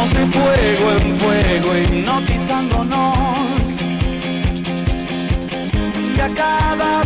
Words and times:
De 0.00 0.26
fuego 0.26 0.92
en 0.98 1.14
fuego, 1.14 1.76
hipnotizándonos. 1.76 3.82
Y 6.16 6.20
a 6.20 6.34
cada 6.34 7.02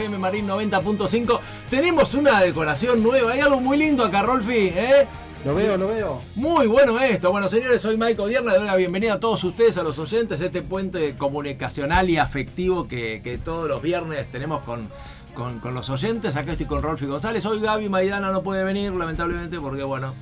FM 0.00 0.16
Marín 0.16 0.48
90.5. 0.48 1.40
Tenemos 1.68 2.14
una 2.14 2.40
decoración 2.40 3.02
nueva. 3.02 3.32
Hay 3.32 3.40
algo 3.40 3.60
muy 3.60 3.76
lindo 3.76 4.02
acá, 4.02 4.22
Rolfi. 4.22 4.72
¿eh? 4.74 5.06
Lo 5.44 5.54
veo, 5.54 5.76
lo 5.76 5.88
veo. 5.88 6.22
Muy 6.36 6.66
bueno 6.66 6.98
esto. 6.98 7.30
Bueno, 7.30 7.50
señores, 7.50 7.82
soy 7.82 7.98
Michael 7.98 8.30
Dierna. 8.30 8.52
Le 8.52 8.58
doy 8.60 8.66
la 8.66 8.76
bienvenida 8.76 9.14
a 9.14 9.20
todos 9.20 9.44
ustedes, 9.44 9.76
a 9.76 9.82
los 9.82 9.98
oyentes, 9.98 10.40
a 10.40 10.46
este 10.46 10.62
puente 10.62 11.16
comunicacional 11.16 12.08
y 12.08 12.16
afectivo 12.16 12.88
que, 12.88 13.20
que 13.22 13.36
todos 13.36 13.68
los 13.68 13.82
viernes 13.82 14.26
tenemos 14.32 14.62
con, 14.62 14.88
con, 15.34 15.60
con 15.60 15.74
los 15.74 15.90
oyentes. 15.90 16.34
Acá 16.36 16.52
estoy 16.52 16.66
con 16.66 16.82
Rolfi 16.82 17.04
González. 17.04 17.44
Hoy 17.44 17.60
Gaby 17.60 17.90
Maidana 17.90 18.30
no 18.32 18.42
puede 18.42 18.64
venir, 18.64 18.92
lamentablemente, 18.92 19.60
porque, 19.60 19.82
bueno, 19.82 20.14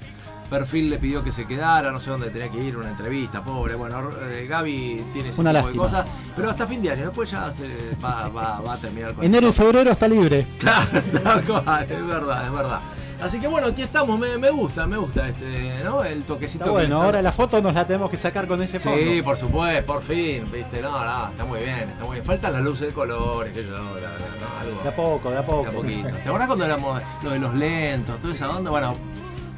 Perfil 0.48 0.90
le 0.90 0.98
pidió 0.98 1.22
que 1.22 1.30
se 1.32 1.46
quedara. 1.46 1.90
No 1.92 2.00
sé 2.00 2.10
dónde 2.10 2.30
tenía 2.30 2.48
que 2.48 2.58
ir, 2.58 2.76
una 2.76 2.88
entrevista, 2.90 3.42
pobre. 3.42 3.74
Bueno, 3.74 4.10
eh, 4.22 4.46
Gaby 4.48 5.04
tiene 5.12 5.28
ese 5.30 5.40
Una 5.40 5.52
tipo 5.54 5.68
de 5.68 5.76
cosas. 5.76 6.06
Pero 6.34 6.50
hasta 6.50 6.66
fin 6.66 6.82
de 6.82 6.90
año. 6.90 7.04
Después 7.06 7.30
ya 7.30 7.50
se 7.50 7.68
va, 8.02 8.28
va- 8.28 8.60
va 8.60 8.74
a 8.74 8.76
terminar 8.78 9.14
con 9.14 9.24
Enero 9.24 9.48
y 9.48 9.52
febrero 9.52 9.90
está 9.90 10.08
libre. 10.08 10.46
Claro, 10.58 10.88
es 10.92 12.06
verdad, 12.06 12.44
es 12.46 12.52
verdad. 12.52 12.80
Así 13.20 13.40
que 13.40 13.48
bueno, 13.48 13.66
aquí 13.66 13.82
estamos, 13.82 14.16
me, 14.16 14.38
me 14.38 14.48
gusta, 14.50 14.86
me 14.86 14.96
gusta 14.96 15.28
este, 15.28 15.82
¿no? 15.82 16.04
El 16.04 16.22
toquecito. 16.22 16.62
Está 16.62 16.64
que 16.66 16.70
bueno, 16.70 16.98
le 17.00 17.04
ahora 17.04 17.20
la 17.20 17.32
foto 17.32 17.60
nos 17.60 17.74
la 17.74 17.84
tenemos 17.84 18.10
que 18.10 18.16
sacar 18.16 18.46
con 18.46 18.62
ese 18.62 18.78
fondo. 18.78 18.96
Sí, 19.02 19.22
por 19.22 19.36
supuesto, 19.36 19.92
por 19.92 20.02
fin, 20.04 20.48
viste, 20.52 20.80
no, 20.80 20.92
no, 21.04 21.28
está 21.30 21.44
muy 21.44 21.58
bien, 21.58 21.90
está 21.90 22.04
muy 22.04 22.14
bien. 22.14 22.24
Faltan 22.24 22.52
las 22.52 22.62
luces 22.62 22.86
de 22.86 22.92
colores, 22.92 23.52
que 23.52 23.64
yo, 23.64 23.70
no, 23.72 23.82
no, 23.82 23.90
no, 23.94 24.60
algo. 24.60 24.82
De 24.84 24.88
a 24.88 24.94
poco, 24.94 25.30
de 25.32 25.38
a 25.38 25.44
poco. 25.44 25.62
de 25.64 25.68
a 25.68 25.72
poquito. 25.72 26.08
¿Te 26.10 26.28
acordás 26.28 26.46
cuando 26.46 26.64
éramos 26.64 27.02
lo 27.22 27.30
de 27.30 27.38
los 27.40 27.54
lentos, 27.54 28.20
toda 28.20 28.32
esa 28.32 28.50
onda? 28.50 28.70
Bueno, 28.70 28.94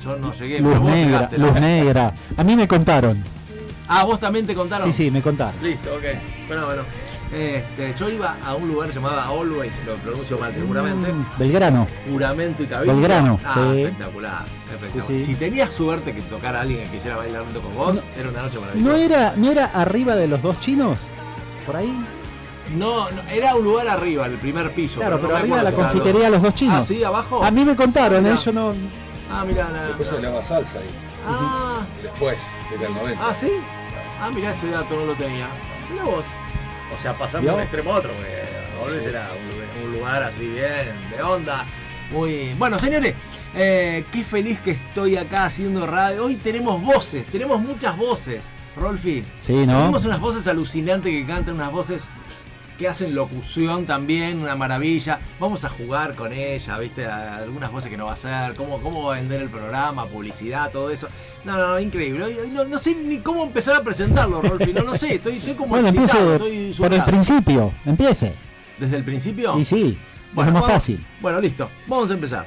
yo 0.02 0.16
no 0.16 0.32
llegué, 0.32 0.60
Luz 0.60 0.68
pero 0.70 0.80
vos 0.80 0.90
negra, 0.90 1.06
llegaste, 1.06 1.38
¿no? 1.38 1.46
luz 1.46 1.60
negra. 1.60 2.14
A 2.36 2.44
mí 2.44 2.56
me 2.56 2.66
contaron. 2.68 3.22
Ah, 3.92 4.04
vos 4.04 4.20
también 4.20 4.46
te 4.46 4.54
contaron. 4.54 4.86
Sí, 4.86 4.92
sí, 4.92 5.10
me 5.10 5.20
contaron. 5.20 5.60
Listo, 5.62 5.90
ok. 5.92 6.04
Bueno, 6.46 6.66
bueno. 6.66 6.82
Este, 7.32 7.94
yo 7.94 8.08
iba 8.08 8.36
a 8.44 8.54
un 8.54 8.68
lugar 8.68 8.90
llamado 8.90 9.20
Always, 9.40 9.80
lo 9.84 9.96
pronuncio 9.96 10.38
mal 10.38 10.54
seguramente. 10.54 11.12
Mm, 11.12 11.24
Belgrano. 11.38 11.86
Juramento 12.10 12.62
y 12.62 12.66
cabello. 12.66 12.94
Belgrano, 12.94 13.40
ah, 13.44 13.54
sí. 13.54 13.82
espectacular, 13.82 14.44
espectacular. 14.72 15.06
Sí, 15.06 15.18
sí. 15.18 15.26
Si 15.26 15.34
tenías 15.34 15.72
suerte 15.72 16.12
que 16.12 16.22
tocara 16.22 16.58
a 16.58 16.62
alguien 16.62 16.84
que 16.84 16.90
quisiera 16.90 17.16
bailar 17.16 17.44
junto 17.44 17.60
con 17.60 17.74
vos, 17.74 17.98
era 18.16 18.28
una 18.28 18.42
noche 18.42 18.58
maravillosa. 18.58 18.90
¿No 18.90 18.96
era, 18.96 19.34
¿No 19.36 19.50
era 19.50 19.64
arriba 19.66 20.16
de 20.16 20.28
los 20.28 20.42
dos 20.42 20.58
chinos? 20.60 21.00
¿Por 21.66 21.76
ahí? 21.76 21.92
No, 22.76 23.10
no, 23.10 23.22
era 23.32 23.56
un 23.56 23.64
lugar 23.64 23.88
arriba, 23.88 24.26
el 24.26 24.38
primer 24.38 24.72
piso. 24.72 25.00
Claro, 25.00 25.16
no 25.16 25.22
pero 25.22 25.34
me 25.34 25.40
arriba 25.40 25.56
de 25.58 25.62
la 25.64 25.72
confitería 25.72 26.30
Los 26.30 26.42
Dos 26.42 26.54
Chinos. 26.54 26.76
Ah, 26.76 26.82
sí, 26.82 27.02
abajo. 27.02 27.42
A 27.42 27.50
mí 27.50 27.64
me 27.64 27.74
contaron, 27.74 28.22
Mirá. 28.22 28.36
¿eh? 28.36 28.38
Yo 28.44 28.52
no. 28.52 28.74
Ah, 29.30 29.44
mirá, 29.44 29.68
nada. 29.68 29.86
Después 29.88 30.08
se 30.08 30.14
bailaba 30.14 30.42
salsa 30.42 30.78
ahí. 30.78 30.90
Ah, 31.26 31.82
Después, 32.02 32.38
desde 32.70 32.86
el 32.86 32.94
90. 32.94 33.28
ah, 33.28 33.36
sí. 33.36 33.50
Ah, 34.20 34.30
mirá, 34.34 34.52
ese 34.52 34.68
dato 34.68 34.96
no 34.96 35.06
lo 35.06 35.14
tenía. 35.14 35.48
Mirá 35.90 36.04
vos. 36.04 36.26
O 36.94 36.98
sea, 36.98 37.16
pasando 37.16 37.48
de 37.50 37.56
un 37.56 37.62
extremo 37.62 37.92
a 37.92 37.98
otro, 37.98 38.10
porque 38.12 38.42
Always 38.84 39.06
era 39.06 39.28
un 39.30 39.48
lugar, 39.54 39.68
un 39.84 39.92
lugar 39.92 40.22
así 40.24 40.46
bien, 40.46 41.10
de 41.16 41.22
onda. 41.22 41.64
Muy. 42.10 42.54
Bueno, 42.54 42.78
señores, 42.80 43.14
eh, 43.54 44.04
qué 44.10 44.24
feliz 44.24 44.58
que 44.58 44.72
estoy 44.72 45.16
acá 45.16 45.44
haciendo 45.44 45.86
radio. 45.86 46.24
Hoy 46.24 46.34
tenemos 46.36 46.82
voces, 46.82 47.24
tenemos 47.26 47.60
muchas 47.60 47.96
voces, 47.96 48.52
Rolfi. 48.76 49.24
Sí, 49.38 49.52
¿no? 49.64 49.78
Tenemos 49.78 50.04
unas 50.04 50.18
voces 50.18 50.48
alucinantes 50.48 51.12
que 51.12 51.24
cantan, 51.24 51.54
unas 51.54 51.70
voces 51.70 52.08
que 52.80 52.88
hacen 52.88 53.14
locución 53.14 53.84
también, 53.84 54.38
una 54.40 54.56
maravilla. 54.56 55.20
Vamos 55.38 55.66
a 55.66 55.68
jugar 55.68 56.14
con 56.14 56.32
ella, 56.32 56.78
¿viste? 56.78 57.04
A- 57.06 57.36
Algunas 57.36 57.70
voces 57.70 57.90
que 57.90 57.96
no 57.98 58.06
va 58.06 58.12
a 58.12 58.14
hacer, 58.14 58.54
cómo, 58.54 58.78
cómo 58.80 59.04
va 59.04 59.16
a 59.16 59.18
vender 59.20 59.42
el 59.42 59.50
programa, 59.50 60.06
publicidad, 60.06 60.70
todo 60.72 60.90
eso. 60.90 61.06
No, 61.44 61.58
no, 61.58 61.68
no, 61.68 61.78
increíble. 61.78 62.34
No, 62.52 62.64
no 62.64 62.78
sé 62.78 62.94
ni 62.94 63.18
cómo 63.18 63.44
empezar 63.44 63.76
a 63.76 63.82
presentarlo, 63.82 64.40
Rolfi. 64.40 64.72
No, 64.72 64.82
no 64.82 64.94
sé, 64.94 65.16
estoy, 65.16 65.36
estoy 65.36 65.52
como 65.54 65.68
Bueno, 65.70 65.88
excitado, 65.88 66.32
estoy 66.36 66.72
por 66.78 66.94
el 66.94 67.04
principio. 67.04 67.74
Empiece. 67.84 68.32
¿Desde 68.78 68.96
el 68.96 69.04
principio? 69.04 69.58
Y 69.58 69.64
sí, 69.66 69.98
Bueno, 70.32 70.48
es 70.48 70.54
más 70.54 70.62
vamos- 70.62 70.68
fácil. 70.76 71.06
Bueno, 71.20 71.38
listo. 71.40 71.68
Vamos 71.86 72.10
a 72.10 72.14
empezar. 72.14 72.46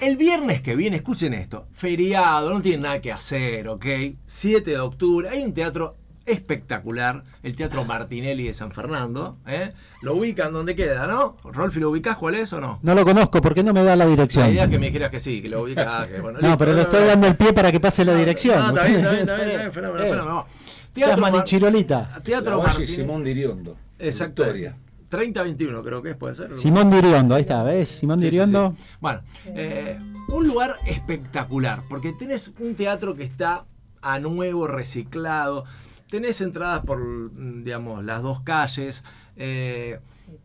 El 0.00 0.16
viernes 0.16 0.62
que 0.62 0.76
viene, 0.76 0.96
escuchen 0.98 1.34
esto, 1.34 1.66
feriado, 1.72 2.52
no 2.54 2.62
tienen 2.62 2.82
nada 2.82 3.00
que 3.00 3.10
hacer, 3.10 3.66
¿ok? 3.68 3.84
7 4.26 4.70
de 4.70 4.78
octubre, 4.78 5.28
hay 5.28 5.42
un 5.42 5.52
teatro 5.52 5.96
espectacular, 6.28 7.24
el 7.42 7.54
Teatro 7.56 7.84
Martinelli 7.84 8.44
de 8.44 8.54
San 8.54 8.72
Fernando, 8.72 9.36
¿eh? 9.46 9.72
Lo 10.02 10.14
ubican 10.16 10.52
donde 10.52 10.74
queda, 10.74 11.06
¿no? 11.06 11.36
Rolfi, 11.44 11.80
¿lo 11.80 11.90
ubicás 11.90 12.16
cuál 12.16 12.34
es 12.36 12.52
o 12.52 12.60
no? 12.60 12.78
No 12.82 12.94
lo 12.94 13.04
conozco, 13.04 13.40
¿por 13.40 13.54
qué 13.54 13.62
no 13.62 13.72
me 13.72 13.82
da 13.82 13.96
la 13.96 14.04
La 14.04 14.10
dirección? 14.10 14.48
idea 14.50 14.64
es 14.64 14.70
que 14.70 14.78
me 14.78 14.86
dijeras 14.86 15.10
que 15.10 15.20
sí, 15.20 15.40
que 15.42 15.48
lo 15.48 15.62
ubicás, 15.62 16.06
que 16.06 16.20
bueno. 16.20 16.38
No, 16.40 16.48
listo, 16.48 16.58
pero 16.58 16.72
le 16.74 16.82
estoy 16.82 17.04
dando 17.06 17.26
el 17.26 17.36
pie 17.36 17.52
para 17.52 17.70
que 17.72 17.80
pase 17.80 18.04
la 18.04 18.14
dirección. 18.14 18.58
No, 18.58 18.68
está 18.68 18.84
bien, 18.84 18.98
está 19.00 19.10
bien, 19.10 19.20
está 19.22 19.34
bien, 19.36 19.46
está 19.48 19.58
bien, 19.60 19.72
fenómeno, 19.72 20.04
Eh, 20.04 20.08
fenómeno. 20.10 20.46
Teatro, 20.92 21.20
Mar- 21.30 21.44
Chirolita. 21.44 22.08
Teatro 22.24 22.56
La 22.58 22.62
Martinelli. 22.64 22.86
Simón 22.92 23.24
Diriondo. 23.24 23.76
Exacto. 23.98 24.42
Victoria. 24.44 24.76
30-21 25.10 25.82
creo 25.84 26.02
que 26.02 26.10
es, 26.10 26.16
puede 26.16 26.34
ser. 26.34 26.56
Simón 26.58 26.90
Diriondo, 26.90 27.34
ahí 27.34 27.40
está, 27.42 27.62
¿ves? 27.62 27.88
Simón 27.88 28.18
Sí, 28.20 28.26
sí, 28.26 28.30
Diriondo. 28.30 28.74
sí. 28.76 28.84
Bueno, 29.00 29.20
eh, 29.46 29.98
un 30.28 30.46
lugar 30.46 30.74
espectacular, 30.86 31.82
porque 31.88 32.12
tenés 32.12 32.52
un 32.60 32.74
teatro 32.74 33.14
que 33.14 33.24
está 33.24 33.64
a 34.02 34.18
nuevo, 34.18 34.66
reciclado, 34.66 35.64
tenés 36.08 36.40
entradas 36.40 36.84
por, 36.84 37.00
mm, 37.00 37.64
digamos, 37.64 38.04
las 38.04 38.22
dos 38.22 38.40
calles, 38.40 39.04
eh, 39.36 40.00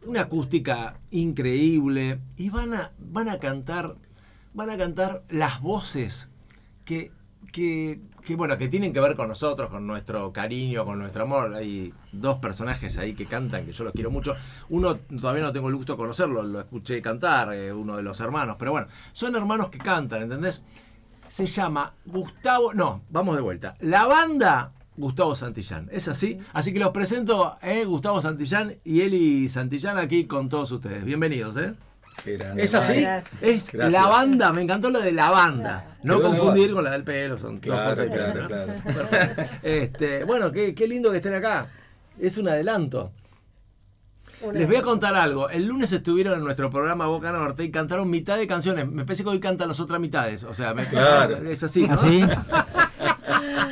una 0.06 0.22
acústica 0.22 1.00
increíble, 1.12 2.20
y 2.38 2.50
van 2.50 2.74
a, 2.74 2.92
van 3.00 3.30
a 3.30 3.40
cantar, 3.40 3.96
van 4.54 4.70
a 4.70 4.78
cantar 4.78 5.24
las 5.30 5.62
voces 5.62 6.30
que, 6.86 7.12
que, 7.52 8.02
que, 8.22 8.36
bueno, 8.36 8.58
que 8.58 8.68
tienen 8.68 8.94
que 8.94 9.00
ver 9.00 9.16
con 9.16 9.28
nosotros, 9.28 9.70
con 9.70 9.86
nuestro 9.88 10.32
cariño, 10.34 10.86
con 10.86 11.00
nuestro 11.00 11.24
amor. 11.24 11.54
Hay 11.56 11.94
dos 12.12 12.38
personajes 12.38 12.98
ahí 12.98 13.14
que 13.14 13.26
cantan, 13.26 13.66
que 13.66 13.74
yo 13.74 13.84
los 13.84 13.94
quiero 13.94 14.12
mucho. 14.12 14.36
Uno 14.70 14.96
todavía 14.96 15.44
no 15.44 15.54
tengo 15.54 15.70
el 15.70 15.76
gusto 15.76 15.94
de 15.94 15.98
conocerlo, 15.98 16.44
lo 16.44 16.60
escuché 16.60 17.02
cantar, 17.02 17.54
eh, 17.54 17.72
uno 17.72 17.98
de 17.98 18.04
los 18.04 18.20
hermanos, 18.20 18.58
pero 18.60 18.72
bueno, 18.72 18.88
son 19.12 19.36
hermanos 19.36 19.70
que 19.70 19.78
cantan, 19.78 20.24
¿entendés? 20.24 20.62
Se 21.28 21.48
llama 21.48 21.94
Gustavo, 22.06 22.74
no, 22.74 23.02
vamos 23.10 23.36
de 23.36 23.42
vuelta. 23.42 23.76
La 23.80 24.06
banda 24.06 24.74
Gustavo 24.96 25.36
Santillán, 25.36 25.90
¿es 25.92 26.08
así? 26.08 26.38
Así 26.54 26.72
que 26.74 26.80
los 26.80 26.90
presento, 26.92 27.58
eh, 27.64 27.84
Gustavo 27.86 28.22
Santillán 28.22 28.74
y 28.84 29.02
Eli 29.02 29.50
Santillán 29.50 29.98
aquí 29.98 30.26
con 30.26 30.50
todos 30.50 30.72
ustedes. 30.72 31.04
Bienvenidos, 31.04 31.58
¿eh? 31.58 31.74
Grande. 32.26 32.64
¿Es 32.64 32.76
así? 32.76 33.02
Gracias. 33.02 33.42
Es 33.42 33.72
Gracias. 33.72 33.92
la 33.92 34.08
banda, 34.08 34.54
me 34.54 34.62
encantó 34.62 34.92
lo 34.92 35.00
de 35.00 35.12
la 35.12 35.32
banda. 35.32 35.98
No 36.04 36.22
confundir 36.22 36.72
con 36.74 36.84
la 36.84 36.92
del 36.92 37.04
pelo, 37.04 37.40
son 37.40 37.56
dos 37.56 37.62
Claro, 37.62 37.90
cosas 37.90 38.06
claro, 38.08 38.28
diferentes, 38.34 38.68
¿no? 38.68 38.84
claro. 38.84 39.10
Perfecto. 39.10 39.54
Este, 39.64 40.24
bueno, 40.26 40.52
qué, 40.52 40.76
qué 40.76 40.88
lindo 40.88 41.10
que 41.12 41.18
estén 41.18 41.34
acá. 41.34 41.68
Es 42.20 42.38
un 42.38 42.48
adelanto. 42.50 43.12
Una- 44.44 44.60
Les 44.60 44.68
voy 44.68 44.76
a 44.76 44.82
contar 44.84 45.16
algo. 45.16 45.50
El 45.50 45.66
lunes 45.66 45.92
estuvieron 45.92 46.36
en 46.38 46.44
nuestro 46.44 46.70
programa 46.70 47.08
Boca 47.08 47.32
Norte 47.32 47.64
y 47.64 47.72
cantaron 47.72 48.08
mitad 48.12 48.38
de 48.38 48.46
canciones. 48.46 48.88
Me 48.88 49.06
parece 49.06 49.24
que 49.24 49.30
hoy 49.30 49.40
cantan 49.40 49.70
las 49.70 49.80
otras 49.80 50.00
mitades. 50.00 50.44
O 50.44 50.54
sea, 50.54 50.76
me, 50.76 50.86
Claro. 50.86 51.38
es 51.50 51.64
así. 51.64 51.88
¿no? 51.88 51.96
¿Así? 51.96 52.24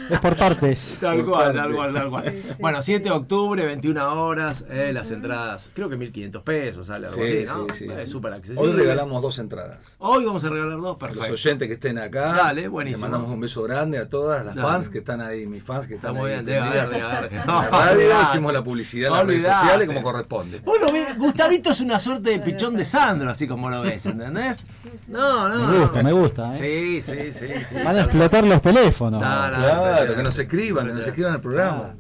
Es 0.10 0.20
por 0.20 0.36
partes. 0.36 0.98
Tal 1.02 1.18
Por 1.18 1.26
cual, 1.32 1.44
parte. 1.54 1.58
tal 1.60 1.74
cual, 1.76 1.94
tal 1.94 2.10
cual. 2.10 2.34
Bueno, 2.60 2.82
7 2.82 3.04
de 3.04 3.12
octubre, 3.12 3.66
21 3.66 4.22
horas, 4.24 4.66
eh, 4.70 4.92
las 4.94 5.10
entradas, 5.12 5.70
creo 5.74 5.90
que 5.90 5.96
1500 5.98 6.44
pesos, 6.44 6.88
sale 6.88 7.08
algo 7.08 7.18
Sí, 7.22 7.46
así, 7.46 7.46
¿no? 7.46 7.66
sí, 7.74 7.86
sí. 7.86 7.92
Es 7.92 8.02
sí. 8.04 8.08
súper 8.08 8.34
accesible. 8.34 8.70
Hoy 8.72 8.76
regalamos 8.78 9.22
dos 9.22 9.40
entradas. 9.40 9.96
Hoy 10.00 10.26
vamos 10.26 10.44
a 10.44 10.50
regalar 10.50 10.78
dos, 10.78 10.86
A 10.86 10.88
los 10.90 10.98
perfecto. 10.98 11.34
oyentes 11.34 11.68
que 11.68 11.74
estén 11.76 11.98
acá. 11.98 12.34
Dale, 12.34 12.68
buenísimo. 12.68 13.06
Le 13.06 13.12
mandamos 13.12 13.34
un 13.34 13.42
beso 13.42 13.64
grande 13.64 13.98
a 14.00 14.10
todas 14.10 14.46
las 14.46 14.56
Dale. 14.56 14.68
fans 14.68 14.90
que 14.90 14.98
están 15.00 15.22
ahí, 15.22 15.48
mis 15.48 15.64
fans 15.64 15.88
que 15.88 15.96
Está 15.96 16.10
están 16.10 16.22
muy 16.22 16.32
ahí 16.32 16.44
bien, 16.44 16.46
debe 16.46 16.70
debe 16.70 17.42
No, 17.46 17.62
radio 17.64 17.92
olvidate. 17.94 18.24
hicimos 18.30 18.54
la 18.54 18.64
publicidad 18.64 19.08
en 19.12 19.14
las 19.18 19.26
redes 19.28 19.44
sociales 19.44 19.88
como 19.88 20.04
corresponde. 20.04 20.60
Bueno, 20.60 20.88
Gustavito 21.18 21.72
es 21.72 21.82
una 21.82 22.00
suerte 22.00 22.32
de 22.32 22.40
pichón 22.40 22.76
de 22.76 22.86
Sandro, 22.86 23.30
así 23.30 23.48
como 23.48 23.70
lo 23.70 23.82
ves, 23.82 24.06
¿entendés? 24.06 24.66
No, 25.08 25.50
no. 25.50 25.68
Me 25.68 25.80
gusta, 25.80 26.04
me 26.04 26.12
gusta. 26.12 26.54
¿eh? 26.58 27.02
Sí, 27.02 27.12
sí, 27.14 27.34
sí, 27.34 27.48
sí. 27.66 27.76
Van 27.84 27.96
a 27.96 28.02
explotar 28.02 28.44
los 28.46 28.62
teléfonos. 28.62 29.22
No, 29.22 29.41
no, 29.50 29.58
Claro, 29.58 30.16
que 30.16 30.24
nos 30.24 30.38
escriban, 30.40 30.88
que 30.88 30.94
nos 30.94 31.08
escriban 31.08 31.34
al 31.34 31.42
programa. 31.42 31.94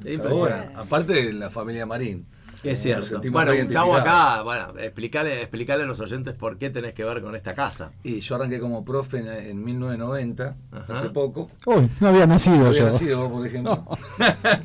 Aparte 0.75 1.13
de 1.13 1.33
la 1.33 1.49
familia 1.49 1.85
Marín. 1.85 2.25
Es 2.63 2.79
cierto. 2.83 3.19
Bueno, 3.31 3.53
Gustavo 3.55 3.95
acá, 3.95 4.43
bueno, 4.43 4.67
explicarle, 4.77 5.41
explicarle 5.41 5.83
a 5.83 5.87
los 5.87 5.99
oyentes 5.99 6.35
por 6.35 6.59
qué 6.59 6.69
tenés 6.69 6.93
que 6.93 7.03
ver 7.03 7.19
con 7.19 7.35
esta 7.35 7.55
casa. 7.55 7.91
Y 8.03 8.19
yo 8.19 8.35
arranqué 8.35 8.59
como 8.59 8.85
profe 8.85 9.17
en, 9.17 9.27
en 9.29 9.63
1990, 9.63 10.55
Ajá. 10.71 10.93
hace 10.93 11.09
poco. 11.09 11.49
Uy, 11.65 11.89
no 11.99 12.07
había 12.09 12.27
nacido 12.27 12.67
Había 12.67 12.79
yo. 12.81 12.85
nacido 12.91 13.21
vos, 13.27 13.31
por 13.31 13.47
ejemplo. 13.47 13.87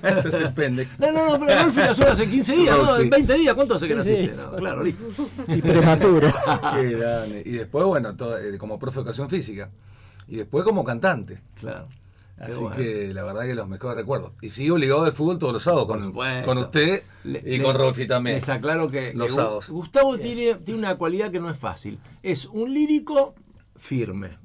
Es 0.02 0.25
el 0.34 0.52
pendex. 0.52 0.99
No, 1.00 1.11
no, 1.11 1.38
no, 1.38 1.46
pero 1.46 1.62
Rolfi 1.62 1.81
nació 1.81 2.06
hace 2.11 2.28
15 2.28 2.52
días, 2.55 2.76
¿no? 2.76 2.84
Rolfi. 2.84 3.02
En 3.05 3.11
20 3.11 3.32
días, 3.34 3.55
¿cuánto 3.55 3.75
hace 3.76 3.88
que 3.88 3.94
naciste? 3.94 4.37
No, 4.44 4.56
claro, 4.56 4.82
listo. 4.84 5.05
Y 5.49 5.62
prematuro. 5.62 6.28
Qué 6.75 6.90
grande. 6.90 7.43
Y 7.46 7.52
después, 7.52 7.87
bueno, 7.87 8.14
todo- 8.14 8.37
eh, 8.37 8.58
como 8.58 8.78
profe 8.78 8.96
de 8.96 9.00
educación 9.05 9.31
física. 9.31 9.70
Y 10.28 10.37
después 10.37 10.64
como 10.64 10.84
cantante. 10.84 11.40
Claro. 11.55 11.87
Así 12.38 12.60
bueno. 12.60 12.76
que 12.76 13.14
la 13.14 13.22
verdad 13.24 13.42
que 13.46 13.54
los 13.54 13.66
mejores 13.68 13.96
recuerdos. 13.96 14.32
Y 14.42 14.50
sigo 14.50 14.76
ligado 14.76 15.04
al 15.04 15.12
fútbol 15.12 15.38
todos 15.38 15.52
los 15.54 15.62
sábados 15.62 15.86
con, 15.86 16.12
con 16.44 16.58
usted 16.58 17.02
Le- 17.24 17.42
y 17.46 17.58
le- 17.58 17.62
con 17.64 17.74
Rolfi 17.76 18.06
también. 18.06 18.36
Les 18.36 18.48
aclaro 18.48 18.88
que, 18.90 19.14
Los 19.14 19.34
sábados. 19.34 19.70
Gustavo 19.70 20.18
tiene, 20.18 20.54
tiene 20.56 20.78
una 20.80 20.96
cualidad 20.96 21.30
que 21.30 21.40
no 21.40 21.50
es 21.50 21.56
fácil. 21.56 21.98
Es 22.22 22.44
un 22.46 22.74
lírico 22.74 23.34
firme. 23.76 24.38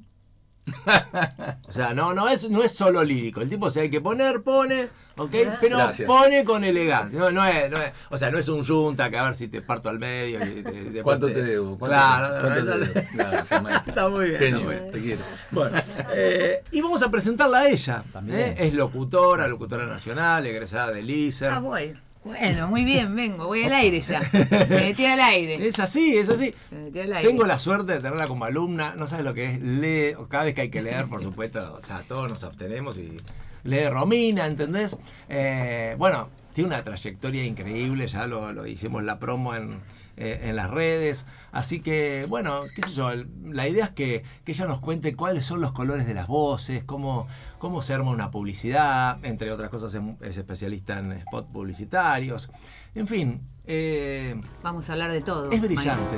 O 1.68 1.72
sea, 1.72 1.94
no, 1.94 2.12
no, 2.12 2.28
es, 2.28 2.48
no 2.50 2.62
es 2.62 2.72
solo 2.72 3.02
lírico. 3.02 3.40
El 3.40 3.48
tipo 3.48 3.70
se 3.70 3.80
hay 3.80 3.90
que 3.90 4.00
poner, 4.02 4.42
pone, 4.42 4.88
¿ok? 5.16 5.34
Pero 5.60 5.78
Gracias. 5.78 6.06
pone 6.06 6.44
con 6.44 6.64
elegancia. 6.64 7.18
No, 7.18 7.30
no 7.30 7.44
es, 7.46 7.70
no 7.70 7.78
es- 7.78 7.92
o 8.10 8.16
sea, 8.18 8.30
no 8.30 8.38
es 8.38 8.46
un 8.48 8.62
yunta 8.62 9.08
que 9.08 9.16
a 9.16 9.24
ver 9.24 9.34
si 9.34 9.48
te 9.48 9.62
parto 9.62 9.88
al 9.88 9.98
medio. 9.98 10.38
Y 10.44 10.62
te- 10.62 11.02
¿Cuánto 11.02 11.32
te 11.32 11.42
debo? 11.42 11.78
¿Cuánto 11.78 11.96
Claro, 11.96 12.34
te, 12.34 12.40
cuánto 12.42 12.64
no, 12.64 12.76
te 12.76 12.84
esa- 12.84 13.00
debo? 13.00 13.08
Gracias, 13.14 13.62
maestro. 13.62 13.88
Está 13.92 14.08
muy 14.10 14.28
bien, 14.28 14.38
Genio, 14.40 14.58
está 14.58 14.66
muy 14.66 14.74
bien. 14.76 14.90
te 14.90 15.00
quiero. 15.00 15.22
Bueno, 15.50 15.76
eh, 16.12 16.62
y 16.72 16.80
vamos 16.82 17.02
a 17.02 17.10
presentarla 17.10 17.58
a 17.60 17.68
ella. 17.68 18.02
También. 18.12 18.38
¿eh? 18.38 18.54
Es 18.58 18.74
locutora, 18.74 19.48
locutora 19.48 19.86
nacional, 19.86 20.44
egresada 20.46 20.90
del 20.92 21.08
ISER. 21.10 21.50
Ah, 21.52 21.58
voy. 21.58 21.96
Bueno, 22.24 22.68
muy 22.68 22.84
bien, 22.84 23.14
vengo, 23.16 23.46
voy 23.46 23.64
al 23.64 23.72
aire 23.72 24.00
ya. 24.00 24.20
Me 24.68 24.76
metí 24.76 25.04
al 25.04 25.20
aire. 25.20 25.66
Es 25.66 25.80
así, 25.80 26.16
es 26.16 26.28
así. 26.28 26.54
Me 26.70 26.84
metí 26.84 27.00
al 27.00 27.12
aire. 27.12 27.28
Tengo 27.28 27.44
la 27.44 27.58
suerte 27.58 27.94
de 27.94 27.98
tenerla 27.98 28.28
como 28.28 28.44
alumna, 28.44 28.94
no 28.96 29.06
sabes 29.06 29.24
lo 29.24 29.34
que 29.34 29.46
es 29.46 29.62
leer, 29.62 30.16
cada 30.28 30.44
vez 30.44 30.54
que 30.54 30.62
hay 30.62 30.70
que 30.70 30.82
leer, 30.82 31.06
por 31.08 31.22
supuesto, 31.22 31.74
o 31.74 31.80
sea, 31.80 32.02
todos 32.06 32.30
nos 32.30 32.44
abstenemos 32.44 32.96
y 32.96 33.16
lee 33.64 33.88
Romina, 33.88 34.46
¿entendés? 34.46 34.96
Eh, 35.28 35.96
bueno, 35.98 36.28
tiene 36.52 36.68
una 36.68 36.84
trayectoria 36.84 37.44
increíble, 37.44 38.06
ya 38.06 38.26
lo, 38.26 38.52
lo 38.52 38.66
hicimos 38.66 39.02
la 39.02 39.18
promo 39.18 39.54
en, 39.54 39.80
eh, 40.16 40.40
en 40.44 40.56
las 40.56 40.70
redes, 40.70 41.26
así 41.52 41.80
que, 41.80 42.26
bueno, 42.28 42.62
qué 42.74 42.82
sé 42.82 42.90
yo, 42.92 43.10
la 43.44 43.68
idea 43.68 43.84
es 43.86 43.90
que, 43.90 44.22
que 44.44 44.52
ella 44.52 44.66
nos 44.66 44.80
cuente 44.80 45.14
cuáles 45.16 45.44
son 45.46 45.60
los 45.60 45.72
colores 45.72 46.06
de 46.06 46.14
las 46.14 46.26
voces, 46.26 46.84
cómo, 46.84 47.26
cómo 47.58 47.82
se 47.82 47.94
arma 47.94 48.10
una 48.10 48.30
publicidad, 48.30 49.18
entre 49.24 49.52
otras 49.52 49.70
cosas 49.70 49.94
es, 49.94 50.02
es 50.20 50.36
especialista 50.36 50.98
en 50.98 51.12
spot 51.12 51.50
publicitarios, 51.50 52.50
en 52.94 53.06
fin. 53.06 53.51
Eh, 53.66 54.40
Vamos 54.62 54.88
a 54.88 54.92
hablar 54.92 55.12
de 55.12 55.20
todo. 55.20 55.50
es 55.50 55.60
brillante. 55.60 56.16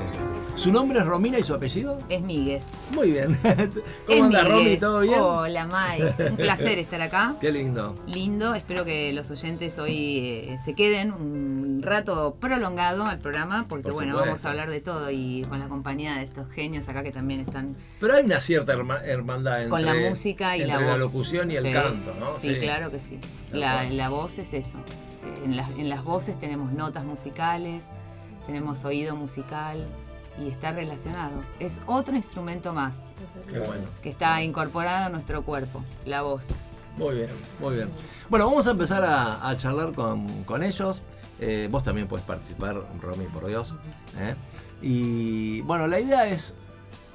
¿Su 0.54 0.70
nombre 0.72 1.00
es 1.00 1.04
Romina 1.06 1.38
y 1.38 1.42
su 1.42 1.52
apellido? 1.52 1.98
Es 2.08 2.22
Migues. 2.22 2.66
Muy 2.94 3.10
bien. 3.10 3.36
¿Cómo 4.06 4.24
anda 4.24 4.44
Romy? 4.44 4.76
¿Todo 4.78 5.00
bien? 5.00 5.18
Hola, 5.18 5.66
Mike. 5.66 6.30
Un 6.30 6.36
placer 6.36 6.78
estar 6.78 7.02
acá. 7.02 7.34
Qué 7.40 7.50
lindo. 7.50 7.96
Lindo, 8.06 8.54
espero 8.54 8.84
que 8.84 9.12
los 9.12 9.30
oyentes 9.30 9.78
hoy 9.78 10.18
eh, 10.48 10.56
se 10.64 10.74
queden 10.74 11.12
un 11.12 11.80
rato 11.82 12.36
prolongado 12.40 13.04
al 13.04 13.18
programa, 13.18 13.66
porque 13.68 13.84
Por 13.88 13.94
bueno, 13.94 14.16
vamos 14.16 14.44
a 14.44 14.50
hablar 14.50 14.70
de 14.70 14.80
todo 14.80 15.10
y 15.10 15.44
con 15.48 15.58
la 15.58 15.66
compañía 15.68 16.14
de 16.16 16.24
estos 16.24 16.48
genios 16.50 16.88
acá 16.88 17.02
que 17.02 17.12
también 17.12 17.40
están 17.40 17.76
Pero 18.00 18.14
hay 18.14 18.22
una 18.24 18.40
cierta 18.40 18.74
herma- 18.74 19.02
hermandad 19.04 19.56
entre, 19.64 19.70
con 19.70 19.84
la 19.84 19.94
música 19.94 20.56
y 20.56 20.64
la 20.64 20.78
voz. 20.78 20.98
locución 20.98 21.50
y 21.50 21.56
el 21.56 21.64
Sí, 21.64 21.72
canto, 21.72 22.14
¿no? 22.20 22.32
Sí, 22.38 22.54
claro 22.60 22.90
que 22.90 23.00
sí. 23.00 23.18
La 23.52 24.08
voz 24.08 24.38
es 24.38 24.54
eso. 24.54 24.78
En 25.44 25.56
las, 25.56 25.70
en 25.70 25.88
las 25.88 26.04
voces 26.04 26.38
tenemos 26.38 26.72
notas 26.72 27.04
musicales, 27.04 27.84
tenemos 28.46 28.84
oído 28.84 29.16
musical 29.16 29.86
y 30.42 30.48
está 30.48 30.72
relacionado. 30.72 31.42
Es 31.60 31.80
otro 31.86 32.16
instrumento 32.16 32.72
más 32.72 33.02
Qué 33.50 33.58
bueno. 33.60 33.84
que 34.02 34.10
está 34.10 34.42
incorporado 34.42 35.06
a 35.06 35.08
nuestro 35.08 35.42
cuerpo, 35.42 35.82
la 36.04 36.22
voz. 36.22 36.48
Muy 36.96 37.16
bien, 37.16 37.30
muy 37.60 37.74
bien. 37.76 37.90
Bueno, 38.28 38.46
vamos 38.46 38.66
a 38.68 38.70
empezar 38.70 39.04
a, 39.04 39.48
a 39.48 39.56
charlar 39.56 39.92
con, 39.92 40.44
con 40.44 40.62
ellos. 40.62 41.02
Eh, 41.40 41.68
vos 41.70 41.82
también 41.82 42.06
puedes 42.06 42.24
participar, 42.24 42.80
Romy, 43.00 43.24
por 43.26 43.46
Dios. 43.46 43.74
¿eh? 44.18 44.34
Y 44.80 45.60
bueno, 45.62 45.86
la 45.86 45.98
idea 45.98 46.26
es. 46.28 46.54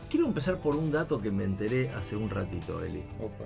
Quiero 0.09 0.25
empezar 0.25 0.57
por 0.57 0.75
un 0.75 0.91
dato 0.91 1.21
que 1.21 1.31
me 1.31 1.43
enteré 1.43 1.89
hace 1.91 2.15
un 2.15 2.29
ratito, 2.29 2.83
Eli, 2.83 3.03
Opa. 3.19 3.45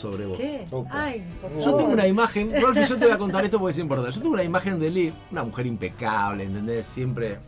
Sobre 0.00 0.26
vos. 0.26 0.38
¿Qué? 0.38 0.64
Ay, 0.90 1.22
por 1.42 1.50
Yo 1.56 1.60
favor. 1.62 1.78
tengo 1.80 1.92
una 1.92 2.06
imagen, 2.06 2.52
Rolfi, 2.60 2.84
yo 2.84 2.96
te 2.96 3.04
voy 3.04 3.14
a 3.14 3.18
contar 3.18 3.44
esto 3.44 3.58
porque 3.58 3.72
es 3.72 3.78
importante. 3.78 4.12
Yo 4.14 4.20
tengo 4.22 4.34
una 4.34 4.44
imagen 4.44 4.78
de 4.78 4.86
Eli, 4.88 5.14
una 5.30 5.44
mujer 5.44 5.66
impecable, 5.66 6.44
¿entendés? 6.44 6.86
Siempre, 6.86 7.38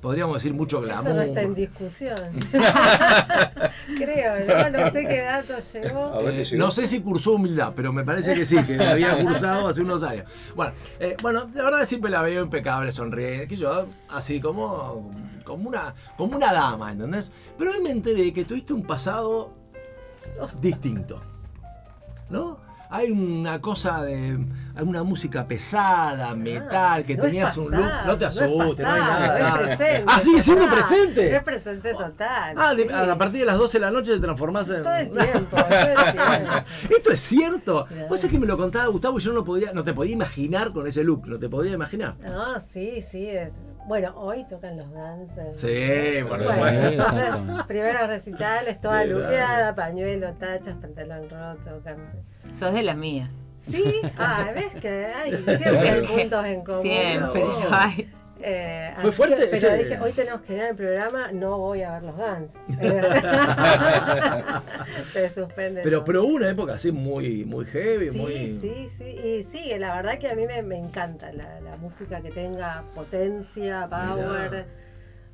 podríamos 0.00 0.34
decir, 0.34 0.52
mucho 0.54 0.80
glamour. 0.80 1.06
Eso 1.06 1.14
no 1.16 1.22
está 1.22 1.42
en 1.42 1.54
discusión. 1.54 2.16
Creo, 3.96 4.34
¿no? 4.46 4.78
No 4.78 4.90
sé 4.90 5.06
qué 5.06 5.20
dato 5.22 5.54
llegó. 5.72 6.04
A 6.14 6.18
ver, 6.22 6.34
¿le 6.34 6.42
Eh, 6.42 6.44
llegó? 6.44 6.64
no 6.64 6.70
sé 6.70 6.86
si 6.86 7.00
cursó 7.00 7.32
humildad, 7.32 7.72
pero 7.74 7.92
me 7.92 8.04
parece 8.04 8.34
que 8.34 8.44
sí, 8.44 8.62
que 8.64 8.80
había 8.84 9.18
cursado 9.22 9.68
hace 9.68 9.80
unos 9.82 10.02
años. 10.02 10.24
Bueno, 10.54 10.72
eh, 11.00 11.16
bueno, 11.22 11.50
la 11.54 11.64
verdad 11.64 11.84
siempre 11.84 12.10
la 12.10 12.22
veo 12.22 12.42
impecable, 12.42 12.92
sonríe, 12.92 13.46
que 13.48 13.56
yo, 13.56 13.86
así 14.10 14.40
como, 14.40 15.10
como, 15.44 15.68
una, 15.68 15.94
como 16.16 16.36
una 16.36 16.52
dama, 16.52 16.92
¿entendés? 16.92 17.30
Pero 17.56 17.72
hoy 17.72 17.80
me 17.80 17.90
enteré 17.90 18.32
que 18.32 18.44
tuviste 18.44 18.72
un 18.72 18.82
pasado 18.82 19.52
distinto, 20.60 21.20
¿no? 22.30 22.66
Hay 22.90 23.10
una 23.10 23.60
cosa 23.60 24.02
de 24.02 24.38
una 24.80 25.02
música 25.02 25.46
pesada, 25.46 26.34
metal, 26.34 27.04
que 27.04 27.12
Ah, 27.12 27.16
No 27.18 27.22
es 27.24 27.28
tenías 27.30 27.56
un 27.58 27.70
look. 27.70 27.90
No 28.06 28.16
te 28.16 28.24
asustes, 28.24 28.56
no, 28.56 28.72
es 28.72 28.78
hay 28.80 29.00
nada. 29.00 29.38
Es 29.38 29.76
presente. 29.76 30.04
ah, 30.06 30.20
sigue 30.20 30.40
siendo 30.40 30.64
total. 30.64 30.78
presente. 30.78 31.36
Es 31.36 31.42
presente 31.42 31.92
total. 31.92 32.54
Ah, 32.56 32.74
de- 32.74 32.90
a 32.94 33.18
partir 33.18 33.40
de 33.40 33.46
las 33.46 33.58
12 33.58 33.78
de 33.78 33.84
la 33.84 33.90
noche 33.90 34.12
te 34.14 34.20
transformás 34.20 34.70
en. 34.70 34.82
Todo 34.82 34.96
el 34.96 35.10
tiempo, 35.12 35.56
todo 35.56 35.66
el 35.68 36.12
tiempo. 36.12 36.96
Esto 36.96 37.10
es 37.10 37.20
cierto. 37.20 37.86
Vos 38.08 38.24
es 38.24 38.30
que 38.30 38.38
me 38.38 38.46
lo 38.46 38.56
contaba 38.56 38.86
Gustavo 38.86 39.18
y 39.18 39.22
yo 39.22 39.32
no 39.34 39.44
podía, 39.44 39.74
no 39.74 39.84
te 39.84 39.92
podía 39.92 40.12
imaginar 40.14 40.72
con 40.72 40.86
ese 40.86 41.04
look, 41.04 41.26
no 41.26 41.38
te 41.38 41.50
podía 41.50 41.72
imaginar. 41.72 42.14
No, 42.22 42.58
sí, 42.58 43.02
sí. 43.02 43.26
es- 43.28 43.52
Bueno, 43.88 44.12
hoy 44.16 44.44
tocan 44.46 44.76
los 44.76 44.88
Guns. 44.90 45.32
Sí, 45.54 46.22
por 46.28 46.44
Bueno, 46.44 46.88
exacto. 46.88 47.64
primero 47.66 48.06
recitales, 48.06 48.80
toda 48.80 49.04
luqueada, 49.04 49.74
pañuelo, 49.74 50.32
tachas, 50.34 50.76
pantalón 50.76 51.28
roto. 51.30 51.82
cam- 51.84 52.54
Sos 52.54 52.72
de 52.74 52.82
las 52.82 52.96
mías. 52.96 53.40
Sí, 53.58 54.00
ah, 54.18 54.50
ves 54.54 54.74
que 54.80 55.06
hay, 55.06 55.32
siempre 55.58 55.88
hay 55.90 56.06
puntos 56.06 56.44
en 56.46 56.62
común. 56.64 56.82
Siempre. 56.82 57.42
Oh. 57.44 57.68
Ay, 57.72 58.10
Eh, 58.40 58.94
¿Fue 59.00 59.10
fuerte 59.12 59.34
que- 59.36 59.44
pero 59.46 59.56
ese- 59.56 59.76
dije, 59.84 59.98
hoy 60.00 60.12
tenemos 60.12 60.40
que 60.42 60.54
ir 60.54 60.62
al 60.62 60.76
programa, 60.76 61.32
no 61.32 61.58
voy 61.58 61.82
a 61.82 61.92
ver 61.98 62.02
los 62.04 62.14
Guns. 62.16 62.52
Se 65.12 65.28
suspende. 65.30 65.82
Pero, 65.82 66.04
pero 66.04 66.24
hubo 66.24 66.34
una 66.34 66.50
época 66.50 66.74
así 66.74 66.92
muy, 66.92 67.44
muy 67.44 67.64
heavy, 67.66 68.10
Sí, 68.10 68.18
muy. 68.18 68.58
sí, 68.58 68.88
sí. 68.96 69.04
Y 69.04 69.42
sigue, 69.44 69.78
la 69.78 69.96
verdad 69.96 70.18
que 70.18 70.28
a 70.30 70.34
mí 70.34 70.46
me, 70.46 70.62
me 70.62 70.78
encanta 70.78 71.32
la, 71.32 71.60
la 71.60 71.76
música 71.76 72.20
que 72.20 72.30
tenga 72.30 72.84
potencia, 72.94 73.88
power, 73.88 74.50
Mirá. 74.50 74.66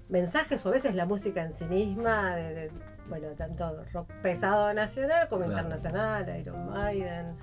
mensajes 0.09 0.65
o 0.65 0.69
a 0.71 0.73
veces 0.73 0.95
la 0.95 1.07
música 1.07 1.43
en 1.43 1.53
sí 1.53 1.65
misma, 1.65 2.37
de, 2.37 2.55
de, 2.55 2.71
bueno, 3.09 3.29
tanto 3.37 3.85
rock 3.93 4.11
pesado 4.23 4.73
nacional 4.73 5.29
como 5.29 5.45
Claro. 5.45 5.59
internacional, 5.61 6.39
Iron 6.41 6.71
Maiden. 6.71 7.37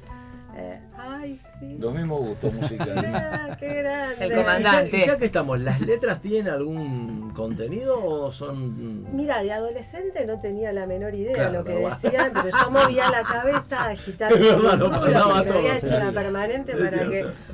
Eh, 0.54 0.80
ay, 0.98 1.40
sí. 1.60 1.78
Los 1.80 1.94
mismos 1.94 2.20
gustos 2.28 2.54
musicales. 2.54 2.96
Qué 3.60 3.74
grande. 3.82 4.26
El 4.26 4.34
comandante. 4.36 4.98
y 4.98 5.06
ya 5.06 5.18
que 5.18 5.26
estamos, 5.26 5.60
¿las 5.60 5.80
letras 5.80 6.20
tienen 6.22 6.52
algún 6.54 7.32
contenido 7.34 8.04
o 8.04 8.32
son.? 8.32 9.16
Mira, 9.16 9.42
de 9.42 9.54
adolescente 9.54 10.26
no 10.26 10.40
tenía 10.40 10.74
la 10.74 10.86
menor 10.86 11.16
idea 11.16 11.34
Claro, 11.34 11.52
de 11.52 11.58
lo 11.58 11.64
que 11.64 11.74
decían, 12.08 12.32
pero 12.34 12.50
yo 12.50 12.72
movía 12.72 13.10
la 13.10 13.22
cabeza 13.24 13.86
agitando. 13.88 14.36
Es 14.36 14.42
verdad, 14.42 14.78
lo 14.78 14.88
los 14.88 14.90
pasaba 14.90 15.34
me 15.36 15.40
había 15.40 15.54
todo, 15.54 15.72
hecho 15.72 15.88
sí. 15.88 15.94
la 15.94 16.12
permanente 16.12 16.72
Es 16.74 16.78
para 16.78 16.90
cierto. 16.90 17.10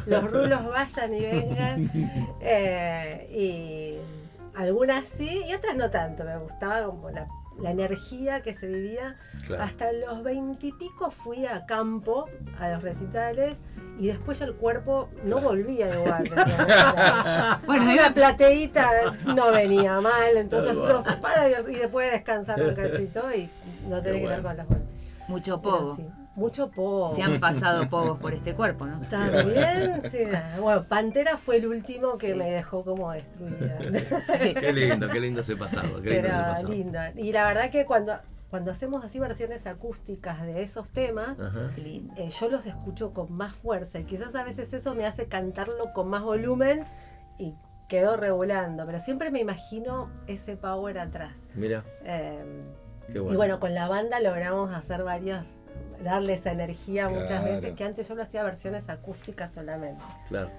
que 0.05 0.09
los 0.11 0.31
rulos 0.31 0.65
vayan 0.67 1.13
y 1.13 1.19
vengan. 1.19 1.91
Eh, 2.41 3.27
y 3.31 4.57
algunas 4.57 5.05
sí, 5.05 5.43
y 5.47 5.53
otras 5.53 5.75
no 5.75 5.89
tanto. 5.89 6.23
Me 6.23 6.37
gustaba 6.37 6.83
como 6.85 7.09
la, 7.09 7.27
la 7.61 7.71
energía 7.71 8.41
que 8.41 8.53
se 8.53 8.67
vivía. 8.67 9.15
Claro. 9.45 9.63
Hasta 9.63 9.91
los 9.91 10.23
veintipico 10.23 11.09
fui 11.11 11.45
a 11.45 11.65
campo, 11.65 12.29
a 12.59 12.69
los 12.69 12.83
recitales, 12.83 13.61
y 13.99 14.07
después 14.07 14.39
ya 14.39 14.45
el 14.45 14.53
cuerpo 14.55 15.09
no 15.23 15.39
volvía 15.39 15.89
igual. 15.89 16.23
Bueno, 17.65 17.91
una 17.91 18.13
plateíta 18.13 18.89
no 19.25 19.51
venía 19.51 19.99
mal, 20.01 20.35
entonces 20.37 20.71
Tal 20.77 20.79
cual. 20.81 20.93
lo 20.93 21.01
separa 21.01 21.49
y, 21.49 21.53
y 21.73 21.79
después 21.79 22.11
descansar 22.11 22.61
un 22.61 22.75
cachito 22.75 23.23
y 23.33 23.49
no 23.87 24.01
que 24.01 24.11
bueno. 24.11 24.37
ir 24.37 24.43
con 24.43 24.57
las 24.57 24.69
manos. 24.69 24.87
Mucho 25.27 25.61
sí, 25.95 26.07
mucho 26.37 26.69
pogo. 26.69 27.13
Se 27.15 27.23
han 27.23 27.39
pasado 27.39 27.89
pogos 27.89 28.19
por 28.19 28.33
este 28.33 28.53
cuerpo, 28.55 28.85
¿no? 28.85 29.01
También, 29.09 30.01
sí. 30.11 30.19
Bueno, 30.61 30.83
Pantera 30.83 31.35
fue 31.37 31.57
el 31.57 31.67
último 31.67 32.17
que 32.17 32.33
me 32.35 32.49
dejó 32.51 32.83
como 32.85 33.11
destruida. 33.11 33.77
Sí. 34.39 34.53
Qué 34.53 34.71
lindo, 34.71 35.09
qué 35.09 35.19
lindo 35.19 35.41
ese 35.41 35.55
pasado. 35.57 36.01
Qué 36.01 36.09
lindo 36.11 36.21
Pero 36.21 36.27
ese 36.27 36.37
pasado. 36.43 36.69
lindo. 36.69 36.99
Y 37.15 37.31
la 37.33 37.45
verdad 37.47 37.69
que 37.71 37.85
cuando, 37.85 38.13
cuando 38.49 38.71
hacemos 38.71 39.03
así 39.03 39.19
versiones 39.19 39.65
acústicas 39.67 40.41
de 40.43 40.61
esos 40.63 40.89
temas, 40.91 41.37
eh, 41.75 42.29
yo 42.29 42.49
los 42.49 42.65
escucho 42.65 43.13
con 43.13 43.33
más 43.33 43.53
fuerza. 43.53 43.99
Y 43.99 44.03
quizás 44.05 44.35
a 44.35 44.43
veces 44.43 44.71
eso 44.73 44.93
me 44.95 45.05
hace 45.05 45.25
cantarlo 45.25 45.91
con 45.93 46.07
más 46.07 46.21
volumen 46.23 46.85
y 47.39 47.55
quedo 47.89 48.15
regulando. 48.15 48.85
Pero 48.85 48.99
siempre 48.99 49.31
me 49.31 49.39
imagino 49.39 50.09
ese 50.27 50.55
power 50.55 50.99
atrás. 50.99 51.37
Mira, 51.55 51.83
Eh, 52.03 52.63
qué 53.11 53.19
bueno. 53.19 53.33
Y 53.33 53.37
bueno, 53.37 53.59
con 53.59 53.73
la 53.73 53.87
banda 53.89 54.19
logramos 54.19 54.73
hacer 54.73 55.03
varias, 55.03 55.45
darle 56.03 56.33
esa 56.33 56.51
energía 56.51 57.09
muchas 57.09 57.43
veces, 57.43 57.75
que 57.75 57.83
antes 57.83 58.07
yo 58.07 58.15
lo 58.15 58.23
hacía 58.23 58.43
versiones 58.43 58.89
acústicas 58.89 59.53
solamente. 59.53 60.03
Claro. 60.29 60.49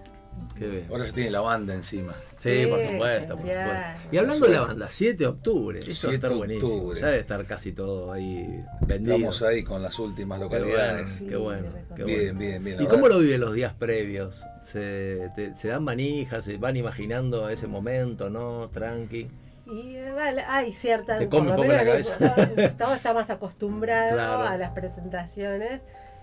Qué 0.57 0.69
bien. 0.69 0.87
Ahora 0.89 1.05
ya 1.07 1.13
tiene 1.13 1.31
la 1.33 1.41
banda 1.41 1.75
encima. 1.75 2.15
Sí, 2.37 2.65
por 2.71 2.81
supuesto, 2.81 3.37
por 3.37 3.45
ya. 3.47 3.65
supuesto. 3.97 4.09
Y 4.15 4.19
hablando 4.19 4.47
de 4.47 4.53
la 4.53 4.61
banda, 4.61 4.87
7 4.89 5.17
de 5.17 5.27
octubre. 5.27 5.81
Eso 5.81 5.89
va 5.89 5.91
a 5.91 5.95
7 6.13 6.15
estar 6.15 6.33
buenísimo. 6.35 6.73
octubre. 6.75 7.01
Ya 7.01 7.07
debe 7.09 7.19
estar 7.19 7.45
casi 7.47 7.73
todo 7.73 8.13
ahí 8.13 8.65
vendido. 8.87 9.17
Estamos 9.17 9.43
ahí 9.43 9.65
con 9.65 9.83
las 9.83 9.99
últimas 9.99 10.39
Qué 10.39 10.45
bueno, 10.47 10.65
localidades. 10.67 11.23
qué 11.29 11.37
bueno. 11.37 11.67
qué 11.97 12.05
Bien, 12.05 12.19
bueno. 12.37 12.39
bien, 12.39 12.65
bien. 12.65 12.77
la 12.77 12.83
¿Y 12.85 12.87
cómo 12.87 13.03
verdad. 13.05 13.17
lo 13.17 13.23
viven 13.23 13.41
los 13.41 13.55
días 13.55 13.75
previos? 13.75 14.45
¿Se, 14.63 15.29
te- 15.35 15.57
se 15.57 15.69
dan 15.69 15.83
manijas? 15.83 16.45
¿Se 16.45 16.57
van 16.57 16.77
imaginando 16.77 17.49
ese 17.49 17.67
momento, 17.67 18.31
no? 18.31 18.69
Tranqui. 18.73 19.29
Y 19.71 19.99
vale, 20.11 20.43
hay 20.47 20.73
cierta. 20.73 21.19
Te 21.19 21.29
come 21.29 21.51
un 21.51 21.57
poco 21.57 21.73
la 21.73 21.85
cabeza. 21.85 22.15
Gustavo 22.57 22.95
está 22.95 23.13
más 23.13 23.29
acostumbrado 23.31 24.15
Claro. 24.15 24.43
a 24.45 24.57
las 24.57 24.71
presentaciones. 24.73 25.81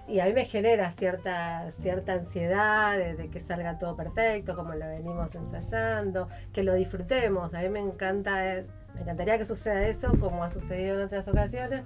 Y 0.07 0.19
a 0.19 0.25
mí 0.25 0.33
me 0.33 0.45
genera 0.45 0.91
cierta, 0.91 1.71
cierta 1.79 2.13
ansiedad 2.13 2.95
de, 2.97 3.15
de 3.15 3.29
que 3.31 3.39
salga 3.39 3.79
todo 3.79 3.95
perfecto, 3.95 4.55
como 4.55 4.75
lo 4.75 4.85
venimos 4.87 5.33
ensayando, 5.33 6.29
que 6.53 6.61
lo 6.63 6.73
disfrutemos. 6.75 7.53
A 7.55 7.61
mí 7.61 7.69
me 7.69 7.79
encanta, 7.79 8.35
me 8.93 9.01
encantaría 9.01 9.37
que 9.39 9.45
suceda 9.45 9.81
eso, 9.87 10.11
como 10.19 10.43
ha 10.43 10.49
sucedido 10.51 10.95
en 10.99 11.05
otras 11.05 11.27
ocasiones, 11.27 11.81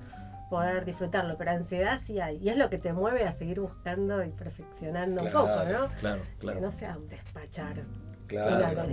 poder 0.50 0.84
disfrutarlo. 0.84 1.38
Pero 1.38 1.52
ansiedad 1.52 2.00
sí 2.04 2.20
hay. 2.20 2.38
Y 2.44 2.50
es 2.50 2.58
lo 2.58 2.70
que 2.70 2.78
te 2.78 2.92
mueve 2.92 3.24
a 3.26 3.32
seguir 3.32 3.62
buscando 3.62 4.22
y 4.24 4.30
perfeccionando 4.32 5.24
un 5.24 5.32
poco, 5.32 5.48
¿no? 5.72 5.88
Claro, 6.02 6.22
Que 6.24 6.38
claro. 6.40 6.60
no 6.60 6.72
sea 6.72 6.98
un 6.98 7.08
despachar 7.08 7.76
Claro. 8.30 8.86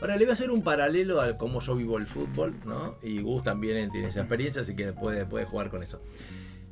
Ahora 0.00 0.16
le 0.16 0.24
voy 0.24 0.30
a 0.30 0.32
hacer 0.32 0.50
un 0.50 0.62
paralelo 0.62 1.20
a 1.20 1.36
cómo 1.36 1.60
yo 1.60 1.76
vivo 1.76 1.98
el 1.98 2.06
fútbol, 2.06 2.54
¿no? 2.64 2.96
Y 3.02 3.20
Gus 3.20 3.42
también 3.42 3.90
tiene 3.90 4.08
esa 4.08 4.20
experiencia, 4.20 4.62
así 4.62 4.74
que 4.74 4.92
puede, 4.92 5.26
puede 5.26 5.44
jugar 5.44 5.68
con 5.68 5.82
eso. 5.82 6.00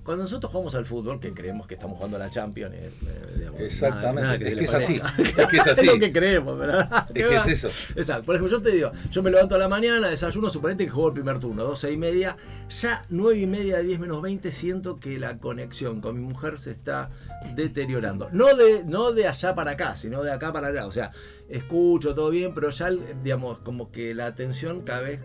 Cuando 0.04 0.25
nosotros 0.25 0.50
jugamos 0.50 0.75
al 0.75 0.87
fútbol, 0.87 1.21
que 1.21 1.33
creemos 1.33 1.66
que 1.66 1.75
estamos 1.75 1.97
jugando 1.97 2.16
a 2.16 2.21
la 2.21 2.30
Champions, 2.30 2.75
eh, 2.75 2.90
eh, 3.07 3.35
digamos, 3.38 3.61
Exactamente, 3.61 4.21
nada- 4.23 4.38
nada 4.38 4.50
es 4.50 4.57
que 4.59 4.64
es 4.64 4.75
así, 4.75 5.00
es 5.19 5.47
que 5.47 5.57
es 5.59 5.66
así. 5.66 5.87
es 5.87 5.92
lo 5.95 5.99
que 6.00 6.12
creemos, 6.12 6.59
¿verdad? 6.59 7.07
Es 7.14 7.28
que 7.28 7.37
es 7.52 7.64
eso. 7.64 7.92
Exacto. 7.99 8.25
Por 8.26 8.37
ejemplo, 8.37 8.57
yo 8.57 8.62
te 8.62 8.71
digo, 8.73 8.90
yo 9.11 9.23
me 9.23 9.30
levanto 9.30 9.54
a 9.54 9.59
la 9.59 9.69
mañana, 9.69 10.09
desayuno, 10.09 10.50
suponete 10.50 10.85
que 10.85 10.90
juego 10.90 11.09
el 11.09 11.14
primer 11.14 11.38
turno, 11.38 11.62
12 11.64 11.92
y 11.92 11.97
media, 11.97 12.37
ya 12.69 13.04
9 13.11 13.38
y 13.38 13.47
media, 13.47 13.78
10 13.80 14.00
menos 14.00 14.23
20, 14.23 14.50
siento 14.52 14.99
que 14.99 15.19
la 15.19 15.38
conexión 15.38 16.00
con 16.00 16.16
mi 16.21 16.26
mujer 16.26 16.59
se 16.59 16.71
está 16.73 17.11
deteriorando. 17.54 18.28
No 18.33 18.54
de, 18.57 18.85
no 18.85 19.12
de 19.12 19.26
allá 19.28 19.54
para 19.54 19.73
acá, 19.73 19.97
sino 19.97 20.23
de 20.23 20.33
acá 20.33 20.52
para 20.52 20.69
allá. 20.69 20.87
O 20.87 20.92
sea, 20.92 21.11
escucho 21.49 22.14
todo 22.14 22.30
bien, 22.30 22.54
pero 22.54 22.71
ya, 22.71 22.90
digamos, 23.23 23.59
como 23.59 23.90
que 23.90 24.14
la 24.14 24.26
atención 24.26 24.83
cada 24.83 25.00
vez 25.02 25.21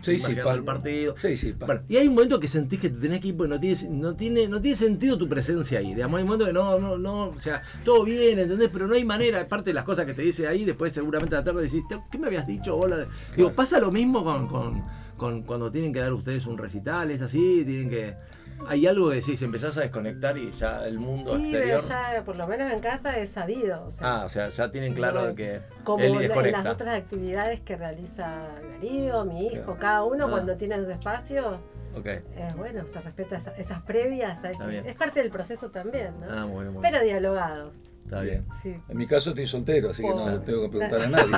Sí, 0.00 0.18
sí, 0.18 0.32
imaginando 0.32 0.50
pa. 0.50 0.54
el 0.54 0.64
partido. 0.64 1.14
Bueno, 1.66 1.82
y 1.88 1.96
hay 1.96 2.08
un 2.08 2.14
momento 2.14 2.38
que 2.38 2.48
sentís 2.48 2.78
que 2.78 2.90
te 2.90 2.98
tenés 2.98 3.20
que 3.20 3.28
ir 3.28 3.36
porque 3.36 3.48
no 3.48 3.58
tiene, 3.58 3.88
no 3.90 4.14
tiene, 4.14 4.48
no 4.48 4.60
tiene 4.60 4.76
sentido 4.76 5.16
tu 5.16 5.28
presencia 5.28 5.78
ahí. 5.78 5.94
Digamos, 5.94 6.18
hay 6.18 6.22
un 6.22 6.28
momento 6.28 6.46
que 6.46 6.52
no, 6.52 6.78
no, 6.78 6.98
no, 6.98 7.28
o 7.28 7.38
sea, 7.38 7.62
todo 7.84 8.04
bien, 8.04 8.38
¿entendés? 8.38 8.70
Pero 8.72 8.86
no 8.86 8.94
hay 8.94 9.04
manera, 9.04 9.40
aparte 9.40 9.70
de 9.70 9.74
las 9.74 9.84
cosas 9.84 10.04
que 10.04 10.14
te 10.14 10.22
dice 10.22 10.46
ahí, 10.46 10.64
después 10.64 10.92
seguramente 10.92 11.34
a 11.36 11.38
la 11.38 11.44
tarde 11.44 11.62
decís, 11.62 11.84
¿qué 12.10 12.18
me 12.18 12.26
habías 12.26 12.46
dicho? 12.46 12.76
Hola. 12.76 13.06
Digo, 13.36 13.52
pasa 13.52 13.80
lo 13.80 13.90
mismo 13.90 14.24
con, 14.24 14.46
con, 14.46 14.82
con 15.16 15.42
cuando 15.42 15.70
tienen 15.70 15.92
que 15.92 16.00
dar 16.00 16.12
ustedes 16.12 16.46
un 16.46 16.58
recital, 16.58 17.10
es 17.10 17.22
así, 17.22 17.62
tienen 17.64 17.88
que. 17.88 18.14
Hay 18.66 18.86
algo 18.86 19.10
que 19.10 19.16
decís, 19.16 19.42
empezás 19.42 19.76
a 19.76 19.82
desconectar 19.82 20.36
y 20.38 20.50
ya 20.52 20.86
el 20.86 20.98
mundo 20.98 21.36
Sí, 21.36 21.42
exterior. 21.54 21.80
pero 21.86 21.88
ya 21.88 22.22
por 22.24 22.36
lo 22.36 22.46
menos 22.46 22.72
en 22.72 22.80
casa 22.80 23.18
he 23.18 23.26
sabido. 23.26 23.84
o 23.84 23.90
sea, 23.90 24.06
Ah, 24.22 24.24
o 24.24 24.28
sea, 24.28 24.48
ya 24.48 24.70
tienen 24.70 24.94
claro 24.94 25.26
de 25.26 25.34
que 25.34 25.60
como 25.82 26.02
él 26.02 26.10
la- 26.12 26.16
en 26.16 26.28
desconecta. 26.28 26.62
las 26.62 26.72
otras 26.72 26.98
actividades 26.98 27.60
que 27.60 27.76
realiza 27.76 28.48
Darío, 28.72 29.24
mi 29.24 29.46
hijo, 29.48 29.64
Claro. 29.64 29.78
cada 29.78 30.04
uno 30.04 30.26
Ah. 30.26 30.30
cuando 30.30 30.56
tiene 30.56 30.76
su 30.82 30.90
espacio, 30.90 31.58
Ok. 31.96 32.06
es 32.06 32.56
bueno, 32.56 32.86
se 32.86 33.00
respeta 33.00 33.36
esa- 33.36 33.54
esas 33.56 33.82
previas, 33.82 34.38
es 34.84 34.94
parte 34.96 35.20
del 35.20 35.30
proceso 35.30 35.70
también, 35.70 36.18
¿no? 36.20 36.26
Ah, 36.30 36.46
muy 36.46 36.62
bien, 36.64 36.72
muy 36.74 36.80
bien. 36.80 36.92
Pero 36.92 37.04
dialogado, 37.04 37.72
Está 38.04 38.20
bien. 38.20 38.46
sí. 38.62 38.76
En 38.88 38.96
mi 38.98 39.06
caso 39.06 39.30
estoy 39.30 39.46
soltero, 39.46 39.90
así 39.90 40.02
que 40.02 40.08
no 40.08 40.40
tengo 40.42 40.62
que 40.62 40.68
preguntar 40.68 41.02
a 41.02 41.06
nadie. 41.06 41.32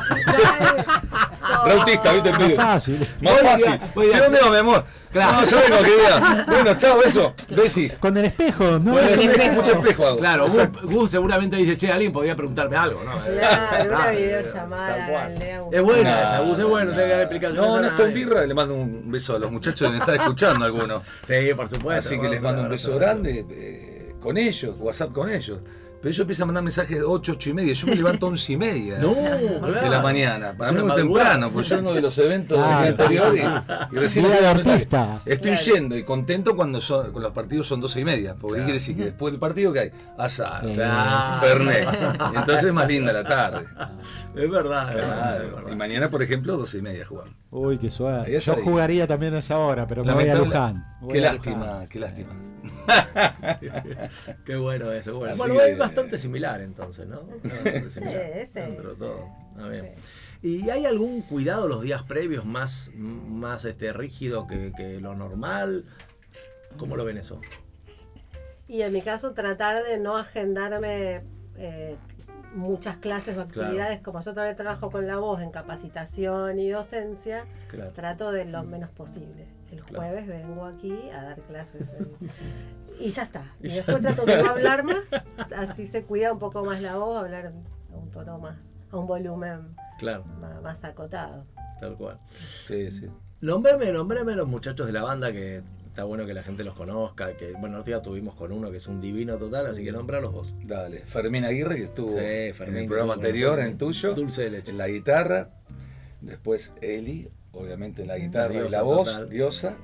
Rautista, 1.64 2.12
¿viste? 2.12 2.30
Más 2.32 2.54
fácil. 2.54 2.98
Más 3.20 3.34
Voy 3.34 3.42
fácil. 3.44 3.80
voy 3.94 4.08
a 4.08 4.12
¿Sí, 4.12 4.18
dónde 4.18 4.40
va, 4.40 4.50
mi 4.50 4.56
amor? 4.56 4.84
Claro. 5.12 5.32
No, 5.32 5.44
yo 5.46 5.56
vengo, 5.56 5.78
querida. 5.78 6.44
Bueno, 6.48 6.74
chao, 6.76 6.98
beso. 6.98 7.34
Besis. 7.50 7.98
Con 7.98 8.16
el 8.16 8.26
espejo, 8.26 8.78
¿no? 8.78 8.92
Bueno, 8.92 9.08
espejo. 9.22 9.54
mucho 9.54 9.72
espejo 9.72 10.06
hago. 10.06 10.18
Claro, 10.18 10.46
Gus, 10.82 11.10
seguramente 11.10 11.56
dice, 11.56 11.76
che, 11.78 11.90
alguien 11.90 12.12
podría 12.12 12.34
preguntarme 12.36 12.76
algo, 12.76 13.02
¿no? 13.04 13.12
Claro, 13.20 13.94
una 13.94 14.10
videollamada. 14.10 15.34
Es 15.72 15.82
buena 15.82 16.10
Nah, 16.10 16.22
esa, 16.24 16.40
Gus, 16.40 16.58
es 16.58 16.64
bueno, 16.64 16.90
nah. 16.90 16.96
te 16.96 17.02
voy 17.02 17.10
a 17.10 17.14
dar 17.14 17.22
explicaciones. 17.22 17.70
No, 17.70 17.80
Néstor 17.80 18.08
nadie. 18.08 18.14
Birra, 18.24 18.46
le 18.46 18.54
mando 18.54 18.74
un 18.74 19.10
beso 19.10 19.36
a 19.36 19.38
los 19.38 19.50
muchachos 19.50 19.88
que 19.88 19.92
me 19.94 20.00
están 20.00 20.16
escuchando 20.16 20.64
algunos. 20.64 21.02
Sí, 21.24 21.34
por 21.54 21.70
supuesto. 21.70 22.08
Así 22.08 22.20
que 22.20 22.28
les 22.28 22.42
mando 22.42 22.62
un 22.62 22.68
beso 22.68 22.94
grande 22.96 23.46
eh, 23.48 24.14
con 24.20 24.36
ellos, 24.36 24.74
WhatsApp 24.78 25.12
con 25.12 25.30
ellos. 25.30 25.60
Pero 26.06 26.12
ellos 26.12 26.20
empiezan 26.20 26.44
a 26.44 26.46
mandar 26.46 26.62
mensajes 26.62 27.00
8, 27.04 27.32
8 27.34 27.50
y 27.50 27.52
media. 27.52 27.72
Yo 27.72 27.86
me 27.88 27.94
levanto 27.96 28.26
a 28.26 28.28
11 28.28 28.52
y 28.52 28.56
media 28.56 28.98
No, 29.00 29.12
de 29.12 29.90
la 29.90 30.00
mañana. 30.00 30.54
Para 30.56 30.70
Es 30.70 30.76
mí 30.76 30.82
una 30.82 30.94
muy 30.94 31.02
temprano, 31.02 31.50
porque 31.50 31.68
yo 31.68 31.76
vengo 31.78 31.94
de 31.94 32.00
los 32.00 32.16
eventos 32.18 32.58
del 32.58 32.64
Claro. 32.94 33.08
día 33.08 33.26
anterior 33.26 33.64
y, 33.90 33.94
y 33.96 33.98
recién 33.98 34.26
artista. 34.26 35.22
Estoy 35.26 35.50
Claro. 35.56 35.64
yendo 35.74 35.96
y 35.96 36.04
contento 36.04 36.54
cuando 36.54 36.80
son, 36.80 37.02
cuando 37.10 37.22
los 37.22 37.32
partidos 37.32 37.66
son 37.66 37.80
12 37.80 38.02
y 38.02 38.04
media. 38.04 38.36
Porque 38.40 38.54
Claro. 38.54 38.54
¿qué 38.54 38.64
quiere 38.66 38.78
decir? 38.78 38.96
Que 38.96 39.04
después 39.06 39.32
del 39.32 39.40
partido 39.40 39.72
que 39.72 39.80
hay 39.80 39.90
Claro. 39.90 41.40
fernet. 41.40 41.88
Entonces 42.36 42.66
es 42.66 42.72
más 42.72 42.86
linda 42.86 43.12
la 43.12 43.24
tarde. 43.24 43.66
Es 44.36 44.48
verdad, 44.50 44.90
es 44.90 44.96
verdad, 44.96 45.44
es. 45.44 45.72
Y 45.72 45.76
mañana, 45.76 46.08
por 46.10 46.22
ejemplo, 46.22 46.56
12 46.56 46.78
y 46.78 46.82
media 46.82 47.04
jugamos. 47.04 47.34
Uy, 47.50 47.78
qué 47.78 47.90
suave. 47.90 48.38
Yo 48.38 48.54
jugaría 48.56 49.06
también 49.08 49.34
a 49.34 49.38
esa 49.38 49.58
hora, 49.58 49.86
pero 49.88 50.04
me 50.04 50.12
voy 50.12 50.28
a 50.28 50.36
Luján. 50.36 50.84
Voy 51.00 51.14
Qué 51.14 51.26
a 51.26 51.32
lástima, 51.32 51.86
qué 51.88 51.98
lástima. 51.98 52.28
Qué 54.44 54.56
bueno 54.56 54.90
eso, 54.92 55.16
bueno. 55.16 55.36
Bueno, 55.36 55.54
que- 55.56 55.70
es 55.70 55.78
bastante 55.96 56.18
similar 56.18 56.60
entonces, 56.60 57.06
¿no? 57.08 57.22
Bastante 57.42 57.90
similar, 57.90 58.46
sí, 58.46 58.60
Dentro 58.60 58.88
de 58.90 58.94
sí. 58.94 59.00
todo. 59.00 59.28
Está 59.52 59.68
bien. 59.68 59.94
¿Y 60.42 60.68
hay 60.70 60.84
algún 60.86 61.22
cuidado 61.22 61.66
los 61.68 61.82
días 61.82 62.02
previos 62.02 62.44
más, 62.44 62.90
más 62.94 63.64
este, 63.64 63.92
rígido 63.92 64.46
que, 64.46 64.72
que 64.76 65.00
lo 65.00 65.14
normal? 65.14 65.84
¿Cómo 66.76 66.96
lo 66.96 67.04
ven 67.04 67.16
eso? 67.18 67.40
Y 68.68 68.82
en 68.82 68.92
mi 68.92 69.00
caso 69.02 69.32
tratar 69.32 69.82
de 69.84 69.98
no 69.98 70.16
agendarme 70.16 71.22
eh, 71.56 71.96
muchas 72.54 72.96
clases 72.98 73.38
o 73.38 73.46
Claro. 73.46 73.68
actividades, 73.68 74.00
como 74.02 74.20
yo 74.20 74.34
vez 74.34 74.56
trabajo 74.56 74.90
con 74.90 75.06
la 75.06 75.16
voz 75.18 75.40
en 75.40 75.50
capacitación 75.50 76.58
y 76.58 76.68
docencia, 76.70 77.44
Claro. 77.68 77.92
trato 77.92 78.30
de 78.32 78.44
lo 78.44 78.62
menos 78.64 78.90
posible. 78.90 79.46
El 79.70 79.82
Claro. 79.82 79.96
jueves 80.04 80.26
vengo 80.28 80.64
aquí 80.66 80.94
a 81.10 81.22
dar 81.22 81.40
clases. 81.42 81.80
en- 81.98 82.30
Y 83.00 83.10
ya 83.10 83.22
está. 83.24 83.54
Y 83.60 83.66
Y, 83.66 83.70
ya 83.70 83.76
después 83.76 84.00
trato 84.00 84.24
de 84.24 84.42
no 84.42 84.50
hablar 84.50 84.84
más, 84.84 85.10
así 85.56 85.86
se 85.86 86.02
cuida 86.04 86.32
un 86.32 86.38
poco 86.38 86.64
más 86.64 86.80
la 86.82 86.96
voz, 86.96 87.18
hablar 87.24 87.46
a 87.92 87.96
un 87.96 88.10
tono 88.10 88.38
más, 88.38 88.56
a 88.90 88.96
un 88.96 89.06
volumen 89.06 89.74
Claro, 89.98 90.24
más, 90.40 90.62
más 90.62 90.84
acotado. 90.84 91.46
tal 91.80 91.96
cual. 91.96 92.18
Sí, 92.66 92.90
sí. 92.90 93.06
Nombrame, 93.40 93.92
nombrame 93.92 94.34
los 94.34 94.48
muchachos 94.48 94.86
de 94.86 94.92
la 94.92 95.02
banda 95.02 95.30
que 95.32 95.62
está 95.86 96.04
bueno 96.04 96.26
que 96.26 96.34
la 96.34 96.42
gente 96.42 96.64
los 96.64 96.74
conozca. 96.74 97.34
Que, 97.36 97.52
bueno, 97.52 97.76
el 97.76 97.80
otro 97.82 97.84
día 97.84 98.02
tuvimos 98.02 98.34
con 98.34 98.50
uno 98.52 98.70
que 98.70 98.78
es 98.78 98.86
un 98.86 99.00
divino 99.00 99.36
total, 99.36 99.66
así 99.66 99.84
que 99.84 99.92
nombralos 99.92 100.32
vos. 100.32 100.54
Dale. 100.64 101.00
Fermín 101.00 101.44
Aguirre, 101.44 101.76
que 101.76 101.84
estuvo 101.84 102.10
Sí, 102.12 102.18
en 102.18 102.76
el 102.76 102.86
programa 102.86 103.14
anterior, 103.14 103.58
en 103.60 103.66
el 103.66 103.76
tuyo. 103.76 104.14
Dulce 104.14 104.44
de 104.44 104.50
leche. 104.50 104.72
En 104.72 104.78
la 104.78 104.88
guitarra. 104.88 105.50
Después 106.22 106.72
Eli, 106.80 107.30
obviamente 107.52 108.02
en 108.02 108.08
la 108.08 108.16
guitarra 108.18 108.54
y 108.54 108.58
diosa 108.58 108.76
la 108.76 108.82
voz, 108.82 109.12
total. 109.12 109.28
diosa. 109.30 109.76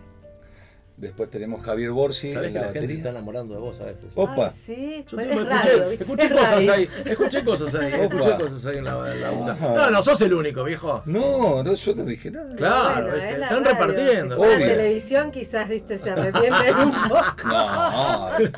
Después 1.03 1.29
tenemos 1.31 1.61
Javier 1.63 1.91
Borsi 1.91 2.31
Sabés 2.33 2.47
en 2.47 2.53
que 2.55 2.59
la 2.61 2.67
la 2.67 2.73
gente 2.75 2.87
se 2.87 2.95
está 2.95 3.09
batería. 3.09 3.11
enamorando 3.11 3.55
de 3.55 3.61
vos 3.61 3.81
a 3.81 3.85
veces. 3.87 4.05
Opa. 4.15 4.47
Ay, 4.47 4.53
sí, 4.55 5.05
Yo 5.11 5.17
tengo- 5.17 5.33
es 5.33 5.49
escuché, 5.51 5.89
¿viste? 5.89 6.05
escuché 6.05 6.27
Es 6.27 6.33
cosas 6.33 6.51
radio. 6.53 6.73
ahí, 6.73 6.89
escuché 7.05 7.45
cosas 7.45 7.75
ahí, 7.75 7.93
Opa. 7.95 8.05
escuché 8.05 8.37
cosas 8.43 8.67
ahí 8.67 8.77
en 8.79 8.85
la, 8.85 9.13
en 9.13 9.21
la 9.21 9.31
onda. 9.33 9.53
Ajá. 9.55 9.75
No, 9.75 9.91
no 9.91 10.05
sos 10.05 10.21
el 10.21 10.33
único, 10.33 10.63
viejo. 10.63 11.03
No, 11.07 11.63
no, 11.65 11.75
yo 11.75 11.95
te 11.97 12.05
dije 12.05 12.31
nada. 12.31 12.55
Claro, 12.55 13.03
Bueno, 13.03 13.15
¿viste? 13.17 13.33
es 13.33 13.39
la 13.41 13.47
están 13.49 13.65
radio, 13.65 13.79
repartiendo. 13.81 14.35
Si 14.37 14.39
fuera 14.41 14.55
Obvio. 14.57 14.67
televisión 14.69 15.31
quizás, 15.33 15.69
viste, 15.69 15.99
se 15.99 16.11
arrepienten 16.11 16.75
un 16.77 16.93
poco. 17.09 17.49
No, 17.49 18.31
no. 18.31 18.51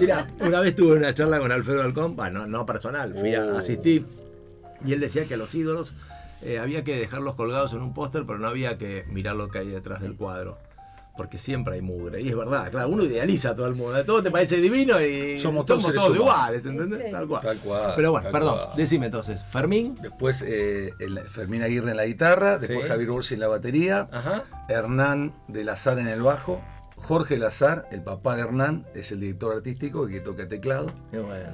Mira, 0.00 0.26
una 0.40 0.60
vez 0.60 0.74
tuve 0.74 0.96
una 0.96 1.14
charla 1.14 1.38
con 1.38 1.52
Alfredo 1.52 1.82
Alcón, 1.82 2.16
bueno, 2.16 2.46
no 2.48 2.66
personal, 2.66 3.14
fui 3.14 3.32
a 3.36 3.44
Oh. 3.46 3.58
asistir 3.58 4.04
y 4.84 4.92
él 4.92 4.98
decía 4.98 5.24
que 5.26 5.34
a 5.34 5.36
los 5.36 5.54
ídolos 5.54 5.94
eh, 6.42 6.58
había 6.58 6.82
que 6.84 6.98
dejarlos 6.98 7.36
colgados 7.36 7.72
en 7.74 7.80
un 7.80 7.94
póster, 7.94 8.24
pero 8.26 8.40
no 8.40 8.48
había 8.48 8.76
que 8.76 9.04
mirar 9.08 9.36
lo 9.36 9.48
que 9.48 9.60
hay 9.60 9.68
detrás 9.68 10.00
del 10.02 10.16
cuadro. 10.16 10.58
Porque 11.16 11.38
siempre 11.38 11.74
hay 11.74 11.80
mugre, 11.82 12.20
y 12.20 12.28
es 12.28 12.36
verdad, 12.36 12.70
claro, 12.70 12.88
uno 12.90 13.02
idealiza 13.04 13.50
a 13.50 13.56
todo 13.56 13.66
el 13.68 13.74
mundo, 13.74 14.04
todo 14.04 14.22
te 14.22 14.30
parece 14.30 14.56
divino 14.58 15.00
y 15.00 15.38
Somos 15.38 15.66
somos, 15.66 15.92
todos 15.94 16.14
iguales, 16.14 16.66
¿entendés? 16.66 17.02
Sí. 17.06 17.10
Tal 17.10 17.26
cual. 17.26 17.42
Tal 17.42 17.58
cual, 17.60 17.92
Pero 17.96 18.10
bueno, 18.12 18.30
perdón, 18.30 18.54
cual. 18.56 18.76
decime 18.76 19.06
entonces, 19.06 19.42
Fermín, 19.44 19.96
Después 20.02 20.42
eh, 20.46 20.92
el- 20.98 21.18
Fermín 21.20 21.62
Aguirre 21.62 21.92
en 21.92 21.96
la 21.96 22.04
guitarra, 22.06 22.58
después 22.58 22.82
Sí. 22.82 22.88
Javier 22.88 23.10
Borsi 23.10 23.34
en 23.34 23.40
la 23.40 23.48
batería, 23.48 24.08
ajá, 24.12 24.44
Hernán 24.68 25.34
de 25.48 25.64
Lazar 25.64 25.98
en 25.98 26.08
el 26.08 26.20
bajo, 26.22 26.60
Jorge 26.96 27.36
Lazar, 27.38 27.86
el 27.90 28.02
papá 28.02 28.36
de 28.36 28.42
Hernán, 28.42 28.86
es 28.94 29.12
el 29.12 29.20
director 29.20 29.54
artístico 29.56 30.06
que 30.06 30.20
toca 30.20 30.46
teclado, 30.48 30.86
qué 31.10 31.18
bueno. 31.18 31.48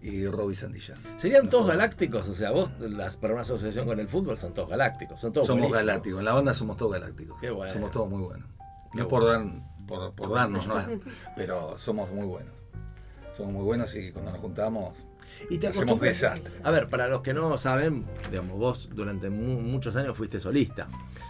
y 0.00 0.26
Roby 0.26 0.54
Santillán. 0.56 0.98
Serían 1.16 1.50
todos 1.50 1.66
galácticos, 1.68 2.28
o 2.28 2.34
sea, 2.34 2.50
vos, 2.52 2.70
las, 2.80 3.16
para 3.16 3.34
una 3.34 3.42
asociación 3.42 3.86
con 3.86 3.98
el 4.00 4.08
fútbol, 4.08 4.38
son 4.38 4.54
todos 4.54 4.68
galácticos, 4.68 5.20
son 5.20 5.32
todos 5.32 5.46
Somos 5.46 5.62
buenísimos. 5.62 5.86
galácticos, 5.86 6.18
en 6.20 6.24
la 6.24 6.32
banda 6.32 6.54
somos 6.54 6.76
todos 6.76 6.92
galácticos. 6.92 7.36
Qué 7.40 7.50
bueno. 7.50 7.72
Somos 7.72 7.90
todos 7.90 8.08
muy 8.08 8.22
buenos. 8.22 8.48
No 8.94 9.08
por, 9.08 9.24
dar, 9.26 9.44
por, 9.86 10.12
por 10.14 10.32
darnos, 10.34 10.66
¿no? 10.66 10.74
pero 11.36 11.76
somos 11.78 12.10
muy 12.10 12.26
buenos. 12.26 12.52
Somos 13.36 13.52
muy 13.52 13.62
buenos 13.64 13.94
y 13.94 14.10
cuando 14.12 14.32
nos 14.32 14.40
juntamos 14.40 14.98
Y 15.50 15.58
te 15.58 15.68
hacemos 15.68 16.00
desastre. 16.00 16.60
A 16.64 16.70
ver, 16.70 16.88
para 16.88 17.06
los 17.06 17.22
que 17.22 17.32
no 17.32 17.56
saben, 17.58 18.04
digamos, 18.30 18.58
vos 18.58 18.88
durante 18.92 19.30
mu- 19.30 19.60
muchos 19.60 19.94
años 19.96 20.16
fuiste 20.16 20.40
solista. 20.40 20.88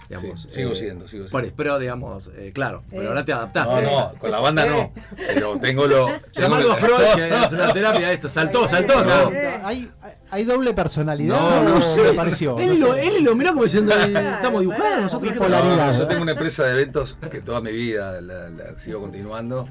Digamos, 0.08 0.40
Sí, 0.42 0.48
sigo 0.50 0.72
eh, 0.72 0.74
siendo, 0.74 1.06
sigo 1.06 1.24
por 1.24 1.30
siendo. 1.30 1.46
eso, 1.48 1.54
pero 1.56 1.78
digamos, 1.78 2.30
eh, 2.36 2.50
claro, 2.54 2.82
pero 2.88 3.02
Eh. 3.02 3.06
ahora 3.08 3.24
te 3.24 3.32
adaptaste. 3.32 3.70
No, 3.70 3.80
no, 3.82 4.14
con 4.18 4.30
la 4.30 4.40
banda 4.40 4.64
no. 4.66 4.92
Pero 5.16 5.58
tengo 5.58 5.86
lo. 5.86 6.08
Llamando 6.32 6.72
a 6.72 6.76
Freud, 6.76 6.98
que 7.16 7.28
es 7.28 7.52
una 7.52 7.72
terapia 7.72 8.12
esto, 8.12 8.28
saltó, 8.28 8.66
saltó, 8.66 9.04
No. 9.04 9.30
¿Hay, 9.64 9.90
hay 10.30 10.44
doble 10.44 10.72
personalidad? 10.72 11.38
No, 11.38 11.60
¿O 11.60 11.64
no 11.76 11.82
sé. 11.82 12.02
me 12.04 12.12
pareció? 12.14 12.58
Él, 12.58 12.80
No 12.80 12.86
lo, 12.88 12.94
sé. 12.94 13.06
él 13.08 13.22
lo 13.24 13.34
miró 13.36 13.50
como 13.50 13.64
diciendo, 13.64 13.92
estamos 13.98 14.60
dibujando 14.62 14.86
claro. 14.86 15.02
nosotros. 15.02 15.98
yo 15.98 16.06
tengo 16.06 16.22
una 16.22 16.32
empresa 16.32 16.64
de 16.64 16.70
eventos 16.72 17.18
que 17.30 17.40
toda 17.42 17.60
mi 17.60 17.72
vida 17.72 18.20
la, 18.22 18.48
la 18.48 18.78
sigo 18.78 19.00
continuando, 19.00 19.68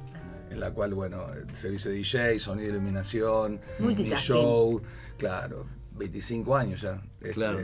en 0.52 0.60
la 0.60 0.70
cual, 0.72 0.94
bueno, 0.94 1.26
servicio 1.54 1.90
de 1.90 1.98
DJ, 1.98 2.38
sonido, 2.40 2.70
iluminación, 2.70 3.60
mi 3.80 3.96
show, 4.16 4.82
claro, 5.18 5.66
25 5.98 6.56
años 6.56 6.82
ya. 6.82 7.02
este, 7.20 7.32
Claro. 7.34 7.60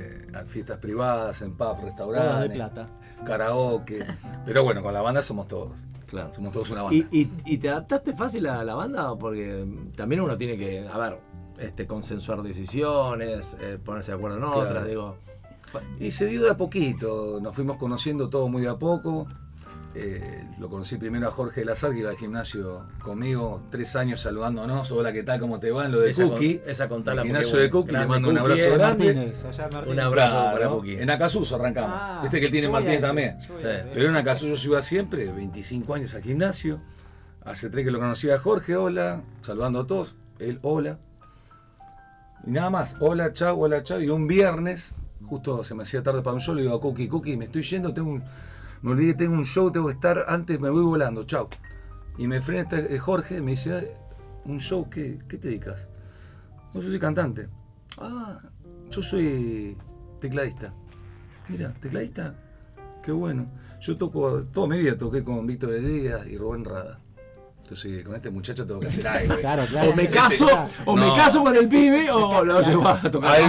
fiestas 0.48 0.78
privadas, 0.80 1.42
en 1.42 1.52
pub, 1.52 1.60
Bodas 1.68 1.78
de 1.82 1.86
restaurantes, 1.88 2.52
plata. 2.52 2.88
karaoke. 3.25 4.06
Pero 4.46 4.63
bueno, 4.63 4.82
con 4.84 4.94
la 4.94 5.02
banda 5.02 5.22
somos 5.22 5.48
todos. 5.48 5.84
Claro. 6.08 6.34
Somos 6.34 6.52
todos 6.52 6.70
una 6.70 6.84
banda. 6.84 6.96
¿Y, 6.96 7.08
y, 7.22 7.32
y 7.46 7.58
te 7.58 7.70
adaptaste 7.70 8.13
fácil 8.13 8.46
a 8.48 8.63
la 8.63 8.75
banda? 8.75 9.16
Porque 9.18 9.66
también 9.96 10.22
uno 10.22 10.38
tiene 10.38 10.58
que, 10.58 10.88
a 10.88 10.98
ver, 10.98 11.20
este, 11.58 11.88
consensuar 11.88 12.42
decisiones, 12.44 13.58
eh, 13.60 13.80
ponerse 13.84 14.12
de 14.12 14.18
acuerdo 14.18 14.38
en 14.38 14.44
Claro. 14.44 14.60
otras, 14.60 14.88
digo. 14.88 15.18
Y 16.00 16.12
se 16.12 16.28
dio 16.28 16.44
de 16.44 16.52
a 16.52 16.58
poquito, 16.58 17.40
nos 17.42 17.56
fuimos 17.56 17.78
conociendo 17.78 18.30
todo 18.30 18.48
muy 18.48 18.62
de 18.62 18.70
a 18.70 18.75
poco. 18.78 19.28
Eh, 19.96 20.44
lo 20.58 20.70
conocí 20.70 20.98
primero 20.98 21.28
a 21.28 21.32
Jorge 21.32 21.64
Lazar, 21.64 21.92
que 21.94 22.00
iba 22.00 22.10
al 22.10 22.16
gimnasio 22.18 22.88
conmigo, 23.04 23.62
tres 23.70 23.96
años 23.96 24.22
saludándonos. 24.22 24.92
Hola, 24.92 25.14
¿qué 25.14 25.22
tal? 25.22 25.40
¿Cómo 25.40 25.60
te 25.60 25.70
va? 25.70 25.88
Lo 25.88 26.00
de 26.00 26.10
Esa 26.10 26.24
con- 26.24 26.32
Cookie. 26.32 26.62
esa 26.66 26.88
contala 26.90 27.22
El 27.22 27.28
gimnasio 27.28 27.60
de 27.60 27.70
Cookie, 27.70 27.92
le 27.92 28.06
mando 28.08 28.30
un 28.30 28.38
abrazo 28.40 28.62
eh. 28.74 28.78
Martínez, 28.78 29.46
allá 29.46 29.70
Martínez. 29.72 29.94
Un 29.94 30.00
abrazo 30.00 30.34
Claro, 30.36 30.54
para 30.58 30.70
Cookie. 30.70 31.00
En 31.00 31.10
Acasuso 31.12 31.56
arrancamos. 31.58 31.92
Ah, 31.94 32.20
Viste 32.24 32.40
que 32.40 32.48
él 32.48 32.52
tiene 32.52 32.70
Martínez 32.70 32.98
ese, 33.00 33.08
también. 33.08 33.38
Sí. 33.42 33.48
Pero 33.94 34.10
en 34.10 34.16
Acasuso 34.16 34.56
yo 34.56 34.72
iba 34.72 34.82
siempre, 34.82 35.28
25 35.28 35.94
años 35.94 36.16
al 36.16 36.24
gimnasio. 36.24 36.80
Hace 37.46 37.70
tres 37.70 37.86
que 37.86 37.92
lo 37.92 38.00
conocía 38.00 38.36
a 38.36 38.40
Jorge, 38.40 38.76
hola, 38.76 39.22
saludando 39.42 39.82
a 39.82 39.86
todos. 39.88 40.16
Él, 40.40 40.58
hola. 40.64 40.98
Y 42.48 42.50
nada 42.52 42.72
más, 42.72 42.96
hola, 43.00 43.32
chao, 43.34 43.60
hola, 43.60 43.84
chao. 43.84 44.02
Y 44.02 44.10
un 44.10 44.28
viernes, 44.28 44.96
justo 45.24 45.64
se 45.64 45.76
me 45.76 45.84
hacía 45.84 46.02
tarde 46.02 46.24
para 46.24 46.34
un 46.34 46.42
show, 46.42 46.56
le 46.56 46.64
digo 46.64 46.74
a 46.76 46.82
Cookie, 46.82 47.08
Cookie, 47.08 47.38
me 47.38 47.46
estoy 47.46 47.62
yendo, 47.62 47.94
tengo 47.94 48.10
un, 48.12 48.24
me 48.84 48.92
olvidé, 48.92 49.13
tengo 49.16 49.34
un 49.34 49.46
show, 49.46 49.72
tengo 49.72 49.88
que 49.88 49.94
estar 49.94 50.25
antes, 50.28 50.60
me 50.60 50.70
voy 50.70 50.84
volando, 50.84 51.24
chao. 51.24 51.50
Y 52.18 52.28
me 52.28 52.42
frena 52.42 52.63
este, 52.63 52.94
eh, 52.94 53.00
Jorge, 53.00 53.42
me 53.42 53.52
dice, 53.52 53.74
"Ay, 53.74 53.88
¿un 54.46 54.60
show 54.60 54.90
qué, 54.90 55.20
qué 55.28 55.38
te 55.38 55.48
dedicas? 55.48 55.88
No, 56.74 56.82
yo 56.82 56.90
soy 56.90 57.00
cantante. 57.00 57.48
Ah, 57.98 58.40
yo 58.92 59.02
soy 59.02 59.78
tecladista. 60.20 60.74
Mira, 61.50 61.74
tecladista, 61.80 62.36
qué 63.02 63.12
bueno. 63.12 63.48
Yo 63.80 63.98
toco, 63.98 64.46
toda 64.46 64.67
mi 64.67 64.80
vida 64.80 64.98
toqué 64.98 65.24
con 65.24 65.48
Víctor 65.48 65.74
Heredia 65.74 66.28
y 66.28 66.38
Rubén 66.38 66.65
Rada. 66.65 67.00
Entonces, 67.74 68.06
con 68.06 68.16
este 68.16 68.30
muchacho 68.30 68.68
tengo 68.68 68.80
que 68.80 68.88
hacer 68.88 69.08
algo. 69.08 69.36
Claro, 69.44 69.66
claro. 69.66 69.90
O 69.90 69.96
me 69.96 70.08
caso, 70.08 70.48
o 70.86 70.96
me 70.96 71.08
caso 71.16 71.44
con 71.44 71.56
el 71.56 71.68
pibe, 71.68 72.10
o 72.12 72.46
lo 72.46 72.62
llevo 72.62 72.88
a 72.88 73.00
tocar 73.02 73.42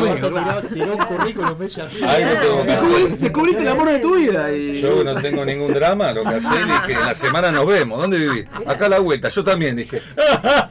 Tiró, 0.72 0.96
un 0.96 1.04
currículum 1.04 1.56
así. 1.62 1.80
Algo 2.02 2.40
tengo 2.40 2.62
que 2.62 2.72
Descubrí- 2.72 3.04
hacer. 3.12 3.18
Descubriste 3.18 3.62
el 3.62 3.68
amor 3.68 3.90
de 3.90 3.98
tu 3.98 4.16
vida 4.16 4.50
y. 4.50 4.74
Yo 4.80 5.04
no 5.04 5.14
tengo 5.16 5.44
ningún 5.44 5.74
drama, 5.74 6.12
lo 6.12 6.22
que 6.22 6.30
hacé, 6.36 6.56
dije, 6.56 6.92
en 6.92 7.00
la 7.00 7.14
semana 7.14 7.52
nos 7.52 7.66
vemos. 7.66 8.00
¿Dónde 8.00 8.18
vivís? 8.18 8.46
Acá 8.66 8.86
a 8.86 8.88
la 8.88 8.98
vuelta, 8.98 9.28
yo 9.28 9.44
también 9.44 9.76
dije. 9.76 10.00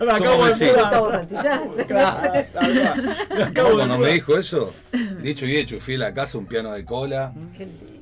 Me 0.01 0.11
acabo 0.11 0.49
somos 0.49 0.59
de. 0.59 0.73
Claro, 1.87 3.75
Cuando 3.75 3.97
me 3.99 4.13
dijo 4.13 4.35
eso, 4.37 4.73
dicho 5.21 5.45
y 5.45 5.57
hecho, 5.57 5.79
fui 5.79 5.95
a 5.95 5.99
la 5.99 6.13
casa, 6.13 6.37
un 6.39 6.47
piano 6.47 6.71
de 6.71 6.83
cola, 6.85 7.33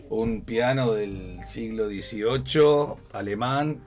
un 0.09 0.41
piano 0.41 0.93
del 0.93 1.39
siglo 1.45 1.87
XVIII, 1.87 2.95
alemán, 3.13 3.81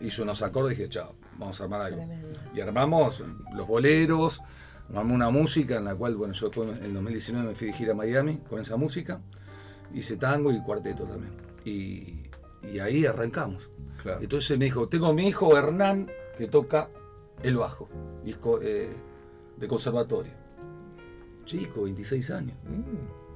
hizo 0.00 0.22
unos 0.22 0.42
acordes 0.42 0.72
y 0.72 0.82
dije, 0.82 0.88
chao, 0.90 1.14
vamos 1.38 1.60
a 1.60 1.64
armar 1.64 1.80
algo. 1.82 1.96
Tremendo. 1.98 2.28
Y 2.54 2.60
armamos 2.60 3.24
los 3.54 3.66
boleros, 3.66 4.40
armamos 4.88 5.12
una 5.14 5.30
música 5.30 5.76
en 5.76 5.84
la 5.84 5.94
cual, 5.94 6.16
bueno, 6.16 6.34
yo 6.34 6.46
después 6.48 6.78
en 6.78 6.84
el 6.84 6.94
2019 6.94 7.48
me 7.48 7.54
fui 7.54 7.66
de 7.68 7.72
gira 7.72 7.92
a 7.92 7.94
Miami 7.96 8.38
con 8.48 8.60
esa 8.60 8.76
música, 8.76 9.20
hice 9.94 10.16
tango 10.16 10.52
y 10.52 10.60
cuarteto 10.62 11.04
también. 11.04 11.32
Y, 11.64 12.22
y 12.62 12.78
ahí 12.78 13.04
arrancamos. 13.06 13.70
Claro. 14.02 14.20
Entonces 14.22 14.58
me 14.58 14.64
dijo, 14.66 14.88
tengo 14.88 15.06
a 15.08 15.12
mi 15.12 15.28
hijo 15.28 15.56
Hernán 15.56 16.10
que 16.38 16.46
toca 16.46 16.88
el 17.42 17.56
bajo, 17.56 17.88
y 18.24 18.30
es 18.30 18.36
co- 18.38 18.60
eh, 18.62 18.90
de 19.56 19.68
conservatorio. 19.68 20.32
Chico, 21.44 21.82
26 21.82 22.30
años. 22.30 22.56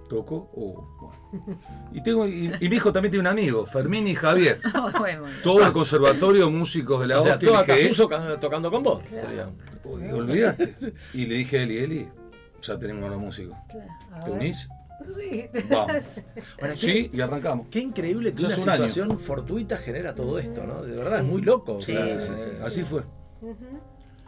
Tocó, 0.08 0.50
oh, 0.54 0.86
bueno. 1.32 1.58
Y, 1.92 2.02
tengo, 2.02 2.26
y, 2.26 2.52
y 2.60 2.68
mi 2.68 2.76
hijo 2.76 2.92
también 2.92 3.10
tiene 3.10 3.22
un 3.22 3.26
amigo, 3.26 3.64
Fermín 3.66 4.06
y 4.06 4.14
Javier. 4.14 4.60
Bueno, 4.98 5.22
Todo 5.42 5.64
el 5.66 5.72
conservatorio, 5.72 6.50
músicos 6.50 7.00
de 7.00 7.06
la 7.08 7.20
O 7.20 7.22
sea, 7.22 7.38
tocando 8.40 8.70
con 8.70 8.82
vos. 8.82 9.02
sería. 9.08 9.48
Uy, 9.84 10.08
olvidaste. 10.10 10.94
Y 11.14 11.26
le 11.26 11.34
dije 11.36 11.58
a 11.58 11.62
Eli, 11.62 11.78
Eli, 11.78 12.08
ya 12.62 12.78
tenemos 12.78 13.10
los 13.10 13.18
músicos. 13.20 13.56
Claro. 13.70 13.90
A 14.12 14.20
¿Te 14.24 14.30
unís? 14.30 14.68
Sí. 15.16 15.46
Vamos. 15.70 15.92
Bueno, 16.60 16.74
qué- 16.74 16.80
Sí, 16.80 17.10
y 17.12 17.20
arrancamos. 17.20 17.66
Qué 17.70 17.80
increíble 17.80 18.30
que 18.32 18.38
Ya 18.42 18.46
una 18.48 18.56
un 18.56 18.62
situación 18.62 19.18
fortuita 19.18 19.76
genera 19.76 20.14
todo 20.14 20.38
esto, 20.38 20.64
¿no? 20.64 20.82
De 20.82 20.96
verdad, 20.96 21.18
es 21.18 21.24
muy 21.24 21.42
loco. 21.42 21.76
o 21.76 21.80
Sí, 21.82 21.92
sea, 21.92 22.20
sí, 22.20 22.30
eh, 22.34 22.58
así 22.64 22.82
fue. 22.84 23.00
Ujú. 23.42 23.56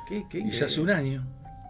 qué- 0.09 0.27
qué 0.29 0.39
Y 0.41 0.51
ya 0.51 0.67
hace 0.67 0.81
un 0.81 0.91
año. 0.91 1.27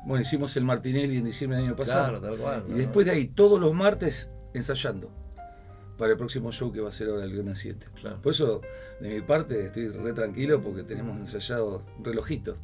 Bueno, 0.07 0.23
hicimos 0.23 0.57
el 0.57 0.65
Martinelli 0.65 1.19
en 1.19 1.25
diciembre 1.25 1.59
del 1.59 1.67
año 1.67 1.77
pasado. 1.77 2.21
Claro, 2.21 2.21
tal 2.21 2.39
cual. 2.39 2.65
Y 2.69 2.75
después 2.75 3.05
de 3.07 3.13
ahí, 3.13 3.27
todos 3.27 3.61
los 3.61 3.75
martes 3.75 4.31
ensayando. 4.55 5.11
Para 5.99 6.13
el 6.13 6.17
próximo 6.19 6.53
show 6.53 6.71
que 6.73 6.81
va 6.81 6.91
a 6.91 6.93
ser 6.93 7.09
ahora 7.09 7.25
el 7.25 7.33
viernes 7.33 7.59
7. 7.59 7.89
Claro. 8.01 8.23
Por 8.23 8.33
eso, 8.33 8.61
de 9.01 9.15
mi 9.15 9.21
parte, 9.23 9.67
estoy 9.67 9.89
re 9.89 10.13
tranquilo 10.13 10.63
porque 10.63 10.85
tenemos 10.85 11.19
ensayado 11.19 11.83
un 11.99 12.05
relojito. 12.05 12.57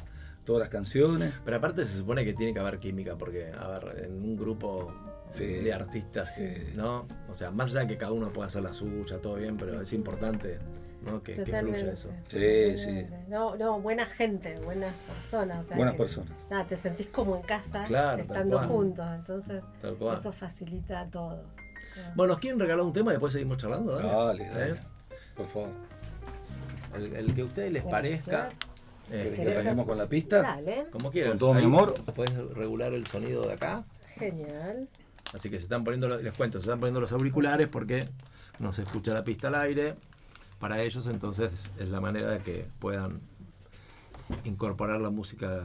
Todas 0.45 0.61
las 0.61 0.69
canciones. 0.69 1.41
Pero 1.43 1.57
aparte 1.57 1.83
se 1.83 1.97
supone 1.97 2.23
que 2.23 2.33
tiene 2.33 2.53
que 2.53 2.59
haber 2.59 2.79
química, 2.79 3.17
porque, 3.17 3.51
a 3.51 3.67
ver, 3.67 4.05
en 4.05 4.21
un 4.21 4.37
grupo 4.37 4.93
Sí. 5.31 5.47
de 5.47 5.73
artistas, 5.73 6.31
que, 6.31 6.73
¿no? 6.75 7.07
O 7.27 7.33
sea, 7.33 7.49
más 7.49 7.69
allá 7.71 7.81
de 7.81 7.87
que 7.87 7.97
cada 7.97 8.11
uno 8.11 8.31
pueda 8.31 8.47
hacer 8.47 8.61
la 8.61 8.71
suya, 8.71 9.17
todo 9.19 9.35
bien, 9.35 9.57
pero 9.57 9.81
es 9.81 9.91
importante, 9.93 10.59
¿no? 11.03 11.21
Que, 11.21 11.35
fluya 11.35 11.91
eso. 11.93 12.09
Sí, 12.27 12.77
sí. 12.77 13.05
No, 13.27 13.55
no, 13.55 13.79
buena 13.79 14.05
gente, 14.05 14.55
buenas 14.63 14.93
personas. 15.07 15.65
o 15.65 15.67
sea, 15.67 15.77
Buenas 15.77 15.93
que- 15.95 15.99
personas. 15.99 16.31
Nada, 16.49 16.65
te 16.65 16.75
sentís 16.75 17.07
como 17.07 17.35
en 17.37 17.41
casa 17.43 17.83
Claro, 17.83 18.21
estando 18.21 18.59
juntos, 18.67 19.05
entonces 19.15 19.61
eso 20.15 20.31
facilita 20.31 21.05
todo. 21.07 21.43
Bueno, 22.15 22.33
¿nos 22.33 22.39
quieren 22.39 22.59
regalar 22.59 22.83
un 22.85 22.93
tema 22.93 23.11
y 23.11 23.13
después 23.15 23.33
seguimos 23.33 23.57
charlando? 23.57 23.97
Dale, 23.97 24.49
dale. 24.49 24.71
¿Eh? 24.71 24.75
Por 25.35 25.47
favor. 25.47 25.69
El, 26.95 27.15
el 27.15 27.33
que 27.35 27.41
a 27.41 27.45
ustedes 27.45 27.71
les 27.73 27.83
parezca, 27.83 28.49
¿Querés 29.09 29.39
eh, 29.39 29.73
que 29.75 29.85
con 29.85 29.97
la 29.97 30.07
pista? 30.07 30.41
Dale, 30.41 30.85
como 30.91 31.11
quieras. 31.11 31.31
Con 31.31 31.39
todo 31.39 31.53
mi 31.53 31.63
amor. 31.63 31.93
Puedes 32.15 32.35
regular 32.55 32.93
el 32.93 33.05
sonido 33.07 33.45
de 33.47 33.53
acá. 33.53 33.83
genial. 34.15 34.87
Así 35.33 35.49
que 35.49 35.57
se 35.57 35.63
están 35.63 35.83
poniendo, 35.83 36.07
los- 36.07 36.21
les 36.23 36.33
cuento, 36.33 36.59
se 36.59 36.65
están 36.65 36.79
poniendo 36.79 36.99
los 37.01 37.11
auriculares 37.11 37.67
porque 37.67 38.07
no 38.59 38.71
se 38.73 38.83
escucha 38.83 39.13
la 39.13 39.23
pista 39.23 39.47
al 39.47 39.55
aire. 39.55 39.95
Para 40.63 40.81
ellos, 40.81 41.07
entonces 41.07 41.71
es 41.77 41.89
la 41.89 41.99
manera 41.99 42.29
de 42.31 42.39
que 42.39 42.65
puedan 42.79 43.19
incorporar 44.45 45.01
la 45.01 45.09
música 45.09 45.63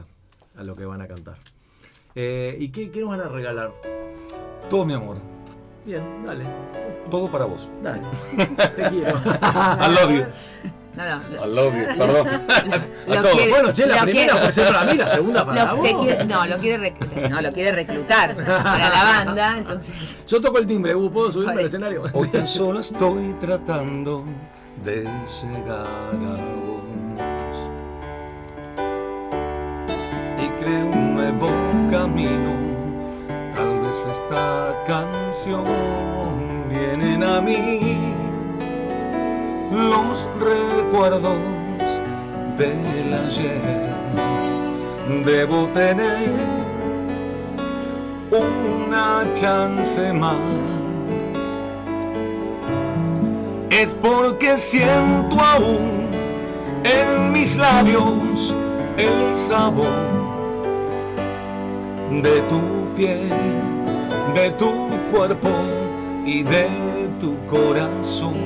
a 0.57 0.63
lo 0.63 0.75
que 0.75 0.83
van 0.83 1.01
a 1.01 1.07
cantar. 1.07 1.35
Eh, 2.15 2.57
¿Y 2.59 2.67
qué, 2.67 2.91
qué 2.91 2.99
nos 2.99 3.11
van 3.11 3.21
a 3.21 3.29
regalar? 3.29 3.71
Todo 4.69 4.83
mi 4.83 4.91
amor. 4.93 5.15
Bien, 5.85 6.03
dale, 6.25 6.43
Todo 7.09 7.31
para 7.31 7.45
vos. 7.45 7.69
dale. 7.81 8.01
Te 8.75 8.89
quiero. 8.89 9.19
I 9.19 9.87
love 9.87 10.11
you. 10.11 10.25
No, 10.97 11.05
no. 11.05 11.45
I 11.45 11.49
love 11.55 11.73
you. 11.77 11.97
Perdón. 11.97 12.27
A 13.07 13.21
todos. 13.21 13.31
quiere- 13.37 13.51
Bueno, 13.51 13.71
che, 13.71 13.85
la 13.87 14.01
primera 14.01 14.25
quiere- 14.25 14.33
puede 14.41 14.51
ser 14.51 14.67
para 14.67 14.91
mí, 14.91 14.97
la 14.97 15.09
segunda 15.09 15.45
para 15.45 15.65
lo- 15.65 15.75
vos. 15.77 16.03
quiere- 16.03 16.25
no, 16.25 16.45
lo 16.45 16.59
quiere, 16.59 16.93
rec- 16.93 17.29
no, 17.29 17.41
lo 17.41 17.53
quiere 17.53 17.71
reclutar 17.71 18.35
para 18.35 18.89
la 18.89 19.03
banda, 19.05 19.57
entonces. 19.59 20.17
Yo 20.27 20.41
toco 20.41 20.57
el 20.57 20.67
timbre, 20.67 20.93
¿vos 20.93 21.09
¿puedo 21.09 21.31
subirme 21.31 21.53
al 21.53 21.59
escenario? 21.61 22.03
Hoy 22.11 22.27
tan 22.27 22.45
solo 22.45 22.81
estoy 22.81 23.31
tratando 23.39 24.25
de 24.83 25.03
llegar 25.03 25.85
a 25.85 26.35
vos. 26.65 27.57
Y 30.43 30.63
creo 30.63 30.85
un 30.87 31.13
nuevo 31.15 31.49
camino. 31.91 32.51
Tal 33.55 33.79
vez 33.81 34.07
esta 34.09 34.73
canción 34.87 35.65
vienen 36.69 37.23
a 37.23 37.41
mí 37.41 37.97
los 39.71 40.29
recuerdos 40.39 41.39
del 42.57 43.13
ayer. 43.13 43.89
Debo 45.25 45.67
tener 45.69 46.33
una 48.31 49.25
chance 49.33 50.13
más 50.13 50.78
es 53.69 53.93
porque 53.93 54.57
siento 54.57 55.39
aún 55.39 56.09
en 56.83 57.31
mis 57.31 57.57
labios 57.57 58.55
el 58.97 59.33
sabor 59.33 59.87
de 62.21 62.41
tu 62.43 62.95
piel, 62.95 63.31
de 64.33 64.51
tu 64.51 64.89
cuerpo 65.11 65.49
y 66.25 66.43
de 66.43 66.67
tu 67.19 67.37
corazón. 67.47 68.37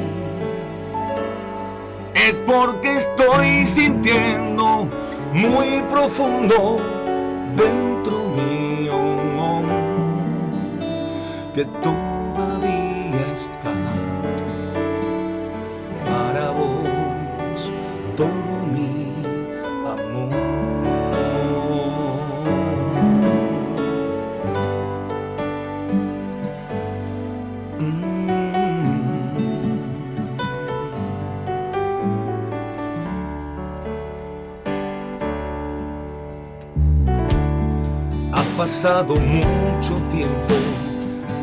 Es 2.13 2.39
porque 2.39 2.97
estoy 2.97 3.65
sintiendo 3.65 4.89
muy 5.33 5.81
profundo 5.89 6.77
dentro 7.55 8.19
mío 8.29 8.53
que 11.53 11.65
todavía 11.65 12.12
pasado 38.63 39.15
mucho 39.17 39.95
tiempo 40.09 40.53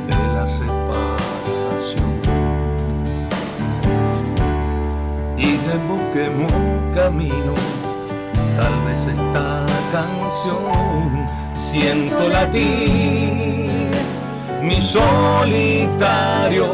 de 0.07 0.17
la 0.35 0.47
separación. 0.47 2.13
Y 5.37 5.59
debo 5.69 5.97
que 6.15 6.31
un 6.31 6.95
camino 6.95 7.53
tal 8.57 8.75
vez 8.87 9.07
esta 9.07 9.67
canción 9.93 11.27
siento 11.59 12.27
latir 12.31 13.91
mi 14.63 14.81
solitario 14.81 16.67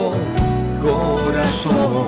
corazón. 0.80 2.06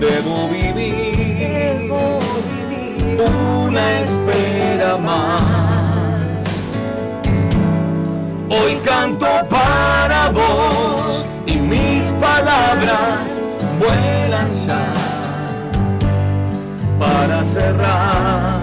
Debo 0.00 0.48
vivir 0.48 1.92
una 3.20 4.00
espera 4.00 4.96
más 4.96 5.77
Hoy 8.50 8.76
canto 8.82 9.26
para 9.50 10.30
vos 10.30 11.26
y 11.46 11.56
mis 11.56 12.06
palabras 12.12 13.42
vuelan 13.78 14.54
ya 14.54 14.90
para 16.98 17.44
cerrar 17.44 18.60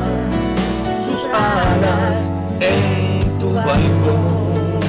sus 1.05 1.27
alas 1.31 2.31
en 2.59 3.39
tu 3.39 3.53
balcón. 3.53 4.79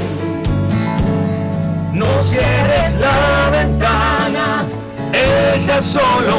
No 1.93 2.07
cierres 2.25 2.97
la 2.99 3.51
ventana, 3.51 4.65
ella 5.13 5.81
solo 5.81 6.37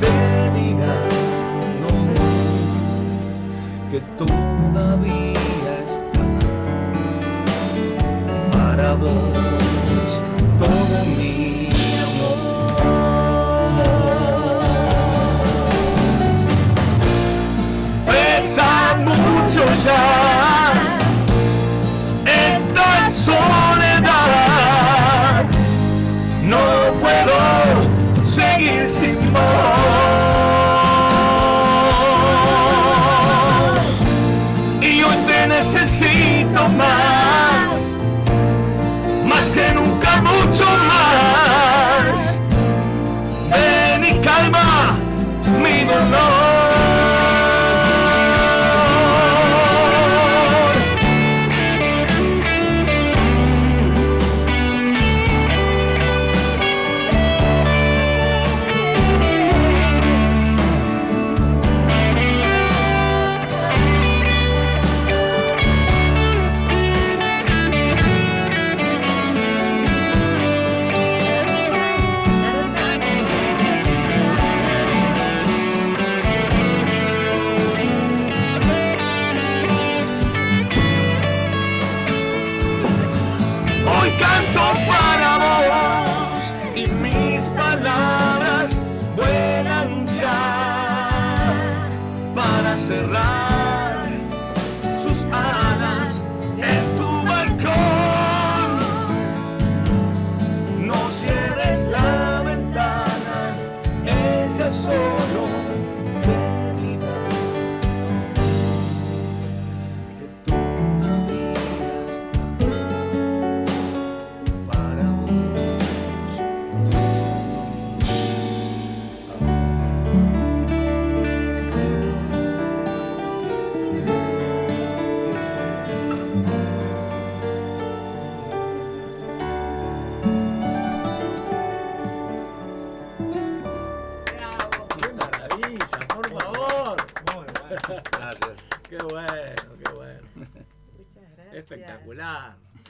te 0.00 0.60
dirá 0.60 0.96
que 3.90 4.00
todavía 4.18 5.33
para 8.84 8.94
vos 8.96 10.20
todo 10.58 11.04
mi 11.16 11.70
amor. 12.04 12.36
Pesa 18.06 18.96
mucho 18.98 19.64
ya 19.84 20.53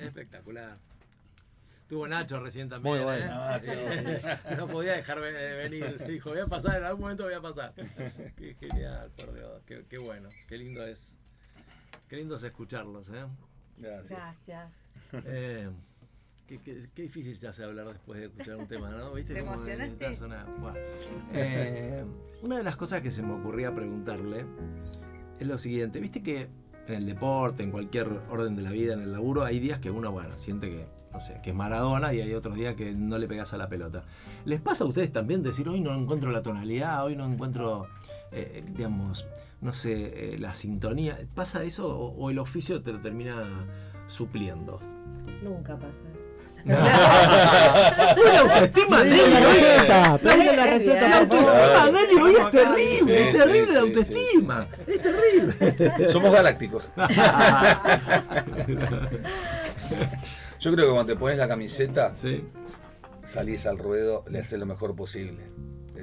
Espectacular. 0.00 0.78
Tuvo 1.88 2.09
Nacho 2.09 2.40
recién 2.40 2.68
también. 2.68 2.94
Muy 2.96 3.04
bueno. 3.04 3.24
¿eh? 3.24 3.28
Nacho. 3.28 4.57
No 4.57 4.66
podía 4.66 4.92
dejar 4.94 5.20
ve- 5.20 5.33
de 5.33 5.68
venir. 5.68 6.04
Dijo, 6.07 6.30
voy 6.30 6.40
a 6.40 6.46
pasar, 6.46 6.78
en 6.78 6.85
algún 6.85 7.02
momento 7.02 7.24
voy 7.24 7.35
a 7.35 7.40
pasar. 7.42 7.74
Qué 8.37 8.54
genial, 8.59 9.11
por 9.16 9.35
Dios. 9.35 9.62
Qué, 9.66 9.85
qué 9.88 9.98
bueno. 9.98 10.28
Qué 10.48 10.57
lindo 10.59 10.85
es. 10.85 11.18
Qué 12.09 12.16
lindo 12.16 12.37
es 12.37 12.42
escucharlos, 12.42 13.11
¿eh? 13.11 13.24
Gracias. 13.76 14.18
Gracias. 14.18 14.72
Eh, 15.26 15.68
qué, 16.48 16.59
qué- 16.59 16.88
qué 16.94 17.02
difícil 17.02 17.37
se 17.38 17.48
hace 17.48 17.64
hablar 17.64 17.87
después 17.88 18.18
de 18.18 18.26
escuchar 18.26 18.57
un 18.57 18.66
tema, 18.66 18.90
¿no? 18.90 19.12
¿Viste 19.12 19.35
¿Te 19.35 19.40
cómo 19.44 19.57
Buah. 19.57 20.74
Eh, 21.35 22.04
una 22.42 22.57
de 22.57 22.62
las 22.62 22.76
cosas 22.76 23.02
que 23.02 23.11
se 23.11 23.22
me 23.22 23.33
ocurría 23.35 23.74
preguntarle 23.74 24.46
es 25.38 25.46
lo 25.46 25.59
siguiente. 25.59 26.00
¿Viste 26.00 26.22
que 26.22 26.48
en 26.88 26.94
el 26.94 27.07
deporte, 27.07 27.62
en 27.62 27.70
cualquier 27.70 28.09
orden 28.31 28.57
de 28.57 28.62
la 28.62 28.70
vida, 28.70 28.94
en 28.94 29.01
el 29.01 29.12
laburo, 29.12 29.44
hay 29.44 29.59
días 29.59 29.79
que 29.79 29.90
uno, 29.90 30.11
bueno, 30.12 30.37
siente 30.37 30.68
que, 30.68 30.87
no 31.12 31.20
sé, 31.20 31.40
que 31.42 31.51
es 31.51 31.57
Maradona 31.57 32.12
y 32.12 32.20
hay 32.20 32.35
otros 32.35 32.55
días 32.55 32.75
que 32.75 32.92
no 32.92 33.18
le 33.18 33.29
pegas 33.29 33.53
a 33.53 33.57
la 33.57 33.68
pelota. 33.68 34.05
¿Les 34.44 34.61
pasa 34.61 34.85
a 34.85 34.87
ustedes 34.87 35.12
también 35.12 35.42
decir, 35.42 35.68
hoy 35.68 35.81
no 35.81 35.94
encuentro 35.94 36.31
la 36.31 36.42
tonalidad, 36.42 37.05
hoy 37.05 37.16
no 37.16 37.27
encuentro, 37.27 37.87
eh, 38.33 38.64
digamos, 38.75 39.27
no 39.61 39.73
sé, 39.73 40.35
eh, 40.35 40.38
la 40.38 40.55
sintonía? 40.55 41.18
¿Pasa 41.35 41.62
eso 41.64 41.88
o, 41.88 42.14
o 42.14 42.31
el 42.31 42.38
oficio 42.38 42.83
te 42.83 42.92
lo 42.92 43.01
termina 43.01 43.66
supliendo? 44.07 44.81
Nunca 45.42 45.77
pasa 45.79 46.05
eso. 46.14 46.24
Una 46.66 48.38
autoestima 48.40 49.03
de 49.05 49.11
Pedile 49.11 49.29
la 49.29 49.40
receta, 49.40 50.18
la 50.22 50.64
Es 50.64 50.70
receta, 50.70 51.09
La 51.09 51.16
autoestima 51.18 51.53
de 51.53 51.98
es 52.33 52.50
terrible, 52.50 53.16
Sí, 53.18 53.22
es 53.22 53.37
terrible 53.37 53.66
sí, 53.66 53.72
la 53.72 53.72
sí, 53.72 53.87
autoestima, 53.87 54.68
es 54.87 55.03
terrible. 55.03 56.09
Somos 56.09 56.33
galácticos. 56.33 56.90
Yo 60.61 60.72
creo 60.72 60.87
que 60.87 60.92
cuando 60.92 61.12
te 61.12 61.18
pones 61.18 61.37
la 61.38 61.48
camiseta, 61.48 62.14
Sí, 62.14 62.44
salís 63.22 63.66
al 63.66 63.79
ruedo, 63.79 64.24
le 64.31 64.38
haces 64.38 64.59
lo 64.59 64.66
mejor 64.66 64.96
posible. 64.96 65.42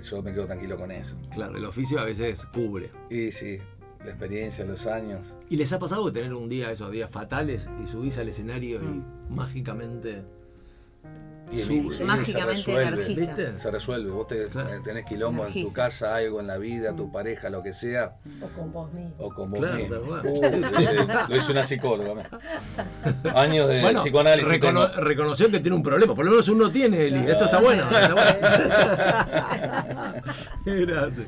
Yo 0.09 0.21
me 0.21 0.31
quedo 0.33 0.45
tranquilo 0.45 0.77
con 0.77 0.91
eso. 0.91 1.17
claro, 1.33 1.57
el 1.57 1.65
oficio 1.65 1.99
a 1.99 2.05
veces 2.05 2.45
cubre. 2.45 2.91
Y 3.09 3.31
sí, 3.31 3.59
la 4.03 4.09
experiencia, 4.11 4.65
los 4.65 4.87
años. 4.87 5.37
¿Y 5.49 5.57
les 5.57 5.71
ha 5.73 5.79
pasado 5.79 6.05
de 6.07 6.11
tener 6.11 6.33
un 6.33 6.49
día, 6.49 6.71
esos 6.71 6.91
días 6.91 7.09
fatales, 7.11 7.67
y 7.83 7.87
subís 7.87 8.17
al 8.17 8.29
escenario 8.29 8.81
y 8.81 9.03
mágicamente 9.31 10.23
Y, 11.51 11.59
y 11.59 11.91
se 11.91 12.03
Mágicamente 12.05 12.53
resuelve. 12.53 13.05
¿Viste? 13.07 13.59
Se 13.59 13.71
resuelve. 13.71 14.09
Vos 14.11 14.27
te- 14.27 14.47
Claro. 14.47 14.73
eh, 14.73 14.79
tenés 14.83 15.03
quilombo 15.05 15.45
en 15.47 15.63
tu 15.65 15.73
casa, 15.73 16.15
algo 16.15 16.39
en 16.39 16.47
la 16.47 16.57
vida, 16.57 16.95
tu 16.95 17.11
pareja, 17.11 17.49
lo 17.49 17.61
que 17.61 17.73
sea, 17.73 18.15
O 18.41 18.47
con 18.47 18.71
vos 18.71 18.93
mismo. 18.93 19.13
o 19.17 19.29
con 19.33 19.51
vos 19.51 19.59
Claro, 19.59 19.75
mismo. 19.75 19.95
Uh, 19.97 21.27
lo, 21.29 21.35
hice 21.35 21.51
una 21.51 21.63
psicóloga. 21.65 22.29
Años 23.35 23.67
de 23.67 23.81
Bueno, 23.81 24.01
psicoanálisis. 24.01 24.49
recono- 24.53 24.89
tengo. 24.91 25.03
reconoció 25.03 25.51
que 25.51 25.59
tiene 25.59 25.75
un 25.75 25.83
problema, 25.83 26.15
por 26.15 26.23
lo 26.23 26.31
menos 26.31 26.47
uno 26.47 26.71
tiene, 26.71 27.07
Eli. 27.07 27.19
Esto 27.29 27.45
está 27.45 27.59
bueno. 27.59 27.83
está 27.89 28.13
bueno. 28.13 28.31
Grande. 30.65 31.27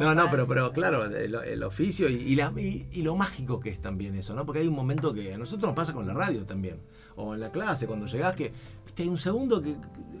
No, 0.00 0.14
no, 0.14 0.30
pero, 0.30 0.46
pero 0.48 0.72
claro, 0.72 1.04
el, 1.04 1.34
el 1.34 1.62
oficio 1.62 2.08
y, 2.08 2.14
y 2.14 2.34
la- 2.36 2.52
y- 2.56 2.88
y 2.92 3.02
lo 3.02 3.14
mágico 3.16 3.60
que 3.60 3.70
es 3.70 3.80
también 3.80 4.16
eso, 4.16 4.34
¿no? 4.34 4.44
Porque 4.44 4.60
hay 4.60 4.66
un 4.68 4.74
momento 4.74 5.12
que 5.12 5.34
a 5.34 5.38
nosotros 5.38 5.68
nos 5.68 5.76
pasa 5.76 5.92
con 5.92 6.06
la 6.06 6.14
radio 6.14 6.44
también, 6.44 6.80
o 7.16 7.34
en 7.34 7.40
la 7.40 7.50
clase, 7.50 7.86
cuando 7.86 8.06
llegás, 8.06 8.34
que 8.34 8.52
viste, 8.84 9.02
hay 9.02 9.08
un 9.08 9.18
segundo 9.18 9.60
que 9.62 9.76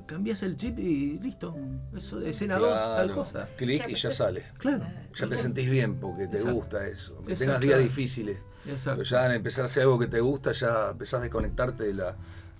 cambias 0.06 0.42
el 0.42 0.56
chip 0.56 0.78
y 0.78 1.18
listo. 1.18 1.56
Eso 1.96 2.20
de 2.20 2.30
escena 2.30 2.56
2, 2.58 2.74
tal 2.74 3.06
Claro, 3.06 3.14
cosa. 3.14 3.48
clic 3.56 3.88
y 3.88 3.94
ya 3.94 4.10
sale. 4.10 4.44
Claro. 4.58 4.84
Ya 5.14 5.26
te 5.26 5.38
sentís 5.38 5.70
bien 5.70 5.96
porque 5.96 6.26
te 6.26 6.36
Exacto. 6.36 6.54
gusta 6.54 6.86
eso. 6.86 7.22
Que 7.22 7.34
tengas 7.34 7.60
días 7.60 7.78
difíciles. 7.80 8.38
Exacto. 8.66 8.98
Pero 9.02 9.10
ya 9.10 9.24
al 9.24 9.34
empezar 9.34 9.62
a 9.62 9.66
hacer 9.66 9.82
algo 9.84 9.98
que 9.98 10.06
te 10.06 10.20
gusta, 10.20 10.52
ya 10.52 10.90
empezás 10.90 11.20
a 11.20 11.22
desconectarte 11.22 11.84
de, 11.84 11.94
la, 11.94 12.14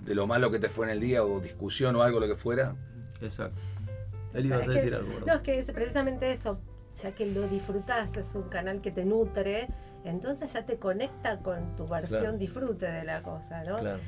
de 0.04 0.14
lo 0.14 0.26
malo 0.26 0.50
que 0.50 0.58
te 0.58 0.68
fue 0.68 0.86
en 0.86 0.92
el 0.92 1.00
día 1.00 1.24
o 1.24 1.40
discusión 1.40 1.94
o 1.96 2.02
algo, 2.02 2.20
lo 2.20 2.26
que 2.26 2.36
fuera. 2.36 2.74
Exacto. 3.20 3.60
Él 4.34 4.46
iba 4.46 4.56
a 4.56 4.60
que- 4.60 4.70
decir 4.70 4.94
algo. 4.94 5.08
No, 5.12 5.14
¿verdad? 5.20 5.36
es 5.36 5.42
que 5.42 5.58
es 5.58 5.70
precisamente 5.72 6.32
eso, 6.32 6.58
ya 7.02 7.12
que 7.14 7.26
lo 7.26 7.46
disfrutás, 7.48 8.16
es 8.16 8.34
un 8.34 8.44
canal 8.48 8.80
que 8.80 8.90
te 8.90 9.04
nutre, 9.04 9.68
entonces 10.04 10.52
ya 10.52 10.64
te 10.64 10.78
conecta 10.78 11.38
con 11.40 11.76
tu 11.76 11.86
versión 11.86 12.20
Claro. 12.20 12.38
disfrute 12.38 12.86
de 12.86 13.04
la 13.04 13.22
cosa, 13.22 13.62
¿no? 13.64 13.78
Claro. 13.78 14.00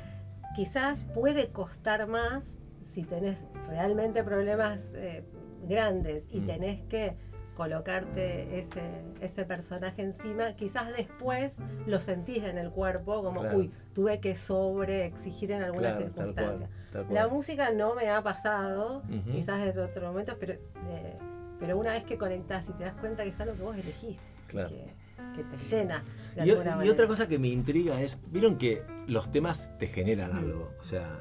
Quizás 0.54 1.04
puede 1.04 1.50
costar 1.50 2.06
más 2.06 2.58
si 2.82 3.02
tenés 3.02 3.44
realmente 3.68 4.22
problemas 4.22 4.92
eh, 4.94 5.24
grandes 5.68 6.26
y 6.30 6.40
Mm. 6.40 6.46
tenés 6.46 6.82
que 6.84 7.16
colocarte 7.56 8.58
ese, 8.58 8.82
ese 9.20 9.44
personaje 9.44 10.02
encima, 10.02 10.54
quizás 10.54 10.88
después 10.96 11.56
lo 11.86 12.00
sentís 12.00 12.42
en 12.44 12.58
el 12.58 12.70
cuerpo 12.70 13.22
como, 13.22 13.40
Claro. 13.40 13.58
uy, 13.58 13.72
tuve 13.92 14.18
que 14.20 14.34
sobre 14.34 15.06
exigir 15.06 15.52
en 15.52 15.62
alguna 15.62 15.90
Claro, 15.90 16.04
tal 16.06 16.14
circunstancia. 16.14 16.66
cual, 16.66 16.90
tal 16.92 17.06
cual. 17.06 17.14
La 17.14 17.28
música 17.28 17.70
no 17.70 17.94
me 17.94 18.10
ha 18.10 18.22
pasado, 18.22 19.02
quizás 19.30 19.60
en 19.68 19.78
otros 19.78 20.04
momentos, 20.04 20.36
pero, 20.40 20.54
eh, 20.54 21.16
pero 21.60 21.78
una 21.78 21.92
vez 21.92 22.02
que 22.04 22.18
conectás 22.18 22.68
y 22.68 22.72
te 22.72 22.84
das 22.84 22.94
cuenta 22.94 23.22
que 23.22 23.28
es 23.30 23.40
algo 23.40 23.54
que 23.56 23.62
vos 23.62 23.76
elegís, 23.76 24.18
Claro. 24.48 24.68
que, 24.70 24.86
que 25.34 25.42
te 25.44 25.56
llena 25.58 26.02
de 26.36 26.46
Y, 26.46 26.50
alguna 26.50 26.84
y 26.84 26.88
otra 26.88 27.06
cosa 27.06 27.28
que 27.28 27.38
me 27.38 27.48
intriga 27.48 28.00
es, 28.00 28.18
vieron 28.30 28.56
que 28.56 28.82
los 29.06 29.30
temas 29.30 29.70
te 29.78 29.86
generan 29.86 30.32
algo. 30.32 30.72
O 30.80 30.84
sea, 30.84 31.18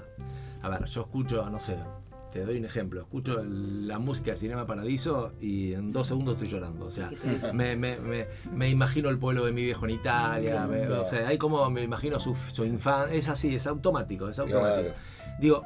a 0.62 0.70
ver, 0.70 0.86
yo 0.86 1.02
escucho, 1.02 1.50
no 1.50 1.60
sé, 1.60 1.78
te 2.32 2.44
doy 2.46 2.58
un 2.58 2.66
ejemplo, 2.66 3.02
escucho 3.02 3.40
el- 3.42 3.88
la 3.88 4.00
música 4.00 4.32
de 4.32 4.38
Cinema 4.38 4.66
Paradiso 4.66 5.34
y 5.40 5.74
en 5.74 5.92
dos 5.92 6.08
segundos 6.08 6.34
estoy 6.36 6.48
llorando. 6.50 6.86
O 6.86 6.92
sea, 6.92 7.12
me, 7.54 7.76
me, 7.76 7.98
me, 8.00 8.28
me 8.52 8.70
imagino 8.70 9.10
el 9.10 9.20
pueblo 9.20 9.46
de 9.46 9.52
mi 9.52 9.62
viejo 9.64 9.86
en 9.86 9.92
Italia, 9.92 10.66
me- 10.68 10.88
o 10.88 11.06
sea, 11.06 11.28
hay 11.28 11.38
como 11.38 11.70
me 11.70 11.84
imagino 11.84 12.20
su, 12.20 12.36
su 12.52 12.66
infancia, 12.66 13.16
es 13.16 13.28
así, 13.30 13.54
es 13.56 13.68
automático, 13.68 14.28
es 14.30 14.40
automático. 14.40 14.94
Claro. 14.94 14.94
Digo, 15.40 15.64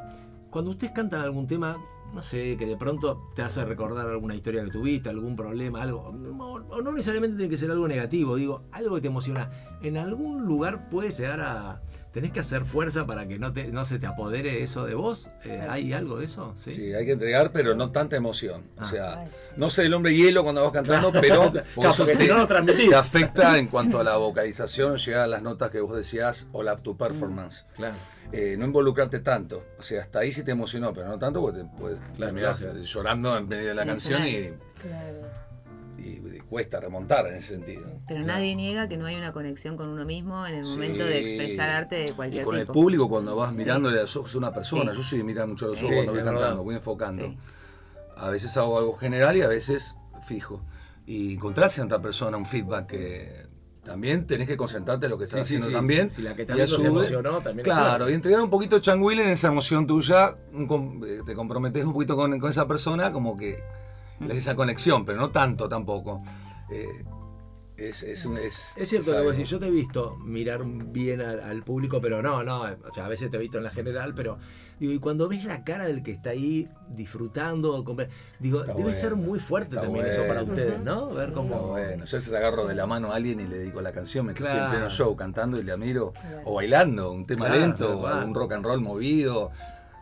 cuando 0.49 0.71
ustedes 0.71 0.93
cantan 0.93 1.21
algún 1.21 1.47
tema, 1.47 1.77
no 2.13 2.21
sé, 2.21 2.55
que 2.57 2.65
de 2.65 2.77
pronto 2.77 3.29
te 3.35 3.41
hace 3.41 3.65
recordar 3.65 4.07
alguna 4.07 4.35
historia 4.35 4.63
que 4.63 4.71
tuviste, 4.71 5.09
algún 5.09 5.35
problema, 5.35 5.81
algo, 5.81 6.01
o, 6.01 6.75
o 6.75 6.81
no 6.81 6.91
necesariamente 6.91 7.37
tiene 7.37 7.49
que 7.49 7.57
ser 7.57 7.71
algo 7.71 7.87
negativo, 7.87 8.35
digo, 8.35 8.63
algo 8.71 8.95
que 8.95 9.01
te 9.01 9.07
emociona, 9.07 9.49
en 9.81 9.97
algún 9.97 10.45
lugar 10.45 10.89
puede 10.89 11.11
llegar 11.11 11.41
a... 11.41 11.81
¿Tenés 12.17 12.31
que 12.31 12.39
hacer 12.39 12.65
fuerza 12.65 13.05
para 13.05 13.27
que 13.27 13.37
no, 13.37 13.51
te, 13.51 13.65
no 13.67 13.85
se 13.85 13.99
te 13.99 14.07
apodere 14.07 14.63
eso 14.63 14.87
de 14.87 14.95
vos? 14.95 15.29
Eh, 15.45 15.63
¿Hay 15.69 15.93
algo 15.93 16.17
de 16.17 16.25
eso? 16.25 16.55
Sí. 16.63 16.73
Sí, 16.73 16.91
hay 16.91 17.05
que 17.05 17.11
entregar, 17.11 17.51
pero 17.53 17.75
no 17.75 17.91
tanta 17.91 18.15
emoción. 18.15 18.63
O 18.75 18.81
Ah. 18.81 18.85
sea, 18.85 19.19
Ay. 19.19 19.27
no 19.55 19.69
sé 19.69 19.83
el 19.85 19.93
hombre 19.93 20.15
hielo 20.15 20.41
cuando 20.41 20.63
vas 20.63 20.73
cantando, 20.73 21.11
pero 21.11 21.51
Claro, 21.75 21.89
eso 21.91 22.07
si 22.15 22.27
no 22.27 22.37
lo 22.39 22.47
transmitís. 22.47 22.89
te 22.89 22.95
afecta 22.95 23.55
en 23.59 23.67
cuanto 23.67 23.99
a 23.99 24.03
la 24.03 24.17
vocalización, 24.17 24.97
llegar 24.97 25.21
a 25.21 25.27
las 25.27 25.43
notas 25.43 25.69
que 25.69 25.79
vos 25.79 25.95
decías 25.95 26.47
o 26.53 26.63
la, 26.63 26.77
tu 26.77 26.97
performance. 26.97 27.67
Claro. 27.75 27.93
Eh, 28.31 28.55
no 28.57 28.65
involucrarte 28.65 29.19
tanto. 29.19 29.63
O 29.77 29.83
sea, 29.83 30.01
hasta 30.01 30.17
ahí 30.17 30.31
sí 30.31 30.41
te 30.43 30.49
emocionó, 30.49 30.91
pero 30.93 31.09
no 31.09 31.19
tanto 31.19 31.39
porque 31.39 31.59
te 31.59 31.65
puedes 31.77 32.01
Claro, 32.15 32.55
llorando 32.83 33.37
en 33.37 33.47
medio 33.47 33.67
de 33.67 33.75
la 33.75 33.85
canción 33.85 34.25
y. 34.25 34.49
Claro. 34.81 35.26
Y- 35.97 36.35
y 36.35 36.39
cuesta 36.49 36.79
remontar 36.79 37.27
en 37.27 37.35
ese 37.35 37.55
sentido. 37.55 37.83
Pero 38.07 38.21
nadie 38.23 38.55
niega 38.55 38.87
que 38.87 38.97
no 38.97 39.05
hay 39.05 39.15
una 39.15 39.33
conexión 39.33 39.77
con 39.77 39.87
uno 39.89 40.05
mismo 40.05 40.45
en 40.45 40.55
el 40.55 40.65
Sí. 40.65 40.71
momento 40.73 41.03
de 41.05 41.19
expresar 41.19 41.69
arte 41.69 41.95
de 41.95 42.05
Y 42.07 42.11
cualquier 42.11 42.43
con 42.45 42.55
el 42.55 42.61
tipo. 42.61 42.73
público 42.73 43.09
cuando 43.09 43.35
vas 43.35 43.51
Sí. 43.51 43.57
mirándole 43.57 43.97
a 43.99 44.01
los 44.03 44.15
ojos 44.15 44.33
a 44.35 44.37
una 44.37 44.53
persona, 44.53 44.91
Sí. 44.91 44.97
yo 44.97 45.03
soy 45.03 45.17
de 45.19 45.23
mirar 45.23 45.47
mucho 45.47 45.65
a 45.65 45.69
los 45.69 45.77
Sí. 45.79 45.85
ojos 45.85 45.95
cuando 45.95 46.11
Sí, 46.13 46.17
voy 46.17 46.25
cantando, 46.25 46.49
verdad. 46.49 46.63
voy 46.63 46.75
enfocando. 46.75 47.25
Sí. 47.25 47.37
A 48.15 48.29
veces 48.29 48.55
hago 48.57 48.77
algo 48.79 48.93
general 48.97 49.37
y 49.37 49.41
a 49.41 49.47
veces 49.47 49.95
fijo. 50.27 50.61
Y 51.05 51.35
encontrarse 51.35 51.81
en 51.81 51.85
otra 51.85 52.01
persona 52.01 52.35
un 52.37 52.45
feedback 52.45 52.87
que 52.87 53.47
también 53.83 54.27
tenés 54.27 54.47
que 54.47 54.57
concentrarte 54.57 55.05
en 55.05 55.11
lo 55.11 55.17
que 55.17 55.23
estás 55.23 55.47
Sí, 55.47 55.53
sí, 55.53 55.55
haciendo 55.55 55.67
sí, 55.67 55.73
también. 55.73 56.09
si- 56.09 56.17
si 56.17 56.21
la 56.23 56.35
que 56.35 56.45
Y 56.53 56.59
a 56.61 56.67
su 56.67 56.77
se 56.79 56.87
emocionó, 56.87 57.39
también 57.39 57.63
Claro, 57.63 58.09
y 58.09 58.13
entregar 58.13 58.41
un 58.41 58.49
poquito 58.49 58.79
changuil 58.79 59.19
en 59.21 59.29
esa 59.29 59.47
emoción 59.47 59.87
tuya, 59.87 60.35
un 60.51 61.01
eh, 61.07 61.21
te 61.25 61.33
comprometes 61.35 61.85
un 61.85 61.93
poquito 61.93 62.17
con, 62.17 62.37
con 62.39 62.49
esa 62.49 62.67
persona, 62.67 63.13
como 63.13 63.37
que 63.37 63.63
esa 64.29 64.55
conexión, 64.55 65.05
pero 65.05 65.19
no 65.19 65.29
tanto 65.29 65.67
tampoco. 65.69 66.21
Eh, 66.69 67.03
es, 67.77 68.01
es, 68.01 68.25
un- 68.25 68.37
es, 68.37 68.73
Es 68.75 68.89
cierto 68.89 68.95
es 68.97 69.05
que 69.05 69.11
vos 69.11 69.17
algo. 69.19 69.31
decís, 69.31 69.49
yo 69.51 69.59
te 69.59 69.67
he 69.67 69.71
visto 69.71 70.15
mirar 70.17 70.63
bien 70.65 71.21
al, 71.21 71.39
al 71.41 71.61
público, 71.63 72.01
pero 72.01 72.23
no, 72.23 72.43
no, 72.43 72.61
o 72.63 72.93
sea, 72.93 73.05
a 73.05 73.07
veces 73.07 73.29
te 73.29 73.37
he 73.37 73.39
visto 73.39 73.59
en 73.59 73.63
la 73.63 73.69
general, 73.69 74.15
pero 74.15 74.39
digo, 74.79 74.93
y 74.93 74.97
cuando 74.99 75.27
ves 75.27 75.45
la 75.45 75.63
cara 75.63 75.85
del 75.85 76.01
que 76.01 76.09
está 76.11 76.31
ahí 76.31 76.67
disfrutando, 76.89 77.83
digo, 78.39 78.61
Está 78.61 78.71
debe 78.71 78.81
bueno, 78.83 78.97
ser 78.97 79.15
muy 79.15 79.39
fuerte 79.39 79.75
también 79.75 80.07
eso 80.07 80.25
para 80.27 80.41
ustedes, 80.41 80.79
¿no? 80.79 81.07
Ver 81.09 81.27
Sí. 81.29 81.33
cómo... 81.35 81.53
Está 81.55 81.67
bueno, 81.67 82.05
yo 82.05 82.17
a 82.17 82.19
veces 82.19 82.33
agarro 82.33 82.65
de 82.65 82.73
la 82.73 82.87
mano 82.87 83.11
a 83.11 83.15
alguien 83.15 83.39
y 83.39 83.45
le 83.47 83.57
dedico 83.59 83.79
la 83.83 83.91
canción, 83.91 84.25
me 84.25 84.31
estoy 84.31 84.47
en 84.47 84.53
Claro. 84.53 84.71
pleno 84.71 84.89
show 84.89 85.15
cantando 85.15 85.59
y 85.59 85.63
le 85.63 85.71
admiro, 85.71 86.13
Claro. 86.13 86.41
o 86.45 86.55
bailando, 86.55 87.11
un 87.11 87.27
tema 87.27 87.45
Claro, 87.45 87.61
lento, 87.61 87.99
o 87.99 88.25
un 88.25 88.33
rock 88.33 88.53
and 88.53 88.65
roll 88.65 88.81
movido. 88.81 89.51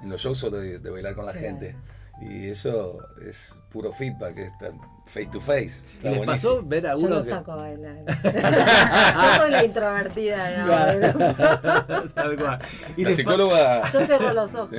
En 0.01 0.09
los 0.09 0.21
shows 0.21 0.37
soy 0.37 0.51
de, 0.51 0.79
de 0.79 0.89
bailar 0.89 1.13
con 1.13 1.25
la 1.25 1.33
Claro. 1.33 1.45
gente. 1.47 1.75
Y 2.19 2.47
eso 2.47 2.99
es 3.21 3.59
puro 3.71 3.91
feedback, 3.91 4.37
es 4.39 4.57
tan- 4.57 4.79
face 5.05 5.27
to 5.27 5.39
face. 5.39 5.83
Está 5.97 6.11
¿Y 6.11 6.15
les 6.15 6.25
pasó 6.25 6.61
ver 6.63 6.87
a 6.87 6.93
Yo 6.93 6.99
uno 7.01 7.15
lo 7.17 7.23
que... 7.23 7.29
saco 7.29 7.51
a 7.53 7.55
bailar. 7.55 7.95
Yo 9.15 9.35
soy 9.41 9.51
la 9.51 9.63
introvertida 9.63 10.49
de 10.49 10.55
ahora. 10.57 12.05
Tal 12.15 12.35
cual. 12.37 12.59
Y 12.97 13.03
La 13.03 13.09
les, 13.09 13.17
pa- 13.17 13.31
psicóloga. 13.31 13.91
Yo 13.91 14.05
cierro 14.05 14.33
los 14.33 14.55
ojos. 14.55 14.69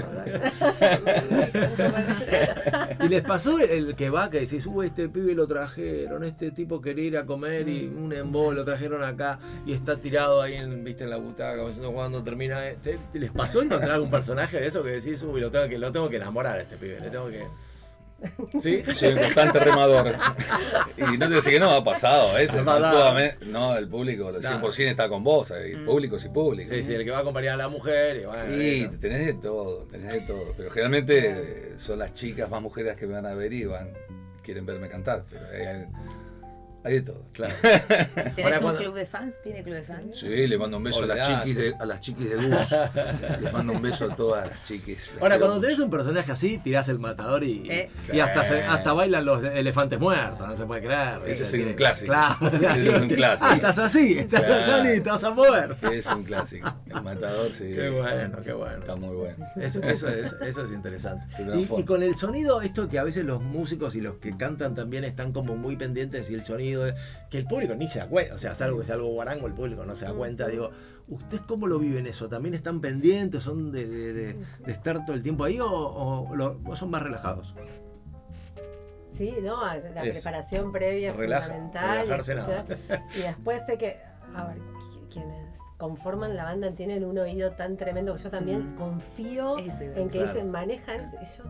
y 3.04 3.08
les 3.08 3.22
pasó 3.22 3.58
el 3.58 3.94
que 3.96 4.10
va 4.10 4.30
que 4.30 4.40
decís, 4.40 4.66
uy, 4.66 4.86
este 4.86 5.08
pibe 5.08 5.34
lo 5.34 5.46
trajeron, 5.46 6.24
este 6.24 6.50
tipo 6.50 6.80
quería 6.80 7.04
ir 7.04 7.18
a 7.18 7.26
comer 7.26 7.68
y 7.68 7.86
un 7.86 8.12
embol 8.12 8.56
lo 8.56 8.64
trajeron 8.64 9.02
acá 9.02 9.38
y 9.64 9.72
está 9.72 9.96
tirado 9.96 10.42
ahí 10.42 10.54
en, 10.54 10.84
viste, 10.84 11.04
en 11.04 11.10
la 11.10 11.16
butaca, 11.16 11.62
cuando 11.92 12.22
termina 12.22 12.66
este. 12.68 12.98
¿Les 13.14 13.30
pasó 13.30 13.62
encontrar 13.62 13.92
algún 13.92 14.10
personaje 14.10 14.60
de 14.60 14.66
eso 14.66 14.82
que 14.82 14.90
decís, 14.90 15.22
uy, 15.22 15.40
lo 15.40 15.50
tengo 15.50 15.68
que, 15.68 15.78
lo 15.78 15.92
tengo 15.92 16.08
que 16.10 16.16
enamorar 16.16 16.58
a 16.58 16.62
este 16.62 16.76
pibe, 16.76 17.00
le 17.00 17.10
tengo 17.10 17.28
que. 17.28 17.44
¿Sí? 18.58 18.82
Soy 18.92 19.12
un 19.12 19.18
constante 19.18 19.58
remador. 19.60 20.14
Y 20.96 21.18
no 21.18 21.28
te 21.28 21.34
decía 21.34 21.52
que 21.52 21.60
no, 21.60 21.70
ha 21.70 21.84
pasado 21.84 22.30
a 22.30 22.34
veces. 22.34 22.54
Ha 22.54 22.58
No, 22.58 22.64
pasado. 22.64 22.92
Toda 22.98 23.12
me- 23.14 23.34
no, 23.46 23.76
el 23.76 23.88
público, 23.88 24.30
el 24.30 24.36
100% 24.42 24.90
está 24.90 25.08
con 25.08 25.22
vos. 25.22 25.50
El 25.50 25.84
público 25.84 26.18
sí 26.18 26.28
público. 26.30 26.70
Sí, 26.72 26.82
sí, 26.82 26.94
el 26.94 27.04
que 27.04 27.10
va 27.10 27.18
a 27.18 27.20
acompañar 27.20 27.54
a 27.54 27.56
la 27.58 27.68
mujer 27.68 28.16
y 28.22 28.24
bueno. 28.24 28.44
Eso. 28.44 28.98
tenés 29.00 29.26
de 29.26 29.34
todo, 29.34 29.84
tenés 29.90 30.12
de 30.12 30.20
todo. 30.22 30.54
Pero 30.56 30.70
generalmente 30.70 31.28
eh, 31.28 31.72
son 31.76 31.98
las 31.98 32.14
chicas 32.14 32.48
más 32.50 32.62
mujeres 32.62 32.96
que 32.96 33.06
me 33.06 33.14
van 33.14 33.26
a 33.26 33.34
ver 33.34 33.52
y 33.52 33.64
van, 33.64 33.90
quieren 34.42 34.64
verme 34.64 34.88
cantar. 34.88 35.24
Pero 35.30 35.44
hay, 35.46 35.86
hay 36.86 36.94
de 36.94 37.00
todo. 37.02 37.22
Claro. 37.32 37.54
¿Tenés 37.62 38.38
Ahora, 38.44 38.56
un 38.58 38.62
cuando- 38.62 38.80
club 38.82 38.94
de 38.94 39.06
fans? 39.06 39.34
¿Tiene 39.42 39.62
club 39.62 39.74
de 39.76 39.82
fans? 39.82 40.18
Sí, 40.18 40.28
le 40.46 40.58
mando 40.58 40.76
un 40.78 40.84
beso 40.84 41.02
a 41.02 41.06
las 41.06 41.26
chiquis 41.26 41.56
de, 41.56 41.74
a 41.78 41.86
las 41.86 42.00
chiquis 42.00 42.30
de 42.30 42.36
Gus. 42.36 42.74
Les 43.40 43.52
mando 43.52 43.72
un 43.72 43.82
beso 43.82 44.10
a 44.10 44.14
todas 44.16 44.48
las 44.50 44.64
chiquis. 44.64 45.10
las 45.14 45.22
Ahora, 45.22 45.38
cuando 45.38 45.60
tenés 45.60 45.76
mucho. 45.76 45.84
un 45.84 45.90
personaje 45.90 46.32
así, 46.32 46.58
tirás 46.58 46.88
el 46.88 46.98
matador 46.98 47.44
y, 47.44 47.68
Eh. 47.70 47.90
y 48.12 48.20
hasta, 48.20 48.44
se- 48.44 48.62
hasta 48.62 48.92
bailan 48.92 49.24
los 49.24 49.42
elefantes 49.44 49.98
muertos, 49.98 50.46
no 50.48 50.56
se 50.56 50.64
puede 50.64 50.82
creer. 50.82 51.18
Ese 51.26 51.42
es 51.44 51.52
un 51.52 51.74
clásico. 51.74 52.06
Claro, 52.12 52.36
Ese 52.56 52.90
es 52.96 53.02
un 53.02 53.08
clásico. 53.08 53.46
Ah, 53.50 53.54
estás 53.56 53.78
así, 53.78 54.18
estás 54.18 54.42
Claro. 54.42 54.72
Johnny, 54.72 55.00
te 55.00 55.10
vas 55.10 55.24
a 55.24 55.30
mover. 55.30 55.76
Es 55.92 56.06
un 56.06 56.24
clásico. 56.24 56.72
El 56.86 57.02
matador, 57.02 57.50
sí. 57.50 57.70
Qué 57.72 57.90
bueno, 57.90 58.38
qué 58.44 58.52
bueno. 58.52 58.78
Está 58.78 58.96
muy 58.96 59.16
bueno. 59.16 59.46
Eso, 59.56 59.82
eso 59.82 60.08
es, 60.08 60.34
eso 60.40 60.62
es 60.62 60.70
interesante. 60.70 61.24
Y, 61.56 61.68
y 61.80 61.84
con 61.84 62.02
el 62.02 62.16
sonido, 62.16 62.62
esto 62.62 62.88
que 62.88 62.98
a 62.98 63.04
veces 63.04 63.24
los 63.24 63.42
músicos 63.42 63.94
y 63.96 64.00
los 64.00 64.16
que 64.16 64.36
cantan 64.36 64.74
también 64.74 65.04
están 65.04 65.32
como 65.32 65.56
muy 65.56 65.76
pendientes 65.76 66.30
y 66.30 66.34
el 66.34 66.42
sonido, 66.42 66.75
que 67.30 67.38
el 67.38 67.46
público 67.46 67.74
ni 67.74 67.88
se 67.88 67.98
da 68.00 68.08
cuenta, 68.08 68.34
o 68.34 68.38
sea, 68.38 68.54
salvo 68.54 68.78
que 68.78 68.84
sea 68.84 68.94
algo 68.96 69.08
guarango, 69.08 69.46
el 69.46 69.54
público 69.54 69.84
no 69.84 69.94
se 69.94 70.04
da 70.06 70.12
cuenta. 70.12 70.46
Digo, 70.48 70.70
¿ustedes 71.08 71.42
cómo 71.46 71.66
lo 71.66 71.78
viven 71.78 72.06
eso? 72.06 72.28
¿También 72.28 72.54
están 72.54 72.80
pendientes, 72.80 73.42
son 73.42 73.72
de, 73.72 73.86
de- 73.86 74.12
de- 74.12 74.32
de 74.64 74.72
estar 74.72 75.04
todo 75.04 75.14
el 75.16 75.22
tiempo 75.22 75.44
ahí 75.44 75.58
o, 75.60 75.68
o 75.70 76.34
lo- 76.36 76.60
o 76.64 76.76
son 76.76 76.90
más 76.90 77.02
relajados? 77.02 77.54
Sí, 79.12 79.34
no, 79.42 79.62
la 79.64 80.02
preparación 80.02 80.72
previa 80.72 81.10
es 81.10 81.16
Relaja- 81.16 81.46
fundamental. 81.46 82.06
y 82.06 82.10
escuchar- 82.12 82.66
después 83.14 83.66
de 83.66 83.78
que, 83.78 83.96
a 84.34 84.46
ver, 84.48 84.58
qui- 84.58 85.08
quienes 85.10 85.58
conforman 85.78 86.36
la 86.36 86.44
banda 86.44 86.70
tienen 86.72 87.04
un 87.04 87.18
oído 87.18 87.52
tan 87.52 87.76
tremendo 87.76 88.14
que 88.16 88.22
yo 88.24 88.30
también 88.30 88.74
Mm. 88.74 88.76
confío 88.76 89.58
Ese, 89.58 89.86
en 89.86 90.08
que 90.08 90.18
claro. 90.18 90.32
dicen, 90.32 90.50
manejan 90.50 91.00
eso", 91.00 91.16
y 91.22 91.24
yo, 91.38 91.44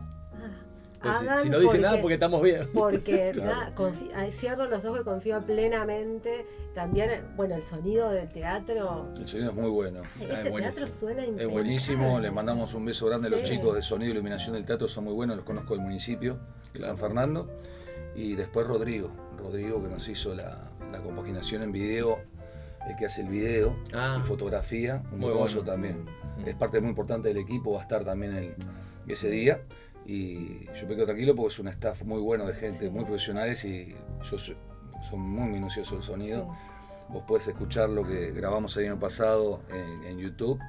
ah, 1.07 1.13
Pues 1.13 1.19
si- 1.21 1.27
hagan 1.27 1.43
si, 1.43 1.49
no 1.49 1.57
dice 1.59 1.67
porque- 1.67 1.81
nada 1.81 2.01
porque 2.01 2.13
estamos 2.15 2.41
bien. 2.41 2.69
Porque 2.73 3.31
Claro. 3.33 3.73
ah, 4.15 4.25
cierro 4.31 4.65
los 4.67 4.85
ojos 4.85 5.01
y 5.01 5.03
confío 5.03 5.41
plenamente. 5.41 6.45
También, 6.73 7.09
bueno, 7.35 7.55
el 7.55 7.63
sonido 7.63 8.09
del 8.11 8.29
teatro. 8.31 9.07
El 9.17 9.27
sonido 9.27 9.49
es 9.49 9.55
muy 9.55 9.69
bueno. 9.69 10.01
Ese 10.19 10.49
buenísimo. 10.49 10.57
teatro 10.59 10.87
suena 10.87 11.21
Es 11.23 11.27
impecable. 11.29 11.53
Buenísimo, 11.53 12.19
les 12.19 12.31
mandamos 12.31 12.73
un 12.75 12.85
beso 12.85 13.07
grande 13.07 13.27
a 13.27 13.31
los 13.31 13.43
chicos 13.43 13.73
de 13.75 13.81
sonido 13.81 14.09
y 14.09 14.11
iluminación 14.13 14.53
del 14.53 14.65
teatro, 14.65 14.87
son 14.87 15.05
muy 15.05 15.13
buenos, 15.13 15.35
los 15.37 15.45
conozco 15.45 15.73
del 15.73 15.81
municipio 15.83 16.37
de 16.73 16.81
San 16.81 16.97
Fernando. 16.97 17.49
Y 18.15 18.35
después 18.35 18.67
Rodrigo, 18.67 19.09
Rodrigo 19.37 19.81
que 19.81 19.89
nos 19.89 20.07
hizo 20.07 20.35
la, 20.35 20.69
la 20.91 20.99
compaginación 20.99 21.63
en 21.63 21.71
video, 21.71 22.19
el 22.87 22.95
que 22.95 23.05
hace 23.07 23.21
el 23.21 23.27
video 23.29 23.75
Ah. 23.93 24.17
y 24.19 24.23
fotografía, 24.23 25.03
un 25.11 25.19
bueno. 25.21 25.45
también. 25.63 26.05
Mm. 26.37 26.47
Es 26.47 26.55
parte 26.55 26.79
muy 26.79 26.89
importante 26.89 27.27
del 27.29 27.37
equipo, 27.37 27.73
va 27.73 27.79
a 27.79 27.81
estar 27.83 28.03
también 28.05 28.33
el, 28.35 28.55
ese 29.07 29.29
día. 29.31 29.61
Y 30.09 30.65
yo 30.73 30.87
me 30.87 30.95
quedo 30.95 31.05
tranquilo 31.05 31.35
porque 31.35 31.53
es 31.53 31.59
un 31.59 31.67
staff 31.67 32.01
muy 32.03 32.21
bueno 32.21 32.45
de 32.47 32.53
gente, 32.53 32.89
muy 32.89 33.03
profesionales 33.03 33.65
y 33.65 33.93
yo 34.31 34.37
soy- 34.37 34.57
son 35.09 35.19
muy 35.19 35.49
minuciosos 35.49 35.97
el 35.97 36.03
sonido. 36.03 36.47
Vos 37.09 37.23
podés 37.27 37.47
escuchar 37.49 37.89
lo 37.89 38.03
que 38.07 38.31
grabamos 38.31 38.75
el 38.77 38.85
año 38.85 38.99
pasado 38.99 39.61
en, 39.69 40.03
en 40.05 40.17
YouTube, 40.17 40.59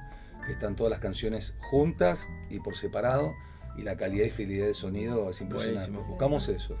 que 0.45 0.51
están 0.51 0.75
todas 0.75 0.91
las 0.91 0.99
canciones 0.99 1.55
juntas 1.71 2.27
y 2.49 2.59
por 2.59 2.75
separado, 2.75 3.31
y 3.77 3.83
la 3.83 3.95
calidad 3.95 4.25
y 4.25 4.29
fidelidad 4.29 4.67
de 4.67 4.73
sonido 4.73 5.29
es 5.29 5.39
impresionante. 5.41 5.91
Buenísimo. 5.91 6.09
Buscamos 6.09 6.49
eso. 6.49 6.75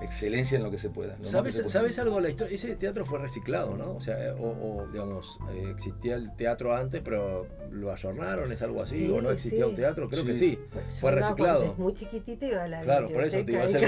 Excelencia 0.00 0.56
en 0.56 0.62
lo 0.62 0.70
que 0.70 0.78
se 0.78 0.90
pueda. 0.90 1.16
¿Sabes, 1.22 1.56
se. 1.56 1.68
¿Sabes 1.68 1.98
algo 1.98 2.16
de 2.16 2.22
la 2.22 2.28
historia? 2.30 2.54
Ese 2.54 2.76
teatro 2.76 3.04
fue 3.04 3.18
reciclado, 3.18 3.76
¿no? 3.76 3.94
O 3.96 4.00
sea, 4.00 4.34
o, 4.38 4.46
o, 4.82 4.86
digamos, 4.92 5.38
eh, 5.52 5.70
existía 5.72 6.14
el 6.14 6.34
teatro 6.36 6.74
antes, 6.76 7.00
pero 7.04 7.46
lo 7.70 7.92
ayornaron, 7.92 8.52
¿es 8.52 8.62
algo 8.62 8.80
así? 8.82 8.98
Sí, 8.98 9.10
¿O 9.10 9.20
no 9.20 9.30
existía 9.30 9.64
sí. 9.64 9.70
un 9.70 9.74
teatro? 9.74 10.08
Creo 10.08 10.24
que 10.24 10.34
Sí. 10.34 10.58
Pues 10.72 11.00
Fue 11.00 11.10
iba 11.12 11.20
reciclado. 11.20 11.64
Es 11.64 11.78
muy 11.78 11.94
chiquitito 11.94 12.46
y 12.46 12.48
iba 12.50 12.62
a 12.64 12.68
la 12.68 12.80
Claro, 12.80 13.08
por 13.08 13.24
eso 13.24 13.32
te 13.32 13.38
el, 13.40 13.46
biblioteca 13.46 13.80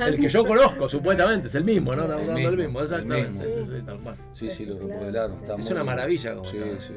y 0.00 0.02
el- 0.08 0.14
el 0.14 0.20
que 0.20 0.28
yo 0.28 0.44
conozco, 0.44 0.88
supuestamente, 0.88 1.46
es 1.46 1.54
el 1.54 1.64
mismo, 1.64 1.94
¿no? 1.94 2.02
El 2.02 2.10
Estamos 2.10 2.28
hablando 2.28 2.50
del 2.50 2.58
mismo, 2.58 2.80
exactamente. 2.80 3.30
mismo. 3.46 3.64
Sí, 3.66 3.72
sí, 3.78 3.82
tal 3.86 4.00
cual. 4.00 4.16
Sí, 4.32 4.50
sí, 4.50 4.66
lo 4.66 4.78
remodelaron. 4.78 5.36
Es 5.58 5.70
una 5.70 5.84
maravilla 5.84 6.32
como 6.34 6.44
Sí, 6.44 6.56
está. 6.58 6.80
sí. 6.86 6.94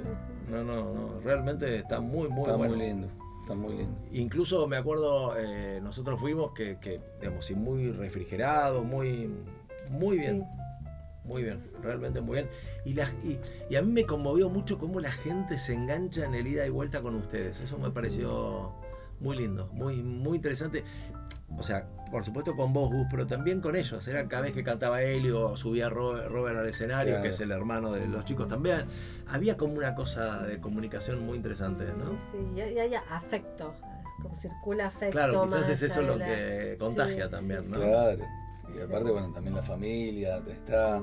No, 0.49 0.63
no, 0.63 0.93
no, 0.93 1.19
realmente 1.21 1.75
está 1.77 1.99
muy, 1.99 2.29
muy 2.29 2.41
Está 2.45 2.55
bueno. 2.55 2.75
muy 2.75 2.85
lindo. 2.85 3.07
Está 3.45 3.53
muy 3.53 3.77
lindo. 3.77 3.95
Incluso 4.11 4.65
me 4.65 4.75
acuerdo, 4.75 5.37
eh, 5.37 5.79
nosotros 5.79 6.19
fuimos 6.19 6.51
que, 6.53 6.79
que, 6.79 6.99
digamos, 7.21 7.45
sí, 7.45 7.53
muy 7.53 7.91
refrigerado, 7.91 8.83
muy, 8.83 9.29
muy 9.91 10.17
bien. 10.17 10.47
Muy 11.23 11.43
bien, 11.43 11.61
realmente 11.79 12.21
muy 12.21 12.37
bien. 12.37 12.49
Y, 12.85 12.93
la, 12.95 13.07
y, 13.23 13.39
y 13.69 13.75
a 13.75 13.83
mí 13.83 13.91
me 13.91 14.03
conmovió 14.05 14.49
mucho 14.49 14.79
cómo 14.79 14.99
la 14.99 15.11
gente 15.11 15.59
se 15.59 15.75
engancha 15.75 16.25
en 16.25 16.33
el 16.33 16.47
ida 16.47 16.65
y 16.65 16.71
vuelta 16.71 17.03
con 17.03 17.13
ustedes. 17.13 17.59
Eso 17.59 17.77
me 17.77 17.91
pareció 17.91 18.73
muy 19.25 19.37
lindo, 19.37 19.67
muy, 19.73 20.03
muy 20.03 20.37
interesante. 20.37 20.83
O 21.57 21.63
sea, 21.63 21.87
por 22.11 22.23
supuesto 22.23 22.55
con 22.55 22.73
vos, 22.73 22.91
Gus, 22.91 23.07
pero 23.09 23.25
también 23.25 23.59
con 23.59 23.75
ellos. 23.75 24.07
Era 24.07 24.27
cada 24.27 24.43
vez 24.43 24.53
que 24.53 24.63
cantaba 24.63 25.01
Helio 25.01 25.51
o 25.51 25.57
subía 25.57 25.89
Robert, 25.89 26.29
Robert 26.29 26.57
al 26.59 26.67
escenario, 26.67 27.13
Claro. 27.13 27.23
que 27.23 27.29
es 27.29 27.39
el 27.39 27.51
hermano 27.51 27.91
de 27.91 28.07
los 28.07 28.23
chicos 28.23 28.47
también. 28.47 28.85
Había 29.27 29.57
como 29.57 29.73
una 29.73 29.95
cosa 29.95 30.43
de 30.43 30.59
comunicación 30.59 31.25
muy 31.25 31.37
interesante, 31.37 31.85
¿no? 31.85 32.11
Sí, 32.31 32.37
sí, 32.55 32.55
y 32.55 32.59
hay, 32.79 32.93
afecto, 33.09 33.73
como 34.21 34.35
circula 34.35 34.87
afecto. 34.87 35.11
Claro, 35.17 35.43
quizás 35.43 35.59
más 35.59 35.69
es 35.69 35.81
eso 35.81 36.01
lo 36.03 36.17
que 36.17 36.75
contagia 36.79 37.25
Sí, 37.25 37.31
también, 37.31 37.63
sí, 37.63 37.69
¿no? 37.69 37.77
Claro. 37.77 38.25
Y 38.75 38.81
aparte, 38.81 39.11
bueno, 39.11 39.31
también 39.31 39.55
la 39.55 39.61
familia, 39.61 40.41
está. 40.47 41.01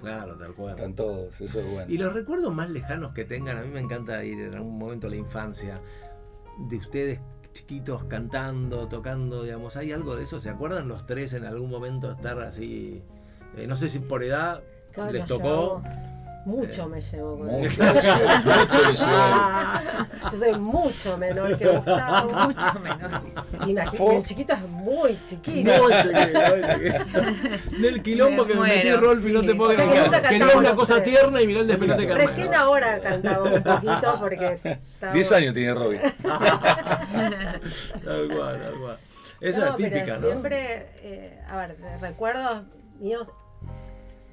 Claro, 0.00 0.36
tal 0.38 0.54
cual. 0.54 0.70
están 0.70 0.94
todos, 0.94 1.38
eso 1.40 1.60
es 1.60 1.70
bueno. 1.70 1.92
Y 1.92 1.98
los 1.98 2.14
recuerdos 2.14 2.52
más 2.54 2.70
lejanos 2.70 3.12
que 3.12 3.24
tengan, 3.24 3.58
a 3.58 3.62
mí 3.62 3.68
me 3.68 3.80
encanta 3.80 4.24
ir 4.24 4.40
en 4.40 4.54
algún 4.54 4.78
momento 4.78 5.06
a 5.06 5.10
la 5.10 5.16
infancia, 5.16 5.80
de 6.68 6.76
ustedes 6.76 7.20
chiquitos 7.52 8.04
cantando, 8.04 8.88
tocando, 8.88 9.42
digamos, 9.42 9.76
¿hay 9.76 9.92
algo 9.92 10.16
de 10.16 10.24
eso? 10.24 10.40
¿Se 10.40 10.50
acuerdan 10.50 10.88
los 10.88 11.06
tres 11.06 11.32
en 11.32 11.44
algún 11.44 11.70
momento 11.70 12.10
estar 12.10 12.40
así? 12.40 13.02
eh, 13.56 13.66
no 13.66 13.76
sé 13.76 13.88
si 13.88 13.98
por 13.98 14.22
edad 14.22 14.62
les 15.10 15.26
tocó. 15.26 15.82
Mucho 16.46 16.88
me 16.88 17.00
llevó 17.02 17.36
con 17.38 17.46
Mucho, 17.48 17.82
eso. 17.82 17.84
mucho, 17.84 18.58
mucho 18.58 18.90
le 18.90 18.96
lleva. 18.96 19.82
Yo 20.32 20.38
soy 20.38 20.58
mucho 20.58 21.18
menor 21.18 21.58
que 21.58 21.66
Gustavo. 21.68 22.32
Mucho 22.46 22.80
menor. 22.82 23.22
Imagínate, 23.52 24.16
el 24.16 24.22
chiquito 24.22 24.52
es 24.54 24.60
muy 24.62 25.18
chiquito. 25.22 25.70
Muy 25.82 25.92
chiquito, 25.92 26.54
muy 26.56 26.62
chiquito. 26.72 27.70
Del 27.82 28.02
quilombo 28.02 28.44
Me 28.46 28.52
que 28.52 28.58
me 28.58 28.68
metí 28.68 28.90
Rolfi, 28.92 29.32
no 29.32 29.40
sí. 29.42 29.46
te 29.48 29.54
puedo 29.54 29.70
O 29.72 29.74
sea 29.74 29.84
que 30.22 30.28
Quería 30.28 30.56
una 30.56 30.74
cosa 30.74 30.94
tres. 31.02 31.08
tierna 31.10 31.42
y 31.42 31.46
mirá 31.46 31.60
el 31.60 31.66
despelote 31.66 32.06
que 32.06 32.14
Recién 32.14 32.54
ahora 32.54 33.00
cantamos 33.00 33.52
un 33.52 33.62
poquito 33.62 34.16
porque 34.18 34.54
estábamos- 34.64 35.14
10 35.14 35.32
años 35.32 35.54
tiene 35.54 35.74
Robin. 35.74 36.00
Tal 38.04 38.28
cual, 38.34 38.58
tal 38.62 38.74
cual. 38.80 38.98
Esa 39.40 39.60
No, 39.60 39.66
es 39.70 39.76
típica, 39.76 40.04
pero 40.04 40.20
¿no? 40.20 40.26
Siempre, 40.26 40.88
eh, 41.02 41.40
a 41.48 41.56
ver, 41.56 41.76
recuerdos 42.00 42.62
míos. 42.98 43.30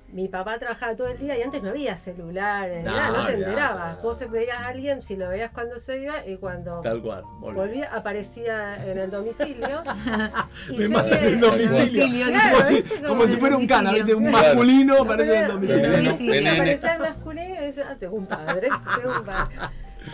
Mi 0.09 0.29
papá 0.29 0.57
trabajaba 0.57 0.95
todo 0.95 1.07
el 1.09 1.17
día 1.17 1.37
y 1.37 1.41
antes 1.41 1.61
no 1.61 1.69
había 1.69 1.97
celulares, 1.97 2.83
No, 2.85 2.95
nada, 2.95 3.09
no 3.17 3.25
te 3.25 3.33
enterabas. 3.33 4.01
Vos 4.01 4.29
veías 4.31 4.57
a 4.57 4.67
alguien, 4.67 5.01
si 5.01 5.17
lo 5.17 5.27
veías 5.27 5.51
cuando 5.51 5.77
se 5.77 6.01
iba 6.01 6.25
y 6.25 6.37
cuando 6.37 6.79
Tal 6.79 7.01
cual. 7.01 7.23
volvía, 7.41 7.93
aparecía 7.93 8.77
en 8.89 8.97
el 8.99 9.11
domicilio. 9.11 9.83
y 10.69 10.77
Me 10.77 10.83
sé 10.83 10.87
mata 10.89 11.15
en 11.15 11.19
que- 11.19 11.27
el 11.27 11.39
domicilio. 11.41 12.25
Claro, 12.27 12.57
como 13.05 13.27
si, 13.27 13.35
fuera 13.35 13.57
un 13.57 13.67
cana. 13.67 13.91
Un 14.15 14.31
masculino 14.31 15.01
aparece 15.01 15.35
en 15.35 15.41
el 15.43 15.47
domicilio. 15.51 15.85
el 15.85 15.91
domicilio 16.05 16.51
aparecía 16.53 16.93
el 16.93 16.99
masculino 17.01 17.61
y 17.61 17.65
dice, 17.67 17.83
ah, 17.83 17.95
tengo 17.99 18.15
un 18.15 18.25
padre, 18.27 18.69
tengo 19.01 19.17
un 19.19 19.25
padre. 19.25 19.55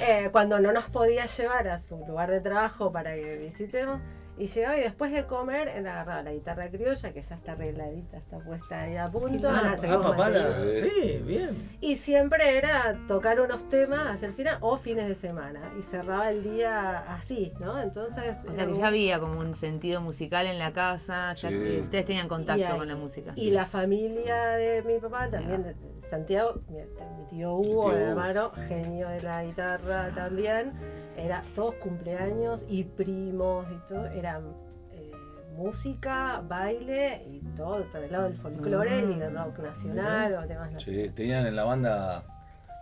Eh, 0.02 0.30
cuando 0.32 0.60
no 0.60 0.72
nos 0.74 0.86
podía 0.86 1.28
llevar 1.28 1.68
a 1.68 1.78
su 1.78 2.04
lugar 2.08 2.32
de 2.32 2.42
trabajo 2.42 2.92
para 2.92 3.14
que 3.14 3.38
visitemos, 3.38 4.02
Y 4.38 4.48
llegaba 4.48 4.78
y 4.78 4.82
después 4.82 5.12
de 5.12 5.26
comer, 5.28 5.68
él 5.68 5.86
agarraba 5.86 6.24
la 6.24 6.34
guitarra 6.34 6.68
criolla, 6.70 7.14
que 7.14 7.22
ya 7.22 7.36
está 7.36 7.52
arregladita, 7.52 8.18
está 8.18 8.40
puesta 8.40 8.82
ahí 8.82 8.98
a 8.98 9.08
punto. 9.10 9.48
Ah, 9.48 9.76
ah, 9.78 10.02
papá, 10.02 10.32
sí, 10.74 11.22
bien. 11.24 11.70
Y 11.82 11.96
siempre 11.98 12.58
era 12.58 12.98
tocar 13.08 13.40
unos 13.40 13.70
temas 13.70 14.08
hacia 14.08 14.28
el 14.30 14.34
final 14.34 14.58
o 14.62 14.78
fines 14.78 15.08
de 15.08 15.14
semana. 15.14 15.62
Y 15.78 15.84
cerraba 15.84 16.32
el 16.32 16.44
día 16.44 17.00
así, 17.14 17.54
¿no? 17.60 17.80
Entonces. 17.80 18.38
O 18.48 18.52
sea 18.54 18.66
que 18.66 18.74
ya 18.74 18.88
había 18.88 19.20
como 19.20 19.40
un 19.40 19.54
sentido 19.54 20.02
musical 20.02 20.48
en 20.48 20.58
la 20.58 20.74
casa, 20.74 21.32
ya 21.34 21.50
Sí. 21.50 21.56
se- 21.60 21.82
ustedes 21.82 22.06
tenían 22.06 22.28
contacto 22.28 22.66
ahí- 22.66 22.78
con 22.78 22.88
la 22.88 22.96
música. 22.96 23.34
Y 23.36 23.52
la 23.52 23.68
familia 23.68 24.46
de 24.54 24.82
mi 24.82 24.98
papá 25.00 25.30
también, 25.30 25.76
Santiago, 26.10 26.62
mi, 26.70 26.78
mi 26.78 27.26
tío 27.30 27.54
Hugo, 27.56 27.64
tío 27.64 27.72
mi 27.72 27.78
Hugo. 27.78 27.92
hermano, 27.94 28.52
genio 28.68 29.10
de 29.10 29.22
la 29.22 29.44
guitarra 29.44 30.12
también, 30.14 30.74
era 31.18 31.44
todos 31.56 31.76
cumpleaños 31.76 32.66
y 32.68 32.84
primos 32.84 33.66
y 33.72 33.88
todo, 33.88 34.06
eran 34.08 34.44
eh, 34.92 35.12
música, 35.56 36.42
baile 36.48 37.24
y 37.30 37.40
todo 37.56 37.84
por 37.92 38.02
el 38.04 38.12
lado 38.12 38.24
del 38.26 38.36
folclore 38.36 39.00
y 39.00 39.16
del 39.20 39.36
rock 39.38 39.60
nacional 39.60 40.34
o 40.36 40.48
temas 40.48 40.70
Sí, 40.70 40.76
nacionales. 40.76 41.16
tenían 41.16 41.46
en 41.48 41.56
la 41.56 41.64
banda 41.64 42.24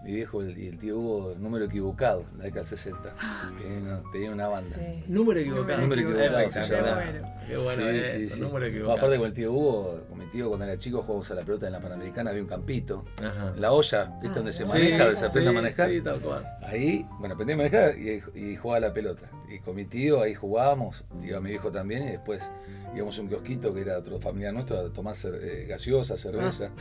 mi 0.03 0.13
viejo 0.13 0.43
y 0.43 0.67
el 0.67 0.77
tío 0.77 0.97
Hugo 0.97 1.35
número 1.37 1.65
equivocado, 1.65 2.25
la 2.37 2.45
década 2.45 2.65
60. 2.65 2.99
Tenían, 3.61 4.03
tenían 4.11 4.33
una 4.33 4.47
banda. 4.47 4.75
Sí. 4.75 5.03
Número 5.07 5.39
equivocado. 5.39 5.81
Número 5.81 6.01
equivocado, 6.01 6.39
Espectacular. 6.39 7.03
se 7.13 7.15
llama. 7.19 7.35
Qué 7.47 7.57
bueno 7.57 7.81
Sí, 7.83 7.87
eso, 7.97 8.19
sí, 8.19 8.27
sí. 8.27 8.39
número 8.39 8.65
equivocado. 8.65 8.97
aparte 8.97 9.17
con 9.17 9.25
el 9.27 9.33
tío 9.33 9.51
Hugo, 9.51 10.01
con 10.09 10.19
mi 10.19 10.25
tío 10.27 10.47
cuando 10.47 10.65
era 10.65 10.77
chico 10.77 11.01
jugábamos 11.01 11.29
a 11.31 11.35
la 11.35 11.41
pelota 11.43 11.67
en 11.67 11.73
la 11.73 11.79
Panamericana, 11.79 12.29
había 12.31 12.41
un 12.41 12.47
campito. 12.47 13.05
Ajá. 13.19 13.53
La 13.57 13.71
olla, 13.71 14.05
¿viste? 14.21 14.27
Ah, 14.29 14.33
donde 14.35 14.53
se 14.53 14.65
sí, 14.65 14.71
maneja, 14.71 15.15
se 15.15 15.25
aprende 15.25 15.49
sí, 15.51 15.55
a 15.57 15.61
manejar. 15.61 15.89
Sí, 15.89 16.01
tal 16.01 16.19
cual. 16.19 16.47
Ahí, 16.63 17.05
bueno, 17.19 17.33
aprendí 17.35 17.53
a 17.53 17.57
manejar 17.57 17.97
y, 17.99 18.23
y 18.35 18.55
jugaba 18.55 18.77
a 18.77 18.89
la 18.89 18.93
pelota. 18.93 19.29
Y 19.53 19.59
con 19.59 19.75
mi 19.75 19.85
tío 19.85 20.21
ahí 20.21 20.33
jugábamos, 20.33 21.03
iba 21.23 21.39
mi 21.41 21.49
viejo 21.49 21.71
también, 21.71 22.07
y 22.07 22.11
después 22.11 22.49
íbamos 22.95 23.17
a 23.17 23.21
un 23.21 23.27
kiosquito 23.27 23.73
que 23.73 23.81
era 23.81 23.97
otro 23.97 24.19
familiar 24.19 24.53
nuestro 24.53 24.79
a 24.79 24.89
tomar 24.89 25.15
eh, 25.25 25.65
gaseosa, 25.67 26.17
cerveza. 26.17 26.71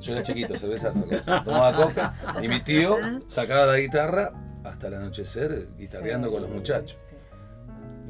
Yo 0.00 0.12
era 0.12 0.22
chiquito, 0.22 0.56
cerveza 0.56 0.92
no, 0.92 1.04
tomaba 1.42 1.72
coca. 1.76 2.14
Y 2.42 2.48
mi 2.48 2.60
tío 2.60 2.98
sacaba 3.26 3.66
la 3.66 3.78
guitarra 3.78 4.32
hasta 4.64 4.88
el 4.88 4.94
anochecer 4.94 5.68
guitarreando 5.76 6.30
con 6.30 6.42
los 6.42 6.50
muchachos. 6.50 6.98
Sí. 7.08 7.16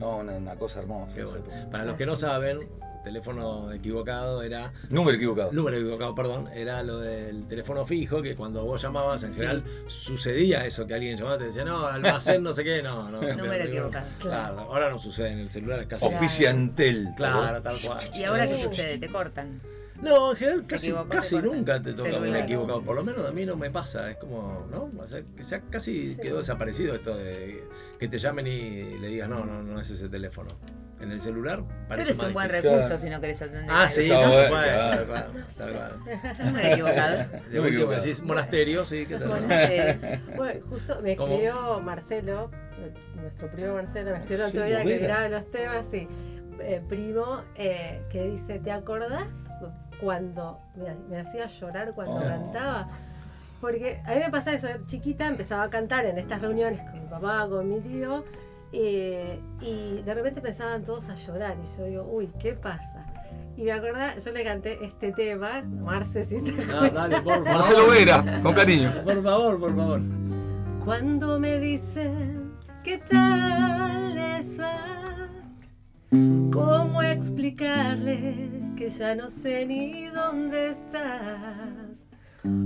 No, 0.01 0.19
una, 0.19 0.33
una 0.33 0.57
cosa 0.57 0.81
hermosa. 0.81 1.17
Bueno. 1.23 1.71
Para 1.71 1.85
los 1.85 1.97
que 1.97 2.07
no 2.07 2.17
saben, 2.17 2.69
teléfono 3.05 3.71
equivocado 3.73 4.43
era. 4.43 4.73
Número 4.91 5.17
equivocado. 5.17 5.53
Número 5.53 5.77
equivocado, 5.77 6.15
perdón. 6.15 6.49
Era 6.53 6.83
lo 6.83 6.99
del 6.99 7.47
teléfono 7.47 7.87
fijo, 7.87 8.21
que 8.23 8.35
cuando 8.35 8.65
vos 8.65 8.83
llamabas, 8.83 9.23
en 9.23 9.35
general 9.35 9.63
sucedía 9.87 10.67
eso, 10.67 10.87
que 10.87 10.95
alguien 10.95 11.17
llamaba 11.17 11.37
y 11.37 11.39
te 11.41 11.45
decía, 11.47 11.65
no, 11.65 11.87
almacén, 11.87 12.43
no 12.43 12.53
sé 12.53 12.65
qué, 12.65 12.83
no, 12.83 13.11
no. 13.11 13.21
Número 13.21 13.45
pero 13.49 13.65
equivocado. 13.65 14.07
Claro, 14.19 14.61
ahora 14.61 14.91
no 14.91 14.99
sucede 14.99 15.31
en 15.31 15.39
el 15.39 15.51
celular, 15.51 15.81
es 15.81 15.87
casi. 15.87 16.05
Auspicia 16.07 16.51
Antel. 16.51 17.09
Claro, 17.17 17.63
tal 17.63 17.77
cual. 17.85 17.99
¿Y 18.15 18.25
ahora 18.25 18.49
qué 18.49 18.63
sucede? 18.63 18.99
¿Te 18.99 19.09
cortan? 19.09 19.61
No, 20.03 20.33
en 20.33 20.37
general 20.37 20.67
casi, 20.67 20.89
equivocó, 20.89 21.09
casi 21.09 21.37
nunca 21.37 21.81
te 21.81 21.95
toca 21.95 22.19
un 22.19 22.35
equivocado. 22.37 22.83
Por 22.83 22.97
lo 22.97 23.05
menos 23.05 23.27
a 23.27 23.33
mí 23.33 23.47
no 23.47 23.57
me 23.57 23.71
pasa. 23.71 24.11
Es 24.11 24.17
como, 24.17 24.67
¿no? 24.71 24.91
O 24.99 25.07
sea, 25.07 25.23
que 25.37 25.43
sea, 25.45 25.61
casi 25.71 26.15
Sí. 26.15 26.21
quedó 26.21 26.39
desaparecido 26.39 26.95
esto 26.97 27.17
de 27.17 27.65
que 27.99 28.09
te 28.09 28.19
llamen 28.19 28.47
y 28.47 28.99
le 28.99 29.09
digas, 29.09 29.29
no, 29.29 29.45
no, 29.47 29.63
no 29.63 29.81
es 29.81 29.89
ese 29.91 30.09
teléfono. 30.09 30.49
En 31.05 31.13
el 31.13 31.21
celular 31.21 31.63
Pero 31.67 31.89
parece 31.89 32.13
es 32.13 32.17
más 32.19 32.27
un 32.29 32.33
buen 32.33 32.49
difícil. 32.49 32.71
recurso 32.71 32.89
Claro. 32.89 33.03
si 33.03 33.11
no 33.11 33.21
querés 33.21 33.43
atender. 33.43 33.65
Ah, 33.69 33.89
sí, 33.89 34.03
Está 34.05 34.21
tal 34.21 34.31
bueno, 34.31 34.49
cual, 34.49 35.45
claro. 35.57 36.63
equivocado. 36.73 37.17
De 37.19 37.25
No 37.25 37.31
me 37.33 37.59
último 37.61 37.67
equivoco. 37.69 37.91
decís 37.93 38.23
monasterio, 38.23 38.85
sí, 38.85 39.07
¿qué 39.07 39.17
tal? 39.17 39.29
Bueno, 39.29 39.47
Bueno, 40.37 40.61
justo 40.71 41.01
me 41.03 41.17
¿Cómo? 41.17 41.29
escribió 41.35 41.81
Marcelo, 41.81 42.51
nuestro 43.17 43.51
primo 43.51 43.75
Marcelo, 43.75 44.11
me 44.13 44.17
escribió 44.19 44.45
el 44.45 44.49
otro 44.51 44.65
día 44.65 44.83
que 44.83 44.99
miraba 45.01 45.29
los 45.29 45.51
temas, 45.51 45.87
sí, 45.91 46.09
eh, 46.61 46.83
primo, 46.89 47.43
eh, 47.57 48.03
que 48.11 48.25
dice, 48.25 48.59
¿te 48.59 48.73
acordás 48.73 49.27
cuando 50.01 50.59
me, 50.77 50.95
me 51.11 51.21
hacía 51.21 51.47
llorar 51.47 51.91
cuando 51.95 52.17
Oh. 52.17 52.23
cantaba? 52.23 52.89
Porque 53.61 54.01
a 54.05 54.15
mí 54.15 54.21
me 54.21 54.31
pasaba 54.31 54.57
eso, 54.57 54.69
chiquita, 54.87 55.27
empezaba 55.27 55.65
a 55.65 55.71
cantar 55.71 56.05
en 56.07 56.19
estas 56.19 56.41
reuniones 56.43 56.81
con 56.83 57.01
mi 57.03 57.07
papá, 57.09 57.47
con 57.49 57.69
mi 57.71 57.81
tío, 57.81 58.25
eh, 58.77 59.39
y 59.61 60.03
de 60.03 60.15
repente 60.15 60.41
empezaban 60.41 60.85
todos 60.85 61.09
a 61.09 61.15
llorar, 61.15 61.57
y 61.63 61.79
yo 61.79 61.85
digo, 61.85 62.03
uy, 62.11 62.29
¿qué 62.41 62.55
pasa? 62.55 63.07
Y 63.57 63.63
me 63.63 63.73
acordaba, 63.73 64.19
yo 64.19 64.33
le 64.33 64.43
canté 64.43 64.85
este 64.85 65.13
tema, 65.13 65.63
Marce, 65.63 66.25
si 66.25 66.43
te 66.43 66.51
No, 66.67 66.91
dale, 66.91 67.21
por 67.21 67.35
favor. 67.35 67.53
Marcelo 67.53 67.89
Vera, 67.89 68.41
con 68.43 68.53
cariño. 68.53 68.91
Por 69.05 69.23
favor, 69.23 69.61
por 69.61 69.77
favor. 69.77 70.01
Cuando 70.85 71.39
me 71.39 71.59
dicen 71.61 72.53
qué 72.83 72.99
tal 72.99 74.15
les 74.17 74.59
va, 74.59 75.29
¿cómo 76.53 77.01
explicarle 77.03 78.49
que 78.77 78.89
ya 78.89 79.15
no 79.15 79.31
sé 79.31 79.67
ni 79.67 80.07
dónde 80.09 80.71
estás? 80.71 82.07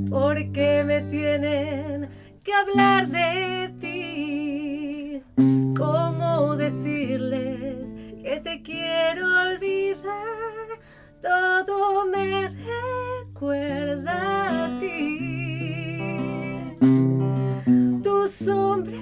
Porque 0.09 0.85
me 0.87 1.03
tienen 1.03 2.09
que 2.43 2.53
hablar 2.55 3.09
de 3.09 3.75
ti. 3.79 4.98
¿Cómo 5.77 6.57
decirles 6.57 7.77
que 8.23 8.41
te 8.41 8.63
quiero 8.63 9.27
olvidar? 9.53 10.79
Todo 11.23 12.07
me 12.07 12.49
recuerda 12.49 14.67
a 14.67 14.81
ti. 14.81 16.77
Tu 18.03 18.29
sombra 18.29 18.95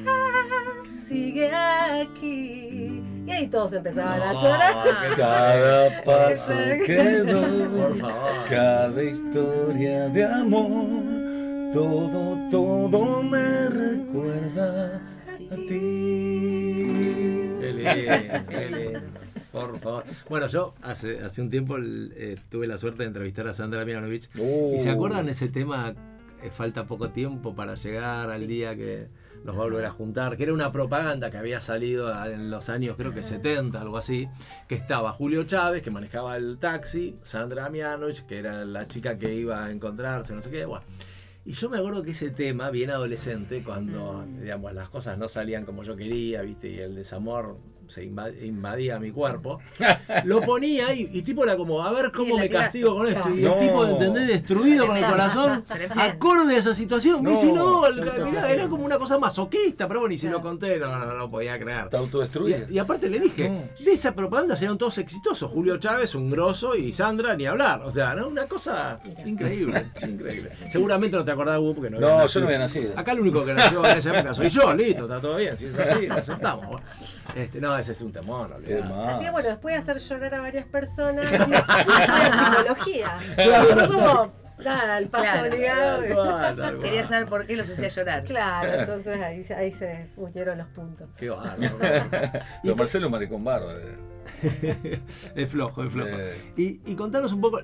sigue 1.08 1.50
aquí. 1.52 3.02
Y 3.26 3.30
ahí 3.30 3.48
todos 3.48 3.72
empezaban 3.72 4.22
a 4.22 4.32
No, 4.32 4.42
llorar. 4.42 5.16
Cada 5.16 6.02
paso 6.04 6.52
que 6.86 7.18
doy, 7.18 8.02
cada 8.48 9.02
historia 9.02 10.08
de 10.08 10.24
amor, 10.24 11.70
todo, 11.72 12.38
todo 12.50 13.22
me 13.24 13.68
recuerda 13.68 15.00
a 15.50 15.56
ti. 15.56 15.68
Qué 17.60 17.72
lindo, 17.74 18.48
qué 18.48 18.70
lindo. 18.70 19.00
Por 19.52 19.78
favor. 19.80 20.04
Bueno, 20.28 20.46
yo 20.48 20.74
hace, 20.82 21.20
hace 21.20 21.40
un 21.40 21.50
tiempo 21.50 21.76
eh, 21.80 22.36
tuve 22.50 22.66
la 22.66 22.76
suerte 22.78 23.02
de 23.04 23.08
entrevistar 23.08 23.46
a 23.48 23.54
Sandra 23.54 23.84
Mianovich. 23.84 24.28
¿Y 24.34 24.78
se 24.78 24.90
Uh. 24.90 24.92
acuerdan 24.92 25.28
ese 25.28 25.48
tema? 25.48 25.94
eh, 26.42 26.50
falta 26.50 26.84
poco 26.86 27.08
tiempo 27.08 27.54
para 27.56 27.76
llegar 27.76 28.30
al 28.30 28.46
día 28.46 28.76
que 28.76 29.08
nos 29.42 29.56
va 29.56 29.60
a 29.60 29.64
volver 29.64 29.86
a 29.86 29.90
juntar, 29.90 30.36
que 30.36 30.42
era 30.42 30.52
una 30.52 30.70
propaganda 30.70 31.30
que 31.30 31.38
había 31.38 31.62
salido 31.62 32.12
en 32.26 32.50
los 32.50 32.68
años 32.68 32.96
creo 32.98 33.14
que 33.14 33.22
70, 33.22 33.80
algo 33.80 33.96
así, 33.96 34.28
que 34.68 34.74
estaba 34.74 35.12
Julio 35.12 35.44
Chávez, 35.44 35.80
que 35.80 35.90
manejaba 35.90 36.36
el 36.36 36.58
taxi, 36.58 37.16
Sandra 37.22 37.70
Mianovich, 37.70 38.26
que 38.26 38.38
era 38.38 38.66
la 38.66 38.86
chica 38.86 39.16
que 39.18 39.34
iba 39.34 39.64
a 39.64 39.70
encontrarse, 39.70 40.34
no 40.34 40.42
sé 40.42 40.50
qué, 40.50 40.66
bueno. 40.66 40.84
Y 41.46 41.52
yo 41.52 41.70
me 41.70 41.78
acuerdo 41.78 42.02
que 42.02 42.10
ese 42.10 42.30
tema, 42.30 42.70
bien 42.70 42.90
adolescente, 42.90 43.62
cuando 43.62 44.26
digamos, 44.40 44.74
las 44.74 44.88
cosas 44.88 45.16
no 45.16 45.28
salían 45.28 45.64
como 45.64 45.84
yo 45.84 45.94
quería, 45.94 46.42
¿viste? 46.42 46.68
y 46.68 46.80
el 46.80 46.96
desamor 46.96 47.56
se 47.88 48.04
inva- 48.04 48.32
invadía 48.42 48.98
mi 48.98 49.10
cuerpo, 49.10 49.60
lo 50.24 50.40
ponía 50.42 50.92
y, 50.94 51.08
y 51.12 51.22
tipo 51.22 51.44
era 51.44 51.56
como, 51.56 51.82
a 51.82 51.92
ver 51.92 52.10
cómo 52.12 52.36
me 52.38 52.48
castigo 52.48 52.94
con 52.96 53.06
esto. 53.06 53.28
Y 53.30 53.42
No. 53.42 53.54
el 53.54 53.58
tipo, 53.58 53.86
¿entendés? 53.86 54.28
Destruido 54.28 54.86
con 54.86 54.96
el 54.96 55.04
corazón, 55.06 55.64
acorde 55.96 56.56
a 56.56 56.58
esa 56.58 56.74
situación. 56.74 57.22
Me 57.22 57.30
dice, 57.30 57.46
No, 57.52 57.82
no, 57.82 57.86
el- 57.86 58.24
mirá, 58.24 58.50
era 58.50 58.68
como 58.68 58.84
una 58.84 58.98
cosa 58.98 59.18
masoquista, 59.18 59.86
pero 59.88 60.00
bueno, 60.00 60.14
y 60.14 60.18
si 60.18 60.28
lo 60.28 60.40
conté, 60.40 60.78
no, 60.78 60.98
no, 60.98 61.14
no 61.14 61.28
podía 61.28 61.58
creer. 61.58 61.84
Está 61.84 61.98
autodestruida. 61.98 62.66
Y, 62.68 62.74
y 62.74 62.78
aparte 62.78 63.08
le 63.08 63.18
dije, 63.20 63.48
No. 63.48 63.84
de 63.84 63.92
esa 63.92 64.14
propaganda 64.14 64.54
salieron 64.56 64.78
todos 64.78 64.98
exitosos. 64.98 65.50
Julio 65.50 65.78
Chávez, 65.78 66.14
un 66.14 66.30
grosso, 66.30 66.74
y 66.74 66.92
Sandra, 66.92 67.36
ni 67.36 67.46
hablar. 67.46 67.82
O 67.82 67.90
sea, 67.90 68.14
¿no? 68.14 68.28
una 68.28 68.46
cosa 68.46 69.00
increíble, 69.24 69.86
increíble. 70.06 70.50
Seguramente 70.70 71.16
no 71.16 71.24
te 71.24 71.30
acordás, 71.30 71.58
Hugo, 71.58 71.74
porque 71.74 71.90
no 71.90 72.00
No, 72.00 72.26
yo 72.26 72.40
no 72.40 72.46
había 72.46 72.58
nacido. 72.58 72.92
Acá 72.98 73.12
el 73.12 73.20
único 73.20 73.44
que 73.44 73.54
nació 73.54 73.84
en 73.86 73.98
esa 73.98 74.14
época 74.14 74.34
soy 74.34 74.48
yo, 74.48 74.74
listo, 74.74 75.02
está 75.02 75.20
todo 75.20 75.36
bien. 75.36 75.56
Si 75.56 75.66
es 75.66 75.78
así, 75.78 76.06
lo 76.06 76.14
aceptamos. 76.14 76.80
Este, 77.34 77.60
no, 77.60 77.75
ese 77.80 77.92
es 77.92 78.00
un 78.02 78.12
temor. 78.12 78.52
Así 78.54 78.66
que 79.24 79.30
bueno, 79.30 79.48
después 79.48 79.74
de 79.74 79.78
hacer 79.80 79.98
llorar 79.98 80.34
a 80.34 80.40
varias 80.40 80.66
personas, 80.66 81.30
estudié 81.32 81.62
psicología. 82.32 83.18
Y 83.22 83.74
fue 83.74 83.88
como, 83.88 84.32
nada, 84.64 84.98
el 84.98 85.08
paso 85.08 85.24
Claro. 85.32 85.48
obligado. 85.48 86.02
Tal 86.26 86.56
tal. 86.56 86.78
Quería 86.80 87.06
saber 87.06 87.26
por 87.28 87.46
qué 87.46 87.56
los 87.56 87.68
hacía 87.70 87.88
llorar. 87.88 88.24
Claro, 88.24 88.72
entonces 88.80 89.20
ahí, 89.20 89.44
se- 89.44 89.54
ahí 89.54 89.70
se 89.72 90.10
unieron 90.16 90.58
los 90.58 90.68
puntos. 90.68 91.08
Qué 91.18 91.30
bárbaro. 91.30 91.58
Y 92.62 92.74
Marcelo 92.74 93.10
Maricón 93.10 93.44
Barba. 93.44 93.72
eh. 93.74 95.00
es 95.34 95.50
flojo, 95.50 95.84
es 95.84 95.90
flojo. 95.92 96.10
Eh. 96.10 96.52
Y, 96.56 96.80
y 96.90 96.94
contanos 96.96 97.32
un 97.32 97.40
poco, 97.40 97.60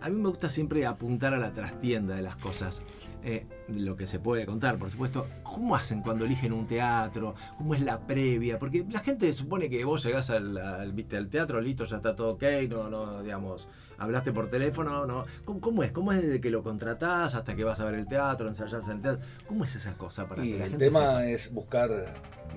a 0.00 0.08
mí 0.08 0.16
me 0.20 0.28
gusta 0.28 0.50
siempre 0.50 0.86
apuntar 0.86 1.34
a 1.34 1.38
la 1.38 1.52
trastienda 1.52 2.14
de 2.16 2.22
las 2.22 2.36
cosas. 2.36 2.82
Eh, 3.24 3.44
de 3.66 3.80
lo 3.80 3.96
que 3.96 4.06
se 4.06 4.20
puede 4.20 4.46
contar, 4.46 4.78
por 4.78 4.88
supuesto. 4.90 5.26
¿Cómo 5.42 5.74
hacen 5.74 6.00
cuando 6.00 6.24
eligen 6.24 6.52
un 6.52 6.66
teatro? 6.66 7.34
¿Cómo 7.58 7.74
es 7.74 7.80
la 7.80 7.98
previa? 8.06 8.58
Porque 8.60 8.84
la 8.88 9.00
gente 9.00 9.32
supone 9.32 9.68
que 9.68 9.84
vos 9.84 10.04
llegás 10.04 10.30
al, 10.30 10.56
al, 10.58 10.92
¿viste, 10.92 11.16
al 11.16 11.28
teatro, 11.28 11.60
listo, 11.60 11.84
ya 11.86 11.96
está 11.96 12.14
todo 12.14 12.34
ok, 12.34 12.44
no, 12.68 12.88
no, 12.88 13.22
digamos, 13.24 13.68
hablaste 13.98 14.32
por 14.32 14.48
teléfono, 14.48 15.06
¿no? 15.06 15.24
¿Cómo, 15.44 15.60
cómo 15.60 15.82
es? 15.82 15.90
¿Cómo 15.90 16.12
es 16.12 16.22
desde 16.22 16.40
que 16.40 16.50
lo 16.50 16.62
contratás 16.62 17.34
hasta 17.34 17.56
que 17.56 17.64
vas 17.64 17.80
a 17.80 17.84
ver 17.86 17.94
el 17.94 18.06
teatro, 18.06 18.46
ensayás 18.46 18.86
en 18.86 18.96
el 18.98 19.02
teatro? 19.02 19.24
¿Cómo 19.48 19.64
es 19.64 19.74
esa 19.74 19.94
cosa 19.94 20.28
para 20.28 20.44
Y 20.44 20.52
que 20.52 20.58
la 20.58 20.64
el 20.66 20.70
gente 20.70 20.84
tema 20.84 21.00
sepa? 21.00 21.26
es 21.26 21.52
buscar 21.52 21.90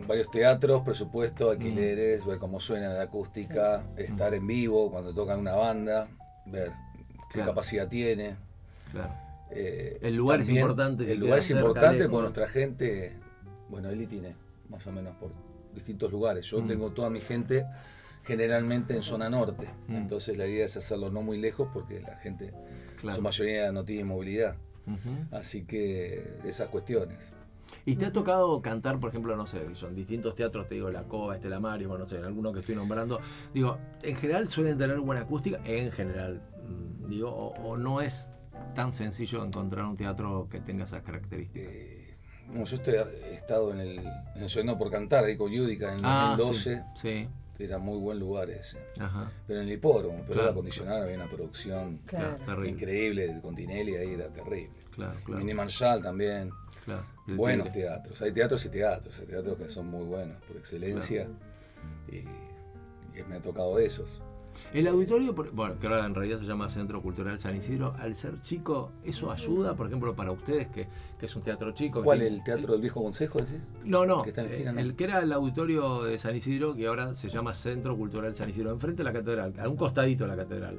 varios 0.08 0.30
teatros, 0.30 0.84
presupuesto, 0.84 1.48
Mm. 1.48 1.52
alquileres, 1.52 2.26
ver 2.28 2.38
cómo 2.38 2.60
suena 2.60 2.90
la 2.90 3.04
acústica, 3.04 3.84
estar 3.98 4.36
en 4.36 4.46
vivo 4.46 4.92
cuando 4.92 5.16
tocan 5.16 5.40
una 5.40 5.56
banda, 5.56 6.08
ver 6.46 6.72
qué 7.32 7.40
capacidad 7.42 7.88
tiene. 7.88 8.36
Claro. 8.92 9.14
Eh, 9.52 10.00
El 10.02 10.16
lugar 10.16 10.42
es 10.42 10.50
importante, 10.50 11.12
El 11.12 11.20
lugar 11.20 11.40
es 11.40 11.50
importante 11.50 12.08
porque 12.08 12.22
nuestra 12.22 12.48
gente, 12.48 13.18
bueno, 13.70 13.90
Eli 13.90 14.06
tiene 14.08 14.36
más 14.70 14.86
o 14.88 14.92
menos 14.92 15.16
por 15.16 15.32
distintos 15.74 16.12
lugares. 16.12 16.46
Yo 16.46 16.62
Mm. 16.62 16.68
tengo 16.68 16.90
toda 16.92 17.10
mi 17.10 17.20
gente 17.20 17.66
generalmente 18.24 18.96
en 18.96 19.02
zona 19.04 19.30
norte. 19.30 19.68
Mm. 19.88 19.96
Entonces 19.96 20.38
la 20.38 20.46
idea 20.46 20.66
es 20.66 20.78
hacerlo 20.78 21.10
no 21.10 21.22
muy 21.22 21.38
lejos 21.40 21.70
porque 21.74 22.00
la 22.02 22.16
gente, 22.18 22.54
Claro. 23.00 23.16
su 23.16 23.22
mayoría 23.22 23.72
no 23.72 23.84
tiene 23.86 24.04
movilidad. 24.04 24.56
Así 25.32 25.64
que 25.66 26.40
esas 26.46 26.70
cuestiones. 26.70 27.20
¿Y 27.86 27.96
te 27.96 28.08
ha 28.08 28.12
tocado 28.12 28.60
cantar, 28.64 29.00
por 29.00 29.10
ejemplo, 29.12 29.36
no 29.36 29.46
sé, 29.46 29.76
son 29.76 29.94
distintos 29.96 30.34
teatros, 30.34 30.68
te 30.68 30.74
digo, 30.76 30.90
La 30.90 31.04
Cova, 31.04 31.36
Estela 31.36 31.60
Maris, 31.60 31.88
bueno, 31.88 32.04
no 32.06 32.10
sé, 32.10 32.18
en 32.18 32.26
alguno 32.26 32.52
que 32.52 32.62
estoy 32.62 32.74
nombrando? 32.76 33.20
Digo, 33.54 33.78
en 34.02 34.16
general 34.16 34.50
suelen 34.50 34.80
tener 34.80 35.00
buena 35.00 35.22
acústica, 35.22 35.60
en 35.66 35.92
general, 35.92 36.42
digo, 37.10 37.30
o, 37.32 37.53
o 37.70 37.78
no 37.78 38.01
es 38.01 38.32
tan 38.76 38.93
sencillo 38.93 39.43
encontrar 39.43 39.86
un 39.86 39.97
teatro 39.97 40.47
que 40.49 40.60
tenga 40.60 40.86
esas 40.86 41.01
características. 41.03 41.68
Eh, 41.72 42.16
no, 42.53 42.64
yo 42.66 42.76
estoy- 42.78 42.95
he 42.95 43.34
estado 43.36 43.72
en 43.72 43.80
el, 43.80 43.99
en 43.99 44.41
el 44.43 44.49
Soñando 44.49 44.78
por 44.78 44.89
Cantar 44.91 45.24
ahí 45.26 45.38
con 45.38 45.51
Yudica 45.51 45.89
en 45.93 45.99
el 45.99 46.05
Ah, 46.05 46.36
2012. 46.38 46.84
sí, 46.95 47.01
sí, 47.01 47.30
Era 47.64 47.78
muy 47.78 47.97
buen 47.99 48.18
lugar 48.20 48.49
ese. 48.49 48.78
ajá, 48.99 49.32
Pero 49.45 49.62
en 49.62 49.68
el 49.68 49.74
hipódromo, 49.74 50.20
pero 50.20 50.28
Claro. 50.28 50.41
era 50.43 50.51
acondicionado, 50.51 51.03
había 51.03 51.16
una 51.16 51.30
producción 51.30 51.97
claro, 52.05 52.38
Claro. 52.45 52.66
increíble 52.66 53.39
con 53.41 53.53
Tinelli 53.55 53.95
ahí, 53.95 54.14
era 54.14 54.30
terrible. 54.30 54.72
claro, 54.91 55.20
claro, 55.24 55.39
Mini 55.39 55.53
Marshall 55.53 56.01
también. 56.01 56.51
claro. 56.86 57.03
Buenos 57.28 57.72
teatros. 57.72 58.22
Hay 58.24 58.32
teatros 58.32 58.66
y 58.66 58.70
teatros. 58.70 59.20
Hay 59.20 59.26
teatros 59.28 59.57
que 59.57 59.70
son 59.70 59.88
muy 59.88 60.03
buenos 60.03 60.41
por 60.43 60.57
excelencia. 60.57 61.28
Y, 62.12 62.16
y 62.18 63.24
me 63.28 63.36
ha 63.36 63.39
tocado 63.41 63.78
esos. 63.78 64.22
El 64.74 64.88
auditorio, 64.88 65.34
bueno, 65.53 65.80
que 65.80 65.88
ahora 65.88 66.05
en 66.05 66.14
realidad 66.14 66.38
se 66.39 66.45
llama 66.45 66.70
Centro 66.70 67.01
Cultural 67.01 67.39
San 67.39 67.55
Isidro, 67.55 67.95
al 67.99 68.16
ser 68.16 68.39
chico, 68.41 68.91
¿eso 69.03 69.32
ayuda, 69.32 69.76
por 69.76 69.88
ejemplo, 69.88 70.16
para 70.16 70.32
ustedes, 70.32 70.68
que, 70.68 70.88
que 71.20 71.26
es 71.26 71.36
un 71.36 71.41
teatro 71.41 71.72
chico? 71.72 72.03
¿Cuál? 72.03 72.20
tiene- 72.20 72.36
¿El 72.36 72.43
Teatro 72.43 72.74
del 72.74 72.82
Viejo 72.82 73.01
Consejo 73.03 73.39
decís? 73.39 73.62
No, 73.84 74.05
no. 74.05 74.22
que 74.22 74.30
está 74.30 74.41
en 74.41 74.47
esquina, 74.51 74.70
eh, 74.72 74.74
no? 74.76 74.80
El 74.80 74.95
que 74.95 75.03
era 75.05 75.20
el 75.20 75.32
auditorio 75.34 76.03
de 76.03 76.20
San 76.20 76.36
Isidro, 76.36 76.76
que 76.76 76.86
ahora 76.88 77.14
se 77.16 77.30
llama 77.30 77.53
Centro 77.53 77.97
Cultural 77.97 78.36
San 78.36 78.49
Isidro, 78.49 78.70
enfrente 78.72 78.99
de 78.99 79.03
la 79.05 79.14
catedral, 79.14 79.53
a 79.60 79.68
un 79.68 79.76
costadito 79.76 80.26
de 80.26 80.30
la 80.30 80.36
catedral. 80.38 80.78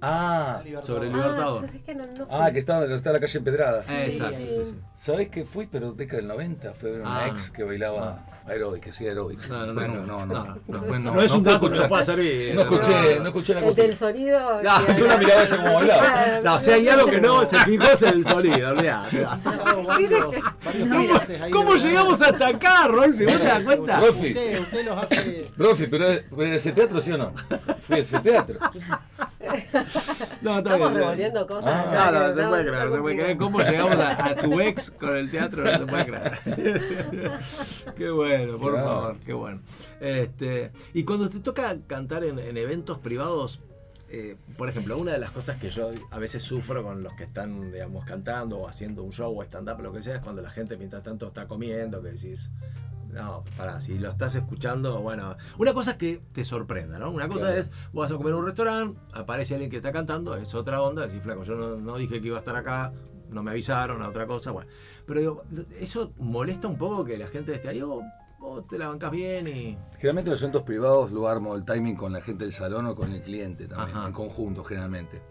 Ah, 0.00 0.62
Sobre 0.82 1.08
el 1.08 1.14
Ah, 1.14 1.16
Libertador. 1.16 1.66
¿sabés 1.66 1.82
que 1.82 1.94
no, 1.94 2.04
no 2.06 2.26
ah 2.30 2.50
que 2.52 2.58
está, 2.58 2.84
está 2.94 3.12
la 3.12 3.20
calle 3.20 3.38
Empedrada. 3.38 3.80
Sí, 3.82 3.94
Exacto, 3.96 4.36
sí. 4.36 4.46
sí, 4.48 4.64
sí. 4.66 4.74
¿Sabés 4.96 5.28
que 5.30 5.44
fui? 5.46 5.66
Pero 5.66 5.92
década 5.92 6.18
del 6.18 6.28
90 6.28 6.74
fue 6.74 7.00
una 7.00 7.24
Ah. 7.24 7.28
ex 7.28 7.50
que 7.50 7.64
bailaba 7.64 8.10
aeróbic, 8.10 8.33
que 8.82 8.90
hacía 8.90 9.08
aeróbic. 9.08 9.48
No, 9.48 9.66
no, 9.66 9.72
no, 9.72 9.88
no, 9.88 10.04
no, 10.04 10.26
no, 10.26 10.56
no, 10.68 10.98
no. 10.98 11.12
No 11.14 11.22
es 11.22 11.32
un 11.32 11.42
dato 11.42 11.70
que 11.70 11.76
servir. 12.02 12.54
No 12.54 12.62
escuché, 12.62 13.18
no 13.20 13.26
escuché 13.28 13.54
la 13.54 13.60
El 13.60 13.74
del 13.74 13.96
sonido. 13.96 14.62
No, 14.62 14.94
yo 14.96 15.06
la 15.06 15.16
miraba 15.18 15.42
ella 15.42 15.56
como 15.56 15.74
bailaba. 15.74 16.40
No, 16.42 16.60
si 16.60 16.70
hay 16.70 16.88
algo 16.88 17.06
que 17.06 17.20
no 17.20 17.46
se 17.46 17.58
fijó 17.60 17.84
es 17.84 18.02
el 18.02 18.26
sonido, 18.26 18.74
varios 19.86 20.24
¿Cómo- 20.90 21.08
cantantes 21.08 21.40
ahí 21.42 21.50
¿Cómo 21.50 21.72
de- 21.74 21.78
llegamos 21.80 22.22
hasta 22.22 22.48
acá, 22.48 22.86
Rolfi? 22.88 23.24
¿Vos 23.24 23.38
te 23.38 23.44
das 23.44 23.62
cuenta? 23.64 24.00
Rolfi. 24.00 24.28
Usted, 24.28 24.60
usted 24.60 24.84
los 24.84 24.98
hace. 24.98 25.50
Profe, 25.56 25.88
pero 25.88 26.06
¿pero 26.30 26.42
ese 26.52 26.72
teatro 26.72 27.00
sí 27.00 27.12
o 27.12 27.18
no? 27.18 27.32
Fui 27.86 27.96
a 27.96 27.98
ese 28.00 28.18
teatro. 28.20 28.58
No, 30.40 30.58
está 30.58 30.70
Estamos 30.74 30.90
bien. 30.90 31.02
revolviendo 31.02 31.46
cosas. 31.46 31.72
Ah. 31.74 32.10
No, 32.12 32.18
no, 32.28 32.34
que 32.34 32.42
se 32.42 32.48
puede 32.48 32.66
creer, 32.66 32.90
se 32.90 32.98
puede 33.00 33.16
creer. 33.16 33.36
¿Cómo 33.36 33.60
llegamos 33.60 33.96
a, 33.96 34.10
a 34.12 34.38
su 34.38 34.60
ex 34.60 34.90
con 34.90 35.16
el 35.16 35.30
teatro? 35.30 35.64
No 35.64 35.78
se 35.78 35.86
puede 35.86 36.06
creer. 36.06 36.40
qué 37.96 38.10
bueno, 38.10 38.58
por 38.58 38.72
Claro. 38.72 38.86
favor, 38.88 39.16
qué 39.24 39.32
bueno. 39.32 39.60
Este, 40.00 40.72
y 40.92 41.04
cuando 41.04 41.28
te 41.28 41.40
toca 41.40 41.76
cantar 41.86 42.24
en, 42.24 42.38
en 42.38 42.56
eventos 42.56 42.98
privados, 42.98 43.60
eh, 44.10 44.36
por 44.56 44.68
ejemplo, 44.68 44.96
una 44.98 45.12
de 45.12 45.18
las 45.18 45.30
cosas 45.30 45.56
que 45.56 45.70
yo 45.70 45.90
a 46.10 46.18
veces 46.18 46.42
sufro 46.42 46.82
con 46.82 47.02
los 47.02 47.14
que 47.14 47.24
están, 47.24 47.72
digamos, 47.72 48.04
cantando 48.04 48.58
o 48.58 48.68
haciendo 48.68 49.02
un 49.02 49.12
show 49.12 49.36
o 49.38 49.42
stand-up, 49.42 49.80
lo 49.82 49.92
que 49.92 50.02
sea, 50.02 50.16
es 50.16 50.20
cuando 50.20 50.42
la 50.42 50.50
gente 50.50 50.76
mientras 50.76 51.02
tanto 51.02 51.26
está 51.26 51.46
comiendo, 51.48 52.02
que 52.02 52.10
decís, 52.12 52.50
no, 53.14 53.44
pará, 53.56 53.80
si 53.80 53.98
lo 53.98 54.10
estás 54.10 54.34
escuchando, 54.34 55.00
bueno, 55.00 55.36
una 55.58 55.72
cosa 55.72 55.92
es 55.92 55.96
que 55.96 56.20
te 56.32 56.44
sorprenda, 56.44 56.98
¿no? 56.98 57.10
Una 57.10 57.28
cosa 57.28 57.46
Claro. 57.46 57.60
es, 57.60 57.70
vos 57.92 58.04
vas 58.04 58.12
a 58.12 58.16
comer 58.16 58.32
en 58.32 58.38
un 58.40 58.46
restaurante, 58.46 59.00
aparece 59.12 59.54
alguien 59.54 59.70
que 59.70 59.76
está 59.78 59.92
cantando, 59.92 60.34
es 60.36 60.54
otra 60.54 60.82
onda, 60.82 61.06
decís, 61.06 61.22
flaco, 61.22 61.44
yo 61.44 61.54
no, 61.54 61.76
no 61.76 61.96
dije 61.96 62.20
que 62.20 62.26
iba 62.26 62.36
a 62.36 62.40
estar 62.40 62.56
acá, 62.56 62.92
no 63.30 63.42
me 63.42 63.52
avisaron, 63.52 64.02
a 64.02 64.08
otra 64.08 64.26
cosa, 64.26 64.50
bueno. 64.50 64.68
Pero 65.06 65.20
digo, 65.20 65.42
eso 65.80 66.12
molesta 66.18 66.68
un 66.68 66.76
poco 66.76 67.04
que 67.04 67.16
la 67.16 67.28
gente 67.28 67.54
esté 67.54 67.68
ahí, 67.68 67.80
o 67.82 68.00
vos 68.38 68.66
te 68.68 68.78
la 68.78 68.88
bancás 68.88 69.10
bien 69.10 69.48
y... 69.48 69.78
Generalmente 69.96 70.30
los 70.30 70.42
eventos 70.42 70.62
privados 70.62 71.10
lo 71.12 71.26
armo 71.28 71.54
el 71.54 71.64
timing 71.64 71.96
con 71.96 72.12
la 72.12 72.20
gente 72.20 72.44
del 72.44 72.52
salón 72.52 72.86
o 72.86 72.94
con 72.94 73.10
el 73.12 73.20
cliente 73.22 73.66
también, 73.66 73.96
Ajá. 73.96 74.06
en 74.08 74.12
conjunto 74.12 74.62
generalmente. 74.64 75.22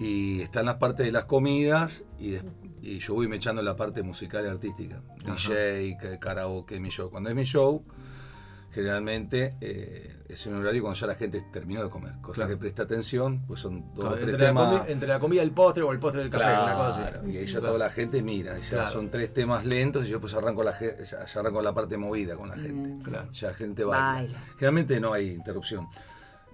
Y 0.00 0.40
están 0.42 0.66
las 0.66 0.76
partes 0.76 1.06
de 1.06 1.12
las 1.12 1.24
comidas 1.24 2.02
y, 2.18 2.34
y 2.82 2.98
yo 2.98 3.14
voy 3.14 3.28
me 3.28 3.36
echando 3.36 3.62
la 3.62 3.76
parte 3.76 4.02
musical 4.02 4.44
y 4.44 4.48
artística. 4.48 5.00
DJ, 5.24 5.96
ca- 6.00 6.18
karaoke, 6.18 6.80
mi 6.80 6.88
show. 6.90 7.10
Cuando 7.10 7.30
es 7.30 7.36
mi 7.36 7.44
show, 7.44 7.84
generalmente 8.72 9.54
eh, 9.60 10.16
es 10.28 10.46
un 10.46 10.54
horario 10.56 10.82
cuando 10.82 10.98
ya 10.98 11.06
la 11.06 11.14
gente 11.14 11.44
terminó 11.52 11.82
de 11.84 11.90
comer. 11.90 12.14
Cosa 12.20 12.34
Claro. 12.42 12.50
que 12.50 12.56
presta 12.56 12.82
atención, 12.82 13.44
pues 13.46 13.60
son 13.60 13.94
dos 13.94 14.06
o 14.06 14.10
tres 14.14 14.22
entre, 14.30 14.38
la 14.38 14.46
temas. 14.48 14.88
entre 14.88 15.08
la 15.08 15.20
comida 15.20 15.42
y 15.42 15.44
el 15.44 15.52
postre 15.52 15.82
o 15.84 15.92
el 15.92 15.98
postre 16.00 16.22
y 16.22 16.24
el 16.24 16.30
café, 16.30 16.44
una 16.44 16.74
cosa 16.74 17.06
así. 17.20 17.30
Y 17.30 17.36
ahí 17.36 17.46
ya 17.46 17.52
Claro. 17.60 17.66
toda 17.74 17.78
la 17.78 17.90
gente 17.90 18.20
mira, 18.22 18.58
ya 18.58 18.88
son 18.88 19.10
tres 19.10 19.32
temas 19.32 19.64
lentos 19.64 20.06
y 20.06 20.10
yo 20.10 20.20
pues 20.20 20.34
arranco 20.34 20.64
la, 20.64 20.72
ya, 20.78 21.24
ya 21.24 21.40
arranco 21.40 21.62
la 21.62 21.72
parte 21.72 21.96
movida 21.96 22.34
con 22.36 22.48
la 22.48 22.56
gente. 22.56 22.88
Mm. 22.88 23.02
Claro. 23.02 23.30
Ya 23.30 23.48
la 23.48 23.54
gente 23.54 23.84
baila. 23.84 24.06
Baila. 24.12 24.38
Generalmente 24.56 24.98
no 25.00 25.12
hay 25.12 25.30
interrupción. 25.30 25.86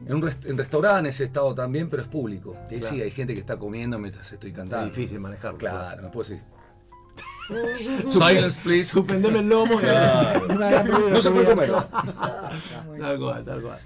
En, 0.06 0.14
un 0.14 0.22
rest- 0.22 0.46
en 0.48 0.56
restaurantes 0.56 1.20
he 1.20 1.24
estado 1.24 1.54
también, 1.54 1.90
pero 1.90 2.02
es 2.02 2.08
público. 2.08 2.54
Claro. 2.68 2.86
sí, 2.86 3.02
hay 3.02 3.10
gente 3.10 3.34
que 3.34 3.40
está 3.40 3.58
comiendo 3.58 3.98
mientras 3.98 4.32
estoy 4.32 4.52
cantando. 4.52 4.86
Es 4.86 4.94
difícil 4.96 5.20
manejarlo. 5.20 5.58
Claro, 5.58 6.10
puedo 6.10 6.28
decir. 6.28 6.42
Suspendeme- 7.50 8.06
Silence, 8.06 8.60
please. 8.62 8.84
Suspendeme 8.92 9.40
el 9.40 9.48
lomo. 9.48 9.76
Claro. 9.78 10.40
No 11.10 11.20
se 11.20 11.30
puede 11.32 11.46
comer. 11.46 11.70
Tal 13.00 13.18
cual, 13.18 13.44
tal 13.44 13.60
cual. 13.62 13.78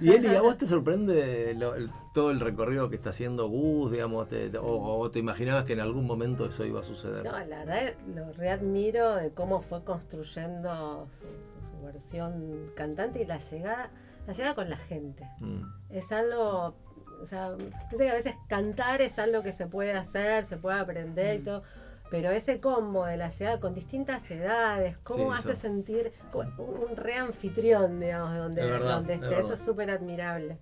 Y 0.00 0.10
Eli, 0.10 0.34
¿a 0.34 0.40
vos 0.42 0.58
te 0.58 0.66
sorprende 0.66 1.54
lo- 1.54 1.74
el- 1.76 1.88
todo 2.14 2.30
el 2.32 2.40
recorrido 2.40 2.90
que 2.90 2.96
está 2.96 3.10
haciendo 3.10 3.48
Gus, 3.48 3.92
digamos, 3.92 4.28
te- 4.28 4.50
te- 4.50 4.58
o, 4.58 4.64
o 4.98 5.10
te 5.10 5.20
imaginabas 5.20 5.64
que 5.64 5.72
en 5.74 5.80
algún 5.80 6.04
momento 6.04 6.46
eso 6.46 6.64
iba 6.64 6.80
a 6.80 6.82
suceder? 6.82 7.24
No, 7.24 7.32
la 7.32 7.64
verdad 7.64 7.94
lo 8.14 8.32
readmiro 8.32 9.14
de 9.14 9.30
cómo 9.30 9.62
fue 9.62 9.84
construyendo 9.84 11.06
su, 11.12 11.20
su- 11.26 11.70
su 11.78 11.86
versión 11.86 12.70
cantante 12.74 13.22
y 13.22 13.26
la 13.26 13.38
llegada, 13.38 13.90
la 14.26 14.32
llegada 14.32 14.54
con 14.54 14.70
la 14.70 14.76
gente. 14.76 15.28
Mm, 15.40 15.62
Es 15.90 16.10
algo, 16.12 16.74
o 17.20 17.26
sea, 17.26 17.54
pienso 17.56 17.98
que 17.98 18.10
a 18.10 18.14
veces 18.14 18.34
cantar 18.48 19.00
es 19.02 19.18
algo 19.18 19.42
que 19.42 19.52
se 19.52 19.66
puede 19.66 19.92
hacer, 19.92 20.44
se 20.46 20.56
puede 20.56 20.78
aprender 20.80 21.40
y 21.40 21.42
todo. 21.42 21.62
Pero 22.10 22.30
ese 22.30 22.60
combo 22.60 23.06
de 23.06 23.16
la 23.16 23.30
llegada 23.30 23.58
con 23.58 23.74
distintas 23.74 24.30
edades, 24.30 24.98
cómo 25.02 25.32
Sí, 25.32 25.38
hace 25.38 25.52
eso. 25.52 25.60
sentir 25.62 26.12
un, 26.34 26.46
un 26.90 26.96
re 26.96 27.14
anfitrión, 27.16 27.98
digamos, 28.00 28.36
donde, 28.36 28.60
Es 28.62 28.68
verdad, 28.68 28.94
donde 28.96 29.14
es 29.14 29.22
esté. 29.22 29.40
Eso 29.40 29.54
es 29.54 29.60
súper 29.64 29.90
admirable. 29.90 30.58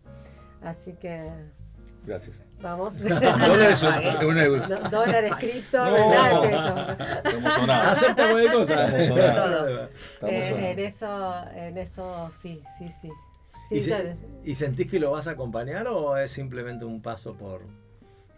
Así 0.63 0.93
que 0.93 1.29
Gracias. 2.07 2.45
vamos. 2.61 3.01
Dólares 3.03 3.83
o- 3.83 4.29
un 4.29 4.39
euro. 4.39 4.63
No, 4.69 4.91
dólares, 4.91 5.33
cripto, 5.41 5.85
No. 5.85 6.11
nada 6.15 6.41
de 6.41 6.49
peso. 6.49 7.73
Acepta 7.73 8.31
cualquier 8.31 8.53
cosa. 8.53 8.87
Estamos. 8.99 9.91
Estamos 9.93 10.35
Eh, 10.35 10.71
en 10.73 10.79
eso, 10.79 11.45
en 11.55 11.79
eso 11.79 12.31
sí, 12.33 12.63
sí, 12.79 12.87
sí. 13.03 13.11
Sí, 13.71 13.77
¿Y, 13.77 13.81
yo- 13.81 13.97
se- 13.97 14.17
y 14.45 14.55
sentís 14.55 14.91
que 14.91 14.99
lo 15.01 15.13
vas 15.13 15.27
a 15.29 15.31
acompañar 15.33 15.87
o 15.87 16.17
es 16.17 16.31
simplemente 16.33 16.85
un 16.85 17.01
paso 17.01 17.35
por 17.35 17.63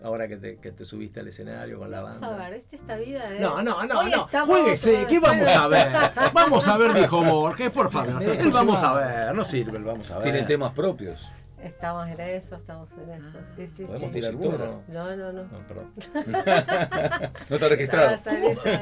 ahora 0.05 0.29
que 0.29 0.37
te, 0.37 0.57
que 0.59 0.73
te 0.73 0.85
subiste 0.85 1.21
al 1.21 1.29
escenario 1.29 1.79
con 1.79 1.91
la 1.91 2.03
Vamos 2.03 2.21
banda? 2.21 2.45
a 2.45 2.49
ver, 2.51 2.59
este 2.59 2.77
esta 2.77 2.97
vida 2.97 3.35
es. 3.35 3.41
No, 3.41 3.63
no, 3.63 3.83
no, 3.87 4.01
Hoy 4.01 4.11
no. 4.11 4.29
Jueguese, 4.47 5.07
¿qué 5.09 5.19
vamos 5.21 5.49
a 5.51 5.69
ver? 5.69 5.89
Vamos 6.35 6.69
a 6.69 6.77
ver, 6.77 6.93
dijo 6.95 7.23
Borges, 7.25 7.71
por 7.71 7.91
favor. 7.91 8.23
El 8.23 8.51
vamos 8.51 8.83
a 8.83 8.95
ver, 8.95 9.35
no 9.35 9.45
sirve 9.45 9.79
el 9.79 9.85
vamos 9.85 10.11
a 10.11 10.17
ver. 10.17 10.25
Tienen 10.25 10.47
temas 10.47 10.73
propios. 10.73 11.27
Estamos 11.63 12.09
en 12.09 12.21
eso, 12.21 12.57
estamos 12.57 12.89
en 12.93 13.11
eso. 13.25 13.39
Sí, 13.57 13.67
sí, 13.69 13.85
¿Podemos 13.85 14.09
sí. 14.13 14.15
tirar? 14.21 14.35
No, 14.35 15.17
no, 15.17 15.33
no. 15.33 15.43
No, 15.45 15.59
perdón. 15.69 15.93
No 17.49 17.57
está 17.57 17.69
registrado. 17.69 18.17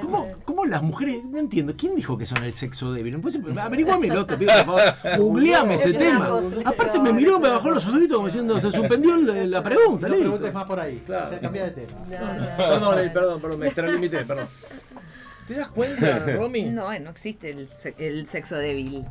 ¿Cómo, 0.00 0.28
cómo 0.44 0.64
las 0.64 0.82
mujeres.? 0.82 1.24
No 1.26 1.38
entiendo. 1.38 1.74
¿Quién 1.76 1.94
dijo 1.94 2.16
que 2.16 2.24
son 2.24 2.42
el 2.42 2.54
sexo 2.54 2.92
débil? 2.92 3.14
¿No 3.14 3.20
puede 3.20 3.38
ser- 3.42 3.58
Averiguámelo, 3.60 4.24
te 4.24 4.36
pido, 4.36 4.52
por 4.64 4.80
favor. 4.80 4.94
Googleame 5.18 5.74
ese 5.74 5.92
tema. 5.92 6.40
Aparte, 6.64 6.98
me 7.00 7.12
miró, 7.12 7.38
me 7.38 7.50
bajó 7.50 7.70
los 7.70 7.84
ojitos 7.86 8.16
como 8.16 8.28
diciendo, 8.28 8.58
se 8.58 8.70
suspendió 8.70 9.16
la, 9.18 9.34
la 9.46 9.62
pregunta. 9.62 10.08
No 10.08 10.16
preguntes 10.16 10.54
más 10.54 10.64
por 10.64 10.80
ahí. 10.80 11.02
Claro. 11.04 11.24
O 11.24 11.26
sea, 11.26 11.38
cambia 11.40 11.64
de 11.64 11.70
tema. 11.72 11.98
No, 12.08 12.34
no. 12.34 12.56
Perdón, 12.56 13.10
perdón, 13.12 13.40
perdón, 13.42 13.58
me 13.58 13.66
extralimité, 13.66 14.24
perdón. 14.24 14.48
¿Te 15.51 15.57
das 15.57 15.68
cuenta, 15.72 16.18
Romy? 16.36 16.66
No, 16.66 16.96
no 17.01 17.11
existe 17.11 17.51
el, 17.51 17.68
se- 17.74 17.96
el 17.98 18.28
sexo 18.28 18.55
débil. 18.57 19.05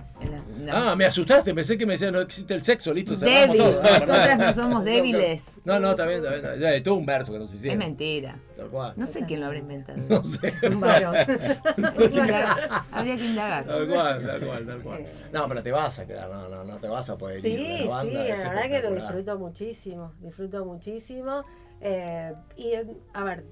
Ah, 0.72 0.96
me 0.96 1.04
asustaste, 1.04 1.54
pensé 1.54 1.78
que 1.78 1.86
me 1.86 1.94
decía 1.94 2.12
no 2.12 2.22
existe 2.22 2.54
el 2.54 2.64
sexo, 2.64 2.94
listo, 2.94 3.14
cerramos 3.18 3.58
débil. 3.58 3.72
todo. 3.74 3.84
Nosotras 3.84 4.38
no 4.38 4.54
somos 4.54 4.86
débiles. 4.86 5.60
No, 5.66 5.82
no, 5.82 5.90
está 5.92 6.06
bien, 6.06 6.20
está 6.20 6.30
bien. 6.30 6.40
está 6.46 6.50
bien. 6.56 6.62
Ya, 6.62 6.76
es 6.78 6.84
todo 6.84 6.96
un 6.96 7.06
verso 7.06 7.34
que 7.34 7.40
nos 7.40 7.50
Es 7.50 7.56
hicieron. 7.60 7.80
mentira. 7.80 8.40
Tal 8.56 8.68
cual. 8.70 8.94
No 8.96 9.06
sé 9.06 9.26
quién 9.26 9.42
lo 9.42 9.48
habrá 9.48 9.58
inventado. 9.60 10.00
No 10.08 10.24
sé. 10.24 10.54
Un 10.68 10.80
varón. 10.80 11.14
Habría 11.18 12.10
que 12.10 12.16
indagar. 12.20 12.70
Habría 12.90 13.16
que 13.18 13.26
indagar. 13.26 13.66
Tal 13.66 13.88
cual, 13.90 14.26
tal 14.26 14.40
cual, 14.48 14.66
tal 14.66 14.82
cual. 14.82 15.06
No, 15.34 15.48
pero 15.50 15.62
te 15.64 15.72
vas 15.74 16.00
a 16.00 16.08
quedar, 16.08 16.30
no, 16.30 16.48
no, 16.48 16.64
no 16.64 16.78
te 16.78 16.88
vas 16.88 17.10
a 17.10 17.18
poder 17.18 17.42
Sí, 17.42 17.50
ir 17.50 17.60
de 17.68 17.78
sí, 17.80 17.84
la 17.84 17.90
banda. 17.90 18.28
es 18.28 18.44
la 18.46 18.50
verdad 18.54 18.70
que 18.70 18.82
lo 18.90 18.96
disfruto 18.96 19.38
muchísimo, 19.40 20.14
disfruto 20.22 20.64
muchísimo. 20.64 21.44
Eh, 21.82 22.34
y 22.56 22.72
a 23.14 23.24
ver, 23.26 23.44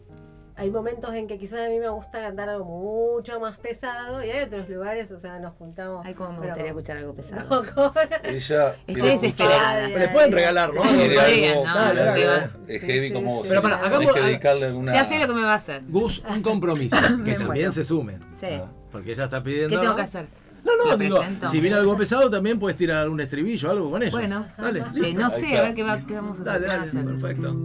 hay 0.58 0.72
momentos 0.72 1.14
en 1.14 1.28
que 1.28 1.38
quizás 1.38 1.68
a 1.68 1.70
mí 1.70 1.78
me 1.78 1.88
gusta 1.89 2.20
cantar 2.20 2.49
algo 2.49 2.66
mucho 2.66 3.39
más 3.39 3.58
pesado 3.58 4.24
y 4.24 4.32
hay 4.32 4.43
otros 4.45 4.68
lugares, 4.68 5.12
o 5.12 5.20
sea, 5.20 5.38
nos 5.39 5.53
juntamos. 5.53 6.03
Ay, 6.05 6.16
cómo 6.16 6.32
me 6.32 6.47
gustaría 6.47 6.68
escuchar 6.72 6.97
algo 6.97 7.14
pesado. 7.14 7.64
Ella. 8.24 8.76
Estoy 8.88 9.10
desesperada. 9.10 9.88
Le 9.88 10.08
pueden 10.10 10.32
regalar, 10.32 10.74
¿no? 10.74 10.84
Es 10.84 12.82
heavy 12.82 13.08
sí, 13.08 13.14
como. 13.14 13.43
sí. 13.43 13.49
Pero 13.49 13.62
para, 13.62 13.76
hagamos- 13.78 14.14
que 14.14 14.22
dedicarle 14.22 14.66
alguna. 14.66 14.93
Ya 14.93 15.03
sé 15.03 15.20
lo 15.20 15.28
que 15.28 15.34
me 15.34 15.43
va 15.43 15.53
a 15.53 15.58
hacer. 15.58 15.84
Gus, 15.88 16.24
un 16.28 16.41
compromiso. 16.41 16.97
que 17.26 17.36
también 17.36 17.72
se 17.72 17.84
sume. 17.86 18.18
Sí. 18.34 18.47
Ah, 18.51 18.66
Porque 18.91 19.12
ella 19.12 19.26
está 19.26 19.43
pidiendo. 19.43 19.76
¿Qué 19.76 19.82
tengo 19.82 19.95
que 19.95 20.01
hacer? 20.01 20.26
No, 20.64 20.76
no, 20.76 20.89
¿La 20.89 20.97
digo, 20.97 21.22
si 21.49 21.62
viene 21.62 21.78
algo 21.78 21.95
pesado 21.95 22.30
también 22.30 22.60
puedes 22.60 22.78
tirar 22.78 23.08
un 23.08 23.22
estribillo 23.22 23.70
o 23.70 23.72
algo 23.72 23.91
con 23.91 24.01
ellos. 24.01 24.14
Bueno, 24.14 24.47
dale, 24.58 24.80
eh, 24.80 24.86
listo. 24.91 25.22
no 25.22 25.30
sé, 25.30 25.58
a 25.58 25.62
ver 25.62 25.76
qué, 25.76 25.84
va- 25.84 25.99
qué 26.05 26.16
vamos 26.16 26.39
a 26.39 26.41
hacer. 26.41 26.45
Dale, 26.45 26.68
dale, 26.68 26.84
hacer. 26.89 27.05
perfecto. 27.05 27.55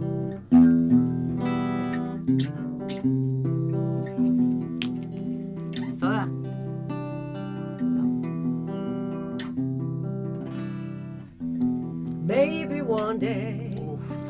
One 12.83 13.19
day 13.19 13.77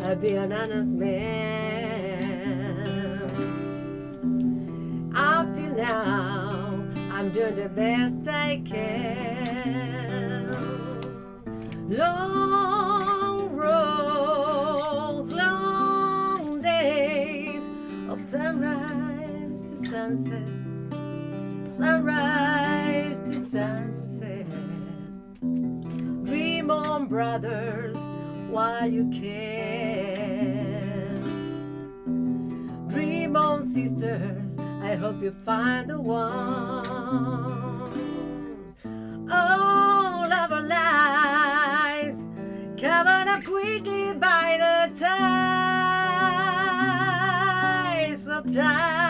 I'll 0.04 0.16
be 0.16 0.36
an 0.36 0.54
honest 0.54 0.90
man. 0.90 1.74
Till 5.54 5.76
now, 5.76 6.84
I'm 7.12 7.30
doing 7.30 7.56
the 7.56 7.70
best 7.70 8.28
I 8.28 8.60
can. 8.66 10.50
Long 11.90 13.56
roads, 13.56 15.32
long 15.32 16.60
days 16.60 17.70
of 18.10 18.20
sunrise 18.20 19.62
to 19.62 19.78
sunset, 19.78 20.48
sunrise 21.72 23.20
to 23.20 23.40
sunset. 23.40 24.48
Dream 26.24 26.72
on, 26.72 27.06
brothers, 27.06 27.98
while 28.54 28.88
you 28.88 29.10
can. 29.10 30.14
Dream 32.88 33.36
on, 33.36 33.64
sisters, 33.64 34.58
I 34.84 34.94
hope 34.94 35.24
you 35.24 35.32
find 35.32 35.90
the 35.90 36.00
one. 36.00 36.86
Oh, 39.32 40.24
All 40.26 40.32
of 40.32 40.52
our 40.52 40.62
lives 40.62 42.28
covered 42.80 43.28
up 43.28 43.44
quickly 43.44 44.14
by 44.14 44.58
the 44.60 44.92
tides 45.00 45.10
of 48.28 48.54
time. 48.54 49.03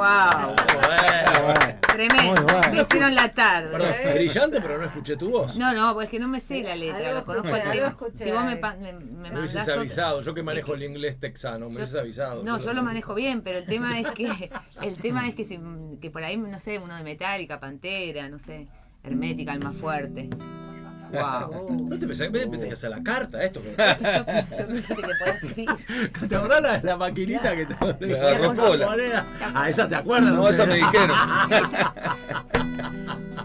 ¡Wow! 0.00 0.54
Bueno. 0.80 1.78
Tremendo. 1.92 2.22
Muy 2.42 2.52
bueno. 2.52 2.70
Me 2.72 2.80
hicieron 2.82 3.14
la 3.14 3.28
tarde. 3.34 3.70
Perdón, 3.70 3.94
brillante, 4.14 4.60
pero 4.62 4.78
no 4.78 4.84
escuché 4.86 5.16
tu 5.16 5.30
voz. 5.30 5.56
No, 5.56 5.74
no, 5.74 5.92
pues 5.94 6.08
que 6.08 6.18
no 6.18 6.28
me 6.28 6.40
sé 6.40 6.62
la 6.62 6.74
letra, 6.76 7.22
conozco 7.24 7.54
algo 7.54 7.70
tema. 7.70 7.96
Si 8.14 8.30
vos 8.30 8.44
me, 8.44 8.56
me, 8.56 8.92
me 8.92 9.02
Me 9.02 9.30
mandás 9.30 9.68
otro- 9.68 9.80
avisado, 9.80 10.20
yo 10.22 10.32
que 10.32 10.40
Es 10.40 10.46
manejo 10.46 10.68
que- 10.68 10.72
el 10.78 10.82
inglés 10.84 11.20
texano, 11.20 11.68
me 11.68 11.74
hubieses 11.76 11.94
avisado. 11.94 12.42
No, 12.42 12.58
yo 12.58 12.72
lo 12.72 12.82
manejo 12.82 13.14
bien, 13.14 13.42
pero 13.42 13.58
el 13.58 13.66
tema 13.66 13.98
es 14.00 14.06
que 14.12 14.50
el 14.82 14.96
tema 14.96 15.28
es 15.28 15.34
que, 15.34 15.44
si- 15.44 15.60
que 16.00 16.10
por 16.10 16.22
ahí, 16.24 16.36
no 16.38 16.58
sé, 16.58 16.78
uno 16.78 16.96
de 16.96 17.02
Metallica, 17.04 17.60
Pantera, 17.60 18.28
no 18.28 18.38
sé, 18.38 18.68
Hermética, 19.02 19.52
el 19.52 19.60
más 19.60 19.76
fuerte. 19.76 20.30
Wow. 21.12 21.86
¿No 21.88 21.98
te 21.98 22.06
pensás, 22.06 22.30
me 22.30 22.46
pensás 22.46 22.66
que 22.68 22.74
hacer 22.74 22.90
la 22.90 23.02
carta 23.02 23.42
esto? 23.42 23.60
Yo, 24.58 24.66
pensé 24.66 24.94
que 24.94 25.02
podés. 25.02 26.28
¿Te 26.28 26.36
acordás 26.36 26.62
la, 26.62 26.80
la 26.82 26.96
maquinita 26.96 27.54
que 27.56 27.66
te 27.66 27.74
agarró 27.74 28.54
la 28.54 28.62
cola. 28.62 28.86
moneda? 28.86 29.26
Ah, 29.54 29.68
esa 29.68 29.88
te 29.88 29.96
acuerdas. 29.96 30.32
No, 30.32 30.48
esa 30.48 30.66
me 30.66 30.76
dijeron. 30.76 31.10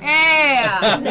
¡Ea! 0.02 0.80
Tan, 0.82 1.04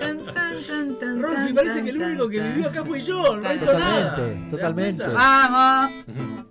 tan, 0.00 0.24
tan, 0.66 0.98
tan, 0.98 1.20
Rolfi, 1.20 1.52
parece 1.52 1.82
que 1.82 1.90
el 1.90 2.02
único 2.02 2.28
que 2.28 2.40
vivió 2.40 2.68
acá 2.68 2.84
fui 2.84 3.00
yo, 3.02 3.34
el 3.34 3.44
resto 3.44 3.78
nada. 3.78 4.16
Totalmente. 4.50 5.04
¡Vamos! 5.06 5.90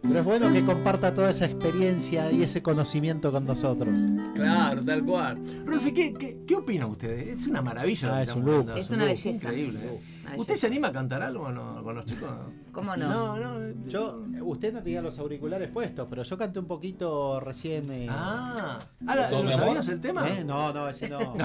Pero 0.04 0.20
es 0.20 0.26
bueno 0.26 0.52
que 0.52 0.64
comparta 0.66 1.14
toda 1.14 1.30
esa 1.30 1.46
experiencia 1.46 2.32
y 2.32 2.44
ese 2.44 2.62
conocimiento 2.62 3.32
con 3.32 3.46
nosotros. 3.46 3.94
Claro, 4.36 4.84
tal 4.84 5.04
cual. 5.06 5.40
Rolfi, 5.66 5.94
¿qué, 5.94 6.14
qué, 6.14 6.40
qué 6.46 6.56
opinan 6.56 6.90
ustedes? 6.90 7.42
Es 7.42 7.48
una 7.48 7.62
maravilla. 7.62 8.18
Ah, 8.18 8.24
es 8.24 8.36
un 8.36 8.44
lujo. 8.44 8.76
Es 8.92 8.98
una 8.98 9.06
belleza. 9.06 9.48
Increíble. 9.48 9.80
¿eh? 9.84 10.02
Una 10.26 10.38
¿Usted 10.38 10.56
se 10.56 10.68
anima 10.68 10.90
a 10.90 10.92
cantar 10.92 11.22
algo 11.22 11.52
no, 11.52 11.84
con 11.84 11.96
los 11.96 12.06
chicos? 12.06 12.30
¿Cómo 12.72 12.96
no? 12.96 13.38
No, 13.38 13.60
no. 13.60 13.88
Yo, 13.88 14.22
usted 14.44 14.74
no 14.74 14.82
tenía 14.82 15.02
los 15.02 15.18
auriculares 15.20 15.70
puestos, 15.70 16.08
pero 16.10 16.24
yo 16.24 16.38
canté 16.38 16.60
un 16.60 16.66
poquito 16.68 17.40
recién. 17.40 17.92
eh, 17.92 18.08
Ah, 18.10 18.80
ah 19.08 19.16
¿la- 19.16 19.30
¿Todo 19.30 19.44
¿lo 19.44 19.52
sabías 19.54 19.88
el 19.90 20.00
tema? 20.02 20.28
¿eh? 20.30 20.44
No, 20.46 20.72
no, 20.74 20.88
ese 20.88 21.10
no. 21.10 21.20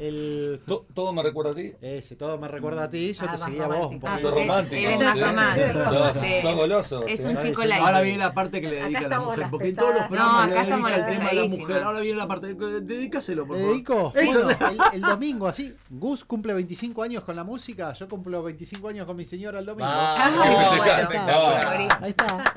Todo 0.94 1.12
me 1.12 1.22
recuerda 1.22 1.50
a 1.52 1.54
ti. 1.54 1.72
ese, 1.80 2.16
todo 2.16 2.38
me 2.38 2.48
recuerda 2.48 2.84
a 2.84 2.90
ti, 2.90 3.12
yo 3.12 3.24
Ah, 3.28 3.32
te 3.32 3.38
seguía 3.38 3.64
a 3.64 3.68
vos 3.68 3.90
un 3.92 4.00
romántico. 4.00 4.06
Ah, 4.08 4.18
él- 4.18 4.30
romántico. 4.30 4.76
él 4.76 5.02
es 5.02 5.20
romántico, 5.20 6.14
sí. 6.20 6.34
sos 6.42 6.54
goloso. 6.54 7.06
Es 7.06 7.20
sí. 7.20 7.26
un 7.28 7.36
chico 7.38 7.60
Ahora 7.62 7.66
light. 7.68 7.82
Ahora 7.82 8.00
viene 8.00 8.18
la 8.18 8.34
parte 8.34 8.60
que 8.60 8.68
le 8.68 8.76
dedica 8.82 9.06
a 9.06 9.08
la 9.08 9.20
mujer, 9.20 9.46
porque 9.50 9.68
en 9.68 9.76
todos 9.76 9.94
los 9.94 10.04
programas 10.08 10.48
No, 10.48 10.54
le 10.54 10.60
dedica 10.60 10.96
el 10.96 11.06
tema 11.06 11.28
a 11.28 11.34
la 11.34 11.44
mujer. 11.44 11.82
Ahora 11.82 12.00
viene 12.00 12.18
la 12.18 12.28
parte, 12.28 12.54
dedícaselo, 12.54 13.46
por 13.46 13.56
¿Le 13.56 13.62
favor. 13.62 13.74
dedico? 13.74 14.12
Eso. 14.14 14.44
Bueno, 14.44 14.68
el, 14.92 14.94
el 14.94 15.00
domingo, 15.02 15.46
así. 15.46 15.74
Gus 15.88 16.24
cumple 16.24 16.54
25 16.54 17.02
años 17.02 17.24
con 17.24 17.36
la 17.36 17.44
música, 17.44 17.92
yo 17.92 18.08
cumplo 18.08 18.42
25 18.42 18.88
años 18.88 19.06
con 19.06 19.16
mi 19.16 19.24
señora 19.24 19.58
el 19.60 19.66
domingo. 19.66 19.88
Ah, 20.02 20.30
bueno, 20.34 20.84
festejá, 20.84 21.70
morí. 21.72 21.88
Ahí 22.00 22.10
está. 22.10 22.44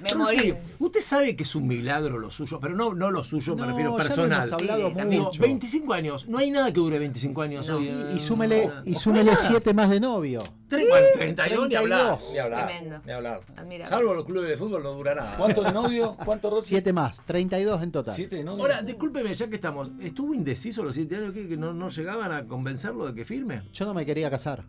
Me 0.00 0.56
usted 0.78 1.00
sabe 1.00 1.36
que 1.36 1.42
es 1.44 1.54
un 1.54 1.66
milagro 1.66 2.18
lo 2.18 2.30
suyo, 2.30 2.58
pero 2.58 2.74
no, 2.74 2.94
no 2.94 3.10
lo 3.10 3.22
suyo, 3.22 3.54
me 3.54 3.62
No, 3.62 3.68
refiero 3.68 3.90
ya 3.90 3.96
lo 3.98 4.02
personal. 4.08 4.40
hemos 4.48 4.52
hablado 4.52 4.88
Sí, 4.90 4.94
Digo, 5.08 5.24
mucho. 5.24 5.42
25 5.42 5.92
años, 5.94 6.26
no 6.28 6.38
hay 6.38 6.50
nada 6.50 6.72
que 6.72 6.80
dure 6.80 6.98
25 6.98 7.42
años 7.42 7.68
No. 7.68 7.76
hoy. 7.76 7.88
eh, 7.88 8.14
Y 8.16 8.20
súmele, 8.20 8.66
nada. 8.66 8.82
y 8.84 8.94
súmele 8.94 9.36
7 9.36 9.72
más 9.74 9.90
de 9.90 10.00
novio. 10.00 10.42
Tre- 10.68 10.88
bueno, 10.88 11.06
32 11.14 11.68
ni 11.68 11.74
hablar. 11.74 12.00
32. 12.18 12.32
Ni 12.32 12.38
hablar. 12.38 12.66
Tremendo. 12.66 13.00
Ni 13.04 13.12
hablar. 13.12 13.40
Salvo 13.86 14.14
los 14.14 14.24
clubes 14.24 14.50
de 14.50 14.56
fútbol 14.56 14.82
no 14.82 14.92
dura 14.94 15.14
nada. 15.14 15.36
¿Cuánto 15.36 15.62
de 15.62 15.72
novio? 15.72 16.16
¿Cuánto 16.24 16.50
Rosy? 16.50 16.70
7 16.70 16.92
más, 16.92 17.20
32 17.24 17.82
en 17.82 17.92
total. 17.92 18.14
¿Siete 18.14 18.36
de 18.36 18.44
novio? 18.44 18.62
Ahora, 18.62 18.82
discúlpeme, 18.82 19.32
ya 19.34 19.48
que 19.48 19.54
estamos, 19.56 19.90
¿estuvo 20.00 20.34
indeciso 20.34 20.82
los 20.82 20.94
7 20.94 21.16
años 21.16 21.32
que, 21.34 21.46
que 21.46 21.56
no, 21.56 21.72
no 21.72 21.88
llegaban 21.90 22.32
a 22.32 22.46
convencerlo 22.46 23.06
de 23.06 23.14
que 23.14 23.24
firme? 23.24 23.62
Yo 23.72 23.84
no 23.84 23.94
me 23.94 24.04
quería 24.04 24.30
casar. 24.30 24.64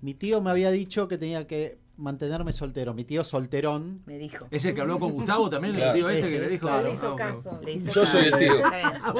Mi 0.00 0.14
tío 0.14 0.40
me 0.40 0.50
había 0.50 0.70
dicho 0.70 1.08
que 1.08 1.18
tenía 1.18 1.46
que 1.46 1.78
mantenerme 1.96 2.52
soltero. 2.52 2.94
Mi 2.94 3.04
tío 3.04 3.24
solterón. 3.24 4.02
Me 4.06 4.18
dijo. 4.18 4.46
¿Es 4.52 4.64
el 4.64 4.74
que 4.74 4.80
habló 4.82 4.98
con 5.00 5.12
Gustavo 5.12 5.50
también? 5.50 5.74
Claro. 5.74 5.90
El 5.90 5.96
tío 5.96 6.08
este 6.08 6.26
Ese, 6.26 6.34
que 6.36 6.40
le 6.40 6.48
dijo. 6.48 6.66
claro. 6.68 6.86
Le 6.88 6.92
hizo 6.94 7.12
Ah, 7.14 7.16
caso. 7.16 7.60
Le 7.64 7.72
hizo 7.72 7.92
Yo 7.92 8.06
soy 8.06 8.24
el 8.26 8.30
caso. 8.30 8.38
tío. 8.44 8.54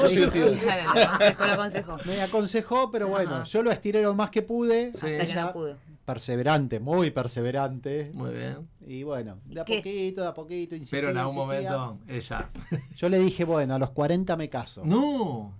Yo 0.03 0.09
soy 0.09 0.22
el 0.22 0.31
tío. 0.31 0.47
Claro, 0.61 0.95
lo 0.95 1.01
aconsejó, 1.01 1.45
lo 1.47 1.53
aconsejó. 1.53 1.97
Me 2.07 2.20
aconsejó, 2.22 2.91
pero 2.93 3.09
bueno, 3.09 3.35
Ajá. 3.37 3.45
yo 3.45 3.62
lo 3.64 3.72
estiré 3.72 4.03
lo 4.03 4.14
más 4.14 4.31
que 4.31 4.43
pude. 4.43 4.93
Sí. 4.95 5.07
Hasta 5.07 5.26
que 5.26 5.35
no 5.35 5.53
pudo. 5.53 5.76
perseverante, 6.05 6.79
muy 6.81 7.11
perseverante. 7.11 8.12
Muy 8.14 8.31
bien. 8.31 8.68
Y 8.87 9.03
bueno, 9.03 9.41
de 9.47 9.61
a 9.61 9.64
¿Qué? 9.64 9.79
poquito, 9.79 10.22
de 10.22 10.29
a 10.29 10.35
poquito, 10.35 10.74
insistía, 10.76 10.99
Pero 11.01 11.11
en 11.11 11.18
algún 11.18 11.37
insistía. 11.51 11.76
momento 11.76 12.05
ella. 12.09 12.51
Yo 12.97 13.09
le 13.09 13.18
dije, 13.18 13.45
bueno, 13.45 13.74
a 13.74 13.79
los 13.81 13.91
40 13.91 14.37
me 14.37 14.49
caso. 14.49 14.83
¡No! 14.85 15.53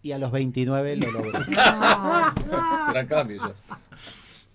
Y 0.00 0.12
a 0.12 0.18
los 0.18 0.30
29 0.30 0.96
lo 0.96 1.10
logré. 1.10 1.32
No. 2.46 2.92
Gran 2.92 3.06
cambio 3.08 3.38
ya. 3.42 3.54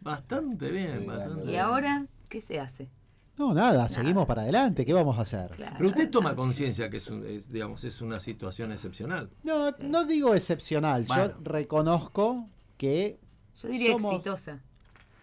Bastante 0.01 0.71
bien, 0.71 1.05
bastante 1.05 1.33
claro. 1.35 1.43
¿Y 1.43 1.47
bien. 1.47 1.59
ahora 1.61 2.05
qué 2.29 2.41
se 2.41 2.59
hace? 2.59 2.89
No, 3.37 3.53
nada, 3.53 3.87
seguimos 3.89 4.25
para 4.27 4.41
adelante. 4.43 4.85
¿Qué 4.85 4.93
vamos 4.93 5.17
a 5.17 5.21
hacer? 5.21 5.49
Claro. 5.51 5.75
Pero 5.77 5.89
usted 5.89 6.09
toma 6.11 6.35
conciencia 6.35 6.89
que 6.89 6.97
es, 6.97 7.07
un- 7.09 7.25
es, 7.25 7.49
digamos, 7.51 7.83
es 7.83 8.01
una 8.01 8.19
situación 8.19 8.71
excepcional. 8.71 9.29
No, 9.43 9.71
no 9.79 10.03
digo 10.05 10.35
excepcional. 10.35 11.05
Bueno. 11.05 11.27
Yo 11.27 11.33
reconozco 11.43 12.47
que 12.77 13.19
Yo 13.61 13.69
diría 13.69 13.93
somos- 13.93 14.13
exitosa. 14.15 14.59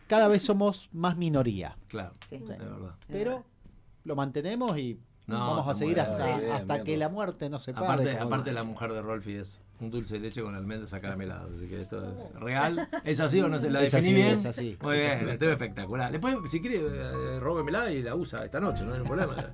cada 0.06 0.26
vez 0.28 0.42
somos 0.42 0.88
más 0.92 1.16
minoría. 1.16 1.76
Claro, 1.88 2.14
Sí. 2.28 2.38
de 2.38 2.56
verdad. 2.56 2.94
Pero 3.08 3.44
lo 4.04 4.16
mantenemos 4.16 4.76
y 4.78 4.98
No, 5.26 5.38
vamos 5.38 5.68
a 5.68 5.74
seguir 5.74 6.00
hasta, 6.00 6.24
bien, 6.26 6.38
bien, 6.40 6.52
hasta 6.52 6.74
bien, 6.74 6.84
que 6.84 6.90
bien. 6.92 7.00
la 7.00 7.08
muerte 7.10 7.50
nos 7.50 7.62
separe. 7.62 7.86
Aparte, 7.86 8.18
aparte 8.18 8.52
la 8.52 8.64
mujer 8.64 8.92
de 8.94 9.02
Rolfi 9.02 9.34
es 9.34 9.60
un 9.80 9.90
dulce 9.90 10.14
de 10.14 10.20
leche 10.20 10.42
con 10.42 10.54
almendras 10.56 10.92
acarameladas, 10.92 11.50
así 11.56 11.68
que 11.68 11.82
esto 11.82 12.02
es 12.18 12.32
real. 12.40 12.88
¿Es 13.04 13.20
así 13.20 13.40
o 13.40 13.48
no 13.48 13.60
se 13.60 13.70
la 13.70 13.82
Es 13.82 13.92
definí 13.92 14.08
así, 14.12 14.22
bien? 14.22 14.34
es 14.34 14.44
así, 14.46 14.76
Muy 14.82 14.96
es 14.96 15.02
bien, 15.04 15.12
así. 15.16 15.30
esto 15.30 15.44
es 15.44 15.50
espectacular. 15.52 16.10
Después, 16.10 16.36
si 16.50 16.60
quiere, 16.60 16.76
eh, 16.80 17.38
róbemela 17.40 17.90
y 17.92 18.02
la 18.02 18.14
usa 18.16 18.44
esta 18.44 18.58
noche, 18.60 18.84
no 18.84 18.92
hay 18.94 19.00
ningún 19.00 19.16
problema. 19.16 19.50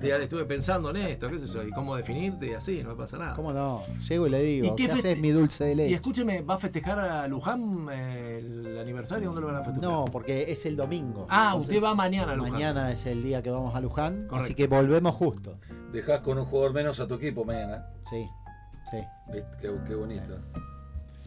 Dígale, 0.00 0.24
estuve 0.24 0.44
pensando 0.46 0.90
en 0.90 0.96
esto, 0.96 1.30
qué 1.30 1.38
sé 1.38 1.46
yo, 1.46 1.62
y 1.62 1.70
cómo 1.70 1.94
definirte 1.96 2.46
y 2.48 2.54
así, 2.54 2.82
no 2.82 2.96
pasa 2.96 3.18
nada. 3.18 3.34
¿Cómo 3.34 3.52
no? 3.52 3.82
Llego 4.08 4.26
y 4.26 4.30
le 4.30 4.42
digo, 4.42 4.66
¿Y 4.66 4.70
¿qué, 4.76 4.86
qué 4.86 4.92
haces 4.92 5.18
mi 5.20 5.30
dulce 5.30 5.64
de 5.64 5.72
Y 5.72 5.76
leche? 5.76 5.94
escúcheme, 5.94 6.42
¿va 6.42 6.54
a 6.54 6.58
festejar 6.58 6.98
a 6.98 7.28
Luján 7.28 7.86
eh, 7.92 8.38
el 8.40 8.78
aniversario? 8.78 9.26
¿Dónde 9.26 9.40
lo 9.42 9.46
van 9.48 9.56
a 9.56 9.64
festejar? 9.64 9.88
No, 9.90 10.04
porque 10.06 10.50
es 10.50 10.66
el 10.66 10.76
domingo. 10.76 11.26
Ah, 11.30 11.50
Entonces, 11.52 11.74
usted 11.76 11.86
va 11.86 11.94
mañana 11.94 12.32
a 12.32 12.36
Luján. 12.36 12.52
Mañana 12.52 12.90
es 12.90 13.06
el 13.06 13.22
día 13.22 13.42
que 13.42 13.50
vamos 13.50 13.74
a 13.76 13.80
Luján, 13.80 14.26
Correcto. 14.26 14.36
así 14.36 14.54
que 14.54 14.66
volvemos 14.66 15.14
justo. 15.14 15.58
Dejás 15.92 16.20
con 16.20 16.38
un 16.38 16.44
jugador 16.46 16.72
menos 16.72 16.98
a 17.00 17.06
tu 17.06 17.14
equipo 17.14 17.44
mañana. 17.44 17.86
Sí, 18.10 18.26
sí. 18.92 18.98
¿Viste? 19.32 19.46
Qué, 19.60 19.74
qué 19.88 19.94
bonito. 19.96 20.38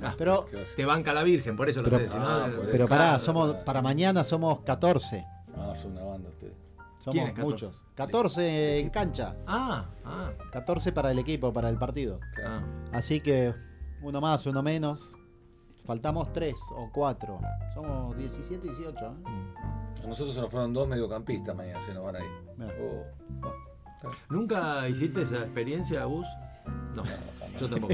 Ah, 0.02 0.14
Pero, 0.18 0.46
¿Qué 0.46 0.56
va 0.58 0.62
a 0.64 0.66
ser? 0.66 0.76
te 0.76 0.86
banca 0.86 1.14
la 1.14 1.24
Virgen, 1.24 1.56
por 1.58 1.70
eso 1.70 1.82
lo 1.82 1.90
Pero- 1.90 2.04
sé. 2.04 2.10
si 2.10 2.18
no, 2.18 2.26
Ah, 2.28 2.50
pero 2.72 2.88
pará, 2.88 3.04
claro. 3.06 3.20
somos, 3.20 3.50
claro. 3.52 3.66
para 3.66 3.82
mañana 3.82 4.24
somos 4.24 4.60
14. 4.62 5.26
Ah, 5.58 5.74
son 5.76 5.92
una 5.94 6.04
banda 6.04 6.30
ustedes. 6.30 6.54
Somos 7.00 7.14
¿Quién 7.14 7.28
es 7.28 7.34
14? 7.34 7.44
muchos. 7.52 7.82
14 7.96 8.80
en 8.80 8.90
cancha. 8.90 9.36
Ah, 9.48 9.86
ah, 10.04 10.32
14 10.52 10.92
para 10.92 11.12
el 11.12 11.20
equipo, 11.20 11.52
para 11.54 11.70
el 11.70 11.78
partido. 11.78 12.20
ah. 12.46 12.62
Así 12.92 13.22
que 13.22 13.54
uno 14.02 14.20
más, 14.22 14.46
uno 14.46 14.62
menos. 14.62 15.14
Faltamos 15.86 16.34
3 16.34 16.56
o 16.72 16.90
4. 16.92 17.40
Somos 17.74 18.18
17, 18.18 18.68
18. 18.68 19.06
¿eh? 19.06 20.04
A 20.04 20.08
nosotros 20.08 20.34
se 20.36 20.42
nos 20.42 20.50
fueron 20.50 20.74
dos 20.74 20.88
mediocampistas 20.88 21.56
mañana, 21.56 21.80
se 21.82 21.94
nos 21.94 22.04
van 22.04 22.16
a 22.18 22.20
ir. 22.20 22.32
Mirá. 22.58 22.74
Oh. 22.82 23.50
¿Nunca 24.30 24.88
hiciste 24.90 25.22
esa 25.22 25.38
experiencia, 25.38 26.04
Gus? 26.06 26.28
No, 26.96 27.04
yo 27.60 27.68
tampoco. 27.70 27.94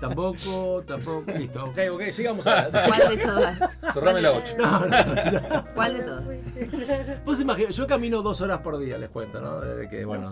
tampoco, 0.00 0.82
tampoco. 0.86 1.32
Listo, 1.32 1.64
ok, 1.66 1.78
ok, 1.92 2.02
sigamos 2.12 2.46
adelante. 2.46 2.78
¿Cuál 2.86 3.16
de 3.16 3.24
todas? 3.24 3.78
Cerrame 3.94 4.20
la 4.22 4.32
8. 4.32 4.54
No, 4.58 4.80
no, 4.80 4.86
no. 4.86 5.64
¿Cuál 5.74 5.94
de 5.94 6.02
todas? 6.02 7.24
Vos 7.24 7.40
imaginás, 7.40 7.76
yo 7.76 7.86
camino 7.86 8.22
dos 8.22 8.40
horas 8.40 8.60
por 8.60 8.78
día, 8.78 8.98
les 8.98 9.10
cuento, 9.10 9.40
¿no? 9.40 9.60
Desde 9.60 9.88
que, 9.88 10.04
bueno, 10.04 10.28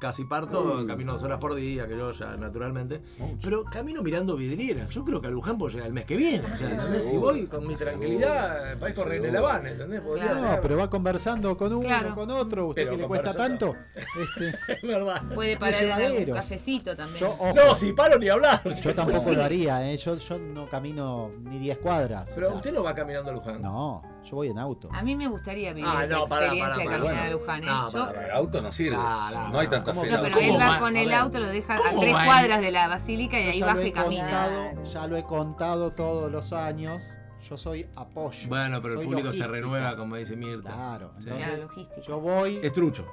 casi 0.00 0.24
parto, 0.24 0.86
camino 0.86 1.12
dos 1.12 1.22
horas 1.22 1.38
por 1.38 1.54
día, 1.54 1.86
que 1.86 1.96
yo 1.96 2.12
ya 2.12 2.36
naturalmente. 2.36 3.00
Pero 3.42 3.64
camino 3.64 4.02
mirando 4.02 4.36
vidrieras. 4.36 4.90
Yo 4.92 5.04
creo 5.04 5.20
que 5.20 5.28
a 5.28 5.30
Luján 5.30 5.58
puedo 5.58 5.72
llegar 5.72 5.88
el 5.88 5.92
mes 5.94 6.04
que 6.06 6.16
viene. 6.16 6.50
O 6.52 6.56
sea, 6.56 6.70
¿entendés? 6.70 7.06
si 7.06 7.16
voy 7.16 7.46
con 7.46 7.66
mi 7.66 7.74
tranquilidad, 7.76 8.78
para 8.78 8.90
ir 8.90 8.96
con 8.96 9.08
René 9.08 9.26
seguro. 9.30 9.42
Laván, 9.42 9.66
¿entendés? 9.66 10.00
Podría 10.00 10.34
No, 10.34 10.58
pero 10.62 10.76
va 10.78 10.88
conversando 10.90 11.56
con 11.56 11.72
uno, 11.72 11.86
Claro. 11.86 12.14
con 12.14 12.30
otro. 12.30 12.68
Usted 12.68 12.82
Pero 12.82 12.96
que 12.96 13.02
le 13.02 13.08
cuesta 13.08 13.34
tanto. 13.34 13.74
Este, 13.94 14.48
Es 14.74 14.82
verdad. 14.82 15.22
Puede 15.34 15.56
parar 15.56 16.00
en 16.02 16.28
un 16.28 16.34
cafecito 16.34 16.87
también. 16.96 17.18
yo, 17.20 17.30
ojo, 17.38 17.52
No, 17.54 17.74
si 17.74 17.92
paro 17.92 18.18
ni 18.18 18.28
hablar. 18.28 18.60
yo 18.68 18.94
tampoco 18.94 19.30
lo 19.32 19.44
haría. 19.44 19.90
¿eh? 19.90 19.96
Yo, 19.96 20.16
yo 20.16 20.38
no 20.38 20.68
camino 20.68 21.30
ni 21.40 21.58
10 21.58 21.78
cuadras. 21.78 22.30
o 22.30 22.34
Pero 22.34 22.46
sea, 22.48 22.56
usted 22.56 22.72
no 22.72 22.82
va 22.82 22.94
caminando 22.94 23.30
a 23.30 23.34
Luján. 23.34 23.62
No, 23.62 24.02
yo 24.24 24.36
voy 24.36 24.48
en 24.48 24.58
auto. 24.58 24.88
A 24.92 25.02
mí 25.02 25.14
me 25.16 25.26
gustaría 25.28 25.72
vivir 25.72 25.90
Ah, 25.92 26.04
esa 26.04 26.14
no, 26.16 26.24
pará, 26.26 26.46
experiencia 26.46 26.78
de 26.78 26.84
pará, 26.86 26.98
caminar 26.98 27.26
a. 27.26 27.30
Luján. 27.30 27.62
¿eh? 27.62 27.66
No, 27.66 27.90
Yo- 27.92 28.06
pará, 28.06 28.24
El 28.26 28.30
auto 28.32 28.60
no 28.62 28.72
sirve. 28.72 28.96
Ah, 28.98 29.30
no, 29.32 29.48
no 29.50 29.58
hay 29.60 29.68
tanta 29.68 29.92
¿Cómo 29.92 30.02
fe. 30.04 30.10
No, 30.10 30.22
pero 30.22 30.34
¿Cómo 30.36 30.46
él 30.54 30.60
va 30.60 30.78
con 30.78 30.96
el 30.96 31.06
ver. 31.06 31.14
auto, 31.14 31.40
lo 31.40 31.48
deja 31.48 31.74
a 31.74 31.76
¿Cómo 31.78 32.00
tres 32.00 32.12
cuadras 32.24 32.60
de 32.60 32.70
la 32.70 32.88
basílica 32.88 33.40
y 33.40 33.44
Yo 33.44 33.50
ahí 33.50 33.60
baja 33.60 33.84
y 33.84 33.92
camina. 33.92 34.72
ya 34.84 35.06
lo 35.06 35.16
he 35.16 35.22
contado 35.24 35.92
todos 35.92 36.30
los 36.30 36.52
años. 36.52 37.02
Yo 37.48 37.56
soy 37.56 37.86
apoyo. 37.94 38.48
Bueno, 38.48 38.82
pero 38.82 39.00
el 39.00 39.06
público 39.06 39.32
se 39.32 39.46
renueva, 39.46 39.96
como 39.96 40.16
dice 40.16 40.34
Mirta. 40.36 40.72
Claro, 40.72 41.12
Sí. 41.18 41.28
entonces, 41.28 41.46
Claro, 41.46 41.62
logística. 41.62 42.00
yo 42.00 42.20
voy 42.20 42.60
Es 42.62 42.72
trucho. 42.72 43.06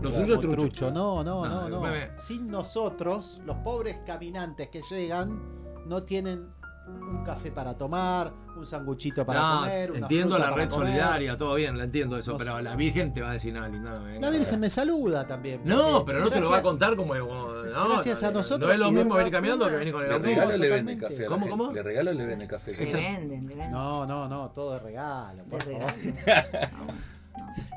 Lo 0.00 0.08
Claro, 0.10 0.16
suyo 0.24 0.34
es 0.34 0.40
como 0.40 0.52
trucho. 0.54 0.68
trucho. 0.68 0.90
No, 0.90 1.22
no, 1.22 1.46
No, 1.46 1.68
no. 1.68 1.82
Sin 2.18 2.48
nosotros, 2.50 3.40
los 3.44 3.56
pobres 3.58 3.98
caminantes 4.06 4.68
que 4.68 4.80
llegan 4.90 5.40
no 5.86 6.02
tienen 6.02 6.48
un 6.88 7.22
café 7.22 7.52
para 7.52 7.76
tomar, 7.78 8.32
un 8.56 8.66
sanguchito 8.66 9.24
para 9.24 9.40
No, 9.40 9.58
comer, 9.60 9.90
una 9.92 10.00
entiendo 10.00 10.34
fruta 10.34 10.38
la 10.48 10.54
para 10.54 10.64
red 10.64 10.70
comer. 10.72 10.88
solidaria, 10.88 11.38
todo 11.38 11.54
bien, 11.54 11.78
la 11.78 11.84
entiendo 11.84 12.18
eso, 12.18 12.32
No 12.32 12.38
pero 12.38 12.60
la 12.60 12.74
Virgen 12.74 13.12
te 13.12 13.22
va 13.22 13.30
a 13.30 13.32
decir, 13.34 13.54
no, 13.54 13.66
linda, 13.68 14.00
no. 14.00 14.20
La 14.20 14.30
Virgen 14.30 14.58
me 14.58 14.68
saluda 14.68 15.24
también. 15.26 15.60
No, 15.64 16.04
pero 16.04 16.20
no 16.20 16.28
te 16.30 16.40
lo 16.40 16.50
va 16.50 16.58
a 16.58 16.62
contar 16.62 16.96
como. 16.96 17.14
Gracias 17.14 18.22
no, 18.22 18.28
a 18.28 18.30
no, 18.32 18.38
nosotros 18.38 18.66
No 18.68 18.72
es 18.72 18.78
lo 18.80 18.90
mismo 18.90 19.14
venir 19.14 19.32
caminando 19.32 19.68
que 19.68 19.76
venir 19.76 19.92
con 19.94 20.02
el 20.02 20.08
¿Le 20.10 20.18
regalo 20.18 20.48
o 20.48 20.56
le 20.56 20.68
totalmente. 20.68 20.76
vende 20.92 20.98
café 21.08 21.24
¿Cómo, 21.26 21.48
cómo? 21.48 21.72
¿Le 21.72 21.82
regalo 21.82 22.10
o 22.10 22.14
le 22.14 22.26
vende 22.26 22.46
café? 22.48 22.72
Le 22.72 22.84
venden, 22.92 23.28
le 23.48 23.54
venden. 23.54 23.70
No, 23.70 24.04
no, 24.06 24.28
no, 24.28 24.50
todo 24.50 24.72
de 24.72 24.78
regalo, 24.80 25.44
por 25.44 25.62
favor. 25.62 25.92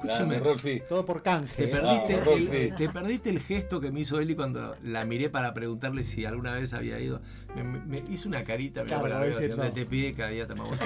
Escúchame. 0.10 0.80
Todo 0.88 1.06
por 1.06 1.22
canje. 1.24 1.56
Te 1.56 1.64
¿eh? 1.66 1.68
perdiste, 1.68 2.16
Vamos, 2.20 2.40
el, 2.40 2.48
Rolfi. 2.48 2.72
te 2.78 2.90
perdiste 2.90 3.30
el 3.30 3.40
gesto 3.40 3.80
que 3.80 3.92
me 3.92 4.00
hizo 4.02 4.20
Eli 4.20 4.36
cuando 4.36 4.76
la 4.84 5.06
miré 5.06 5.30
para 5.30 5.54
preguntarle 5.54 6.04
si 6.04 6.26
alguna 6.26 6.54
vez 6.54 6.74
había 6.74 7.00
ido. 7.00 7.22
Me, 7.56 7.64
me- 7.64 7.80
me 7.86 8.04
hizo 8.10 8.28
una 8.28 8.44
carita, 8.44 8.84
mirá, 8.84 9.00
Claro, 9.00 9.02
para 9.04 9.16
a 9.18 9.22
arriba, 9.38 9.56
no. 9.66 9.72
te 9.72 9.86
pide 9.86 10.14
cada 10.14 10.30
día 10.30 10.46
te 10.48 10.54
amamos. 10.54 10.78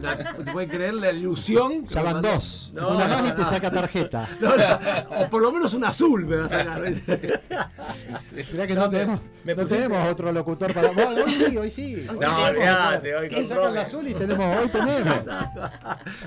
La- 0.00 0.34
¿Se 0.44 0.52
puede 0.52 0.68
creer 0.68 0.94
la 0.94 1.12
ilusión? 1.12 1.86
Ya 1.88 2.02
van 2.02 2.22
dos. 2.22 2.72
No, 2.74 2.88
Una 2.96 3.06
no, 3.06 3.14
más 3.14 3.24
y 3.24 3.28
no. 3.28 3.34
te 3.34 3.44
saca 3.44 3.70
tarjeta. 3.70 4.28
O 5.18 5.28
por 5.30 5.42
lo 5.42 5.52
menos 5.52 5.74
un 5.74 5.84
azul 5.84 6.24
me 6.26 6.36
va 6.36 6.46
a 6.46 6.48
sacar. 6.48 6.82
Mirá 8.52 8.66
que 8.66 8.74
No, 8.74 8.88
tenemos, 8.90 9.20
me 9.44 9.54
no 9.54 9.64
tenemos 9.66 10.08
otro 10.08 10.32
locutor 10.32 10.72
para. 10.74 10.88
Bueno, 10.92 11.24
hoy 11.24 11.32
sí, 11.32 11.56
hoy 11.56 11.70
sí. 11.70 12.06
Hoy 12.08 12.16
No, 12.20 12.44
olvídate, 12.44 13.14
hoy 13.14 13.28
Te 13.28 13.34
con 13.36 13.44
sacan 13.44 13.74
la 13.74 13.80
azul 13.82 14.08
y 14.08 14.14
tenemos, 14.14 14.56
hoy 14.62 14.68
tenemos. 14.68 15.20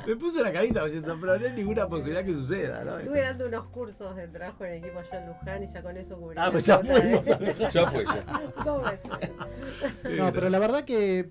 Me 0.08 0.16
puso 0.16 0.40
una 0.40 0.52
carita 0.52 0.86
diciendo, 0.86 1.18
pero 1.20 1.38
no 1.40 1.46
hay 1.46 1.52
ninguna 1.54 1.88
posibilidad 1.88 2.24
que 2.26 2.31
suceda, 2.34 2.84
¿no? 2.84 2.98
Estuve 3.00 3.22
dando 3.22 3.48
unos 3.48 3.66
cursos 3.68 4.16
de 4.16 4.28
trabajo 4.28 4.66
en 4.66 4.74
equipo 4.84 5.00
allá 5.00 5.22
en 5.24 5.28
Luján 5.30 5.64
y 5.64 5.68
ya 5.68 5.82
con 5.84 5.98
eso 5.98 6.18
cubrí. 6.18 6.38
Ah, 6.40 6.50
pues 6.52 6.66
ya 6.66 6.76
¿eh? 6.76 7.20
fuimos 7.20 7.28
a 7.66 7.70
Ya 7.70 7.88
fue, 7.88 8.06
ya. 8.06 8.24
No, 10.18 10.32
pero 10.34 10.50
la 10.50 10.60
verdad 10.60 10.84
que 10.84 11.30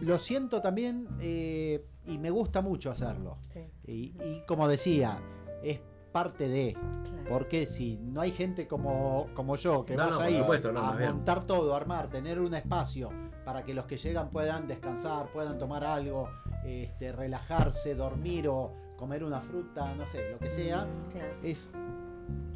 lo 0.00 0.18
siento 0.18 0.60
también 0.60 1.08
eh, 1.20 1.84
y 2.06 2.18
me 2.18 2.30
gusta 2.30 2.60
mucho 2.62 2.90
hacerlo. 2.90 3.38
Sí, 3.52 3.60
Y, 3.86 3.92
y 4.22 4.42
como 4.46 4.68
decía, 4.68 5.18
es 5.62 5.80
parte 6.12 6.48
de. 6.48 6.74
claro. 6.74 7.28
Porque 7.28 7.66
si 7.66 7.96
no 7.96 8.20
hay 8.20 8.30
gente 8.30 8.66
como, 8.68 9.28
como 9.34 9.56
yo 9.56 9.84
que 9.84 9.96
No, 9.96 10.06
vas 10.06 10.18
no, 10.18 10.24
ahí 10.24 10.36
supuesto, 10.38 10.72
no, 10.72 10.80
a 10.80 10.82
más 10.90 10.98
bien. 10.98 11.12
montar 11.12 11.44
todo, 11.44 11.74
armar, 11.74 12.08
tener 12.08 12.38
un 12.38 12.54
espacio 12.54 13.10
para 13.44 13.64
que 13.64 13.74
los 13.74 13.86
que 13.86 13.96
llegan 13.96 14.30
puedan 14.30 14.66
descansar, 14.66 15.26
puedan 15.32 15.58
tomar 15.58 15.84
algo, 15.84 16.28
este, 16.64 17.12
relajarse, 17.12 17.94
dormir 17.94 18.48
o 18.48 18.72
comer 18.96 19.24
una 19.24 19.40
fruta, 19.40 19.94
no 19.94 20.06
sé, 20.06 20.30
lo 20.30 20.38
que 20.38 20.50
sea, 20.50 20.86
Claro. 21.10 21.34
es, 21.42 21.70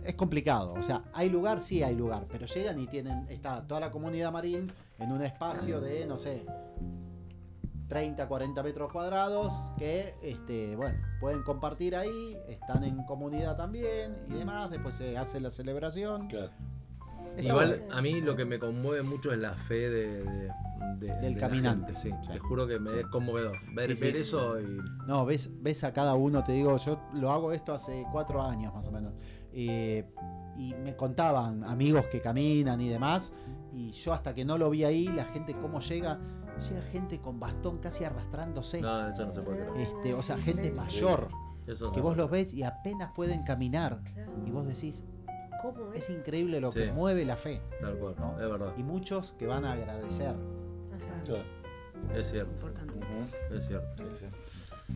es 0.05 0.15
complicado. 0.15 0.73
O 0.75 0.83
sea, 0.83 1.03
hay 1.13 1.29
lugar, 1.29 1.61
sí 1.61 1.83
hay 1.83 1.95
lugar, 1.95 2.27
pero 2.31 2.47
llegan 2.47 2.79
y 2.79 2.87
tienen, 2.87 3.27
está 3.29 3.67
toda 3.67 3.81
la 3.81 3.91
comunidad 3.91 4.33
marín 4.33 4.71
en 4.99 5.13
un 5.13 5.23
espacio 5.23 5.81
de, 5.81 6.07
no 6.07 6.17
sé, 6.19 6.45
30, 7.89 8.29
40 8.29 8.63
metros 8.63 8.93
cuadrados 8.93 9.53
que, 9.79 10.15
este, 10.23 10.77
bueno, 10.77 10.99
pueden 11.21 11.43
compartir 11.43 11.97
ahí, 11.97 12.37
están 12.47 12.85
en 12.85 13.03
comunidad 13.05 13.57
también 13.57 14.27
y 14.29 14.35
demás, 14.35 14.71
después 14.71 14.95
se 14.97 15.17
hace 15.17 15.41
la 15.41 15.51
celebración. 15.51 16.29
Claro. 16.29 16.51
Igual 17.43 17.69
bueno. 17.81 17.95
a 17.97 18.03
mí 18.03 18.21
lo 18.21 18.37
que 18.37 18.45
me 18.45 18.59
conmueve 18.59 19.03
mucho 19.03 19.33
es 19.33 19.39
la 19.39 19.55
fe 19.55 19.89
de, 19.91 20.23
de- 20.25 20.53
de- 20.99 21.15
Del 21.21 21.35
de 21.35 21.41
caminante. 21.41 21.95
gente, 21.95 22.01
sí. 22.01 22.11
Sí. 22.23 22.33
Te 22.33 22.39
juro 22.39 22.67
que 22.67 22.79
me 22.81 23.01
es 23.01 23.07
conmovedor. 23.07 23.57
Ver, 23.75 23.91
Sí, 23.91 23.97
sí. 23.97 24.05
ver 24.05 24.17
eso 24.17 24.61
y. 24.61 24.79
No, 25.07 25.25
ves, 25.25 25.51
ves 25.63 25.85
a 25.85 25.93
cada 25.93 26.15
uno, 26.15 26.43
te 26.45 26.53
digo, 26.53 26.77
yo 26.79 27.01
lo 27.15 27.31
hago 27.31 27.53
esto 27.53 27.73
hace 27.75 28.05
cuatro 28.13 28.43
años 28.43 28.75
más 28.75 28.87
o 28.89 28.93
menos. 28.93 29.13
Eh, 29.53 30.05
y 30.57 30.75
me 30.75 30.97
contaban 30.97 31.63
amigos 31.65 32.07
que 32.07 32.21
caminan 32.21 32.81
y 32.81 32.89
demás. 32.89 33.33
Y 33.73 33.93
yo 33.93 34.13
hasta 34.13 34.35
que 34.35 34.45
no 34.45 34.59
lo 34.59 34.71
vi 34.71 34.83
ahí, 34.85 35.07
la 35.07 35.25
gente 35.27 35.55
cómo 35.55 35.79
llega, 35.81 36.19
llega 36.69 36.83
gente 36.91 37.21
con 37.21 37.39
bastón 37.39 37.79
casi 37.79 38.03
arrastrándose. 38.05 38.81
No, 38.81 39.09
eso 39.09 39.25
no 39.27 39.33
se 39.33 39.41
puede 39.43 39.65
creer. 39.67 39.87
Este, 39.89 40.15
o 40.15 40.23
sea, 40.23 40.37
gente 40.39 40.73
mayor. 40.73 41.29
Que 41.95 42.01
vos 42.01 42.17
los 42.17 42.31
ves 42.31 42.53
y 42.55 42.63
apenas 42.65 43.13
pueden 43.15 43.43
caminar. 43.45 44.01
Y 44.47 44.51
vos 44.51 44.67
decís, 44.67 45.05
¿Cómo 45.63 45.93
es? 45.93 46.01
es 46.09 46.11
increíble 46.11 46.61
lo 46.61 46.71
Sí. 46.73 46.81
que 46.81 46.93
mueve 46.93 47.25
la 47.25 47.37
fe. 47.37 47.61
Tal 47.81 47.97
cual, 47.99 48.15
¿no? 48.19 48.33
es 48.41 48.51
verdad. 48.51 48.73
Y 48.77 48.83
muchos 48.83 49.33
que 49.39 49.47
van 49.47 49.65
a 49.65 49.73
agradecer. 49.73 50.29
Ajá. 50.29 51.25
Claro. 51.25 51.43
Es 52.15 52.31
cierto, 52.31 52.53
Importante. 52.53 52.95
Es 53.57 53.67
cierto. 53.67 53.89
Sí, 53.97 54.05
sí. 54.21 54.95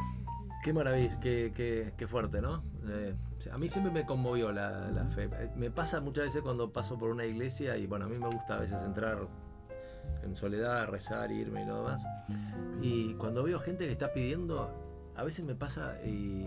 Qué 0.64 0.72
maravilla, 0.72 1.18
qué, 1.18 1.52
qué- 1.56 1.92
qué 1.96 2.06
fuerte, 2.06 2.40
¿no? 2.40 2.62
Eh, 2.88 3.14
a 3.52 3.58
mí 3.58 3.68
siempre 3.68 3.92
me 3.92 4.06
conmovió 4.06 4.52
la, 4.52 4.88
la 4.92 5.04
fe. 5.06 5.24
Eh, 5.32 5.50
Me 5.56 5.70
pasa 5.72 6.00
muchas 6.00 6.26
veces 6.26 6.42
cuando 6.42 6.72
paso 6.72 6.96
por 6.96 7.10
una 7.10 7.24
iglesia 7.26 7.76
y 7.76 7.86
bueno, 7.88 8.04
a 8.04 8.08
mí 8.08 8.16
me 8.16 8.28
gusta 8.28 8.54
a 8.54 8.60
veces 8.60 8.80
entrar 8.84 9.18
en 10.22 10.36
soledad, 10.36 10.86
rezar, 10.86 11.32
irme 11.32 11.62
y 11.62 11.66
lo 11.66 11.78
demás. 11.78 12.04
Y 12.80 13.14
cuando 13.14 13.42
veo 13.42 13.58
gente 13.58 13.86
que 13.86 13.92
está 13.92 14.12
pidiendo, 14.12 14.70
a 15.16 15.24
veces 15.24 15.44
me 15.44 15.56
pasa 15.56 15.96
y 16.04 16.46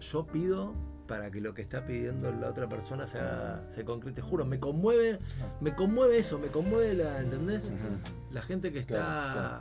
yo 0.00 0.26
pido 0.26 0.72
para 1.12 1.30
que 1.30 1.42
lo 1.42 1.52
que 1.52 1.60
está 1.60 1.84
pidiendo 1.84 2.32
la 2.32 2.48
otra 2.48 2.66
persona 2.70 3.06
se, 3.06 3.18
haga- 3.18 3.66
se 3.68 3.84
concrete. 3.84 4.22
Juro, 4.22 4.46
me 4.46 4.58
conmueve, 4.58 5.18
me 5.60 5.74
conmueve 5.74 6.16
eso, 6.16 6.38
me 6.38 6.46
conmueve 6.46 6.94
la, 6.94 7.20
¿entendés? 7.20 7.74
La 8.30 8.40
gente 8.40 8.72
que 8.72 8.78
está 8.78 8.96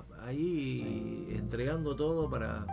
Claro, 0.07 0.23
ahí 0.25 1.27
entregando 1.37 1.93
todo 1.97 2.29
para. 2.29 2.65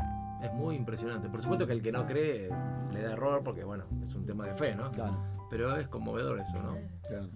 Es 0.44 0.52
muy 0.52 0.76
impresionante. 0.76 1.28
Por 1.28 1.42
supuesto 1.42 1.66
que 1.66 1.72
el 1.72 1.82
que 1.82 1.90
no 1.90 2.06
cree 2.06 2.48
le 2.92 3.02
da 3.02 3.14
error 3.14 3.42
porque, 3.42 3.64
bueno, 3.64 3.82
es 4.00 4.14
un 4.14 4.24
tema 4.24 4.46
de 4.46 4.54
fe, 4.54 4.76
¿no? 4.76 4.92
Claro. 4.92 5.24
Pero 5.50 5.76
es 5.76 5.88
conmovedor 5.88 6.38
eso, 6.38 6.62
¿no? 6.62 6.76
Claro. 7.08 7.28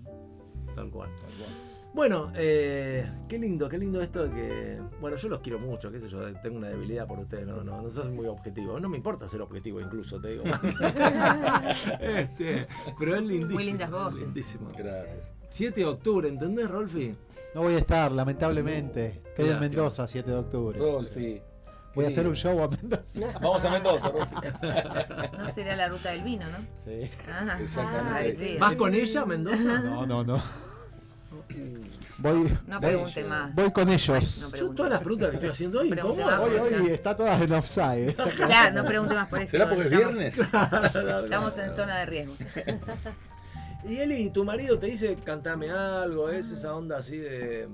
Tal 0.76 0.90
cual. 0.92 1.10
Tal 1.16 1.26
cual. 1.26 1.71
Bueno, 1.94 2.32
eh, 2.34 3.06
qué 3.28 3.38
lindo, 3.38 3.68
qué 3.68 3.76
lindo 3.76 4.00
esto 4.00 4.26
de 4.26 4.30
que. 4.30 4.82
Bueno, 5.00 5.16
yo 5.16 5.28
los 5.28 5.40
quiero 5.40 5.58
mucho, 5.58 5.92
qué 5.92 5.98
sé 5.98 6.08
yo, 6.08 6.20
tengo 6.40 6.56
una 6.56 6.68
debilidad 6.68 7.06
por 7.06 7.18
ustedes, 7.18 7.46
no, 7.46 7.62
no, 7.62 7.82
no 7.82 7.90
soy 7.90 8.08
muy 8.08 8.26
objetivo. 8.26 8.80
No 8.80 8.88
me 8.88 8.96
importa 8.96 9.28
ser 9.28 9.42
objetivo, 9.42 9.78
incluso, 9.78 10.18
te 10.18 10.28
digo 10.28 10.44
más. 10.44 10.62
este, 12.00 12.66
pero 12.98 13.16
es 13.16 13.22
lindísimo. 13.22 13.54
Muy 13.54 13.64
lindas 13.64 13.90
voces. 13.90 14.20
Lindísimo. 14.20 14.70
Gracias. 14.76 15.32
7 15.50 15.80
de 15.80 15.86
octubre, 15.86 16.28
¿entendés, 16.28 16.70
Rolfi? 16.70 17.12
No 17.54 17.60
voy 17.60 17.74
a 17.74 17.78
estar, 17.78 18.10
lamentablemente. 18.10 19.20
Estoy 19.26 19.50
en. 19.50 19.60
Mendoza, 19.60 20.06
7 20.06 20.30
de 20.30 20.36
octubre. 20.36 20.78
Rolfi. 20.78 21.42
Voy 21.94 22.06
a 22.06 22.08
hacer 22.08 22.26
un 22.26 22.34
show 22.34 22.62
a 22.62 22.68
Mendoza. 22.68 23.34
Vamos 23.42 23.62
a 23.66 23.70
Mendoza, 23.70 24.08
Rolfi. 24.08 24.34
No 25.36 25.50
sería 25.50 25.76
la 25.76 25.88
ruta 25.88 26.10
del 26.12 26.22
vino, 26.22 26.46
¿no? 26.48 26.56
Sí. 26.78 27.02
Ah, 27.30 27.58
Exactamente. 27.60 28.12
parecía. 28.12 28.60
¿Vas 28.60 28.76
con 28.76 28.94
ella, 28.94 29.26
Mendoza? 29.26 29.80
No, 29.80 30.06
no, 30.06 30.24
no. 30.24 30.42
Voy, 32.18 32.56
No 32.66 32.78
voy, 32.80 32.88
pregunte 32.90 33.24
más. 33.24 33.54
voy 33.54 33.70
con 33.72 33.86
No 33.86 33.92
ellos. 33.92 34.48
pregunte 34.52 34.58
Yo 34.58 34.70
todas 34.70 34.92
las 34.92 35.00
preguntas 35.00 35.30
que 35.30 35.36
estoy 35.36 35.50
haciendo 35.50 35.80
hoy, 35.80 35.90
Pregunte 35.90 36.22
¿cómo? 36.22 36.36
Hoy, 36.44 36.52
hoy 36.56 36.86
está 36.90 37.16
todas 37.16 37.40
en 37.42 37.52
offside. 37.52 38.14
Claro, 38.36 38.82
no 38.82 38.84
pregunte 38.88 39.14
más 39.14 39.28
por 39.28 39.40
eso. 39.40 39.50
¿Será 39.50 39.66
porque 39.68 39.82
es 39.82 39.92
Estamos- 39.92 40.14
viernes? 40.14 40.38
Estamos 41.24 41.58
en 41.58 41.70
zona 41.74 41.98
de 41.98 42.06
riesgo. 42.06 42.34
Y 43.88 43.96
Eli, 43.98 44.30
¿tu 44.30 44.44
marido 44.44 44.78
te 44.78 44.86
dice 44.86 45.16
cantame 45.24 45.70
algo? 45.70 46.28
¿Es 46.30 46.50
esa 46.52 46.74
onda 46.76 46.98
así 46.98 47.16
de. 47.16 47.68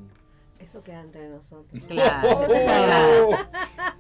Eso 0.58 0.82
queda 0.82 1.02
entre 1.02 1.28
nosotros. 1.28 1.82
Claro. 1.86 2.28
Oh, 3.30 3.36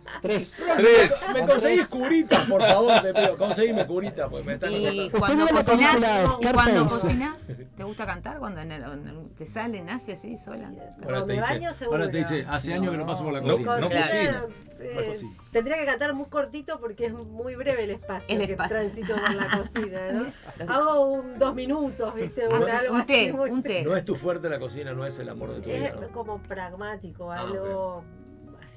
Tres. 0.22 0.58
Tres. 0.76 1.24
Me 1.34 1.46
conseguís 1.46 1.86
curitas, 1.88 2.44
por 2.46 2.62
favor, 2.62 3.00
te 3.02 3.14
pido. 3.14 3.36
Conseguime 3.36 3.86
curitas, 3.86 4.28
porque 4.28 4.44
me 4.46 4.54
están 4.54 4.72
Y 4.72 5.10
cuando 5.10 5.44
y 5.44 6.44
cuando 6.52 6.82
cocinas, 6.86 7.50
¿te 7.76 7.84
gusta 7.84 8.06
cantar? 8.06 8.38
Cuando 8.38 8.60
en 8.60 8.72
el- 8.72 8.82
en 8.82 9.08
el- 9.08 9.28
te 9.36 9.46
sale, 9.46 9.82
nace 9.82 10.12
así 10.14 10.36
sola. 10.36 10.70
Ahora 11.04 11.24
te 11.24 11.32
dice, 11.34 11.84
ahora 11.86 12.10
te 12.10 12.18
dice, 12.18 12.44
hace 12.48 12.74
años 12.74 12.90
que 12.92 12.98
no 12.98 13.06
paso 13.06 13.24
por 13.24 13.32
la 13.32 13.40
cocina. 13.42 13.76
no 13.80 13.88
cocina. 13.88 14.44
eh, 14.80 14.92
No 14.94 15.10
cocina. 15.12 15.32
tendría 15.52 15.76
que 15.78 15.84
cantar 15.86 16.14
muy 16.14 16.26
cortito 16.26 16.78
porque 16.78 17.06
es 17.06 17.12
muy 17.12 17.56
breve 17.56 17.84
el 17.84 17.90
espacio 17.90 18.26
El 18.38 18.46
que 18.46 18.52
espacio. 18.52 18.76
transito 18.76 19.14
por 19.16 19.34
la 19.34 19.46
cocina, 19.58 20.12
¿no? 20.12 20.72
Hago 20.72 21.10
un 21.10 21.38
dos 21.38 21.54
minutos, 21.54 22.14
¿viste? 22.14 22.46
Un, 22.46 22.54
algo 22.68 22.94
un 22.94 23.00
así 23.00 23.06
té, 23.12 23.32
un 23.32 23.62
té. 23.62 23.82
No 23.82 23.96
es 23.96 24.04
tu 24.04 24.14
fuerte 24.14 24.48
la 24.48 24.58
cocina, 24.60 24.92
no 24.92 25.04
es 25.04 25.18
el 25.18 25.28
amor 25.28 25.52
de 25.52 25.60
tu 25.62 25.68
vida. 25.68 25.88
Es 25.88 26.00
¿no? 26.00 26.08
como 26.08 26.38
pragmático, 26.42 27.32
Ah, 27.32 27.40
algo 27.40 28.04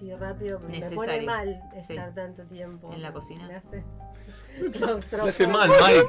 así 0.01 0.13
rápido, 0.15 0.59
me 0.59 0.79
pone 0.91 1.21
mal 1.21 1.61
Sí. 1.85 1.93
estar 1.93 2.13
tanto 2.13 2.43
tiempo. 2.43 2.91
¿En 2.93 3.01
la 3.01 3.13
cocina? 3.13 3.47
Me 3.47 3.55
hace, 3.55 3.83
Le 5.23 5.29
hace 5.29 5.47
mal, 5.47 5.69
Mike. 5.69 6.05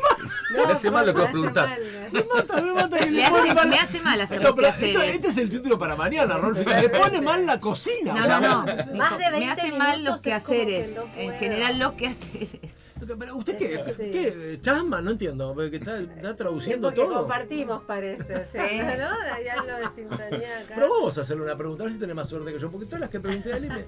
No, 0.57 0.67
Le 0.67 0.73
hace 0.73 0.91
mal 0.91 1.07
lo 1.07 1.13
que 1.15 1.19
me 1.19 1.25
vos 1.25 1.29
hace 1.29 1.33
preguntás. 1.33 1.69
mal, 1.71 1.81
me- 2.13 2.21
Me 2.21 2.25
mata, 2.35 2.61
me 2.63 2.73
mata 2.73 2.99
que 2.99 3.05
Me 3.07 3.11
le 3.13 3.25
hace, 3.25 3.55
mal- 3.55 3.69
me 3.69 3.77
hace 3.79 4.01
mal 4.01 4.21
hacer 4.21 4.41
No, 4.43 4.55
pero 4.55 4.69
esto- 4.69 5.03
este 5.03 5.29
es 5.29 5.39
el 5.39 5.51
título 5.51 5.79
para 5.79 5.97
mañana, 5.97 6.39
Rolfi. 6.39 6.65
Me 6.65 6.89
pone 6.89 7.21
mal 7.21 7.47
la 7.47 7.61
cocina. 7.61 8.15
No, 8.15 8.21
o 8.21 8.25
sea, 8.25 8.41
no, 8.41 8.65
no. 8.65 8.67
Más 8.67 8.87
Dijo, 8.87 9.19
de 9.19 9.31
20 9.31 9.39
me 9.41 9.51
hace 9.51 9.73
mal 9.73 10.05
los 10.05 10.17
es 10.17 10.21
quehaceres. 10.23 10.89
que 10.89 10.95
no 10.95 11.05
En 11.17 11.33
general, 11.39 11.79
los 11.79 11.93
quehaceres. 11.93 12.75
Pero 13.19 13.37
usted 13.37 13.57
qué, 13.57 13.93
Sí. 13.97 14.11
qué, 14.11 14.59
chasma, 14.61 15.01
no 15.01 15.11
entiendo, 15.13 15.55
porque 15.55 15.77
está, 15.77 15.99
está 16.01 16.31
Sí, 16.31 16.37
traduciendo 16.37 16.89
porque 16.89 17.01
todo. 17.03 17.19
compartimos, 17.21 17.83
parece. 17.85 18.47
Sí. 18.47 18.59
¿no? 18.59 19.35
Hay 19.35 19.49
algo 19.49 19.67
de 19.67 19.95
sintonía 19.95 20.59
acá. 20.61 20.75
Pero 20.75 20.91
vamos 20.91 21.19
a 21.19 21.21
hacerle 21.23 21.43
una 21.45 21.57
pregunta, 21.57 21.83
a 21.83 21.87
ver 21.87 21.95
si 21.95 22.01
tenés 22.01 22.17
más 22.17 22.29
suerte 22.29 22.53
que 22.53 22.59
yo, 22.59 22.71
porque 22.71 22.87
todas 22.87 23.01
las 23.01 23.11
que 23.11 23.21
pregunté 23.21 23.53
a 23.55 23.61
me- 23.61 23.87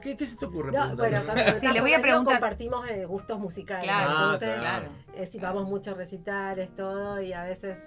¿Qué, 0.00 0.16
qué 0.18 0.26
se 0.26 0.36
te 0.36 0.44
ocurre? 0.44 0.70
No, 0.72 0.94
bueno, 0.96 1.18
Sí, 1.60 1.66
le 1.72 1.80
voy 1.80 1.94
a 1.94 2.00
preguntar. 2.00 2.34
compartimos 2.34 2.86
eh, 2.90 3.06
gustos 3.06 3.38
musicales. 3.38 3.84
Claro, 3.84 4.10
entonces, 4.10 4.58
claro. 4.60 4.86
eh, 5.16 5.26
si 5.26 5.38
vamos 5.38 5.66
muchos 5.66 5.96
recitales, 5.96 6.68
todo, 6.76 7.22
y 7.22 7.32
a 7.32 7.44
veces 7.44 7.78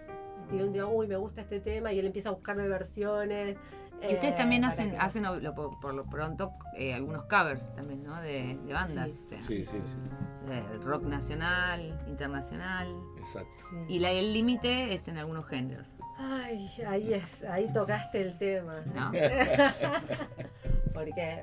tiene 0.49 0.63
un 0.63 0.73
día, 0.73 0.87
uy, 0.87 1.05
me 1.05 1.15
gusta 1.17 1.41
este 1.41 1.59
tema, 1.59 1.91
y 1.93 1.99
él 1.99 2.07
empieza 2.07 2.29
a 2.29 2.31
buscarme 2.31 2.67
versiones. 2.67 3.57
Y 4.01 4.13
ustedes 4.13 4.33
eh, 4.33 4.37
también 4.37 4.61
para 4.61 4.73
hacen, 4.73 4.91
que- 4.91 4.97
hacen 4.97 5.23
lo- 5.43 5.55
por, 5.55 5.79
por 5.79 5.93
lo 5.93 6.05
pronto 6.05 6.53
eh, 6.75 6.93
algunos 6.93 7.23
covers 7.23 7.73
también, 7.73 8.03
¿no? 8.03 8.21
De, 8.21 8.55
de 8.55 8.73
bandas. 8.73 9.11
Sí. 9.11 9.35
o 9.35 9.37
sea, 9.39 9.41
Sí, 9.41 9.65
sí, 9.65 9.81
sí. 9.83 10.49
de 10.49 10.61
rock 10.83 11.03
nacional, 11.03 11.99
internacional. 12.07 12.87
Exacto. 13.17 13.49
Sí. 13.69 13.75
Y 13.95 13.99
la- 13.99 14.11
el 14.11 14.33
límite 14.33 14.93
es 14.93 15.07
en 15.07 15.17
algunos 15.17 15.45
géneros. 15.47 15.95
Ay, 16.17 16.69
ahí 16.87 17.13
es, 17.13 17.43
ahí 17.43 17.71
tocaste 17.73 18.21
el 18.21 18.37
tema. 18.37 18.81
¿no? 18.93 19.11
Porque 20.93 21.41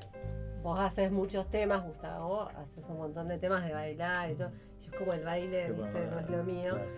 vos 0.63 0.79
haces 0.81 1.11
muchos 1.13 1.51
temas, 1.51 1.83
Gustavo, 1.85 2.43
haces 2.49 2.85
un 2.89 2.99
montón 2.99 3.29
de 3.29 3.39
temas 3.39 3.65
de 3.65 3.73
bailar 3.73 4.31
y 4.31 4.35
todo. 4.35 4.51
Yo 4.81 4.91
es 4.91 4.99
como 4.99 5.13
el 5.13 5.25
baile, 5.25 5.73
¿viste? 5.73 6.07
no 6.11 6.19
es 6.21 6.31
lo 6.31 6.45
mío. 6.45 6.75
Claro. 6.75 6.91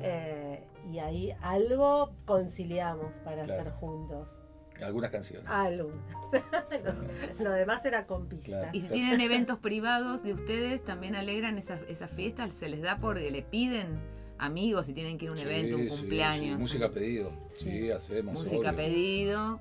Eh, 0.00 0.64
y 0.90 0.98
ahí 0.98 1.34
algo 1.42 2.12
conciliamos 2.24 3.12
para 3.24 3.42
Claro. 3.44 3.60
hacer 3.60 3.72
juntos. 3.74 4.38
Algunas 4.82 5.10
canciones. 5.10 5.48
Algo. 5.48 5.92
lo, 7.38 7.44
lo 7.44 7.50
demás 7.52 7.84
era 7.84 8.06
con 8.06 8.26
pista. 8.26 8.46
Claro. 8.46 8.68
Y 8.72 8.80
si 8.80 8.88
tienen 8.88 9.20
eventos 9.20 9.58
privados 9.58 10.22
de 10.22 10.32
ustedes, 10.34 10.82
también 10.84 11.14
alegran 11.14 11.58
esas, 11.58 11.80
esas 11.88 12.10
fiestas, 12.10 12.52
se 12.52 12.68
les 12.68 12.80
da 12.82 12.98
porque 12.98 13.30
le 13.30 13.42
piden 13.42 13.98
amigos 14.38 14.86
si 14.86 14.92
tienen 14.94 15.18
que 15.18 15.26
ir 15.26 15.28
a 15.30 15.32
un 15.32 15.38
Sí, 15.38 15.44
evento, 15.44 15.76
un 15.76 15.82
sí, 15.84 15.88
cumpleaños. 15.90 16.56
sí. 16.56 16.62
Música 16.62 16.88
pedido. 16.90 17.32
Sí, 17.56 17.90
hacemos. 17.90 18.34
Música 18.34 18.70
obvio. 18.70 18.76
pedido. 18.76 19.60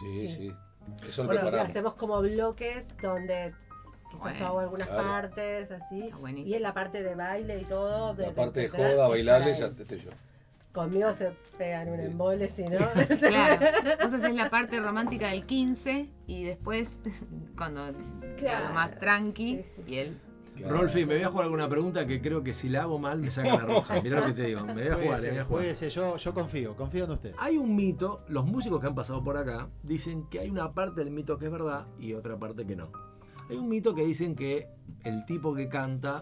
Sí, 0.00 0.18
Sí. 0.20 0.28
sí. 0.28 0.52
Eso 1.08 1.22
lo 1.22 1.26
Bueno, 1.28 1.40
Y 1.40 1.42
preparamos. 1.44 1.70
hacemos 1.70 1.94
como 1.94 2.20
bloques 2.22 2.88
donde 3.02 3.54
quizás 4.10 4.20
Bueno, 4.22 4.46
hago 4.46 4.60
algunas 4.60 4.88
claro. 4.88 5.02
partes 5.08 5.70
así. 5.70 6.10
Y 6.44 6.54
en 6.54 6.62
la 6.62 6.72
parte 6.74 7.02
de 7.02 7.14
baile 7.14 7.60
y 7.60 7.64
todo. 7.64 8.14
La 8.14 8.32
parte 8.32 8.60
de 8.60 8.66
entrenar, 8.66 8.92
joda, 8.92 9.04
es 9.04 9.10
bailable, 9.10 9.52
para 9.52 9.56
ya 9.58 9.66
estoy 9.82 9.98
yo. 10.00 10.10
Conmigo 10.72 11.12
se 11.12 11.32
pegan 11.58 11.88
un 11.90 11.98
Sí. 12.00 12.06
embole, 12.06 12.48
si 12.48 12.62
no. 12.64 12.78
Claro, 13.18 13.66
vos 14.02 14.12
haces 14.12 14.34
la 14.34 14.48
parte 14.50 14.80
romántica 14.80 15.28
del 15.28 15.44
15 15.44 16.08
y 16.26 16.44
después, 16.44 17.00
cuando 17.56 17.82
Claro. 18.38 18.68
lo 18.68 18.74
más 18.74 18.98
tranqui, 18.98 19.56
Sí, 19.58 19.64
sí, 19.76 19.82
y 19.92 19.96
él. 19.98 20.18
Claro. 20.56 20.76
Rolfi, 20.82 21.06
me 21.06 21.14
voy 21.14 21.22
a 21.24 21.28
jugar 21.28 21.44
alguna 21.44 21.66
pregunta 21.68 22.06
que 22.06 22.20
creo 22.20 22.42
que 22.42 22.52
si 22.52 22.68
la 22.68 22.82
hago 22.82 22.98
mal 22.98 23.18
me 23.20 23.30
saca 23.30 23.48
la 23.54 23.60
roja. 23.62 24.00
Mirá 24.02 24.20
lo 24.20 24.26
que 24.26 24.32
te 24.34 24.42
digo. 24.48 24.60
Me 24.66 24.74
voy 24.74 24.82
a 24.88 24.94
jugar, 24.94 24.98
me 24.98 24.98
voy 24.98 25.06
Jueguese, 25.06 25.28
a 25.28 25.32
jugar. 25.32 25.46
jueguese, 25.46 25.90
yo, 25.90 26.16
yo 26.18 26.34
confío, 26.34 26.76
confío 26.76 27.04
en 27.06 27.10
usted. 27.12 27.34
Hay 27.38 27.56
un 27.56 27.74
mito, 27.74 28.22
los 28.28 28.44
músicos 28.44 28.78
que 28.80 28.86
han 28.86 28.94
pasado 28.94 29.24
por 29.24 29.38
acá 29.38 29.70
dicen 29.82 30.28
que 30.28 30.40
hay 30.40 30.50
una 30.50 30.72
parte 30.74 31.00
del 31.02 31.10
mito 31.10 31.38
que 31.38 31.46
es 31.46 31.50
verdad 31.52 31.86
y 31.98 32.12
otra 32.12 32.38
parte 32.38 32.66
que 32.66 32.76
no. 32.76 32.92
Hay 33.48 33.56
un 33.56 33.66
mito 33.68 33.94
que 33.94 34.04
dicen 34.04 34.34
que 34.34 34.68
el 35.04 35.24
tipo 35.24 35.54
que 35.54 35.68
canta 35.70 36.20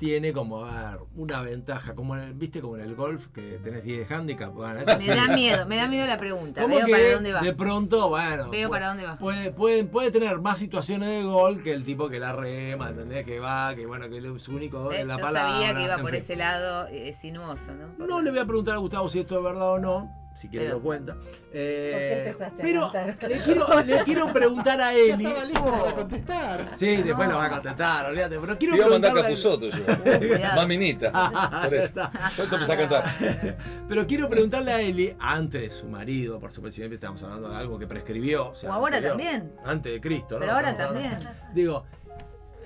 tiene 0.00 0.32
como, 0.32 0.64
a 0.64 0.92
ver, 0.92 1.00
una 1.14 1.42
ventaja, 1.42 1.94
como 1.94 2.16
en 2.16 2.22
el- 2.22 2.32
viste 2.32 2.62
como 2.62 2.76
en 2.76 2.82
el 2.84 2.94
golf 2.94 3.28
que 3.28 3.60
tenés 3.62 3.84
10 3.84 4.08
de 4.08 4.14
handicap. 4.14 4.50
Bueno, 4.54 4.80
Me 4.80 5.14
da 5.14 5.28
miedo, 5.28 5.66
me 5.66 5.76
da 5.76 5.88
miedo 5.88 6.06
la 6.06 6.16
pregunta. 6.16 6.64
Veo 6.66 6.80
para 6.88 7.12
dónde 7.12 7.32
va. 7.34 7.40
de 7.42 7.52
pronto, 7.54 8.08
bueno, 8.08 8.48
Veo 8.48 8.70
para 8.70 8.88
dónde 8.88 9.04
va. 9.04 9.18
Puede, 9.18 9.50
puede, 9.52 9.84
puede 9.84 10.10
tener 10.10 10.40
más 10.40 10.58
situaciones 10.58 11.08
de 11.10 11.22
gol 11.24 11.62
que 11.62 11.72
el 11.72 11.84
tipo 11.84 12.08
que 12.08 12.18
la 12.18 12.32
rema, 12.32 12.88
¿entendés? 12.88 13.24
Que 13.26 13.38
va, 13.40 13.74
que 13.74 13.84
bueno, 13.84 14.08
que 14.08 14.38
su 14.38 14.52
único 14.56 14.82
gol 14.84 14.94
es 14.94 15.06
la 15.06 15.16
Yo 15.18 15.22
palabra. 15.22 15.52
sabía 15.52 15.74
que 15.74 15.82
iba 15.84 15.98
por 15.98 16.10
fin. 16.12 16.18
ese 16.20 16.36
lado 16.36 16.88
eh, 16.88 17.12
sinuoso, 17.12 17.72
¿no? 17.74 18.06
No 18.06 18.22
le 18.22 18.30
voy 18.30 18.40
a 18.40 18.46
preguntar 18.46 18.74
a 18.76 18.78
Gustavo 18.78 19.06
si 19.10 19.20
esto 19.20 19.36
es 19.36 19.44
verdad 19.44 19.72
o 19.72 19.78
no, 19.78 20.29
si 20.34 20.48
quiere 20.48 20.66
Pero- 20.66 20.78
lo 20.78 20.82
cuenta. 20.82 21.16
Eh, 21.52 21.90
¿Por 21.92 22.00
qué 22.00 22.18
empezaste 22.30 22.62
a 22.62 22.64
pero 22.64 22.92
le 23.28 23.38
quiero, 23.42 23.82
le 23.82 24.04
quiero 24.04 24.32
preguntar 24.32 24.80
a 24.80 24.94
Eli. 24.94 25.24
estaba 25.26 25.44
listo 25.44 25.64
para 25.64 25.94
contestar. 25.94 26.70
Sí, 26.76 27.02
después 27.02 27.28
lo 27.28 27.36
va 27.36 27.44
a 27.46 27.50
contestar, 27.50 28.06
olvídate. 28.06 28.38
Pero 28.40 28.58
quiero 28.58 28.72
Te 28.74 28.78
iba 28.78 28.86
a 28.86 28.90
mandar 28.90 29.12
preguntarle. 29.12 29.42
Capuzoto 29.42 30.38
yo. 30.38 30.54
Maminita. 30.56 31.62
Por 31.64 31.74
eso. 31.74 31.94
Por 32.36 32.44
eso 32.46 32.54
empecé 32.54 32.72
a 32.72 32.76
cantar. 32.76 33.04
Pero 33.88 34.06
quiero 34.06 34.28
preguntarle 34.28 34.72
a 34.72 34.80
Eli, 34.80 35.14
antes 35.18 35.60
de 35.62 35.70
su 35.70 35.88
marido, 35.88 36.38
por 36.38 36.52
supuesto, 36.52 36.76
siempre 36.76 36.94
estamos 36.96 37.22
hablando 37.22 37.48
de 37.50 37.56
algo 37.56 37.78
que 37.78 37.86
prescribió. 37.86 38.48
o 38.50 38.54
sea, 38.54 38.70
O 38.70 38.72
ahora 38.74 38.96
anterior, 38.96 39.18
también. 39.18 39.52
Antes 39.64 39.92
de 39.92 40.00
Cristo, 40.00 40.34
¿no? 40.36 40.40
Pero 40.40 40.52
ahora 40.52 40.70
Estamos 40.70 40.92
también. 40.94 41.14
hablando- 41.14 41.40
Digo, 41.54 41.84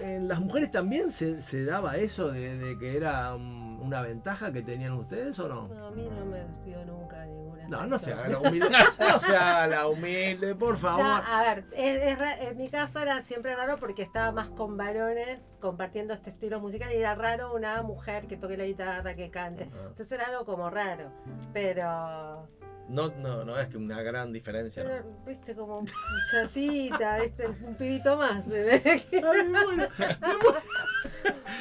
en 0.00 0.28
las 0.28 0.40
mujeres 0.40 0.70
también 0.70 1.10
se, 1.10 1.40
se 1.40 1.64
daba 1.64 1.96
eso 1.96 2.30
de, 2.30 2.58
de 2.58 2.78
que 2.78 2.96
era 2.96 3.34
um, 3.34 3.80
una 3.80 4.02
ventaja 4.02 4.52
que 4.52 4.60
tenían 4.62 4.92
ustedes 4.92 5.38
o 5.38 5.48
no? 5.48 5.68
No, 5.68 5.86
a 5.86 5.90
mí 5.92 6.08
no 6.10 6.26
me 6.26 6.44
dio 6.64 6.84
nunca 6.84 7.23
ninguna. 7.64 7.82
No, 7.82 7.86
no 7.86 7.98
se 7.98 8.10
foto. 8.12 8.22
haga 8.22 8.28
la 8.30 8.38
humilde. 8.40 8.68
No 8.98 9.20
se 9.20 9.36
haga 9.36 9.66
la 9.66 9.88
humilde, 9.88 10.54
por 10.54 10.74
No, 10.74 10.78
favor. 10.78 11.22
a 11.26 11.42
ver, 11.42 11.64
es- 11.72 12.02
es 12.02 12.18
ra- 12.18 12.38
en 12.40 12.56
mi 12.56 12.68
caso 12.68 13.00
era 13.00 13.22
siempre 13.24 13.54
raro 13.56 13.76
porque 13.78 14.02
estaba 14.02 14.32
más 14.32 14.48
con 14.48 14.76
varones 14.76 15.40
compartiendo 15.60 16.14
este 16.14 16.30
estilo 16.30 16.60
musical 16.60 16.92
y 16.92 16.96
era 16.96 17.14
raro 17.14 17.54
una 17.54 17.82
mujer 17.82 18.26
que 18.26 18.36
toque 18.36 18.56
la 18.56 18.64
guitarra, 18.64 19.14
que 19.14 19.30
cante. 19.30 19.68
Ah. 19.72 19.78
Entonces 19.88 20.12
era 20.12 20.26
algo 20.28 20.44
como 20.44 20.68
raro. 20.70 21.10
Pero, 21.52 22.48
No, 22.88 23.08
no, 23.18 23.44
no 23.44 23.58
es 23.58 23.68
que 23.68 23.78
una 23.78 24.02
gran 24.02 24.30
diferencia. 24.32 24.84
¿no? 24.84 24.90
viste, 25.26 25.54
como 25.54 25.78
un 25.78 25.86
chatita, 26.30 27.18
viste, 27.18 27.46
un 27.46 27.74
pibito 27.76 28.16
más. 28.16 28.44
Ay, 28.50 29.02
bueno, 29.22 29.86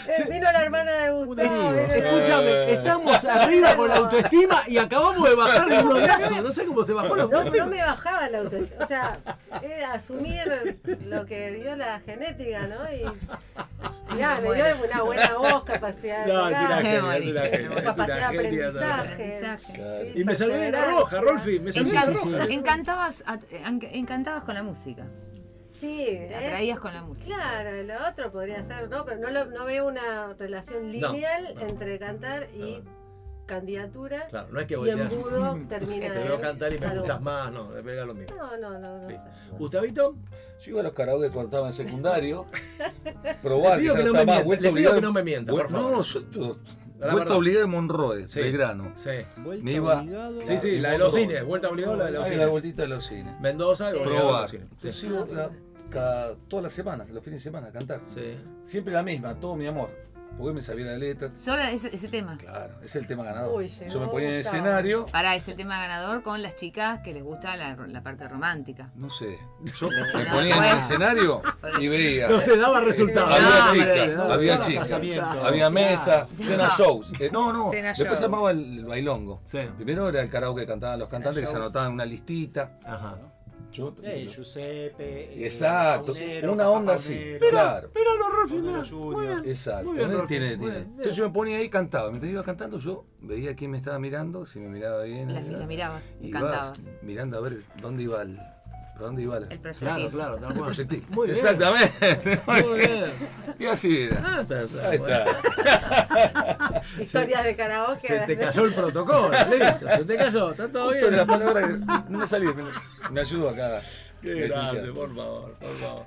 Eh, 0.08 0.26
Vino 0.30 0.52
la 0.52 0.64
hermana 0.64 0.92
de 0.92 1.12
Gustavo. 1.12 1.72
Escúchame, 1.74 2.72
estamos 2.74 3.24
arriba 3.26 3.76
con 3.76 3.88
la 3.88 3.96
autoestima 3.96 4.64
y 4.68 4.78
acabamos 4.78 5.30
de 5.30 5.36
bajarle 5.36 5.84
unos 5.84 6.02
brazos. 6.04 6.44
No 6.44 6.52
sé 6.52 6.66
cómo 6.66 6.84
se 6.84 6.94
bajó 6.94 7.16
la 7.16 7.24
No, 7.24 7.30
no 7.30 7.38
autoestima. 7.38 7.66
me 7.68 7.78
bajaba 7.82 8.30
la 8.30 8.38
autoestima. 8.40 8.84
O 8.84 8.88
sea, 8.88 9.20
es 9.62 9.84
asumir 9.86 10.78
lo 11.06 11.26
que 11.26 11.52
dio 11.52 11.76
la 11.78 12.00
genética, 12.02 12.68
¿no? 12.68 12.92
Y, 12.94 13.04
y 14.14 14.20
nada, 14.22 14.42
me 14.42 14.54
dio 14.56 14.66
una 14.86 15.02
buena 15.04 15.34
voz, 15.38 15.64
capacidad 15.64 16.26
de 16.26 16.34
No, 16.34 16.50
es 16.50 16.58
una 16.58 16.68
tocar, 16.68 16.84
genia, 16.84 17.18
es 17.18 17.28
una 17.28 17.42
genia. 17.44 17.70
es 17.78 17.84
capacidad 17.84 18.18
de 18.18 18.24
aprendizaje. 18.24 19.14
Aprendizaje. 19.14 19.74
Claro. 19.74 20.06
sí, 20.12 20.20
Y 20.20 20.26
me 20.26 20.36
salvé 20.36 20.54
de 20.58 20.72
la 20.72 20.78
perseverancia. 20.80 21.13
Roja, 21.22 21.34
Rolfi. 21.34 21.60
Me 21.60 21.72
Encan- 21.72 22.14
roja. 22.14 22.46
encantabas, 22.54 23.24
con 24.44 24.56
la 24.56 24.64
música. 24.64 25.06
Sí, 25.74 26.04
Te 26.06 26.26
es- 26.28 26.36
atraías 26.36 26.80
con 26.80 26.94
la 26.94 27.02
música. 27.02 27.36
Claro, 27.36 27.84
lo 27.84 27.94
otro 28.10 28.32
podría 28.32 28.64
ser, 28.64 28.90
¿no? 28.90 29.04
Pero 29.06 29.18
no, 29.20 29.30
lo- 29.32 29.46
no 29.46 29.66
veo 29.66 29.88
una 29.88 30.34
relación 30.38 30.92
lineal 30.92 31.56
no. 31.56 31.62
entre 31.62 31.98
cantar 32.00 32.48
y 32.56 32.82
candidatura. 33.46 34.28
Claro, 34.30 34.48
no 34.52 34.60
es 34.62 34.68
que 34.68 34.76
vos 34.78 34.88
Y 34.88 34.92
decías, 34.92 35.12
embudo 35.12 35.60
termina 35.70 36.14
te 36.14 36.24
veo 36.24 36.40
cantar 36.40 36.72
y 36.74 36.80
me 36.80 36.86
algo. 36.86 37.00
gustas 37.02 37.22
más. 37.22 37.52
No, 37.52 37.68
me 37.70 37.82
pega 37.84 38.06
lo 38.06 38.14
mismo. 38.14 38.36
No, 38.38 38.56
no, 38.58 38.80
no, 38.80 39.00
no 39.00 39.10
Sí. 39.10 39.16
sé. 39.16 39.22
Gustavito, 39.58 40.16
Yo 40.64 40.72
iba 40.72 40.80
a 40.80 40.84
los 40.84 40.94
karaoke 40.94 41.30
cuando 41.30 41.50
estaba 41.50 41.68
en 41.68 41.74
secundario. 41.74 42.46
probar 43.42 43.80
que 43.80 43.86
no 43.88 43.94
está 43.96 44.04
me 44.04 44.12
más, 44.14 44.26
mienta, 44.26 44.44
vuelta 44.46 44.64
le 44.64 44.70
pido 44.70 44.72
obligada- 44.92 44.96
que 44.96 45.02
no 45.02 45.12
me 45.14 45.24
mienta, 45.24 45.52
por 45.52 45.70
favor. 45.70 45.92
No, 46.38 46.58
La 47.08 47.12
Vuelta 47.12 47.20
verdad. 47.26 47.38
obligada 47.38 47.62
de 47.66 47.68
Monroe, 47.72 48.28
Sí. 48.30 48.40
Belgrano. 48.40 48.92
sí. 48.96 49.10
Vuelta 49.38 49.64
Me 49.66 49.72
iba- 49.74 50.00
obligado. 50.02 50.42
Sí, 50.42 50.58
sí, 50.58 50.68
Y 50.70 50.80
la 50.80 50.92
de 50.92 50.98
los 51.00 51.14
cines, 51.14 51.44
vuelta 51.46 51.70
obligada 51.70 51.98
la 51.98 52.06
de 52.06 52.12
los 52.12 52.24
Ay, 52.24 52.30
la 52.30 52.34
cines. 52.36 52.50
vueltita 52.50 52.82
de 52.84 52.88
los 52.88 53.06
cines. 53.06 53.40
Mendoza 53.42 53.90
a 53.90 53.92
Probar. 53.92 54.42
los 54.42 54.50
cines. 54.50 54.68
Yo 54.82 54.92
Sí. 54.92 55.00
sigo 55.02 55.28
la- 55.32 55.50
cada, 55.90 56.36
todas 56.48 56.64
las 56.64 56.72
semanas, 56.72 57.10
los 57.12 57.24
fines 57.24 57.42
de 57.42 57.44
semana, 57.44 57.68
a 57.68 57.72
cantar. 57.72 58.00
Sí. 58.08 58.36
Siempre 58.64 58.94
la 58.94 59.04
misma, 59.04 59.36
todo 59.40 59.56
mi 59.56 59.68
amor. 59.68 59.90
Porque 60.38 60.54
me 60.56 60.62
sabía 60.62 60.88
la 60.88 60.98
letra. 60.98 61.30
Solo 61.36 61.62
ese, 61.64 61.96
ese 61.96 62.08
tema. 62.08 62.38
Claro, 62.38 62.74
es 62.82 62.96
el 62.96 63.06
tema 63.08 63.24
ganador. 63.24 63.56
Uy, 63.56 63.68
Yo 63.90 64.00
me 64.00 64.08
ponía 64.08 64.28
en 64.30 64.34
el 64.36 64.40
escenario, 64.42 65.06
Para, 65.06 65.36
es 65.36 65.48
el 65.48 65.56
tema 65.56 65.78
ganador 65.80 66.24
con 66.24 66.42
las 66.42 66.56
chicas 66.56 67.02
que 67.02 67.14
les 67.14 67.24
gusta 67.24 67.56
la, 67.56 67.76
la 67.88 68.02
parte 68.02 68.28
romántica. 68.28 68.90
no 68.96 69.10
sé, 69.10 69.38
Yo 69.80 69.90
me 69.90 70.26
ponía 70.32 70.58
en 70.58 70.64
el 70.64 70.78
escenario 70.80 71.42
y 71.80 71.88
veía. 71.88 72.28
No 72.28 72.40
se 72.40 72.58
daba 72.58 72.82
resultado. 72.82 73.28
Había 73.28 73.50
No, 73.66 73.74
chicas, 73.74 74.10
no, 74.18 74.34
había 74.34 74.60
chicas, 74.60 74.92
había 74.92 75.70
mesa, 75.70 76.28
cena 76.42 76.70
shows. 76.78 77.14
Eh, 77.20 77.30
no, 77.32 77.54
no, 77.54 77.70
Cena 77.72 77.90
después 77.90 78.10
shows. 78.10 78.24
armaba 78.24 78.52
el, 78.52 78.80
el 78.80 78.86
bailongo. 78.86 79.42
Sí. 79.46 79.60
Primero 79.78 80.10
era 80.10 80.22
el 80.22 80.30
karaoke 80.30 80.62
que 80.62 80.68
cantaban 80.68 81.00
los 81.00 81.10
cantantes 81.10 81.42
que 81.42 81.48
se 81.48 81.56
anotaban 81.56 81.90
en 81.90 81.94
una 81.94 82.06
listita. 82.06 82.80
Ajá. 82.84 83.18
Yo, 83.74 83.96
Eh, 84.04 84.28
Giuseppe. 84.30 85.34
eh, 85.34 85.46
Exacto, 85.46 86.14
Paunero, 86.14 86.54
una 86.54 86.64
Papá 86.66 86.78
onda 86.78 86.94
así. 86.94 87.14
Paunero. 87.16 87.50
Claro. 87.50 87.90
Míralo, 87.96 88.18
mirá. 88.62 88.78
los 88.78 88.92
Muy 88.92 89.28
bien. 89.28 89.42
Exacto, 89.46 89.86
Muy 89.86 89.98
bien, 89.98 90.10
tiene, 90.10 90.18
muy 90.18 90.28
tiene. 90.28 90.46
bien, 90.48 90.60
bien. 90.60 90.84
Entonces 90.92 91.16
yo 91.16 91.28
me 91.28 91.34
ponía 91.34 91.58
ahí 91.58 91.66
y 91.66 91.70
cantaba. 91.70 92.10
Mientras 92.10 92.32
iba 92.32 92.44
cantando, 92.44 92.78
yo 92.80 93.06
veía 93.22 93.56
quién 93.56 93.72
me 93.72 93.78
estaba 93.78 94.00
mirando, 94.00 94.46
si 94.46 94.60
me 94.60 94.70
miraba 94.70 95.04
bien. 95.04 95.34
La, 95.34 95.40
eh, 95.42 95.52
la 95.52 95.66
mirabas 95.66 96.16
y 96.22 96.28
ibas 96.28 96.42
cantabas. 96.44 96.74
mirando 97.02 97.38
a 97.38 97.42
ver 97.42 97.64
dónde 97.82 98.04
iba 98.04 98.22
el. 98.22 98.40
¿Para 98.94 99.06
dónde 99.08 99.24
iba 99.24 99.38
el, 99.38 99.44
El 99.52 99.60
Claro, 99.60 99.74
proyectil. 99.80 100.10
claro, 100.12 100.36
tal 100.38 100.44
el 100.52 100.54
cual. 100.58 100.64
proyectil? 100.66 101.04
Muy 101.10 101.28
bien. 101.28 101.38
Exactamente. 101.38 102.42
Muy 102.46 102.78
bien. 102.80 103.04
Y 103.60 103.66
así 103.66 104.04
era. 104.04 104.22
Ah, 104.24 104.42
está, 104.42 104.62
está, 104.64 104.90
Ahí 104.90 104.98
bueno. 105.00 105.16
está. 105.16 106.82
Historias 107.02 107.44
de 107.44 107.56
karaoke. 107.56 108.00
Se 108.08 108.20
te 108.20 108.38
cayó 108.38 108.66
el 108.66 108.74
protocolo, 108.74 109.30
listo, 109.52 109.90
se 109.90 110.06
te 110.06 110.16
cayó, 110.16 110.52
está 110.52 110.68
todo 110.72 110.90
Justo 110.92 111.06
bien. 111.08 111.18
la 111.18 111.26
palabra 111.26 111.68
que 111.68 111.74
no 112.10 112.20
me 112.20 112.28
salía. 112.28 112.54
Me, 112.54 112.64
me 113.12 113.22
ayudó 113.22 113.50
acá. 113.50 113.82
Qué 114.22 114.34
grande, 114.48 114.92
por 114.94 115.14
favor, 115.16 115.54
por 115.60 115.70
favor. 115.72 116.06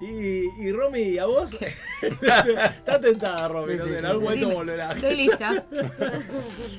Y, 0.00 0.44
y 0.62 0.72
Romy, 0.72 1.18
¿a 1.18 1.24
vos? 1.24 1.56
está 2.02 3.00
tentada, 3.00 3.48
Romy, 3.48 3.72
Sí, 3.72 3.78
no 3.78 3.84
sí, 3.86 3.90
en 3.94 4.00
sí, 4.00 4.04
algún 4.06 4.20
sí. 4.20 4.24
momento 4.40 4.50
volverá. 4.50 4.92
Estoy 4.92 5.16
lista. 5.16 5.64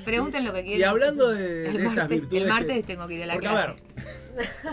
Pregunten 0.05 0.45
lo 0.45 0.53
que 0.53 0.62
quieren. 0.64 0.80
Y 0.80 0.84
hablando 0.84 1.30
de, 1.30 1.68
el 1.68 1.74
de 1.78 1.80
estas 1.80 1.95
martes, 1.95 2.20
virtudes. 2.22 2.41
el 2.43 2.47
martes 2.49 2.76
que- 2.78 2.84
tengo 2.84 3.08
que 3.08 3.14
ir 3.16 3.24
a 3.24 3.26
la 3.26 3.34
porque, 3.34 3.47
a 3.47 3.53
ver, 3.53 3.76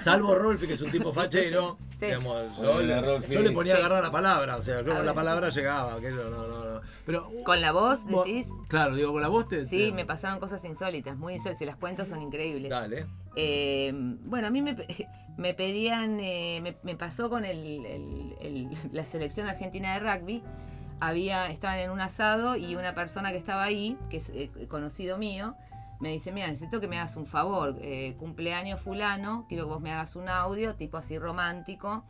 salvo 0.01 0.35
Rolfi, 0.35 0.67
que 0.67 0.75
es 0.75 0.83
un 0.83 0.91
tipo 0.91 1.13
fachero, 1.13 1.79
Sí. 1.99 2.07
digamos, 2.07 2.57
yo, 2.59 2.81
le, 2.83 3.01
Rolfi. 3.01 3.33
yo 3.33 3.41
le 3.41 3.51
ponía 3.53 3.75
a 3.75 3.79
agarrar 3.79 4.03
la 4.03 4.11
palabra, 4.11 4.57
o 4.57 4.63
sea, 4.63 4.83
yo 4.83 4.93
A 4.93 4.97
con 4.97 5.07
la 5.07 5.15
palabra 5.15 5.49
llegaba, 5.49 5.95
aquello, 5.95 6.29
no, 6.31 6.47
no, 6.49 6.75
no. 6.75 6.81
Pero, 7.07 7.31
Con 7.45 7.61
la 7.61 7.73
voz, 7.73 8.05
vos- 8.05 8.25
decís. 8.25 8.49
Claro, 8.69 8.97
digo, 8.97 9.13
con 9.13 9.23
la 9.23 9.29
voz 9.29 9.49
te. 9.49 9.65
Sí, 9.67 9.87
te- 9.87 9.93
me 9.93 10.05
pasaron 10.05 10.39
cosas 10.41 10.65
insólitas, 10.65 11.17
muy 11.17 11.35
insólitas. 11.35 11.59
Si 11.59 11.65
las 11.65 11.77
cuento 11.77 12.05
son 12.05 12.21
increíbles. 12.23 12.69
Dale. 12.71 13.07
Eh, 13.37 13.93
bueno, 13.95 14.49
a 14.49 14.51
mí 14.51 14.61
me, 14.63 14.75
pe- 14.75 15.09
me 15.37 15.55
pedían, 15.55 16.19
eh, 16.21 16.61
me, 16.63 16.77
me 16.83 16.97
pasó 16.97 17.31
con 17.31 17.45
el- 17.45 17.85
el- 17.87 18.35
el- 18.41 18.69
la 18.93 19.05
selección 19.05 19.47
argentina 19.49 19.95
de 19.95 20.01
rugby. 20.01 20.43
Había, 21.01 21.51
estaban 21.51 21.79
en 21.81 21.91
un 21.91 22.01
asado 22.01 22.57
y 22.57 22.77
una 22.77 22.95
persona 22.95 23.31
que 23.33 23.37
estaba 23.39 23.63
ahí, 23.65 23.99
que 24.11 24.19
es 24.19 24.31
eh, 24.31 24.51
conocido 24.69 25.19
mío, 25.19 25.55
me 26.05 26.11
dice, 26.11 26.33
mira, 26.33 26.49
necesito 26.49 26.83
que 26.83 26.87
me 26.87 26.99
hagas 26.99 27.17
un 27.17 27.25
favor, 27.25 27.79
eh, 27.81 28.15
cumpleaños 28.19 28.79
fulano, 28.79 29.47
quiero 29.49 29.65
que 29.65 29.73
vos 29.73 29.81
me 29.81 29.91
hagas 29.91 30.17
un 30.17 30.29
audio, 30.29 30.75
tipo 30.77 30.99
así 30.99 31.19
romántico, 31.19 32.05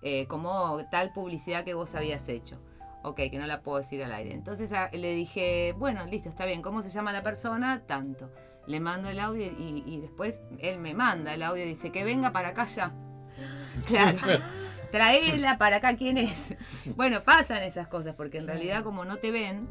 eh, 0.00 0.26
como 0.28 0.80
tal 0.90 1.12
publicidad 1.12 1.62
que 1.62 1.74
vos 1.74 1.94
habías 1.94 2.26
hecho. 2.30 2.58
Ok, 3.02 3.16
que 3.30 3.38
no 3.38 3.46
la 3.46 3.60
puedo 3.60 3.76
decir 3.76 4.02
al 4.02 4.12
aire. 4.14 4.32
Entonces 4.32 4.72
a- 4.72 4.88
le 4.92 5.14
dije, 5.14 5.74
bueno, 5.76 6.06
listo, 6.06 6.30
está 6.30 6.46
bien, 6.46 6.62
¿cómo 6.62 6.80
se 6.80 6.88
llama 6.88 7.12
la 7.12 7.22
persona? 7.22 7.82
Tanto. 7.86 8.30
Le 8.66 8.80
mando 8.80 9.10
el 9.10 9.20
audio 9.20 9.44
y, 9.44 9.82
y 9.86 10.00
después 10.00 10.40
él 10.58 10.78
me 10.78 10.94
manda 10.94 11.34
el 11.34 11.42
audio 11.42 11.64
y 11.64 11.68
dice, 11.68 11.92
que 11.92 12.02
venga 12.02 12.32
para 12.32 12.48
acá 12.48 12.64
ya. 12.64 12.92
Claro. 13.86 14.18
Traela 14.90 15.58
para 15.58 15.76
acá, 15.76 15.96
¿quién 15.96 16.16
es? 16.16 16.54
Bueno, 16.96 17.22
pasan 17.24 17.62
esas 17.62 17.88
cosas, 17.88 18.14
porque 18.14 18.38
en 18.38 18.46
realidad 18.46 18.82
como 18.84 19.04
no 19.04 19.16
te 19.18 19.30
ven, 19.30 19.68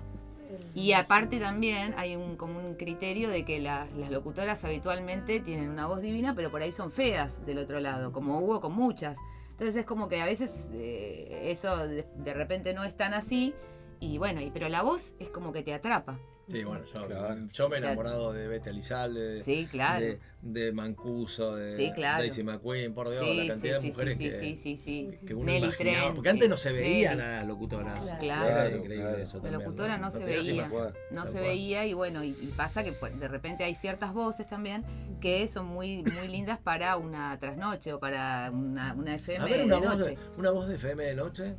y 0.74 0.94
aparte 0.94 1.40
también 1.40 1.94
hay 1.98 2.16
un, 2.16 2.36
como 2.36 2.60
un 2.60 2.76
criterio 2.76 3.30
de 3.30 3.46
que 3.46 3.60
la- 3.60 3.88
las 3.98 4.12
locutoras 4.12 4.64
habitualmente 4.66 5.40
tienen 5.40 5.70
una 5.70 5.88
voz 5.88 6.02
divina, 6.02 6.34
pero 6.36 6.52
por 6.52 6.62
ahí 6.62 6.72
son 6.72 6.92
feas 6.92 7.46
del 7.46 7.60
otro 7.60 7.80
lado, 7.80 8.12
como 8.12 8.40
hubo 8.40 8.60
con 8.62 8.74
muchas. 8.74 9.18
Entonces 9.52 9.76
es 9.76 9.86
como 9.86 10.10
que 10.10 10.20
a 10.22 10.26
veces 10.26 10.72
eh, 10.74 11.44
eso 11.52 11.88
de, 11.88 12.06
de 12.18 12.34
repente 12.34 12.74
no 12.74 12.84
es 12.84 12.96
tan 12.98 13.14
así, 13.14 13.54
y 14.00 14.18
bueno, 14.18 14.42
y, 14.42 14.50
pero 14.52 14.68
la 14.70 14.82
voz 14.82 15.16
es 15.20 15.30
como 15.30 15.54
que 15.54 15.62
te 15.64 15.74
atrapa. 15.74 16.20
Sí, 16.50 16.64
bueno, 16.66 16.84
yo, 16.86 17.02
Claro. 17.08 17.38
yo 17.54 17.70
me 17.70 17.76
he 17.76 17.80
enamorado 17.80 18.34
de 18.34 18.48
Betty 18.50 18.70
Elizalde, 18.70 19.20
de, 19.36 19.44
Sí, 19.44 19.66
claro. 19.72 20.06
de, 20.06 20.20
de 20.42 20.72
Mancuso, 20.74 21.56
de 21.56 21.76
Sí, 21.76 21.92
claro. 21.96 22.20
Daisy 22.20 22.44
McQueen, 22.44 22.94
por 22.94 23.10
Dios, 23.10 23.26
Sí, 23.26 23.38
la 23.48 23.54
cantidad 23.54 23.80
sí, 23.80 23.86
de 23.86 23.92
mujeres 23.92 24.18
sí, 24.18 24.24
que, 24.30 24.40
sí, 24.40 24.58
sí, 24.58 24.78
sí. 24.78 25.10
que 25.26 25.34
uno 25.36 25.46
Nelly 25.46 25.66
imaginaba. 25.68 25.98
Trent, 26.02 26.16
porque 26.16 26.30
antes 26.30 26.50
no 26.50 26.58
se 26.58 26.72
veían 26.74 27.22
a 27.22 27.38
las 27.38 27.48
locutoras. 27.48 28.06
Claro. 28.20 28.50
Era 28.50 28.66
increíble 28.76 28.96
claro. 29.10 29.18
eso 29.24 29.40
La 29.42 29.52
locutora 29.52 29.98
no 29.98 30.12
se 30.12 30.26
veía. 30.26 30.70
No 31.12 31.28
se 31.28 31.32
cual. 31.34 31.44
veía 31.44 31.86
y 31.86 31.94
bueno, 31.94 32.24
y, 32.26 32.30
y 32.30 32.54
pasa 32.58 32.84
que 32.84 32.92
pues, 32.92 33.18
de 33.18 33.28
repente 33.30 33.64
hay 33.64 33.74
ciertas 33.76 34.14
voces 34.14 34.46
también 34.46 34.84
que 35.22 35.48
son 35.48 35.66
muy, 35.68 36.04
muy 36.04 36.28
lindas 36.28 36.60
para 36.60 36.98
una 36.98 37.40
trasnoche 37.40 37.94
o 37.94 38.00
para 38.02 38.52
una, 38.52 38.94
una 38.94 39.16
FM 39.16 39.40
A 39.44 39.46
ver, 39.48 39.58
de 39.60 39.64
una 39.66 39.78
voz 39.78 39.98
noche. 40.00 40.10
de, 40.12 40.18
una 40.38 40.52
voz 40.52 40.68
de 40.68 40.76
FM 40.76 41.04
de 41.06 41.16
noche. 41.16 41.56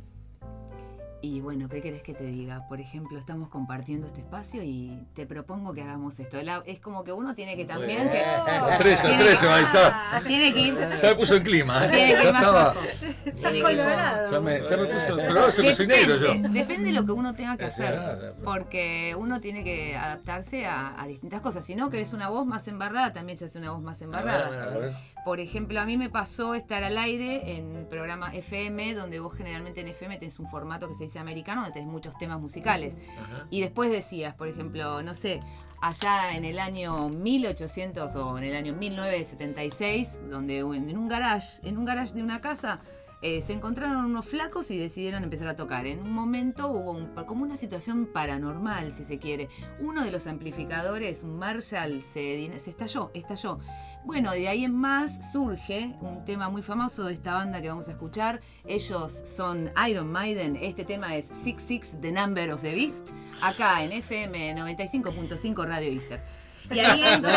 Y 1.25 1.41
bueno, 1.41 1.67
¿qué 1.67 1.81
querés 1.81 2.03
que 2.03 2.13
te 2.13 2.23
diga? 2.25 2.67
Por 2.67 2.79
ejemplo, 2.79 3.17
estamos 3.17 3.49
compartiendo 3.49 4.05
este 4.05 4.19
espacio 4.21 4.61
y 4.61 5.07
te 5.15 5.25
propongo 5.25 5.73
que 5.73 5.81
hagamos 5.81 6.19
esto. 6.19 6.39
La- 6.43 6.61
es 6.67 6.79
como 6.79 7.03
que 7.03 7.11
uno 7.13 7.33
tiene 7.33 7.55
que 7.57 7.65
también 7.65 8.07
que... 8.11 8.23
Son 8.59 8.69
tres, 8.77 8.99
son 8.99 9.17
tres, 9.17 9.41
ahí 9.41 9.65
ya. 9.73 10.21
Tiene 10.27 10.53
que 10.53 10.59
ir... 10.59 10.77
Ya 11.01 11.09
me 11.09 11.15
puso 11.15 11.35
en 11.35 11.43
clima, 11.43 11.87
¿eh? 11.87 11.89
Tiene 11.89 12.15
que 12.15 12.23
Ya 12.25 12.29
estaba. 12.29 12.75
Tiene 13.23 13.53
que 13.53 13.61
colorado. 13.61 14.31
Ya 14.31 14.39
me, 14.39 14.61
ya 14.61 14.77
me 14.77 14.85
puso. 14.85 15.15
Pero 15.15 15.39
ahora 15.39 15.51
soy 15.51 15.73
soy 15.73 15.87
negro 15.87 16.17
yo. 16.17 16.27
Depende, 16.49 16.89
de 16.89 16.93
lo 16.93 17.05
que 17.07 17.11
uno 17.11 17.33
tenga 17.33 17.57
que 17.57 17.65
hacer. 17.65 18.35
Porque 18.43 19.15
uno 19.17 19.41
tiene 19.41 19.63
que 19.63 19.95
adaptarse 19.95 20.67
a, 20.67 21.01
a 21.01 21.07
distintas 21.07 21.41
cosas. 21.41 21.65
Si 21.65 21.75
no 21.75 21.89
querés 21.89 22.13
una 22.13 22.29
voz 22.29 22.45
más 22.45 22.67
embarrada, 22.67 23.13
también 23.13 23.39
se 23.39 23.45
hace 23.45 23.57
una 23.57 23.71
voz 23.71 23.81
más 23.81 23.99
embarrada. 24.03 24.45
A 24.45 24.49
ver, 24.51 24.59
A 24.59 24.77
ver. 24.77 24.91
Por 25.25 25.39
ejemplo, 25.39 25.79
a 25.81 25.85
mí 25.85 25.97
me 25.97 26.11
pasó 26.11 26.53
estar 26.53 26.83
al 26.83 26.99
aire 26.99 27.57
en 27.57 27.75
el 27.75 27.85
programa 27.87 28.31
FM, 28.35 28.93
donde 28.93 29.19
vos 29.19 29.33
generalmente 29.35 29.81
en 29.81 29.87
FM 29.87 30.19
tenés 30.19 30.37
un 30.39 30.47
formato 30.47 30.87
que 30.87 30.93
se 30.93 31.05
dice 31.05 31.14
americano, 31.19 31.61
donde 31.61 31.73
tenés 31.73 31.89
muchos 31.91 32.17
temas 32.17 32.39
musicales. 32.39 32.97
Ajá. 33.19 33.47
Y 33.49 33.61
después 33.61 33.89
decías, 33.91 34.33
por 34.35 34.47
ejemplo, 34.47 35.01
no 35.03 35.13
sé, 35.13 35.39
allá 35.81 36.35
en 36.35 36.45
el 36.45 36.59
año 36.59 37.09
1800 37.09 38.15
o 38.15 38.37
en 38.37 38.43
el 38.45 38.55
año 38.55 38.73
1976, 38.75 40.19
donde 40.29 40.59
en 40.59 40.97
un 40.97 41.07
garage, 41.07 41.59
en 41.67 41.77
un 41.77 41.85
garage 41.85 42.13
de 42.13 42.23
una 42.23 42.41
casa, 42.41 42.79
eh, 43.21 43.41
se 43.41 43.53
encontraron 43.53 44.05
unos 44.05 44.25
flacos 44.25 44.69
y 44.71 44.77
decidieron 44.77 45.23
empezar 45.23 45.47
a 45.47 45.55
tocar. 45.55 45.87
En 45.87 45.99
un 46.01 46.11
momento 46.11 46.67
hubo 46.69 46.91
un- 46.91 47.07
como 47.25 47.43
una 47.43 47.55
situación 47.57 48.07
paranormal, 48.13 48.91
si 48.91 49.03
se 49.03 49.17
quiere. 49.19 49.49
Uno 49.79 50.03
de 50.03 50.11
los 50.11 50.27
amplificadores, 50.27 51.23
un 51.23 51.37
Marshall, 51.39 52.03
se, 52.03 52.51
se 52.59 52.69
estalló, 52.69 53.11
estalló. 53.13 53.59
Bueno, 54.05 54.33
de 54.33 54.47
ahí 54.47 54.63
en 54.63 54.75
más 54.75 55.31
surge 55.31 55.95
un 55.99 56.23
tema 56.25 56.47
muy 56.47 56.61
famoso 56.61 57.05
de 57.05 57.13
esta 57.13 57.33
banda 57.33 57.59
que 57.59 57.69
vamos 57.69 57.87
a 57.87 57.91
escuchar. 57.91 58.39
Ellos 58.63 59.11
son 59.11 59.71
Iron 59.89 60.11
Maiden. 60.11 60.55
Este 60.61 60.85
tema 60.85 61.15
es 61.15 61.25
66, 61.25 61.97
The 62.01 62.11
Number 62.11 62.53
of 62.53 62.61
the 62.61 62.75
Beast, 62.75 63.09
acá 63.41 63.83
en 63.83 63.91
FM 63.91 64.55
95.5 64.57 65.67
Radio 65.67 65.91
Iser. 65.91 66.21
Y 66.69 66.79
ahí 66.79 67.03
entra. 67.13 67.31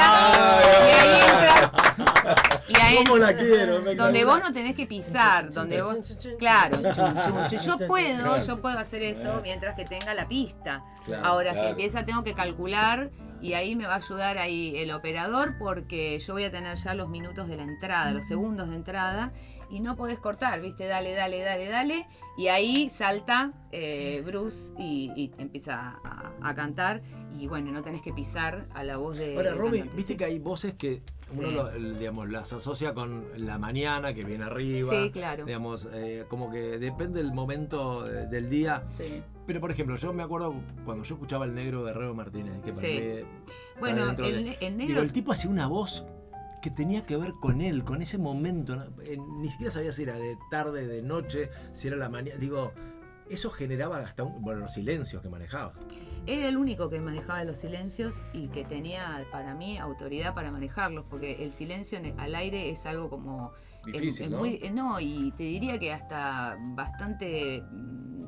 y 0.63 0.93
ahí 0.95 1.21
entra. 1.23 1.73
Y 2.69 2.81
ahí 2.81 2.97
¿Cómo 3.03 3.17
la 3.17 3.35
quiero? 3.35 3.81
Me 3.81 3.95
donde 3.95 4.25
vos 4.27 4.39
no 4.39 4.53
tenés 4.53 4.75
que 4.75 4.87
pisar, 4.87 5.51
donde 5.51 5.81
vos, 5.81 6.19
claro, 6.39 6.77
yo 7.63 7.79
puedo, 7.87 8.45
yo 8.45 8.61
puedo 8.61 8.79
hacer 8.79 9.03
eso 9.03 9.41
mientras 9.43 9.75
que 9.75 9.87
tenga 9.87 10.13
la 10.13 10.29
pista. 10.29 10.85
Ahora 11.23 11.55
si 11.55 11.65
empieza 11.65 12.05
tengo 12.05 12.23
que 12.25 12.35
calcular 12.35 13.11
y 13.41 13.53
ahí 13.55 13.77
me 13.77 13.87
va 13.87 13.95
a 13.95 13.97
ayudar 13.99 14.39
ahí 14.39 14.77
el 14.77 14.91
operador 14.93 15.57
porque 15.59 16.19
yo 16.19 16.33
voy 16.35 16.45
a 16.45 16.51
tener 16.51 16.77
ya 16.77 16.95
los 16.95 17.09
minutos 17.09 17.49
de 17.49 17.57
la 17.57 17.63
entrada, 17.65 18.13
los 18.13 18.27
segundos 18.27 18.69
de 18.71 18.77
entrada 18.77 19.33
y 19.71 19.81
no 19.81 19.97
podés 19.97 20.19
cortar, 20.19 20.61
viste, 20.63 20.87
dale, 20.87 21.13
dale, 21.15 21.41
dale, 21.43 21.69
dale 21.69 22.07
y 22.39 22.49
ahí 22.49 22.89
salta 22.89 23.53
eh, 23.71 24.23
Bruce 24.25 24.73
y, 24.79 25.13
y 25.15 25.33
empieza 25.39 25.99
a, 26.05 26.33
a 26.43 26.55
cantar 26.55 27.03
y 27.39 27.47
bueno, 27.47 27.71
no 27.71 27.83
tenés 27.83 28.01
que 28.03 28.13
pisar 28.13 28.67
a 28.75 28.83
la 28.83 28.97
voz 28.97 29.17
de 29.19 29.37
Ahora, 29.37 29.55
Romy, 29.55 29.83
viste 29.95 30.17
que 30.17 30.25
hay 30.25 30.39
voces 30.39 30.75
que 30.75 31.03
uno 31.37 31.49
Sí. 31.49 31.55
lo- 31.55 31.71
digamos, 31.99 32.31
las 32.31 32.53
asocia 32.55 32.95
con 32.95 33.27
la 33.37 33.59
mañana 33.59 34.15
que 34.15 34.25
viene 34.25 34.45
arriba. 34.45 34.91
Sí, 34.93 35.11
claro. 35.11 35.45
Digamos, 35.45 35.87
eh, 35.93 36.25
como 36.29 36.51
que 36.51 36.79
depende 36.79 37.23
del 37.23 37.33
momento 37.35 38.07
eh, 38.11 38.27
del 38.27 38.49
día. 38.49 38.83
Sí. 38.97 39.23
Pero, 39.49 39.63
por 39.63 39.71
ejemplo, 39.71 39.97
yo 39.97 40.13
me 40.13 40.23
acuerdo 40.23 40.55
cuando 40.85 41.05
yo 41.05 41.15
escuchaba 41.15 41.47
el 41.47 41.55
negro 41.55 41.83
Guerrero 41.83 42.15
Martínez, 42.15 42.61
que 42.63 42.71
Sí. 42.75 43.25
Bueno, 43.81 44.11
el, 44.11 44.17
de- 44.17 44.43
ne- 44.43 44.59
el 44.61 44.77
Digo, 44.77 44.89
negro 44.89 45.01
el 45.03 45.11
tipo 45.11 45.33
hacía 45.33 45.51
una 45.51 45.67
voz 45.67 46.05
que 46.61 46.71
tenía 46.71 47.07
que 47.07 47.17
ver 47.17 47.33
con 47.41 47.63
él, 47.63 47.83
con 47.83 48.03
ese 48.03 48.19
momento. 48.19 48.77
¿no? 48.77 48.85
Eh, 49.03 49.17
ni 49.17 49.49
siquiera 49.49 49.73
sabía 49.73 49.91
si 49.93 50.03
era 50.03 50.17
de 50.17 50.37
tarde, 50.51 50.87
de 50.87 51.01
noche, 51.01 51.49
si 51.73 51.89
era 51.89 51.97
la 51.97 52.11
mañana. 52.11 52.39
Digo, 52.39 52.73
eso 53.31 53.49
generaba 53.49 53.97
hasta 54.01 54.23
un- 54.23 54.43
bueno, 54.43 54.61
los 54.61 54.75
silencios 54.75 55.23
que 55.23 55.31
manejaba. 55.31 55.73
Era 56.27 56.47
el 56.49 56.59
único 56.59 56.91
que 56.91 57.01
manejaba 57.01 57.43
los 57.45 57.57
silencios 57.57 58.21
y 58.35 58.49
que 58.49 58.65
tenía 58.67 59.25
para 59.33 59.55
mí 59.55 59.79
autoridad 59.79 60.35
para 60.35 60.51
manejarlos, 60.53 61.07
porque 61.09 61.43
el 61.43 61.55
silencio 61.55 61.97
en- 61.97 62.21
al 62.21 62.35
aire 62.35 62.69
es 62.69 62.85
algo 62.85 63.09
como... 63.09 63.53
Difícil, 63.93 64.27
es 64.27 64.31
¿no? 64.31 64.39
muy- 64.39 64.61
eh, 64.63 64.71
no, 64.71 65.01
y 65.01 65.33
te 65.33 65.43
diría 65.45 65.79
que 65.79 65.93
hasta 65.93 66.57
bastante 66.75 67.63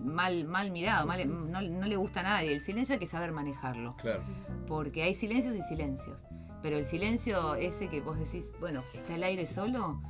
mal, 0.03 0.45
mal 0.47 0.71
mirado, 0.71 1.07
mal- 1.07 1.51
no, 1.51 1.61
no 1.61 1.87
le 1.87 1.97
gusta 1.97 2.21
a 2.21 2.23
nadie. 2.25 2.53
El 2.55 2.61
silencio 2.61 2.95
hay 2.95 2.99
que 2.99 3.07
saber 3.07 3.33
manejarlo, 3.33 3.97
Claro. 3.97 4.23
porque 4.67 5.03
hay 5.03 5.15
silencios 5.15 5.55
y 5.55 5.63
silencios. 5.63 6.25
Pero 6.63 6.77
el 6.79 6.85
silencio 6.85 7.55
ese 7.55 7.89
que 7.89 8.01
vos 8.01 8.19
decís, 8.19 8.53
bueno, 8.61 8.83
está 8.95 9.15
el 9.15 9.23
aire 9.23 9.47
solo, 9.47 10.01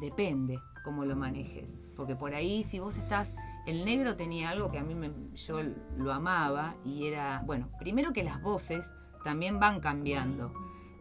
depende 0.00 0.58
cómo 0.84 1.04
lo 1.04 1.14
manejes. 1.16 1.80
Porque 1.96 2.16
por 2.16 2.34
ahí 2.34 2.64
si 2.64 2.78
vos 2.80 2.96
estás... 2.98 3.34
El 3.66 3.84
negro 3.84 4.16
tenía 4.16 4.50
algo 4.50 4.72
que 4.72 4.78
a 4.78 4.82
mí 4.82 4.96
me, 4.96 5.12
yo 5.36 5.60
lo 5.96 6.12
amaba 6.12 6.74
y 6.84 7.06
era, 7.06 7.42
bueno, 7.46 7.68
primero 7.78 8.12
que 8.12 8.24
las 8.24 8.42
voces 8.42 8.92
también 9.22 9.60
van 9.60 9.78
cambiando. 9.78 10.52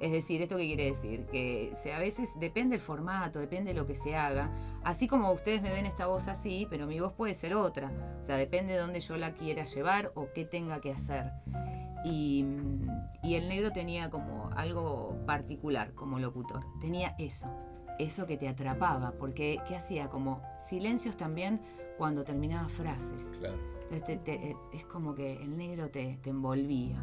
Es 0.01 0.11
decir, 0.11 0.41
¿esto 0.41 0.57
qué 0.57 0.65
quiere 0.65 0.85
decir? 0.85 1.27
Que 1.27 1.71
a 1.95 1.99
veces 1.99 2.31
depende 2.39 2.75
el 2.75 2.81
formato, 2.81 3.39
depende 3.39 3.71
de 3.71 3.79
lo 3.79 3.85
que 3.85 3.93
se 3.93 4.15
haga. 4.15 4.49
Así 4.83 5.07
como 5.07 5.31
ustedes 5.31 5.61
me 5.61 5.71
ven 5.71 5.85
esta 5.85 6.07
voz 6.07 6.27
así, 6.27 6.65
pero 6.71 6.87
mi 6.87 6.99
voz 6.99 7.13
puede 7.13 7.35
ser 7.35 7.53
otra. 7.53 7.91
O 8.19 8.23
sea, 8.23 8.35
depende 8.35 8.73
de 8.73 8.79
dónde 8.79 8.99
yo 8.99 9.15
la 9.17 9.33
quiera 9.33 9.63
llevar 9.63 10.11
o 10.15 10.29
qué 10.33 10.43
tenga 10.43 10.81
que 10.81 10.91
hacer. 10.91 11.31
Y, 12.03 12.43
y 13.21 13.35
el 13.35 13.47
negro 13.47 13.71
tenía 13.71 14.09
como 14.09 14.49
algo 14.55 15.15
particular 15.27 15.93
como 15.93 16.17
locutor. 16.17 16.63
Tenía 16.79 17.13
eso, 17.19 17.47
eso 17.99 18.25
que 18.25 18.37
te 18.37 18.47
atrapaba, 18.47 19.11
porque 19.19 19.59
¿qué 19.67 19.75
hacía? 19.75 20.09
Como 20.09 20.41
silencios 20.57 21.15
también 21.15 21.61
cuando 21.99 22.23
terminaba 22.23 22.69
frases. 22.69 23.33
Claro. 23.37 23.70
Entonces 23.91 24.23
te- 24.23 24.37
te- 24.37 24.51
eh, 24.51 24.55
es 24.73 24.85
como 24.85 25.13
que 25.15 25.33
el 25.33 25.57
negro 25.57 25.89
te, 25.89 26.17
te 26.21 26.29
envolvía. 26.29 26.95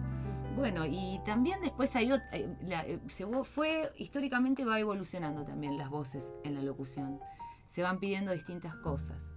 Bueno, 0.56 0.86
y 0.86 1.20
también 1.24 1.60
después 1.60 1.94
hay 1.94 2.08
ot- 2.08 2.22
eh, 2.32 2.48
la- 2.62 2.84
eh, 2.86 2.98
se 3.08 3.26
fue, 3.44 3.90
históricamente 3.98 4.64
va 4.64 4.80
evolucionando 4.80 5.44
también 5.44 5.76
las 5.76 5.90
voces 5.90 6.32
en 6.44 6.54
la 6.54 6.62
locución. 6.62 7.20
Se 7.66 7.82
van 7.82 8.00
pidiendo 8.00 8.32
distintas 8.32 8.74
cosas. 8.76 9.30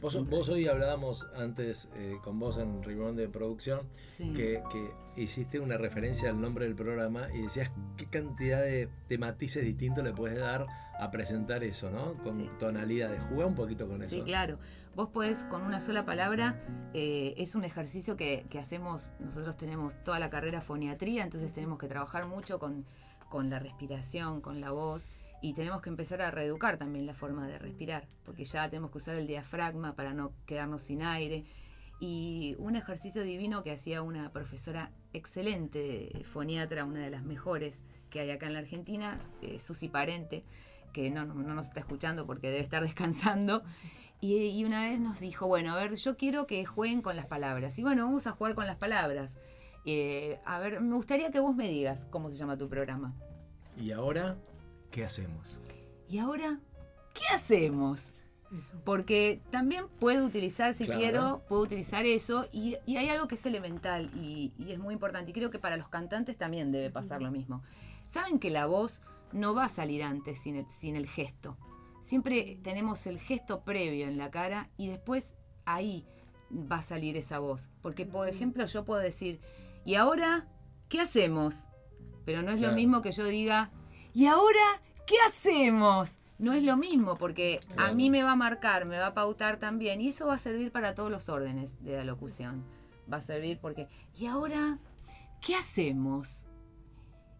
Vos, 0.00 0.28
vos 0.28 0.48
hoy 0.48 0.68
hablábamos 0.68 1.26
antes 1.36 1.88
eh, 1.94 2.16
con 2.24 2.38
vos 2.38 2.58
en 2.58 2.82
reunión 2.82 3.14
de 3.16 3.28
producción 3.28 3.80
Sí. 4.16 4.32
que, 4.34 4.62
que 4.70 5.22
hiciste 5.22 5.60
una 5.60 5.76
referencia 5.78 6.28
al 6.30 6.40
nombre 6.40 6.64
del 6.66 6.74
programa 6.74 7.28
y 7.32 7.42
decías 7.42 7.70
qué 7.96 8.06
cantidad 8.06 8.62
de, 8.62 8.88
de 9.08 9.18
matices 9.18 9.64
distintos 9.64 10.02
le 10.04 10.12
puedes 10.12 10.38
dar 10.38 10.66
a 10.98 11.10
presentar 11.10 11.62
eso, 11.64 11.90
¿no? 11.90 12.14
Con 12.22 12.36
Sí. 12.36 12.50
tonalidades. 12.58 13.22
Juega 13.28 13.46
un 13.46 13.54
poquito 13.54 13.86
con 13.88 14.02
eso. 14.02 14.14
Sí, 14.14 14.22
claro. 14.22 14.58
Vos 14.94 15.10
podés 15.10 15.44
con 15.44 15.62
una 15.62 15.80
sola 15.80 16.06
palabra, 16.06 16.62
eh, 16.94 17.34
es 17.36 17.54
un 17.54 17.64
ejercicio 17.64 18.16
que, 18.16 18.46
que 18.48 18.58
hacemos, 18.58 19.12
nosotros 19.20 19.56
tenemos 19.56 19.94
toda 20.04 20.18
la 20.18 20.30
carrera 20.30 20.62
foniatría, 20.62 21.22
entonces 21.22 21.52
tenemos 21.52 21.78
que 21.78 21.86
trabajar 21.86 22.26
mucho 22.26 22.58
con, 22.58 22.86
con 23.28 23.50
la 23.50 23.58
respiración, 23.58 24.40
con 24.40 24.60
la 24.62 24.70
voz, 24.70 25.08
y 25.42 25.52
tenemos 25.52 25.82
que 25.82 25.90
empezar 25.90 26.22
a 26.22 26.30
reeducar 26.30 26.78
también 26.78 27.04
la 27.04 27.12
forma 27.12 27.46
de 27.46 27.58
respirar, 27.58 28.08
porque 28.24 28.44
ya 28.46 28.70
tenemos 28.70 28.90
que 28.90 28.96
usar 28.98 29.16
el 29.16 29.26
diafragma 29.26 29.94
para 29.94 30.14
no 30.14 30.32
quedarnos 30.46 30.82
sin 30.84 31.02
aire. 31.02 31.44
Y 32.00 32.56
un 32.58 32.74
ejercicio 32.74 33.22
divino 33.22 33.62
que 33.62 33.72
hacía 33.72 34.00
una 34.02 34.30
profesora 34.32 34.92
excelente, 35.12 36.24
foniatra, 36.32 36.84
una 36.86 37.00
de 37.00 37.10
las 37.10 37.22
mejores 37.22 37.80
que 38.10 38.20
hay 38.20 38.30
acá 38.30 38.46
en 38.46 38.54
la 38.54 38.60
Argentina, 38.60 39.18
eh, 39.42 39.58
Susi 39.60 39.88
Parente, 39.88 40.42
que 40.96 41.10
no, 41.10 41.26
no, 41.26 41.34
no 41.34 41.54
nos 41.54 41.66
está 41.66 41.80
escuchando 41.80 42.26
porque 42.26 42.48
debe 42.48 42.60
estar 42.60 42.82
descansando. 42.90 43.62
Y, 44.20 44.34
y 44.38 44.64
una 44.64 44.82
vez 44.86 44.98
nos 44.98 45.20
dijo, 45.20 45.46
bueno, 45.46 45.72
a 45.74 45.76
ver, 45.76 45.94
yo 45.96 46.16
quiero 46.16 46.46
que 46.46 46.64
jueguen 46.64 47.02
con 47.02 47.16
las 47.16 47.26
palabras. 47.26 47.78
Y 47.78 47.82
bueno, 47.82 48.06
vamos 48.06 48.26
a 48.26 48.32
jugar 48.32 48.54
con 48.54 48.66
las 48.66 48.76
palabras. 48.76 49.36
Eh, 49.84 50.40
a 50.46 50.58
ver, 50.58 50.80
me 50.80 50.94
gustaría 50.96 51.30
que 51.30 51.38
vos 51.38 51.54
me 51.54 51.68
digas 51.68 52.06
cómo 52.10 52.30
se 52.30 52.36
llama 52.36 52.56
tu 52.56 52.66
programa. 52.68 53.14
Y 53.76 53.92
ahora, 53.92 54.36
¿qué 54.90 55.04
hacemos? 55.04 55.60
Y 56.08 56.16
ahora, 56.18 56.58
¿qué 57.12 57.24
hacemos? 57.34 58.14
Porque 58.84 59.42
también 59.50 59.84
puedo 60.00 60.24
utilizar, 60.24 60.72
si 60.72 60.86
Claro. 60.86 61.00
quiero, 61.00 61.42
puedo 61.46 61.60
utilizar 61.62 62.06
eso. 62.06 62.46
Y, 62.52 62.76
y 62.86 62.96
hay 62.96 63.10
algo 63.10 63.28
que 63.28 63.34
es 63.34 63.44
elemental 63.44 64.10
y, 64.14 64.54
y 64.56 64.72
es 64.72 64.78
muy 64.78 64.94
importante. 64.94 65.30
Y 65.30 65.34
creo 65.34 65.50
que 65.50 65.58
para 65.58 65.76
los 65.76 65.88
cantantes 65.90 66.38
también 66.38 66.72
debe 66.72 66.88
pasar 66.90 67.20
lo 67.20 67.30
mismo. 67.30 67.62
Saben 68.06 68.38
que 68.38 68.48
la 68.50 68.64
voz 68.64 69.02
no 69.32 69.54
va 69.54 69.64
a 69.64 69.68
salir 69.68 70.02
antes 70.02 70.40
sin 70.40 70.56
el, 70.56 70.66
sin 70.68 70.96
el 70.96 71.06
gesto. 71.06 71.56
Siempre 72.00 72.58
tenemos 72.62 73.06
el 73.06 73.18
gesto 73.18 73.64
previo 73.64 74.06
en 74.06 74.16
la 74.18 74.30
cara 74.30 74.70
y 74.76 74.88
después 74.88 75.34
ahí 75.64 76.06
va 76.50 76.76
a 76.78 76.82
salir 76.82 77.16
esa 77.16 77.38
voz. 77.38 77.68
Porque, 77.82 78.06
por 78.06 78.28
ejemplo, 78.28 78.64
yo 78.66 78.84
puedo 78.84 79.00
decir, 79.00 79.40
¿y 79.84 79.94
ahora 79.94 80.46
qué 80.88 81.00
hacemos? 81.00 81.68
Pero 82.24 82.42
no 82.42 82.50
es 82.50 82.60
lo 82.60 82.72
mismo 82.72 83.02
que 83.02 83.12
yo 83.12 83.24
diga, 83.24 83.70
¿y 84.12 84.26
ahora 84.26 84.82
qué 85.06 85.16
hacemos? 85.26 86.20
No 86.38 86.52
es 86.52 86.62
lo 86.62 86.76
mismo 86.76 87.16
porque 87.16 87.60
a 87.76 87.92
mí 87.92 88.10
me 88.10 88.22
va 88.22 88.32
a 88.32 88.36
marcar, 88.36 88.84
me 88.84 88.98
va 88.98 89.06
a 89.06 89.14
pautar 89.14 89.58
también 89.58 90.00
y 90.00 90.08
eso 90.08 90.26
va 90.26 90.34
a 90.34 90.38
servir 90.38 90.70
para 90.70 90.94
todos 90.94 91.10
los 91.10 91.28
órdenes 91.28 91.82
de 91.82 91.96
la 91.96 92.04
locución. 92.04 92.64
Va 93.10 93.18
a 93.18 93.22
servir 93.22 93.58
porque, 93.58 93.88
¿y 94.14 94.26
ahora 94.26 94.78
qué 95.40 95.54
hacemos? 95.54 96.46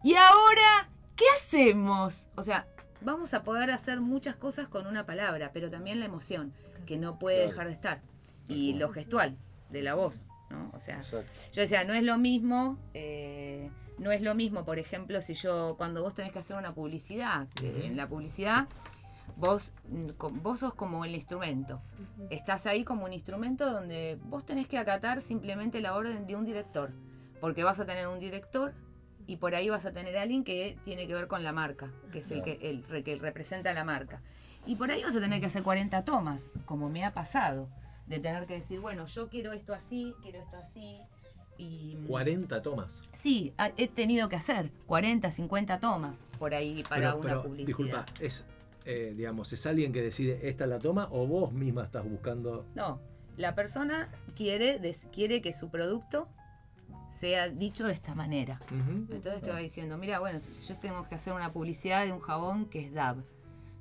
¿Y 0.03 0.15
ahora 0.15 0.89
qué 1.17 1.25
hacemos? 1.35 2.29
O 2.35 2.43
sea, 2.43 2.67
vamos 3.01 3.33
a 3.33 3.43
poder 3.43 3.71
hacer 3.71 3.99
muchas 3.99 4.35
cosas 4.35 4.67
con 4.67 4.87
una 4.87 5.05
palabra, 5.05 5.51
pero 5.53 5.69
también 5.69 5.99
la 5.99 6.05
emoción, 6.05 6.53
que 6.85 6.97
no 6.97 7.19
puede 7.19 7.37
Claro. 7.37 7.49
dejar 7.51 7.67
de 7.67 7.73
estar. 7.73 8.01
Y 8.47 8.73
lo 8.75 8.89
gestual 8.89 9.35
de 9.69 9.81
la 9.81 9.93
voz, 9.95 10.25
¿no? 10.49 10.71
O 10.73 10.79
sea, 10.79 10.95
Exacto. 10.97 11.29
yo 11.51 11.61
decía, 11.61 11.83
no 11.83 11.93
es 11.93 12.03
lo 12.03 12.17
mismo, 12.17 12.77
eh, 12.93 13.69
no 13.97 14.11
es 14.11 14.21
lo 14.21 14.33
mismo, 14.35 14.63
por 14.63 14.79
ejemplo, 14.79 15.19
si 15.21 15.33
yo, 15.33 15.75
cuando 15.77 16.01
vos 16.01 16.13
tenés 16.13 16.31
que 16.31 16.39
hacer 16.39 16.55
una 16.55 16.73
publicidad, 16.73 17.47
que 17.55 17.85
en 17.87 17.97
la 17.97 18.07
publicidad 18.07 18.67
vos, 19.35 19.73
mm, 19.89 20.41
vos 20.41 20.59
sos 20.59 20.73
como 20.75 21.03
el 21.03 21.13
instrumento. 21.15 21.81
Estás 22.29 22.65
ahí 22.67 22.83
como 22.85 23.03
un 23.05 23.11
instrumento 23.13 23.69
donde 23.69 24.17
vos 24.23 24.45
tenés 24.45 24.67
que 24.67 24.77
acatar 24.77 25.19
simplemente 25.21 25.81
la 25.81 25.95
orden 25.95 26.25
de 26.25 26.35
un 26.35 26.45
director, 26.45 26.91
porque 27.41 27.63
vas 27.63 27.79
a 27.79 27.85
tener 27.85 28.07
un 28.07 28.19
director 28.19 28.73
y 29.27 29.35
por 29.37 29.53
ahí 29.55 29.69
vas 29.69 29.85
a 29.85 29.91
tener 29.91 30.17
a 30.17 30.21
alguien 30.23 30.43
que 30.43 30.77
tiene 30.83 31.05
que 31.07 31.13
ver 31.13 31.27
con 31.27 31.43
la 31.43 31.51
marca, 31.51 31.91
que 32.11 32.19
es 32.19 32.31
el 32.31 32.41
que, 32.43 32.81
el 32.89 33.03
que 33.03 33.15
representa 33.17 33.73
la 33.73 33.83
marca. 33.83 34.21
Y 34.65 34.75
por 34.75 34.89
ahí 34.89 35.03
vas 35.03 35.15
a 35.15 35.19
tener 35.19 35.39
que 35.39 35.45
hacer 35.47 35.63
40 35.63 36.03
tomas, 36.03 36.49
como 36.65 36.89
me 36.89 37.03
ha 37.05 37.13
pasado, 37.13 37.69
de 38.07 38.19
tener 38.19 38.45
que 38.47 38.55
decir, 38.55 38.79
bueno, 38.79 39.05
yo 39.07 39.29
quiero 39.29 39.51
esto 39.53 39.73
así, 39.73 40.13
quiero 40.23 40.39
esto 40.39 40.57
así. 40.57 40.97
Y 41.57 41.95
40 42.07 42.61
tomas. 42.61 42.95
Sí, 43.11 43.53
he 43.77 43.87
tenido 43.87 44.29
que 44.29 44.35
hacer 44.35 44.71
40, 44.85 45.31
50 45.31 45.79
tomas 45.79 46.23
por 46.37 46.53
ahí 46.53 46.83
para 46.87 47.07
Pero- 47.11 47.15
una 47.17 47.23
pero, 47.29 47.43
publicidad. 47.43 47.67
Disculpa, 47.67 48.05
es 48.19 48.45
eh, 48.85 49.13
digamos, 49.17 49.51
es 49.51 49.65
alguien 49.65 49.91
que 49.91 50.01
decide 50.01 50.47
esta 50.47 50.63
es 50.63 50.69
la 50.69 50.79
toma 50.79 51.09
o 51.11 51.27
vos 51.27 51.51
misma 51.51 51.83
estás 51.83 52.05
buscando. 52.09 52.65
No, 52.75 53.01
la 53.35 53.53
persona 53.55 54.09
quiere, 54.35 54.79
des- 54.79 55.07
quiere 55.11 55.41
que 55.41 55.51
su 55.51 55.69
producto 55.69 56.29
sea 57.09 57.49
dicho 57.49 57.85
de 57.87 57.93
esta 57.93 58.13
manera. 58.15 58.59
Entonces 59.11 59.41
te 59.41 59.49
va 59.51 59.59
diciendo, 59.59 59.97
mira, 59.97 60.19
bueno, 60.19 60.39
si 60.39 60.51
yo 60.67 60.77
tengo 60.77 61.07
que 61.07 61.15
hacer 61.15 61.33
una 61.33 61.51
publicidad 61.51 62.05
de 62.05 62.11
un 62.13 62.19
jabón 62.19 62.65
que 62.65 62.85
es 62.85 62.93
DAB. 62.93 63.23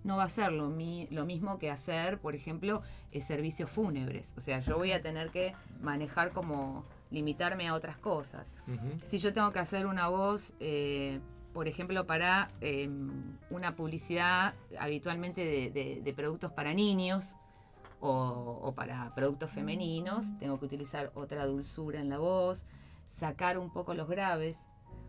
No 0.04 0.16
va 0.18 0.24
a 0.24 0.28
ser 0.28 0.52
lo, 0.52 0.68
mi- 0.68 1.08
lo 1.10 1.24
mismo 1.26 1.58
que 1.58 1.68
hacer, 1.70 2.18
por 2.20 2.36
ejemplo, 2.36 2.80
eh, 3.10 3.20
servicios 3.20 3.68
fúnebres. 3.68 4.32
O 4.36 4.40
sea, 4.40 4.60
yo 4.60 4.76
voy 4.78 4.92
a 4.92 5.02
tener 5.02 5.30
que 5.30 5.52
manejar 5.82 6.30
como 6.30 6.84
limitarme 7.10 7.66
a 7.66 7.74
otras 7.74 7.96
cosas. 7.96 8.54
Si 9.04 9.18
yo 9.18 9.32
tengo 9.34 9.52
que 9.52 9.58
hacer 9.58 9.86
una 9.86 10.06
voz, 10.08 10.52
eh, 10.60 11.18
por 11.52 11.66
ejemplo, 11.66 12.06
para 12.06 12.52
eh, 12.60 12.88
una 13.50 13.74
publicidad 13.74 14.54
habitualmente 14.78 15.44
de, 15.44 15.70
de- 15.70 16.00
de 16.04 16.14
productos 16.14 16.52
para 16.52 16.72
niños 16.72 17.34
o, 18.00 18.60
o 18.62 18.72
para 18.74 19.12
productos 19.14 19.50
femeninos, 19.50 20.26
tengo 20.38 20.58
que 20.60 20.66
utilizar 20.66 21.10
otra 21.14 21.46
dulzura 21.46 22.00
en 22.00 22.10
la 22.10 22.18
voz, 22.18 22.66
sacar 23.06 23.58
un 23.58 23.72
poco 23.72 23.94
los 23.94 24.08
graves, 24.08 24.58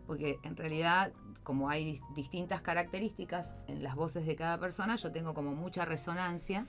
porque 0.06 0.38
en 0.42 0.56
realidad, 0.56 1.12
como 1.42 1.68
hay 1.68 1.94
dis- 1.94 2.14
distintas 2.14 2.62
características 2.62 3.56
en 3.66 3.82
las 3.82 3.94
voces 3.94 4.26
de 4.26 4.36
cada 4.36 4.58
persona, 4.58 4.96
yo 4.96 5.12
tengo 5.12 5.34
como 5.34 5.54
mucha 5.54 5.84
resonancia. 5.84 6.66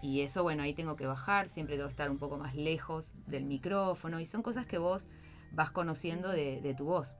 Y 0.00 0.22
eso, 0.22 0.42
bueno, 0.42 0.64
ahí 0.64 0.74
tengo 0.74 0.96
que 0.96 1.06
bajar, 1.06 1.48
siempre 1.48 1.76
tengo 1.76 1.88
que 1.88 1.92
estar 1.92 2.10
un 2.10 2.18
poco 2.18 2.36
más 2.36 2.54
lejos 2.56 3.14
del 3.26 3.44
micrófono. 3.44 4.18
Y 4.18 4.26
son 4.26 4.42
cosas 4.42 4.66
que 4.66 4.78
vos 4.78 5.08
vas 5.52 5.70
conociendo 5.70 6.30
de, 6.30 6.60
de 6.60 6.74
tu 6.74 6.86
voz. 6.86 7.14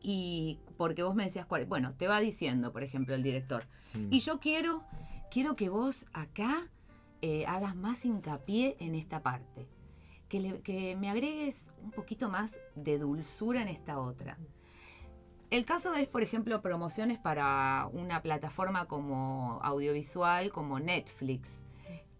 Y 0.00 0.60
porque 0.76 1.02
vos 1.02 1.14
me 1.14 1.24
decías, 1.24 1.46
cuál, 1.46 1.66
bueno, 1.66 1.94
te 1.94 2.08
va 2.08 2.20
diciendo, 2.20 2.72
por 2.72 2.82
ejemplo, 2.82 3.14
el 3.14 3.22
director. 3.22 3.66
Mm. 3.94 4.12
Y 4.12 4.20
yo 4.20 4.40
quiero, 4.40 4.82
quiero 5.30 5.56
que 5.56 5.68
vos 5.68 6.06
acá 6.12 6.68
eh, 7.22 7.44
hagas 7.46 7.76
más 7.76 8.04
hincapié 8.04 8.76
en 8.80 8.94
esta 8.94 9.22
parte. 9.22 9.66
Que, 10.34 10.40
le- 10.40 10.60
que 10.62 10.96
me 10.96 11.08
agregues 11.10 11.66
un 11.80 11.92
poquito 11.92 12.28
más 12.28 12.58
de 12.74 12.98
dulzura 12.98 13.62
en 13.62 13.68
esta 13.68 14.00
otra. 14.00 14.36
El 15.50 15.64
caso 15.64 15.94
es, 15.94 16.08
por 16.08 16.24
ejemplo, 16.24 16.60
promociones 16.60 17.20
para 17.20 17.88
una 17.92 18.20
plataforma 18.20 18.86
como 18.86 19.60
audiovisual, 19.62 20.50
como 20.50 20.80
Netflix, 20.80 21.60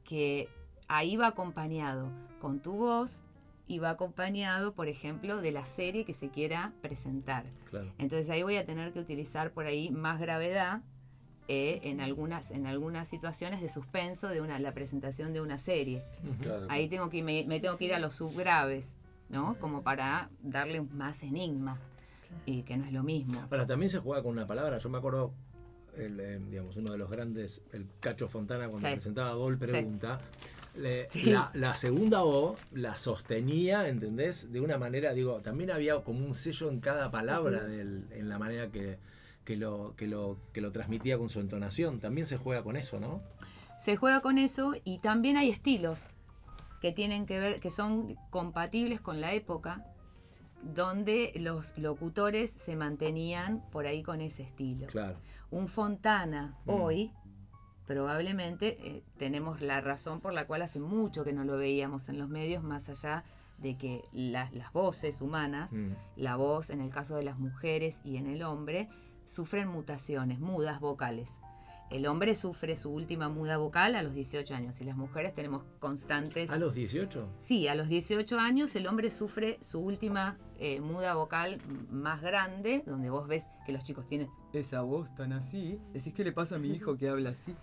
que 0.04 0.48
ahí 0.86 1.16
va 1.16 1.26
acompañado 1.26 2.08
con 2.38 2.60
tu 2.60 2.74
voz 2.74 3.24
y 3.66 3.80
va 3.80 3.90
acompañado, 3.90 4.74
por 4.74 4.86
ejemplo, 4.86 5.38
de 5.40 5.50
la 5.50 5.64
serie 5.64 6.04
que 6.04 6.14
se 6.14 6.28
quiera 6.28 6.72
presentar. 6.82 7.46
Claro. 7.68 7.92
Entonces 7.98 8.30
ahí 8.30 8.44
voy 8.44 8.58
a 8.58 8.64
tener 8.64 8.92
que 8.92 9.00
utilizar 9.00 9.50
por 9.50 9.66
ahí 9.66 9.90
más 9.90 10.20
gravedad 10.20 10.82
eh, 11.48 11.80
en, 11.84 12.00
algunas, 12.00 12.50
en 12.50 12.66
algunas 12.66 13.08
situaciones 13.08 13.60
de 13.60 13.68
suspenso 13.68 14.28
de 14.28 14.40
una, 14.40 14.58
la 14.58 14.72
presentación 14.72 15.32
de 15.32 15.40
una 15.40 15.58
serie. 15.58 16.02
Claro. 16.40 16.66
Ahí 16.70 16.88
tengo 16.88 17.10
que, 17.10 17.22
me, 17.22 17.44
me 17.46 17.60
tengo 17.60 17.76
que 17.76 17.84
ir 17.86 17.94
a 17.94 17.98
los 17.98 18.14
subgraves, 18.14 18.96
¿no? 19.28 19.56
Como 19.60 19.82
para 19.82 20.30
darle 20.42 20.80
más 20.80 21.22
enigma 21.22 21.78
y 22.46 22.62
que 22.62 22.76
no 22.76 22.84
es 22.84 22.92
lo 22.92 23.02
mismo. 23.02 23.40
Ahora, 23.50 23.66
también 23.66 23.90
se 23.90 23.98
juega 23.98 24.22
con 24.22 24.32
una 24.32 24.46
palabra. 24.46 24.78
Yo 24.78 24.88
me 24.88 24.98
acuerdo, 24.98 25.32
el, 25.96 26.18
eh, 26.18 26.40
digamos, 26.50 26.76
uno 26.76 26.92
de 26.92 26.98
los 26.98 27.10
grandes, 27.10 27.62
el 27.72 27.86
Cacho 28.00 28.28
Fontana, 28.28 28.68
cuando 28.68 28.88
Sí. 28.88 28.94
presentaba 28.94 29.34
Gol 29.34 29.58
Pregunta, 29.58 30.20
le- 30.76 31.08
Sí. 31.10 31.30
la, 31.30 31.50
la 31.54 31.74
segunda 31.76 32.24
O 32.24 32.56
la 32.72 32.96
sostenía, 32.96 33.86
¿entendés? 33.88 34.50
De 34.50 34.60
una 34.60 34.78
manera, 34.78 35.12
digo, 35.12 35.40
también 35.42 35.70
había 35.70 36.00
como 36.02 36.24
un 36.26 36.34
sello 36.34 36.70
en 36.70 36.80
cada 36.80 37.10
palabra 37.10 37.64
del- 37.64 38.06
en 38.10 38.28
la 38.28 38.38
manera 38.38 38.68
que, 38.72 38.98
que, 39.44 39.56
lo, 39.56 39.94
que, 39.96 40.06
lo, 40.06 40.36
que 40.52 40.60
lo 40.60 40.72
transmitía 40.72 41.18
con 41.18 41.28
su 41.28 41.40
entonación. 41.40 42.00
También 42.00 42.26
se 42.26 42.36
juega 42.38 42.62
con 42.62 42.76
eso, 42.76 42.98
¿no? 43.00 43.20
Se 43.78 43.96
juega 43.96 44.20
con 44.20 44.38
eso 44.38 44.74
y 44.84 44.98
también 44.98 45.36
hay 45.36 45.50
estilos 45.50 46.06
que 46.80 46.92
tienen 46.92 47.26
que 47.26 47.38
ver, 47.40 47.60
que 47.60 47.70
son 47.70 48.16
compatibles 48.30 49.00
con 49.00 49.20
la 49.20 49.32
época 49.32 49.84
donde 50.62 51.32
los 51.36 51.76
locutores 51.76 52.50
se 52.50 52.74
mantenían 52.76 53.62
por 53.70 53.86
ahí 53.86 54.02
con 54.02 54.20
ese 54.20 54.42
estilo. 54.44 54.86
Claro. 54.86 55.16
Un 55.50 55.68
Fontana 55.68 56.56
Mm. 56.64 56.70
hoy, 56.70 57.12
probablemente 57.86 58.76
eh, 58.86 59.02
tenemos 59.18 59.60
la 59.60 59.80
razón 59.80 60.20
por 60.20 60.32
la 60.32 60.46
cual 60.46 60.62
hace 60.62 60.80
mucho 60.80 61.22
que 61.24 61.32
no 61.32 61.44
lo 61.44 61.56
veíamos 61.58 62.08
en 62.08 62.18
los 62.18 62.28
medios, 62.28 62.62
más 62.62 62.88
allá 62.88 63.24
de 63.58 63.76
que 63.76 64.02
la- 64.12 64.50
las 64.52 64.72
voces 64.72 65.20
humanas, 65.20 65.72
Mm. 65.74 65.92
la 66.16 66.36
voz 66.36 66.70
en 66.70 66.80
el 66.80 66.90
caso 66.90 67.16
de 67.16 67.24
las 67.24 67.38
mujeres 67.38 68.00
y 68.04 68.16
en 68.16 68.26
el 68.26 68.42
hombre, 68.42 68.88
sufren 69.24 69.68
mutaciones, 69.68 70.40
mudas 70.40 70.80
vocales. 70.80 71.38
El 71.90 72.06
hombre 72.06 72.34
sufre 72.34 72.76
su 72.76 72.90
última 72.90 73.28
muda 73.28 73.56
vocal 73.56 73.94
a 73.94 74.02
los 74.02 74.14
18 74.14 74.54
años 74.54 74.80
y 74.80 74.84
las 74.84 74.96
mujeres 74.96 75.34
tenemos 75.34 75.62
constantes... 75.78 76.50
¿A 76.50 76.56
los 76.56 76.74
18? 76.74 77.28
Sí, 77.38 77.68
a 77.68 77.74
los 77.74 77.88
18 77.88 78.38
años 78.38 78.74
el 78.74 78.86
hombre 78.86 79.10
sufre 79.10 79.58
su 79.60 79.80
última 79.80 80.38
eh, 80.58 80.80
muda 80.80 81.14
vocal 81.14 81.60
más 81.90 82.20
grande, 82.22 82.82
donde 82.86 83.10
vos 83.10 83.28
ves 83.28 83.44
que 83.66 83.72
los 83.72 83.84
chicos 83.84 84.08
tienen 84.08 84.28
esa 84.54 84.80
voz 84.80 85.14
tan 85.14 85.32
así. 85.32 85.78
Decís, 85.92 86.14
¿qué 86.14 86.24
le 86.24 86.32
pasa 86.32 86.56
a 86.56 86.58
mi 86.58 86.70
hijo 86.70 86.96
que 86.96 87.08
habla 87.08 87.30
así? 87.30 87.54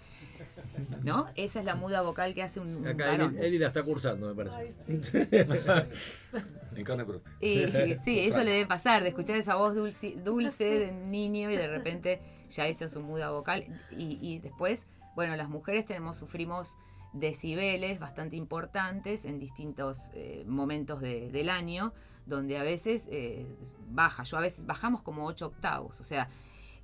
¿No? 1.03 1.27
Esa 1.35 1.59
es 1.59 1.65
la 1.65 1.75
muda 1.75 2.01
vocal 2.01 2.33
que 2.33 2.43
hace 2.43 2.59
un, 2.59 2.75
un 2.75 2.88
Acá 2.88 3.07
varón. 3.07 3.35
Eli, 3.38 3.47
Eli 3.47 3.57
la 3.57 3.67
está 3.67 3.83
cursando, 3.83 4.33
me 4.33 4.45
parece. 4.45 4.55
Ay, 4.88 5.01
sí. 5.01 6.38
En 6.76 6.84
carne 6.84 7.06
propia. 7.06 7.31
Y 7.41 7.65
sí, 8.03 8.19
eso 8.19 8.43
le 8.43 8.52
debe 8.52 8.65
pasar, 8.65 9.03
de 9.03 9.10
escuchar 9.10 9.35
esa 9.35 9.56
voz 9.56 9.76
dulce, 9.76 10.15
dulce 10.23 10.64
de 10.80 10.91
niño 10.91 11.52
y 11.52 11.57
de 11.57 11.68
repente 11.68 12.22
ya 12.49 12.68
hizo 12.68 12.88
su 12.89 13.02
muda 13.02 13.31
vocal. 13.31 13.64
Y, 13.91 14.18
y 14.22 14.39
después, 14.39 14.88
bueno, 15.15 15.35
las 15.35 15.49
mujeres 15.49 15.85
tenemos, 15.85 16.18
sufrimos 16.18 16.77
decibeles 17.14 17.99
bastante 17.99 18.35
importantes 18.38 19.26
en 19.26 19.38
distintos 19.39 20.10
eh, 20.14 20.43
momentos 20.48 21.02
de- 21.02 21.30
del 21.30 21.49
año, 21.49 21.93
donde 22.26 22.57
a 22.57 22.64
veces 22.64 23.07
eh, 23.11 23.45
baja. 23.89 24.23
Yo 24.23 24.38
a 24.38 24.41
veces 24.41 24.65
bajamos 24.65 25.02
como 25.02 25.26
8 25.26 25.48
octavos, 25.48 25.99
o 25.99 26.03
sea, 26.06 26.30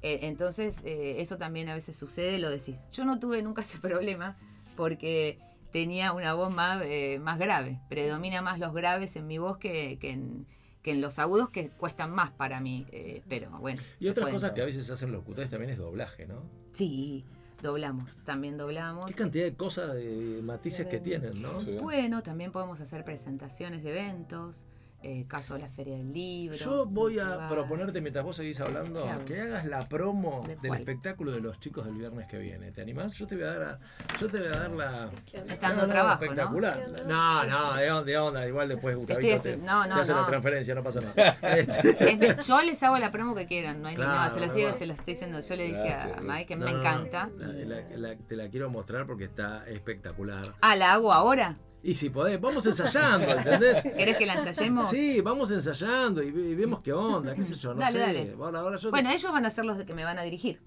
eh, 0.01 0.19
entonces 0.23 0.81
eh, 0.83 1.21
eso 1.21 1.37
también 1.37 1.69
a 1.69 1.75
veces 1.75 1.95
sucede, 1.95 2.39
lo 2.39 2.49
decís. 2.49 2.87
Yo 2.91 3.05
no 3.05 3.19
tuve 3.19 3.41
nunca 3.41 3.61
ese 3.61 3.77
problema 3.79 4.35
porque 4.75 5.39
tenía 5.71 6.13
una 6.13 6.33
voz 6.33 6.51
más, 6.51 6.81
eh, 6.85 7.19
más 7.19 7.39
grave. 7.39 7.79
Predomina 7.89 8.41
más 8.41 8.59
los 8.59 8.73
graves 8.73 9.15
en 9.15 9.27
mi 9.27 9.37
voz 9.37 9.57
que, 9.57 9.97
que 9.99 10.11
en, 10.11 10.47
que 10.81 10.91
en 10.91 11.01
los 11.01 11.19
agudos 11.19 11.49
que 11.49 11.69
cuestan 11.69 12.11
más 12.11 12.31
para 12.31 12.59
mí. 12.59 12.85
eh, 12.91 13.21
pero 13.27 13.49
bueno. 13.59 13.81
Y 13.99 14.11
pueden. 14.11 14.33
cosas 14.33 14.51
que 14.51 14.61
a 14.61 14.65
veces 14.65 14.89
hacen 14.89 15.11
locutores 15.11 15.49
también 15.49 15.71
es 15.71 15.77
doblaje, 15.77 16.25
¿no? 16.25 16.43
Sí, 16.73 17.25
doblamos, 17.61 18.15
también 18.23 18.57
doblamos. 18.57 19.07
Qué 19.07 19.15
cantidad 19.15 19.45
de 19.45 19.55
cosas, 19.55 19.93
de 19.93 20.41
matices 20.43 20.87
que 20.87 20.99
tienen, 20.99 21.41
¿no? 21.41 21.59
Sí. 21.61 21.77
Bueno, 21.81 22.23
también 22.23 22.51
podemos 22.51 22.79
hacer 22.81 23.03
presentaciones 23.03 23.83
de 23.83 23.89
eventos, 23.91 24.65
eh, 25.03 25.25
caso 25.27 25.53
de 25.53 25.61
la 25.61 25.69
Feria 25.69 25.95
del 25.97 26.11
Libro. 26.11 26.55
Yo 26.57 26.85
voy 26.85 27.19
a 27.19 27.47
proponerte, 27.49 28.01
mientras 28.01 28.25
vos 28.25 28.35
seguís 28.35 28.59
hablando, 28.59 29.05
que 29.25 29.39
hagas 29.41 29.65
la 29.65 29.87
promo 29.87 30.43
¿De 30.47 30.55
del 30.55 30.73
espectáculo 30.73 31.31
de 31.31 31.39
los 31.39 31.59
chicos 31.59 31.85
del 31.85 31.95
viernes 31.95 32.27
que 32.27 32.37
viene. 32.39 32.71
¿Te 32.71 32.81
animás? 32.81 33.13
Yo 33.13 33.27
te 33.27 33.35
voy 33.35 33.43
a 33.45 33.53
dar, 33.57 33.61
a- 33.63 33.79
yo 34.19 34.27
te 34.27 34.37
voy 34.39 34.47
a 34.47 34.51
dar 34.51 34.71
la... 34.71 35.09
Está 35.31 35.69
dando 35.69 35.87
trabajo, 35.87 36.19
¿no? 36.25 36.31
espectacular. 36.31 36.73
¿Qué 36.83 36.85
onda? 36.89 37.03
No, 37.03 37.43
no, 37.45 37.73
de 37.77 37.91
onda, 37.91 38.03
de 38.03 38.17
onda. 38.17 38.47
Igual 38.47 38.69
después 38.69 38.95
Gustavito 38.95 39.35
Estoy 39.35 39.51
te, 39.53 39.57
no, 39.57 39.85
no, 39.87 39.95
te 39.95 40.01
hace 40.01 40.13
la 40.13 40.21
no. 40.21 40.27
transferencia, 40.27 40.75
no 40.75 40.83
pasa 40.83 41.01
nada. 41.01 41.37
Este, 41.57 42.37
yo 42.47 42.61
les 42.63 42.81
hago 42.83 42.97
la 42.97 43.11
promo 43.11 43.35
que 43.35 43.47
quieran, 43.47 43.81
no 43.81 43.87
hay 43.87 43.95
Claro, 43.95 44.11
nada, 44.11 44.29
se 44.31 44.39
los 44.39 44.53
digo, 44.53 44.73
se 44.73 44.85
los 44.87 44.97
estoy 44.99 45.13
diciendo. 45.13 45.39
Yo 45.41 45.55
le 45.55 45.63
dije 45.65 45.77
Gracias, 45.83 46.17
a 46.17 46.21
Mike 46.21 46.45
que 46.47 46.55
no, 46.55 46.65
me 46.65 46.71
no, 46.73 46.79
encanta. 46.79 47.29
la- 47.37 47.47
la- 47.47 47.97
la- 47.97 48.15
te 48.15 48.35
la 48.35 48.49
quiero 48.49 48.69
mostrar 48.69 49.05
porque 49.05 49.25
está 49.25 49.67
espectacular. 49.67 50.43
Ah, 50.61 50.75
¿la 50.75 50.93
hago 50.93 51.13
ahora? 51.13 51.55
Y 51.83 51.95
si 51.95 52.09
podés, 52.09 52.41
vamos 52.41 52.65
ensayando, 52.65 53.31
¿entendés? 53.31 53.83
¿Querés 53.97 54.17
que 54.17 54.25
la 54.25 54.33
ensayemos? 54.35 54.89
Sí, 54.89 55.21
vamos 55.21 55.51
ensayando 55.51 56.21
y, 56.23 56.31
ve- 56.31 56.49
y 56.49 56.55
vemos 56.55 56.81
qué 56.81 56.91
onda, 56.91 57.33
qué 57.35 57.43
sé 57.43 57.55
yo, 57.55 57.73
no 57.73 57.79
Dale, 57.79 57.91
sé. 57.93 57.99
dale. 57.99 58.35
Ahora, 58.39 58.59
ahora 58.59 58.77
yo 58.77 58.89
te- 58.89 58.91
Bueno, 58.91 59.09
ellos 59.11 59.31
van 59.31 59.45
a 59.45 59.49
ser 59.49 59.63
los 59.65 59.83
que 59.85 59.93
me 59.93 60.03
van 60.03 60.17
a 60.17 60.23
dirigir. 60.23 60.59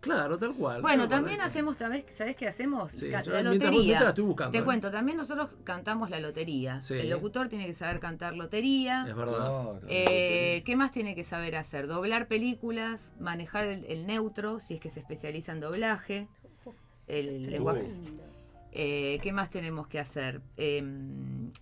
Claro, 0.00 0.36
tal 0.36 0.52
cual. 0.54 0.82
Bueno, 0.82 1.04
tal 1.04 1.08
cual. 1.08 1.20
también 1.20 1.40
hacemos, 1.40 1.76
¿sabés, 1.76 2.04
¿sabés 2.10 2.34
qué 2.36 2.48
hacemos? 2.48 2.90
Sí, 2.90 3.08
Ca- 3.08 3.22
yo 3.22 3.30
la 3.32 3.42
mientras 3.42 3.70
lotería. 3.70 3.80
mientras 3.84 4.02
la 4.02 4.08
estoy 4.10 4.24
buscando, 4.24 4.52
Te 4.52 4.58
¿eh? 4.58 4.64
cuento, 4.64 4.90
también 4.90 5.16
nosotros 5.16 5.56
cantamos 5.64 6.10
la 6.10 6.18
lotería. 6.20 6.82
Sí. 6.82 6.94
El 6.94 7.08
locutor 7.10 7.48
tiene 7.48 7.66
que 7.66 7.72
saber 7.72 7.98
cantar 8.00 8.36
lotería. 8.36 9.04
Es 9.08 9.14
verdad. 9.14 9.36
Claro, 9.38 9.80
Eh, 9.88 10.62
¿Qué 10.66 10.76
más 10.76 10.90
tiene 10.90 11.14
que 11.14 11.22
saber 11.24 11.54
hacer? 11.56 11.86
Doblar 11.86 12.26
películas, 12.28 13.12
manejar 13.20 13.66
el, 13.66 13.84
el 13.86 14.06
neutro, 14.06 14.58
si 14.60 14.74
es 14.74 14.80
que 14.80 14.90
se 14.90 15.00
especializa 15.00 15.52
en 15.52 15.60
doblaje, 15.60 16.26
el 17.06 17.44
lenguaje. 17.50 17.88
Eh, 18.74 19.18
¿Qué 19.22 19.32
más 19.32 19.50
tenemos 19.50 19.86
que 19.86 19.98
hacer? 20.00 20.40
Eh, 20.56 20.82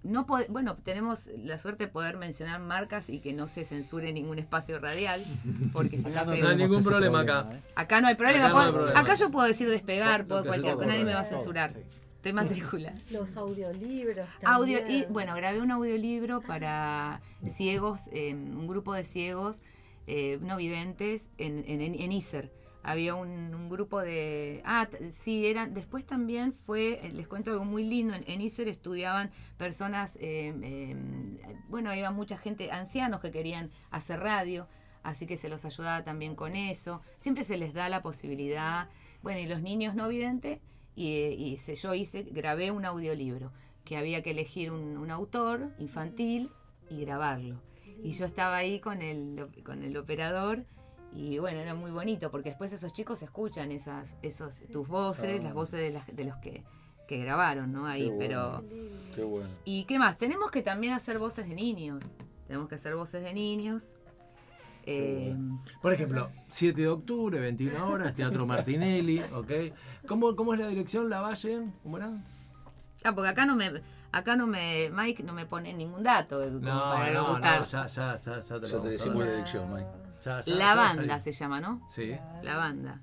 no 0.04 0.26
bueno, 0.48 0.76
tenemos 0.76 1.26
la 1.38 1.58
suerte 1.58 1.86
de 1.86 1.90
poder 1.92 2.16
mencionar 2.16 2.60
marcas 2.60 3.10
y 3.10 3.18
que 3.18 3.32
no 3.32 3.48
se 3.48 3.64
censure 3.64 4.12
ningún 4.12 4.38
espacio 4.38 4.78
radial, 4.78 5.24
porque 5.72 5.98
si 5.98 6.04
no 6.08 6.10
Acá 6.10 6.24
no 6.24 6.32
se- 6.34 6.40
No 6.40 6.48
hay 6.50 6.56
ningún 6.56 6.84
problema 6.84 7.20
acá. 7.20 7.48
¿eh? 7.52 7.60
Acá 7.74 8.00
no 8.00 8.06
hay 8.08 8.14
problema. 8.14 8.46
Acá 8.46 8.52
no 8.54 8.58
hay 8.60 8.64
puedo- 8.66 8.74
problema. 8.78 9.00
acá 9.00 9.14
yo 9.14 9.30
puedo 9.32 9.46
decir 9.48 9.68
despegar, 9.68 10.26
puedo 10.26 10.44
cualquier 10.44 10.76
nadie 10.78 11.04
me 11.04 11.14
va 11.14 11.20
a 11.20 11.24
censurar. 11.24 11.72
Sí. 11.72 11.80
Estoy 12.16 12.32
matrícula. 12.34 12.94
Los 13.10 13.36
audiolibros 13.36 14.28
Audio, 14.44 14.78
y 14.88 15.06
bueno, 15.06 15.34
grabé 15.34 15.60
un 15.60 15.70
audiolibro 15.72 16.42
para 16.42 17.20
ciegos, 17.46 18.02
eh, 18.12 18.34
un 18.34 18.68
grupo 18.68 18.94
de 18.94 19.04
ciegos 19.04 19.62
eh, 20.06 20.38
no 20.42 20.56
videntes 20.58 21.28
en, 21.38 21.64
en, 21.66 21.80
en 21.80 22.12
ISER. 22.12 22.52
Había 22.82 23.14
un, 23.14 23.68
grupo 23.68 24.00
de... 24.00 24.62
Ah, 24.64 24.88
sí, 25.12 25.46
eran, 25.46 25.74
después 25.74 26.04
también 26.04 26.52
fue, 26.52 27.06
eh, 27.06 27.12
les 27.12 27.28
cuento 27.28 27.52
algo 27.52 27.64
muy 27.64 27.84
lindo, 27.84 28.14
en, 28.14 28.24
en 28.26 28.40
estudiaban 28.40 29.30
personas, 29.58 30.16
eh, 30.16 30.52
eh, 30.62 30.96
bueno, 31.68 31.94
iba 31.94 32.10
mucha 32.10 32.36
gente, 32.36 32.72
ancianos 32.72 33.20
que 33.20 33.30
querían 33.30 33.70
hacer 33.92 34.18
radio, 34.18 34.66
así 35.04 35.26
que 35.26 35.36
se 35.36 35.48
los 35.48 35.64
ayudaba 35.64 36.02
también 36.02 36.34
con 36.34 36.56
eso. 36.56 37.00
Siempre 37.18 37.44
se 37.44 37.58
les 37.58 37.74
da 37.74 37.88
la 37.88 38.02
posibilidad, 38.02 38.88
bueno, 39.22 39.38
y 39.38 39.46
los 39.46 39.62
niños 39.62 39.94
no 39.94 40.08
videntes, 40.08 40.58
y, 40.96 41.56
yo 41.56 41.94
hice, 41.94 42.24
grabé 42.24 42.72
un 42.72 42.84
audiolibro, 42.84 43.52
que 43.84 43.96
había 43.96 44.22
que 44.22 44.32
elegir 44.32 44.72
un, 44.72 44.96
un 44.96 45.10
autor 45.10 45.72
infantil 45.78 46.50
y 46.90 47.00
grabarlo. 47.04 47.62
Y 48.02 48.12
yo 48.12 48.26
estaba 48.26 48.56
ahí 48.56 48.80
con 48.80 49.00
el, 49.02 49.46
con 49.64 49.82
el 49.82 49.96
operador 49.96 50.64
y 51.12 51.38
bueno, 51.38 51.58
era 51.58 51.74
muy 51.74 51.90
bonito 51.90 52.30
porque 52.30 52.50
después 52.50 52.72
esos 52.72 52.92
chicos 52.92 53.22
escuchan 53.22 53.72
esas, 53.72 54.16
esos, 54.22 54.60
tus 54.72 54.86
voces, 54.88 55.42
las 55.42 55.54
voces 55.54 55.80
de, 55.80 55.90
las- 55.90 56.06
de 56.14 56.24
los 56.24 56.36
que, 56.38 56.62
que 57.08 57.18
grabaron, 57.18 57.72
¿no? 57.72 57.86
Ahí, 57.86 58.08
Qué 58.10 58.16
pero... 58.18 58.64
Qué 59.14 59.22
bueno. 59.24 59.48
¿Y 59.64 59.84
qué 59.84 59.98
más? 59.98 60.16
Tenemos 60.18 60.50
que 60.50 60.62
también 60.62 60.92
hacer 60.92 61.18
voces 61.18 61.48
de 61.48 61.54
niños. 61.54 62.14
Tenemos 62.46 62.68
que 62.68 62.76
hacer 62.76 62.94
voces 62.94 63.22
de 63.22 63.32
niños. 63.32 63.94
Eh, 64.86 65.36
Por 65.82 65.92
ejemplo, 65.92 66.30
7 66.48 66.80
de 66.80 66.88
octubre, 66.88 67.38
21 67.38 67.88
horas, 67.88 68.14
Teatro 68.14 68.46
Martinelli, 68.46 69.20
¿ok? 69.34 69.50
¿Cómo, 70.06 70.34
cómo 70.34 70.54
es 70.54 70.60
la 70.60 70.68
dirección? 70.68 71.10
¿La 71.10 71.20
Valle? 71.20 71.66
¿Cómo 71.82 71.96
era? 71.98 72.10
ah, 73.04 73.14
porque 73.14 73.28
acá 73.28 73.44
no 73.46 73.56
me, 73.56 73.82
acá 74.12 74.36
no 74.36 74.46
me, 74.46 74.90
Mike 74.90 75.22
no 75.22 75.32
me 75.32 75.44
pone 75.46 75.72
ningún 75.74 76.02
dato 76.02 76.38
No, 76.50 76.60
para 76.92 77.12
no, 77.12 77.38
no, 77.38 77.66
ya, 77.66 77.86
ya, 77.86 78.18
ya, 78.18 78.40
ya 78.40 78.40
te 78.40 78.60
lo 78.60 78.66
Ya 78.66 78.80
te 78.80 78.88
decimos 78.88 79.24
la 79.24 79.30
dirección, 79.32 79.72
Mike. 79.72 79.88
Ya, 80.22 80.40
ya, 80.42 80.54
La 80.54 80.74
banda 80.74 81.20
se 81.20 81.32
llama, 81.32 81.60
¿no? 81.60 81.86
Sí. 81.90 82.16
La 82.42 82.56
banda. 82.56 83.00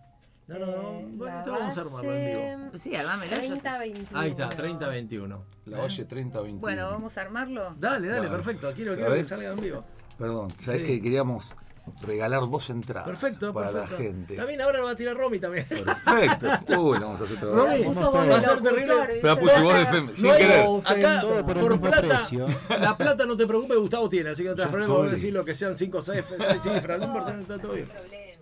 No, 0.47 0.59
no, 0.59 0.65
no. 0.67 0.99
Eh, 0.99 1.05
Bueno, 1.11 1.45
lo 1.45 1.51
vamos 1.53 1.77
a 1.77 1.81
armarlo 1.81 2.13
en 2.13 2.57
vivo. 2.57 2.69
Pues 2.69 2.81
sí, 2.81 2.95
armámelo. 2.95 3.31
yo 3.31 3.37
sé. 3.37 3.47
30, 3.47 3.77
21. 3.79 4.19
Ahí 4.19 4.29
está, 4.29 4.49
30-21. 4.49 5.41
La 5.65 5.77
Valle 5.79 6.05
30 6.05 6.39
21. 6.41 6.61
Bueno, 6.61 6.89
vamos 6.91 7.17
a 7.17 7.21
armarlo. 7.21 7.75
Dale, 7.77 8.07
dale, 8.07 8.27
Dale. 8.27 8.29
perfecto. 8.29 8.71
Quiero, 8.73 8.95
quiero 8.95 9.13
que 9.13 9.23
salga 9.25 9.49
en 9.51 9.59
vivo. 9.59 9.83
Perdón, 10.17 10.49
¿sabés 10.57 10.81
Sí. 10.81 10.87
que 10.87 11.01
queríamos 11.01 11.53
regalar 12.01 12.41
dos 12.49 12.69
entradas 12.69 13.07
Perfecto, 13.07 13.53
para 13.53 13.71
perfecto. 13.71 13.95
la 13.95 14.09
gente? 14.09 14.35
También 14.35 14.61
ahora 14.61 14.79
lo 14.79 14.85
va 14.85 14.91
a 14.91 14.95
tirar 14.95 15.15
Romy 15.17 15.39
también. 15.39 15.65
Perfecto. 15.67 16.47
Uy, 16.81 16.99
lo 16.99 17.05
vamos 17.05 17.21
a 17.21 17.23
hacer 17.25 17.37
otra 17.37 17.49
Romy, 17.51 17.83
va 18.29 18.37
a 18.37 18.41
ser 18.41 18.61
terrible. 18.61 18.93
Pero 19.07 19.27
la 19.27 19.39
puse 19.39 19.61
voz 19.61 19.73
de 19.73 19.81
FM, 19.83 20.15
sin 20.15 20.29
No 20.29 20.35
querer. 20.37 20.65
Acá, 20.85 21.21
Todo 21.21 21.45
por 21.45 21.59
por 21.59 21.81
plata, 21.81 22.01
precio. 22.01 22.47
la 22.69 22.97
plata 22.97 23.25
no 23.25 23.35
te 23.37 23.47
preocupes, 23.47 23.77
Gustavo 23.77 24.09
tiene, 24.09 24.29
así 24.31 24.43
que 24.43 24.49
no 24.49 24.55
te 24.55 24.67
problema 24.67 24.93
vos 24.93 25.11
decir 25.11 25.33
lo 25.33 25.43
que 25.45 25.55
sean 25.55 25.75
5 25.77 25.97
o 25.97 26.01
6 26.01 26.23
cifras, 26.63 26.99
no 26.99 27.05
importa, 27.05 27.39
está 27.39 27.59
todo 27.59 27.73
bien. 27.73 27.87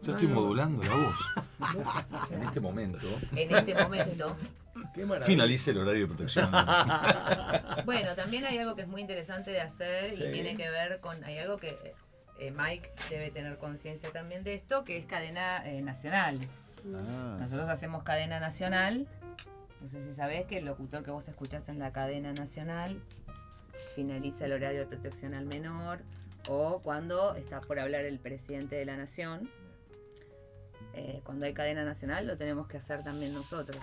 Yo 0.02 0.12
estoy 0.12 0.28
modulando 0.28 0.84
la 0.84 0.96
voz. 0.96 1.16
En 2.32 2.44
este 2.44 2.60
momento 2.60 3.08
En 3.36 3.56
este 3.56 3.74
momento. 3.76 4.36
Qué 4.94 5.04
maravilla. 5.06 5.26
finalice 5.26 5.72
el 5.72 5.80
horario 5.80 6.02
de 6.02 6.08
protección. 6.08 6.52
Bueno, 7.86 8.16
también 8.16 8.46
hay 8.46 8.58
algo 8.58 8.76
que 8.76 8.82
es 8.84 8.88
muy 8.88 9.02
interesante 9.02 9.52
de 9.52 9.62
hacer 9.62 10.12
Sí. 10.14 10.24
y 10.28 10.32
tiene 10.32 10.56
que 10.58 10.70
ver 10.70 11.00
con. 11.00 11.24
Hay 11.24 11.38
algo 11.38 11.58
que 11.58 11.94
eh, 12.40 12.52
Mike 12.52 12.92
debe 13.10 13.32
tener 13.32 13.58
conciencia 13.58 14.12
también 14.12 14.44
de 14.44 14.54
esto, 14.54 14.84
que 14.84 14.98
es 14.98 15.06
cadena 15.06 15.66
eh, 15.68 15.82
nacional. 15.82 16.40
Ah. 16.94 17.38
Nosotros 17.40 17.70
hacemos 17.70 18.04
cadena 18.04 18.40
nacional. 18.40 19.08
No 19.82 19.88
sé 19.88 20.02
si 20.02 20.14
sabés 20.14 20.46
que 20.46 20.58
el 20.58 20.66
locutor 20.66 21.04
que 21.04 21.12
vos 21.12 21.28
escuchás 21.28 21.70
en 21.70 21.80
la 21.80 21.92
cadena 21.92 22.34
nacional 22.34 23.02
finaliza 23.96 24.46
el 24.46 24.54
horario 24.54 24.82
de 24.82 24.86
protección 24.86 25.34
al 25.34 25.46
menor 25.46 26.02
o 26.48 26.80
cuando 26.82 27.36
está 27.36 27.62
por 27.62 27.80
hablar 27.80 28.06
el 28.06 28.20
presidente 28.20 28.76
de 28.76 28.86
la 28.86 28.98
nación. 28.98 29.50
Eh, 30.94 31.22
cuando 31.24 31.46
hay 31.46 31.54
cadena 31.54 31.84
nacional 31.84 32.26
lo 32.26 32.38
tenemos 32.38 32.68
que 32.68 32.78
hacer 32.78 33.04
también 33.04 33.34
nosotros. 33.34 33.82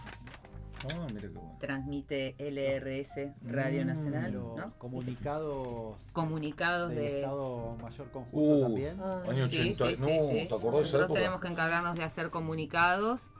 Ah, 0.84 1.06
mira 1.14 1.20
qué 1.20 1.28
bueno. 1.28 1.56
Transmite 1.60 2.34
LRS 2.38 3.32
Radio 3.44 3.84
Mm, 3.84 3.86
Nacional, 3.86 4.32
Los 4.32 4.56
¿no? 4.56 4.72
comunicados 4.78 5.96
Comunicados 6.12 6.90
del 6.90 6.98
de... 6.98 7.14
Estado 7.16 7.76
Mayor 7.80 8.10
Conjunto 8.10 8.38
Uh, 8.38 8.62
también. 8.62 8.96
Ah. 9.00 9.22
Año 9.28 9.46
Sí, 9.48 9.58
80. 9.74 9.86
sí, 9.86 9.96
sí, 9.96 10.02
no, 10.02 10.06
sí. 10.08 10.46
¿te 10.48 10.54
acordás 10.54 10.60
de 10.62 10.68
esa 10.68 10.72
Nosotros 10.80 11.02
época? 11.04 11.14
tenemos 11.20 11.40
que 11.40 11.48
encargarnos 11.48 11.94
de 11.94 12.02
hacer 12.04 12.30
comunicados. 12.30 13.30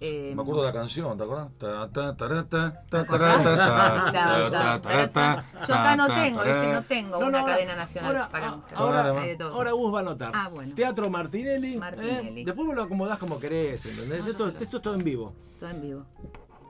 eh, 0.00 0.32
Me 0.34 0.42
acuerdo 0.42 0.62
de 0.62 0.66
la 0.68 0.72
canción, 0.72 1.16
¿te 1.18 1.22
acuerdas? 1.24 1.50
Ta, 1.58 1.88
ta, 1.90 2.16
tarata, 2.16 2.82
ta, 2.88 3.00
acordás? 3.00 3.42
tarata, 3.44 3.56
Ta, 3.56 4.12
ta, 4.12 4.12
ta, 4.12 4.50
ta, 4.50 4.50
ta, 4.50 4.80
tarata, 4.80 5.44
Yo 5.66 5.74
acá 5.74 5.96
no 5.96 6.06
tengo, 6.06 6.42
¿viste? 6.42 6.72
No 6.72 6.82
tengo 6.82 7.20
No, 7.20 7.26
una 7.28 7.40
no, 7.40 7.46
cadena 7.46 7.76
nacional 7.76 8.16
ahora, 8.16 8.28
para 8.28 8.50
mostrar. 8.56 8.78
ahora, 8.80 9.36
todo. 9.38 9.54
ahora 9.54 9.70
Gus 9.72 9.94
va 9.94 9.98
a 9.98 10.02
anotar. 10.02 10.32
Ah, 10.34 10.48
bueno. 10.48 10.74
Teatro 10.74 11.10
Martinelli. 11.10 11.74
¿eh? 11.74 11.78
Martinelli. 11.78 12.44
Después 12.44 12.66
vos 12.66 12.74
lo 12.76 12.82
acomodás 12.82 13.18
como 13.18 13.38
querés, 13.38 13.86
¿entendés? 13.86 14.26
Esto, 14.26 14.48
esto 14.48 14.76
es 14.76 14.82
todo 14.82 14.94
en 14.94 15.04
vivo. 15.04 15.32
Todo 15.60 15.70
en 15.70 15.80
vivo. 15.80 16.04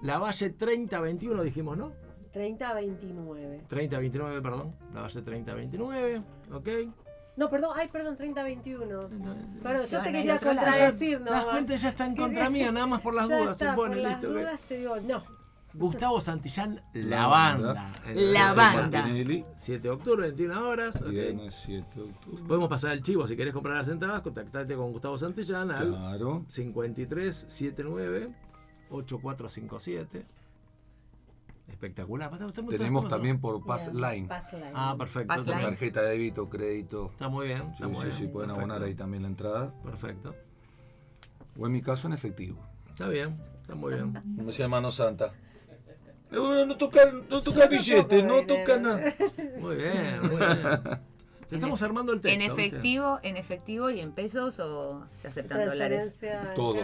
La 0.02 0.18
Valle 0.18 0.56
30-21 0.56 1.42
dijimos, 1.42 1.76
¿no? 1.76 1.92
30, 2.32 2.72
29. 2.74 3.64
30-29, 3.68 4.42
perdón. 4.42 4.74
La 4.94 5.02
Valle 5.02 5.24
30-29, 5.24 6.22
¿ok? 6.52 6.68
No, 7.36 7.48
perdón, 7.48 7.70
ay, 7.76 7.88
perdón, 7.88 8.16
30, 8.16 8.42
21. 8.42 8.98
Perdón, 9.62 9.86
Se 9.86 9.96
yo 9.96 10.02
te 10.02 10.12
quería 10.12 10.38
contradecir, 10.38 11.20
¿no? 11.20 11.30
cuenta, 11.50 11.76
ya 11.76 11.88
está 11.90 12.06
en 12.06 12.16
contra 12.16 12.50
mía, 12.50 12.72
nada 12.72 12.86
más 12.86 13.00
por 13.00 13.14
las 13.14 13.28
Ya 13.28 13.38
dudas. 13.38 13.52
está, 13.52 13.70
se 13.70 13.76
pone 13.76 13.94
por 13.94 14.02
las 14.02 14.12
listo. 14.20 14.28
¿ok? 14.28 14.38
dudas 14.40 14.60
te 14.68 14.78
digo, 14.78 14.96
no. 15.00 15.22
Gustavo 15.74 16.20
Santillán, 16.20 16.80
la 16.94 17.26
banda. 17.28 17.92
La 18.14 18.54
banda. 18.54 19.02
Martinelli, 19.02 19.44
7 19.56 19.82
de 19.82 19.90
octubre, 19.90 20.22
21 20.22 20.68
horas. 20.68 20.96
ok. 20.96 21.08
Viernes 21.10 21.54
7 21.54 21.86
de 21.94 22.02
octubre. 22.02 22.44
Podemos 22.48 22.68
pasar 22.68 22.92
el 22.92 23.02
chivo 23.02 23.26
si 23.28 23.36
querés 23.36 23.52
comprar 23.52 23.76
las 23.76 23.88
entradas, 23.88 24.22
contactate 24.22 24.74
con 24.74 24.90
Gustavo 24.92 25.16
Santillán 25.18 25.70
al 25.70 25.88
Claro. 25.88 26.44
53 26.48 27.44
79 27.48 28.30
8457. 28.90 30.24
Espectacular. 31.68 32.30
Tenemos 32.70 33.08
también 33.08 33.40
por 33.40 33.64
Pass 33.64 33.92
Bien, 33.92 34.02
Line. 34.02 34.28
Pass 34.28 34.52
Line. 34.52 34.72
Ah, 34.74 34.94
perfecto. 34.98 35.28
Pass. 35.28 35.44
Tarjeta 35.44 36.02
de 36.02 36.10
débito, 36.10 36.48
crédito. 36.48 37.10
Está 37.12 37.28
muy 37.28 37.46
bien. 37.46 37.74
Sí, 37.76 37.84
muy 37.84 37.94
sí, 37.94 38.00
bien. 38.02 38.12
sí, 38.12 38.26
pueden 38.26 38.48
Perfecto. 38.50 38.72
abonar 38.72 38.82
ahí 38.82 38.94
también 38.94 39.22
la 39.22 39.28
entrada. 39.28 39.74
Perfecto. 39.82 40.34
O 41.58 41.66
en 41.66 41.72
mi 41.72 41.82
caso 41.82 42.06
en 42.08 42.14
efectivo. 42.14 42.58
Está 42.90 43.08
bien. 43.08 43.38
Está 43.60 43.74
muy 43.74 43.94
bien. 43.94 44.12
Me 44.36 44.44
decía 44.44 44.64
hermano 44.64 44.90
Santa. 44.90 45.32
No, 46.30 46.66
no 46.66 46.76
toca, 46.76 47.00
no 47.28 47.40
toca 47.40 47.66
billete, 47.66 48.22
no 48.22 48.44
toca 48.44 48.78
nada. 48.78 49.14
Muy 49.58 49.76
bien, 49.76 50.20
muy 50.22 50.36
bien. 50.36 51.00
Te 51.48 51.54
estamos 51.54 51.82
armando 51.82 52.12
el 52.12 52.20
texto. 52.20 52.40
En 52.40 52.54
¿viste? 52.54 52.66
efectivo, 52.66 53.20
en 53.22 53.36
efectivo 53.36 53.90
y 53.90 54.00
en 54.00 54.12
pesos 54.12 54.60
o 54.60 55.06
se 55.10 55.28
aceptan 55.28 55.66
dólares. 55.66 56.14
Todo. 56.54 56.76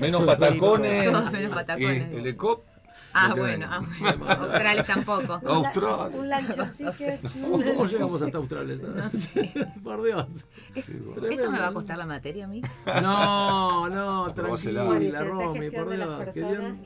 Menos 0.00 0.24
patacones. 0.24 1.10
Todo 1.10 1.30
menos 1.30 1.54
patacones. 1.54 2.12
Y 2.12 2.16
el 2.16 2.26
ECOP. 2.26 2.71
Ah, 3.14 3.28
lo 3.28 3.36
bueno, 3.36 3.66
ah, 3.70 3.82
bueno. 4.00 4.26
Australes 4.26 4.86
tampoco. 4.86 5.40
Un 5.42 6.28
la- 6.28 6.38
Australia. 6.38 6.62
Un 6.62 6.72
ticket. 6.72 7.20
¿Cómo 7.42 7.86
llegamos 7.86 8.22
hasta 8.22 8.38
Australia? 8.42 8.76
No 8.82 9.10
sé. 9.10 9.52
Por 9.82 10.02
Dios. 10.02 10.46
¿Esto 10.74 11.50
me 11.50 11.58
va 11.58 11.68
a 11.68 11.72
costar 11.72 11.98
la 11.98 12.06
materia 12.06 12.44
a 12.44 12.48
mí? 12.48 12.62
No, 13.02 13.88
no, 13.88 14.32
tranquila, 14.32 15.24
Romy, 15.24 15.50
por 15.52 15.62
gestión 15.62 15.90
de 15.90 15.96
las 15.98 16.34
Dios. 16.34 16.78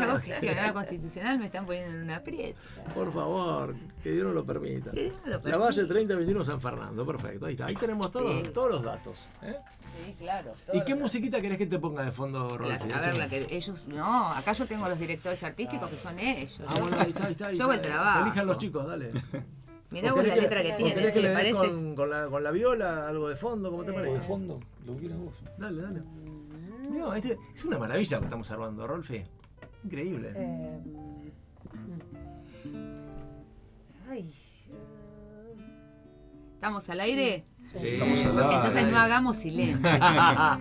Hago 0.00 0.18
gestionar 0.20 0.72
constitucional 0.72 1.38
me 1.38 1.46
están 1.46 1.66
poniendo 1.66 1.96
en 1.96 2.02
una 2.04 2.16
aprieta. 2.16 2.58
Por 2.94 3.12
favor, 3.12 3.74
que 4.02 4.12
Dios 4.12 4.26
no 4.26 4.32
lo 4.32 4.44
permita. 4.44 4.90
Que 4.90 5.04
Dios 5.04 5.14
no 5.24 5.26
lo 5.26 5.30
La 5.36 5.42
permita. 5.42 5.58
Valle 5.64 5.84
3021 5.84 6.44
San 6.44 6.60
Fernando, 6.60 7.06
perfecto. 7.06 7.46
Ahí 7.46 7.54
está. 7.54 7.66
Ahí 7.66 7.74
tenemos 7.76 8.10
todos, 8.10 8.42
Sí. 8.44 8.50
todos 8.52 8.70
los 8.70 8.82
datos. 8.82 9.28
¿eh? 9.42 9.56
Sí, 10.06 10.14
claro. 10.18 10.52
¿Y 10.72 10.82
qué 10.84 10.94
musiquita 10.94 11.40
querés 11.40 11.58
que 11.58 11.66
te 11.66 11.78
ponga 11.78 12.04
de 12.04 12.12
fondo, 12.12 12.48
La- 12.50 12.56
Rolfi? 12.56 12.92
a 12.92 12.98
ver, 13.00 13.16
la 13.18 13.28
que 13.28 13.46
ellos. 13.50 13.86
No, 13.88 14.28
acá 14.28 14.52
yo 14.52 14.66
tengo 14.66 14.88
los 14.88 14.98
directores 14.98 15.42
artísticos 15.42 15.88
que 15.90 15.96
son 15.96 16.18
ellos. 16.18 16.60
Ah, 16.66 16.76
bueno, 16.80 16.98
ahí 17.00 17.10
está, 17.10 17.26
ahí 17.26 17.32
está. 17.32 17.46
ahí 17.48 17.56
Yo 17.56 17.64
hago 17.64 17.72
el 17.74 17.80
trabajo. 17.80 18.20
Elijan 18.26 18.46
los 18.46 18.58
chicos, 18.58 18.86
dale. 18.86 19.10
Mirá 19.90 20.12
¿O 20.12 20.16
vos 20.16 20.26
la 20.26 20.36
letra 20.36 20.62
que 20.62 20.72
tiene, 20.74 21.02
che, 21.02 21.10
que 21.12 21.20
le 21.20 21.32
parece. 21.32 21.52
con, 21.58 21.94
con 21.96 22.10
la, 22.10 22.28
con 22.28 22.44
la 22.44 22.50
viola 22.52 23.08
algo 23.08 23.28
de 23.28 23.34
fondo? 23.36 23.70
¿Cómo 23.72 23.82
te 23.84 23.90
O 23.90 23.94
parece? 23.94 24.14
de 24.14 24.20
fondo, 24.20 24.60
lo 24.86 24.96
quieras 24.96 25.18
vos. 25.18 25.34
Dale, 25.58 25.82
dale. 25.82 26.02
No, 26.90 27.12
este- 27.14 27.36
es 27.54 27.64
una 27.64 27.78
maravilla 27.78 28.16
lo 28.16 28.20
que 28.20 28.26
estamos 28.26 28.50
armando, 28.52 28.86
Rolfi. 28.86 29.22
Increíble. 29.84 30.32
Eh, 30.36 30.78
ay. 34.08 34.32
eh, 34.68 35.56
¿Estamos 36.54 36.88
al 36.90 37.00
aire? 37.00 37.44
Sí. 37.74 37.86
Estamos 37.86 38.18
al 38.24 38.38
aire. 38.38 38.56
Entonces 38.56 38.90
no 38.90 38.98
hagamos 38.98 39.36
silencio. 39.36 39.88
está, 39.88 40.58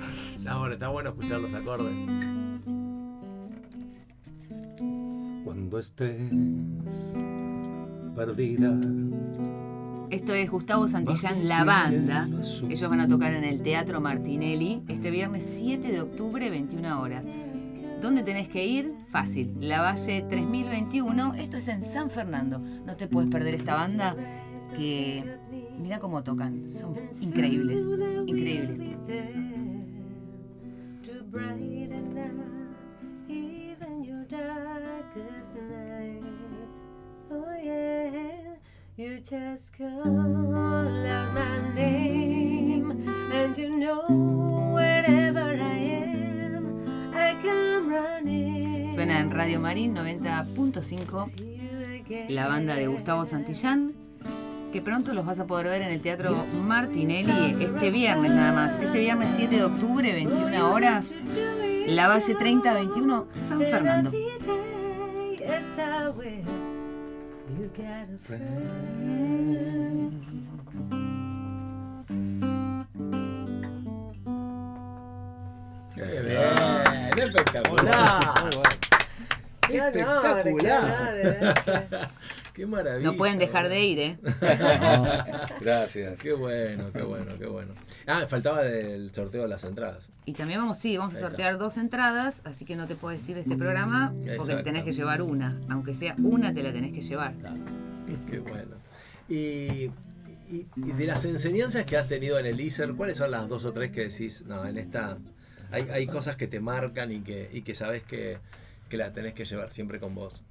bueno, 0.57 0.73
está 0.73 0.87
bueno 0.89 1.09
escuchar 1.09 1.39
los 1.39 1.53
acordes. 1.53 1.93
Cuando 5.43 5.79
estés 5.79 6.31
perdida. 8.15 8.77
Esto 10.09 10.33
es 10.33 10.49
Gustavo 10.49 10.87
Santillán, 10.87 11.47
La 11.47 11.63
Banda. 11.63 12.27
Ellos 12.69 12.89
van 12.89 12.99
a 12.99 13.07
tocar 13.07 13.33
en 13.33 13.43
el 13.43 13.61
Teatro 13.61 14.01
Martinelli 14.01 14.81
este 14.87 15.11
viernes 15.11 15.47
7 15.55 15.91
de 15.91 16.01
octubre, 16.01 16.49
21 16.49 16.99
horas. 16.99 17.27
¿Dónde 18.01 18.23
tenés 18.23 18.47
que 18.47 18.65
ir? 18.65 18.93
Fácil, 19.11 19.55
La 19.59 19.81
Valle 19.81 20.21
3021. 20.23 21.35
Esto 21.35 21.57
es 21.57 21.67
en 21.67 21.81
San 21.81 22.09
Fernando. 22.09 22.59
No 22.59 22.95
te 22.95 23.07
puedes 23.07 23.29
perder 23.29 23.55
esta 23.55 23.75
banda 23.75 24.15
que 24.75 25.38
mira 25.79 25.99
cómo 25.99 26.23
tocan. 26.23 26.67
Son 26.69 26.95
increíbles, 27.21 27.87
increíbles. 28.27 28.79
you 38.99 39.21
my 41.33 41.73
name, 41.73 43.07
and 43.31 43.55
know 43.69 44.05
wherever 44.73 45.57
I 45.57 45.77
am. 46.03 46.09
Suena 48.93 49.21
en 49.21 49.31
Radio 49.31 49.59
Marín 49.61 49.95
90.5 49.95 51.49
la 52.27 52.47
banda 52.47 52.75
de 52.75 52.87
Gustavo 52.87 53.23
Santillán, 53.23 53.93
que 54.71 54.81
pronto 54.81 55.13
los 55.13 55.25
vas 55.25 55.39
a 55.39 55.47
poder 55.47 55.67
ver 55.67 55.81
en 55.81 55.89
el 55.89 56.01
Teatro 56.01 56.45
Martinelli 56.63 57.57
este 57.63 57.89
viernes 57.89 58.31
nada 58.31 58.51
más. 58.51 58.81
Este 58.81 58.99
viernes 58.99 59.31
7 59.35 59.55
de 59.55 59.63
octubre, 59.63 60.11
21 60.11 60.71
horas, 60.71 61.15
La 61.87 62.07
Valle 62.07 62.35
3021, 62.35 63.27
San 63.35 63.59
Fernando. 63.61 64.11
Got 67.79 68.09
a 68.09 68.17
friend. 68.23 68.49
Qué 75.95 76.03
bien, 76.03 77.19
espectacular. 77.19 77.95
Qué 79.67 79.81
honor, 79.81 80.39
Espectacular. 80.39 80.95
qué 81.21 81.37
honor, 81.37 82.09
Qué 82.59 82.65
maravilla. 82.65 83.09
No 83.09 83.15
pueden 83.17 83.39
dejar 83.39 83.69
de 83.69 83.85
ir, 83.85 83.99
¿eh? 83.99 84.17
Gracias. 85.61 86.19
Qué 86.19 86.33
bueno, 86.33 86.91
qué 86.91 87.03
bueno, 87.03 87.31
qué 87.39 87.45
bueno. 87.45 87.73
Ah, 88.05 88.25
faltaba 88.27 88.63
del 88.63 89.13
sorteo 89.13 89.43
de 89.43 89.47
las 89.47 89.63
entradas. 89.63 90.09
Y 90.25 90.33
también 90.33 90.59
vamos, 90.59 90.77
sí, 90.77 90.97
vamos 90.97 91.15
a 91.15 91.19
sortear 91.21 91.57
dos 91.57 91.77
entradas, 91.77 92.41
así 92.43 92.65
que 92.65 92.75
no 92.75 92.85
te 92.85 92.95
puedo 92.95 93.15
decir 93.17 93.35
de 93.35 93.43
este 93.43 93.55
programa 93.55 94.13
porque 94.35 94.57
tenés 94.57 94.83
que 94.83 94.91
llevar 94.91 95.21
una. 95.21 95.57
Aunque 95.69 95.93
sea 95.93 96.15
una, 96.21 96.53
te 96.53 96.61
la 96.61 96.73
tenés 96.73 96.91
que 96.91 96.99
llevar. 97.01 97.33
Qué 98.29 98.39
bueno. 98.39 98.75
Y, 99.29 99.89
y- 100.53 100.67
y 100.75 100.91
de 100.97 101.05
las 101.05 101.23
enseñanzas 101.23 101.85
que 101.85 101.95
has 101.95 102.09
tenido 102.09 102.37
en 102.39 102.45
el 102.45 102.59
ISER, 102.59 102.93
¿cuáles 102.95 103.15
son 103.15 103.31
las 103.31 103.47
dos 103.47 103.63
o 103.63 103.71
tres 103.71 103.91
que 103.91 104.09
decís, 104.09 104.43
no, 104.47 104.65
en 104.65 104.77
esta 104.77 105.17
hay, 105.71 105.87
hay 105.93 106.07
cosas 106.07 106.35
que 106.35 106.47
te 106.47 106.59
marcan 106.59 107.09
y 107.13 107.21
que, 107.21 107.49
y 107.53 107.61
que 107.61 107.73
sabes 107.73 108.03
que, 108.03 108.39
que 108.89 108.97
la 108.97 109.13
tenés 109.13 109.33
que 109.33 109.45
llevar 109.45 109.71
siempre 109.71 109.99
con 110.01 110.13
vos? 110.13 110.43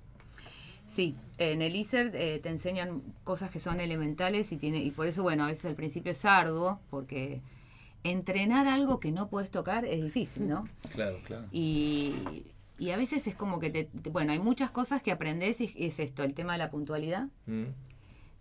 Sí, 0.89 1.15
en 1.37 1.63
el 1.63 1.77
ISER 1.77 2.11
eh, 2.15 2.41
te 2.43 2.49
enseñan 2.49 3.03
cosas 3.23 3.51
que 3.51 3.61
son 3.61 3.79
elementales 3.81 4.51
y, 4.53 4.57
tiene, 4.57 4.79
y 4.79 4.91
por 4.91 5.07
eso, 5.07 5.23
bueno, 5.23 5.45
a 5.45 5.49
veces 5.49 5.67
al 5.67 5.75
principio 5.77 6.11
es 6.13 6.25
arduo, 6.25 6.81
porque 6.91 7.41
entrenar 8.05 8.67
algo 8.67 8.99
que 9.01 9.13
no 9.13 9.29
puedes 9.29 9.51
tocar 9.51 9.85
es 9.85 10.03
difícil, 10.03 10.49
¿no? 10.49 10.67
Claro. 10.95 11.19
Claro. 11.25 11.45
Y, 11.53 12.15
y 12.79 12.91
a 12.91 12.97
veces 12.97 13.27
es 13.27 13.35
como 13.35 13.59
que 13.61 13.71
te, 13.71 13.85
te- 13.85 14.11
bueno, 14.11 14.33
hay 14.33 14.39
muchas 14.39 14.71
cosas 14.71 15.03
que 15.03 15.13
aprendes 15.13 15.61
y 15.61 15.73
es 15.77 15.99
esto, 16.01 16.23
el 16.25 16.33
tema 16.35 16.53
de 16.53 16.59
la 16.59 16.71
puntualidad, 16.71 17.29
Mm. 17.47 17.65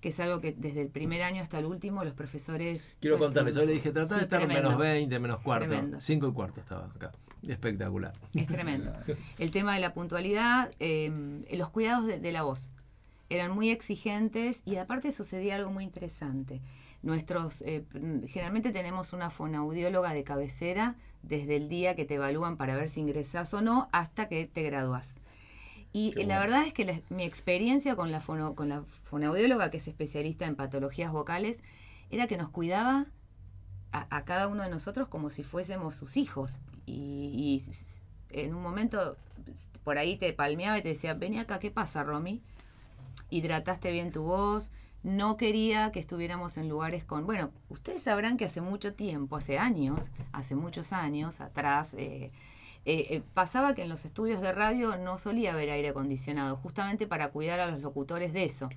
Que 0.02 0.10
es 0.10 0.20
algo 0.20 0.42
que 0.42 0.54
desde 0.54 0.82
el 0.82 0.90
primer 0.90 1.24
año 1.24 1.42
hasta 1.42 1.60
el 1.60 1.66
último 1.66 2.04
los 2.04 2.14
profesores... 2.14 2.92
Quiero 3.00 3.18
contarles, 3.18 3.58
hoy 3.58 3.68
le 3.68 3.74
dije, 3.74 3.92
tratá 3.92 4.16
Sí, 4.16 4.20
de 4.20 4.22
estar 4.24 4.40
tremendo. 4.40 4.70
menos 4.70 4.80
20, 4.80 5.20
menos 5.20 5.40
cuarto. 5.42 5.68
Tremendo. 5.68 6.00
5 6.02 6.28
y 6.28 6.34
cuarto 6.34 6.60
estaba 6.60 6.86
acá. 6.86 7.12
Espectacular. 7.48 8.14
Es 8.34 8.48
tremendo. 8.48 8.92
El 9.40 9.52
tema 9.52 9.74
de 9.76 9.82
la 9.82 9.94
puntualidad, 9.94 10.72
eh, 10.80 11.44
los 11.54 11.70
cuidados 11.70 12.06
de, 12.08 12.20
de 12.20 12.32
la 12.32 12.44
voz. 12.44 12.70
Eran 13.30 13.52
muy 13.52 13.70
exigentes 13.70 14.62
y 14.66 14.78
aparte 14.78 15.12
sucedía 15.12 15.56
algo 15.56 15.72
muy 15.72 15.84
interesante. 15.84 16.62
Nuestros, 17.04 17.62
eh, 17.64 17.84
generalmente 18.28 18.72
tenemos 18.72 19.14
una 19.14 19.30
fonoaudióloga 19.30 20.14
de 20.14 20.24
cabecera 20.24 20.96
desde 21.24 21.58
el 21.58 21.70
día 21.70 21.96
que 21.96 22.06
te 22.06 22.16
evalúan 22.16 22.58
para 22.58 22.76
ver 22.76 22.90
si 22.90 23.02
ingresás 23.02 23.54
o 23.54 23.62
no 23.62 23.90
hasta 23.92 24.28
que 24.30 24.46
te 24.46 24.64
gradúas. 24.64 25.20
Y 25.94 26.12
Qué 26.12 26.26
la 26.26 26.36
bueno. 26.38 26.42
verdad 26.52 26.68
es 26.68 26.74
que 26.74 26.86
la- 26.86 27.02
mi 27.10 27.24
experiencia 27.24 27.96
con 27.96 28.12
la, 28.12 28.22
fono- 28.22 28.56
con 28.56 28.70
la 28.70 28.84
fonoaudióloga, 29.06 29.72
que 29.72 29.78
es 29.78 29.88
especialista 29.88 30.46
en 30.46 30.56
patologías 30.56 31.12
vocales, 31.12 31.64
era 32.12 32.28
que 32.28 32.38
nos 32.38 32.50
cuidaba 32.50 33.06
a, 33.92 34.08
a 34.16 34.26
cada 34.26 34.48
uno 34.48 34.64
de 34.64 34.70
nosotros 34.70 35.08
como 35.08 35.30
si 35.30 35.44
fuésemos 35.44 35.96
sus 35.96 36.18
hijos. 36.18 36.60
Y, 36.86 37.32
y 37.34 37.64
en 38.30 38.54
un 38.54 38.62
momento 38.62 39.18
por 39.84 39.98
ahí 39.98 40.18
te 40.18 40.34
palmeaba 40.34 40.78
y 40.78 40.82
te 40.82 40.90
decía, 40.90 41.14
vení 41.14 41.40
acá, 41.40 41.60
¿qué 41.60 41.72
pasa, 41.72 42.04
Romy? 42.04 42.42
Hidrataste 43.30 43.92
bien 43.92 44.12
tu 44.12 44.24
voz. 44.24 44.72
No 45.04 45.38
quería 45.38 45.92
que 45.92 46.00
estuviéramos 46.00 46.58
en 46.58 46.68
lugares 46.70 47.04
con... 47.06 47.26
Bueno, 47.26 47.52
ustedes 47.70 48.04
sabrán 48.04 48.36
que 48.36 48.46
hace 48.46 48.62
mucho 48.62 48.94
tiempo, 48.94 49.38
hace 49.38 49.58
años, 49.58 50.10
hace 50.34 50.56
muchos 50.56 50.92
años 50.92 51.40
atrás, 51.40 51.94
eh, 51.94 52.32
eh, 52.90 53.16
eh, 53.16 53.22
pasaba 53.34 53.74
que 53.74 53.82
en 53.84 53.90
los 53.90 54.06
estudios 54.06 54.40
de 54.42 54.54
radio 54.54 54.96
no 54.96 55.18
solía 55.18 55.52
haber 55.52 55.70
aire 55.72 55.90
acondicionado, 55.90 56.56
justamente 56.56 57.06
para 57.06 57.28
cuidar 57.30 57.60
a 57.60 57.70
los 57.70 57.82
locutores 57.82 58.32
de 58.32 58.46
eso. 58.46 58.70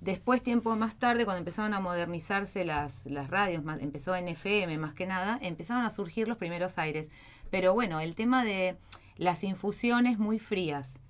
Después, 0.00 0.42
tiempo 0.42 0.76
más 0.76 0.96
tarde, 0.96 1.24
cuando 1.24 1.38
empezaron 1.38 1.72
a 1.72 1.80
modernizarse 1.80 2.64
las, 2.64 3.06
las 3.06 3.30
radios, 3.30 3.64
más, 3.64 3.80
empezó 3.80 4.14
en 4.14 4.28
FM 4.28 4.76
más 4.78 4.92
que 4.94 5.06
nada, 5.06 5.38
empezaron 5.40 5.84
a 5.84 5.90
surgir 5.90 6.28
los 6.28 6.36
primeros 6.36 6.76
aires. 6.78 7.10
Pero 7.50 7.72
bueno, 7.72 8.00
el 8.00 8.14
tema 8.14 8.44
de 8.44 8.76
las 9.16 9.42
infusiones 9.44 10.18
muy 10.18 10.38
frías, 10.38 11.00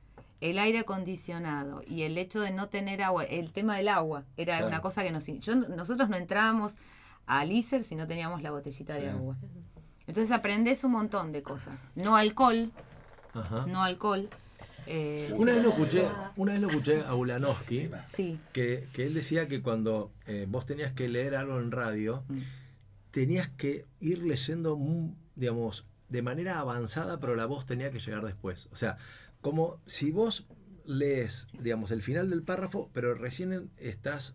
el 0.41 0.61
aire 0.61 0.79
acondicionado 0.79 1.83
y 1.89 2.03
el 2.03 2.17
hecho 2.17 2.41
de 2.41 2.53
no 2.53 2.69
tener 2.69 3.03
agua, 3.03 3.25
el 3.25 3.53
tema 3.53 3.77
del 3.77 3.89
agua, 3.89 4.23
era 4.37 4.55
Claro. 4.59 4.69
una 4.69 4.81
cosa 4.81 5.03
que 5.03 5.11
nos... 5.11 5.27
Yo, 5.27 5.57
nosotros 5.57 6.09
no 6.09 6.17
entrábamos 6.17 6.77
al 7.27 7.51
ISER 7.53 7.83
si 7.83 7.97
no 7.97 8.07
teníamos 8.07 8.43
la 8.43 8.53
botellita 8.53 8.95
de 8.95 9.11
agua. 9.11 9.37
Entonces 10.09 10.33
aprendes 10.33 10.83
un 10.83 10.93
montón 10.93 11.31
de 11.33 11.43
cosas. 11.43 11.87
No 11.95 12.17
alcohol, 12.17 12.73
Ajá. 13.35 13.67
no 13.67 13.85
alcohol. 13.85 14.29
eh, 14.87 15.31
Una 15.37 15.53
vez 15.53 15.63
lo 15.63 15.69
escuché, 15.71 16.09
una 16.37 16.53
vez 16.53 16.61
lo 16.63 16.69
escuché 16.71 17.03
a 17.05 17.15
Ulanowski, 17.15 17.91
sí, 18.07 18.41
que, 18.53 18.89
que 18.95 19.07
él 19.07 19.13
decía 19.15 19.47
que 19.47 19.61
cuando 19.63 20.11
eh, 20.27 20.47
vos 20.49 20.65
tenías 20.67 20.93
que 20.93 21.09
leer 21.09 21.37
algo 21.37 21.61
en 21.61 21.71
radio, 21.71 22.25
Mm. 22.29 22.39
tenías 23.11 23.49
que 23.51 23.85
ir 24.01 24.23
leyendo, 24.23 24.77
mu- 24.77 25.15
digamos, 25.37 25.87
de 26.09 26.23
manera 26.23 26.59
avanzada, 26.59 27.21
pero 27.21 27.37
la 27.37 27.45
voz 27.47 27.67
tenía 27.67 27.91
que 27.91 28.01
llegar 28.01 28.25
después. 28.25 28.67
O 28.73 28.77
sea, 28.77 28.97
como 29.43 29.79
si 29.87 30.11
vos 30.11 30.47
lees, 30.87 31.49
digamos, 31.53 31.91
el 31.91 32.01
final 32.03 32.31
del 32.31 32.43
párrafo, 32.43 32.89
pero 32.95 33.15
recién 33.15 33.71
estás 33.79 34.35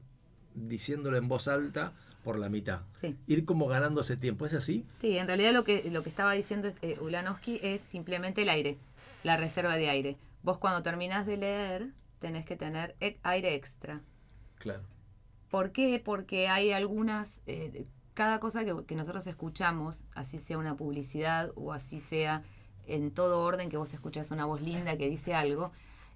diciéndolo 0.53 1.17
en 1.17 1.27
voz 1.27 1.47
alta 1.47 1.93
por 2.23 2.37
la 2.39 2.49
mitad. 2.49 2.81
sí. 3.01 3.17
Ir 3.27 3.45
como 3.45 3.67
ganando 3.67 4.01
ese 4.01 4.17
tiempo, 4.17 4.45
¿es 4.45 4.53
así? 4.53 4.85
Sí, 5.01 5.17
en 5.17 5.27
realidad 5.27 5.51
lo 5.53 5.63
que, 5.63 5.89
lo 5.91 6.03
que 6.03 6.09
estaba 6.09 6.33
diciendo 6.33 6.71
eh, 6.81 6.97
Ulanowski 7.01 7.59
es 7.61 7.81
simplemente 7.81 8.43
el 8.43 8.49
aire, 8.49 8.77
la 9.23 9.37
reserva 9.37 9.75
de 9.75 9.89
aire. 9.89 10.17
Vos 10.41 10.57
cuando 10.57 10.83
terminás 10.83 11.25
de 11.25 11.37
leer 11.37 11.89
tenés 12.19 12.45
que 12.45 12.55
tener 12.55 12.95
e- 13.01 13.17
aire 13.23 13.53
extra. 13.55 14.01
Claro. 14.55 14.83
¿Por 15.49 15.71
qué? 15.71 16.01
Porque 16.03 16.47
hay 16.47 16.71
algunas, 16.71 17.41
eh, 17.45 17.85
cada 18.13 18.39
cosa 18.39 18.63
que, 18.65 18.85
que 18.85 18.95
nosotros 18.95 19.27
escuchamos, 19.27 20.05
así 20.15 20.39
sea 20.39 20.57
una 20.57 20.75
publicidad 20.77 21.51
o 21.55 21.73
así 21.73 21.99
sea 21.99 22.43
en 22.87 23.11
todo 23.11 23.41
orden 23.41 23.69
que 23.69 23.77
vos 23.77 23.93
escuchas 23.93 24.31
una 24.31 24.45
voz 24.45 24.61
linda 24.61 24.97
que 24.97 25.09
dice 25.09 25.33
algo, 25.35 25.71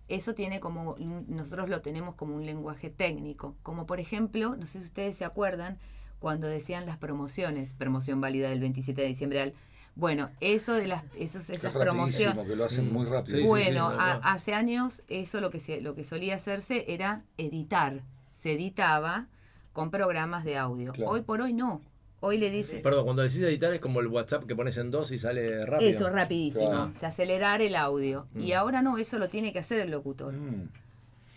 eso 0.07 0.34
tiene 0.34 0.59
como, 0.59 0.95
nosotros 1.27 1.69
lo 1.69 1.81
tenemos 1.81 2.15
como 2.15 2.35
un 2.35 2.45
lenguaje 2.45 2.89
técnico. 2.89 3.55
Como 3.61 3.85
por 3.85 3.99
ejemplo, 3.99 4.55
no 4.55 4.65
sé 4.65 4.79
si 4.79 4.85
ustedes 4.85 5.17
se 5.17 5.25
acuerdan, 5.25 5.77
cuando 6.19 6.48
decían 6.48 6.85
las 6.85 6.98
promociones, 6.98 7.73
promoción 7.73 8.19
válida 8.22 8.49
del 8.49 8.60
27 8.60 9.02
de 9.02 9.07
diciembre 9.07 9.41
al... 9.41 9.53
Bueno, 9.95 10.30
eso 10.41 10.73
de 10.73 10.85
las, 10.88 11.03
esos, 11.18 11.49
Es 11.49 11.57
esas 11.57 11.73
promociones... 11.73 12.45
que 12.48 12.56
lo 12.56 12.65
hacen 12.65 12.91
muy 12.94 13.06
rápido. 13.07 13.38
Sí, 13.38 13.44
sí, 13.44 13.48
Bueno, 13.49 13.89
sí, 13.91 13.98
a- 13.99 14.14
hace 14.34 14.53
años 14.53 15.03
eso 15.07 15.41
lo 15.41 15.49
que 15.49 15.60
se, 15.60 15.81
lo 15.81 15.95
que 15.95 16.03
solía 16.03 16.35
hacerse 16.35 16.85
era 16.94 17.23
editar. 17.38 18.03
Se 18.31 18.53
editaba 18.53 19.27
con 19.73 19.89
programas 19.89 20.44
de 20.44 20.57
audio. 20.57 20.94
Claro. 20.94 21.11
Hoy 21.11 21.22
por 21.22 21.41
hoy 21.41 21.53
no. 21.53 21.81
Hoy 22.19 22.38
le 22.39 22.49
dice 22.52 22.77
Perdón, 22.80 23.06
cuando 23.06 23.22
decís 23.23 23.39
editar 23.41 23.72
es 23.73 23.80
como 23.80 23.99
el 23.99 24.07
WhatsApp 24.07 24.45
que 24.45 24.56
pones 24.56 24.77
en 24.77 24.89
dos 24.91 25.11
y 25.11 25.19
sale 25.19 25.65
rápido. 25.65 25.89
eso 25.91 26.10
rapidísimo, 26.10 26.65
Claro. 26.68 26.91
se 26.94 27.06
acelerar 27.06 27.61
el 27.61 27.76
audio. 27.76 28.27
Y 28.35 28.52
Mm. 28.53 28.56
ahora 28.57 28.81
no, 28.81 28.98
eso 28.99 29.18
lo 29.19 29.30
tiene 29.30 29.52
que 29.53 29.60
hacer 29.60 29.80
el 29.80 29.91
locutor. 29.91 30.34
Mm, 30.34 30.69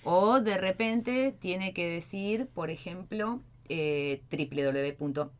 O 0.04 0.40
de 0.40 0.56
repente 0.56 1.34
tiene 1.38 1.74
que 1.74 1.86
decir, 1.88 2.46
por 2.54 2.70
ejemplo, 2.70 3.40
eh, 3.70 4.22
www. 4.30 5.30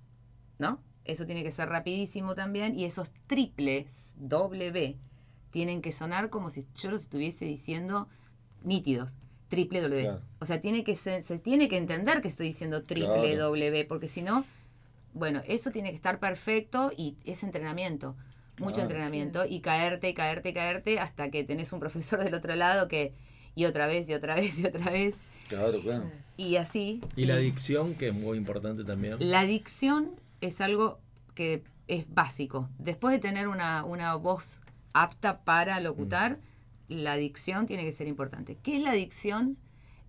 ¿No? 0.59 0.81
Eso 1.05 1.27
tiene 1.27 1.43
que 1.43 1.53
ser 1.53 1.69
rapidísimo 1.69 2.35
también. 2.35 2.79
Y 2.79 2.85
esos 2.85 3.11
triples 3.27 4.15
W 4.19 4.97
tienen 5.51 5.83
que 5.83 5.93
sonar 5.93 6.31
como 6.31 6.51
si 6.51 6.67
yo 6.81 6.91
los 6.91 7.03
estuviese 7.03 7.45
diciendo 7.45 8.09
nítidos. 8.63 9.17
Triple 9.49 9.81
W. 9.81 10.03
Claro. 10.03 10.21
O 10.39 10.45
sea, 10.47 10.61
tiene 10.61 10.85
que 10.85 10.95
se, 10.95 11.23
se 11.23 11.39
tiene 11.39 11.69
que 11.69 11.77
entender 11.77 12.23
que 12.23 12.29
estoy 12.29 12.47
diciendo 12.49 12.85
triple 12.85 13.33
Claro. 13.35 13.51
W, 13.51 13.85
porque 13.87 14.07
si 14.07 14.23
no, 14.23 14.45
bueno, 15.13 15.43
eso 15.47 15.71
tiene 15.73 15.91
que 15.91 15.97
estar 15.97 16.21
perfecto 16.21 16.93
y 16.97 17.17
es 17.25 17.43
entrenamiento. 17.43 18.15
Mucho 18.59 18.75
Claro. 18.75 18.91
entrenamiento 18.91 19.47
y 19.47 19.61
caerte 19.61 20.11
y 20.11 20.15
caerte 20.15 20.51
y 20.51 20.55
caerte 20.55 21.01
hasta 21.01 21.31
que 21.31 21.43
tenés 21.45 21.73
un 21.73 21.81
profesor 21.81 22.23
del 22.23 22.35
otro 22.35 22.55
lado 22.55 22.87
que 22.87 23.15
y 23.57 23.65
otra 23.65 23.87
vez 23.89 24.09
y 24.09 24.15
otra 24.15 24.35
vez 24.37 24.61
y 24.61 24.67
otra 24.67 24.91
vez 24.91 25.19
claro, 25.51 25.81
claro. 25.83 26.11
y 26.37 26.57
así. 26.57 27.03
Y 27.17 27.27
la 27.27 27.37
dicción, 27.37 27.95
que 27.95 28.09
es 28.09 28.15
muy 28.15 28.39
importante 28.39 28.85
también. 28.85 29.17
La 29.19 29.45
dicción 29.45 30.13
es 30.41 30.63
algo 30.63 30.99
que 31.35 31.63
es 31.89 32.07
básico. 32.09 32.69
Después 32.79 33.13
de 33.13 33.19
tener 33.19 33.49
una, 33.49 33.85
una 33.85 34.15
voz 34.15 34.61
apta 34.95 35.41
para 35.45 35.79
locutar, 35.81 36.39
la 36.89 37.17
dicción 37.17 37.67
tiene 37.67 37.85
que 37.85 37.93
ser 37.93 38.09
importante. 38.09 38.57
¿Qué 38.63 38.77
es 38.77 38.83
la 38.83 38.93
dicción? 38.93 39.59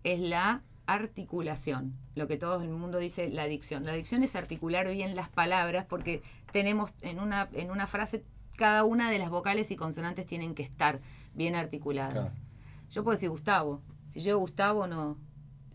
Es 0.03 0.19
la 0.19 0.63
articulación, 0.87 1.95
lo 2.15 2.27
que 2.27 2.37
todo 2.37 2.61
el 2.61 2.69
mundo 2.69 2.97
dice 2.97 3.29
la 3.29 3.45
dicción. 3.45 3.85
La 3.85 3.93
dicción 3.93 4.23
es 4.23 4.35
articular 4.35 4.89
bien 4.89 5.15
las 5.15 5.29
palabras 5.29 5.85
porque 5.87 6.21
tenemos 6.51 6.93
en 7.01 7.19
una, 7.19 7.49
en 7.53 7.71
una 7.71 7.87
frase 7.87 8.23
cada 8.57 8.83
una 8.83 9.09
de 9.09 9.17
las 9.17 9.29
vocales 9.29 9.71
y 9.71 9.75
consonantes 9.75 10.25
tienen 10.25 10.53
que 10.53 10.63
estar 10.63 10.99
bien 11.33 11.55
articuladas. 11.55 12.33
Claro. 12.33 12.47
Yo 12.89 13.03
puedo 13.03 13.15
decir 13.15 13.29
Gustavo. 13.29 13.81
Si 14.11 14.19
yo 14.21 14.31
digo 14.31 14.39
Gustavo, 14.39 14.87
no. 14.87 15.17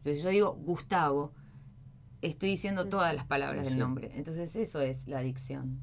Pero 0.07 0.20
yo 0.20 0.28
digo 0.28 0.53
Gustavo, 0.55 1.33
estoy 2.23 2.51
diciendo 2.51 2.87
todas 2.87 3.12
las 3.12 3.27
palabras 3.27 3.65
del 3.65 3.77
nombre. 3.77 4.12
Entonces 4.15 4.55
eso 4.55 4.81
es 4.81 5.09
la 5.09 5.19
dicción. 5.19 5.81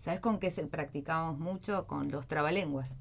¿Sabes 0.00 0.20
con 0.20 0.38
qué 0.38 0.50
se 0.50 0.66
practicamos 0.66 1.38
mucho? 1.38 1.86
Con 1.86 2.10
los 2.10 2.26
trabalenguas. 2.26 2.96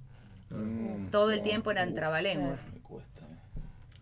Mm, 0.50 1.08
Todo 1.10 1.32
el 1.32 1.42
tiempo 1.42 1.72
eran 1.72 1.94
uh, 1.94 1.96
trabalenguas. 1.96 2.68
Me 2.74 2.82
cuesta. 2.82 3.22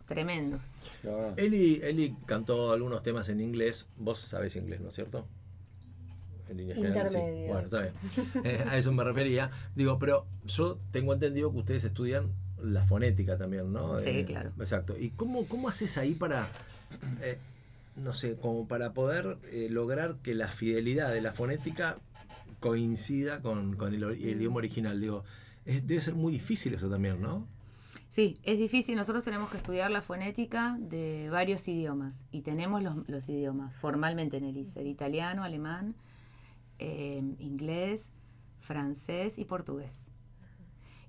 Tremendos. 0.08 0.62
Ya. 1.04 1.36
Eli, 1.38 1.82
Eli 1.84 2.18
cantó 2.26 2.74
algunos 2.74 3.04
temas 3.04 3.30
en 3.30 3.42
inglés. 3.42 3.88
Vos 3.96 4.18
sabés 4.18 4.56
inglés, 4.56 4.82
¿no 4.82 4.88
es 4.90 4.96
cierto? 4.96 5.28
En 6.48 6.58
líneas 6.58 6.80
generales, 6.80 7.12
sí. 7.12 7.18
Intermedio. 7.20 7.48
Bueno, 7.54 7.66
está 7.66 7.82
bien. 7.82 7.94
Eh, 8.44 8.66
a 8.68 8.76
eso 8.76 8.92
me 8.92 9.04
refería. 9.04 9.52
Digo, 9.76 10.00
pero 10.00 10.26
yo 10.46 10.80
tengo 10.90 11.14
entendido 11.14 11.52
que 11.52 11.60
ustedes 11.60 11.84
estudian 11.84 12.32
la 12.64 12.84
fonética 12.86 13.38
también, 13.38 13.72
¿no? 13.74 14.00
Sí, 14.00 14.24
claro. 14.26 14.52
Exacto. 14.60 14.96
¿Y 14.98 15.10
cómo, 15.12 15.46
cómo 15.48 15.70
haces 15.70 15.98
ahí 15.98 16.14
para, 16.16 16.50
eh, 17.22 17.38
no 17.96 18.14
sé, 18.14 18.38
como 18.38 18.68
para 18.68 18.94
poder 18.94 19.38
eh, 19.52 19.68
lograr 19.70 20.16
que 20.24 20.34
la 20.36 20.48
fidelidad 20.48 21.14
de 21.14 21.22
la 21.22 21.32
fonética 21.34 21.98
coincida 22.60 23.40
con, 23.42 23.76
con 23.76 23.94
el, 23.94 24.04
idioma 24.22 24.58
original? 24.58 25.00
Digo, 25.00 25.24
es- 25.66 25.86
debe 25.86 26.02
ser 26.02 26.16
muy 26.16 26.34
difícil 26.34 26.74
eso 26.74 26.90
también, 26.90 27.22
¿no? 27.22 27.48
Sí, 28.10 28.40
es 28.44 28.58
difícil. 28.58 28.96
Nosotros 28.96 29.24
tenemos 29.24 29.52
que 29.52 29.58
estudiar 29.58 29.92
la 29.92 30.02
fonética 30.02 30.78
de 30.80 31.30
varios 31.30 31.68
idiomas 31.68 32.24
y 32.32 32.42
tenemos 32.42 32.82
los, 32.82 33.08
los 33.08 33.30
idiomas 33.30 33.74
formalmente 33.76 34.38
en 34.38 34.46
el 34.46 34.58
ISER, 34.58 34.88
italiano, 34.88 35.44
alemán, 35.44 35.94
eh, 36.80 37.22
inglés, 37.40 38.12
francés 38.62 39.38
y 39.38 39.46
portugués. 39.46 40.10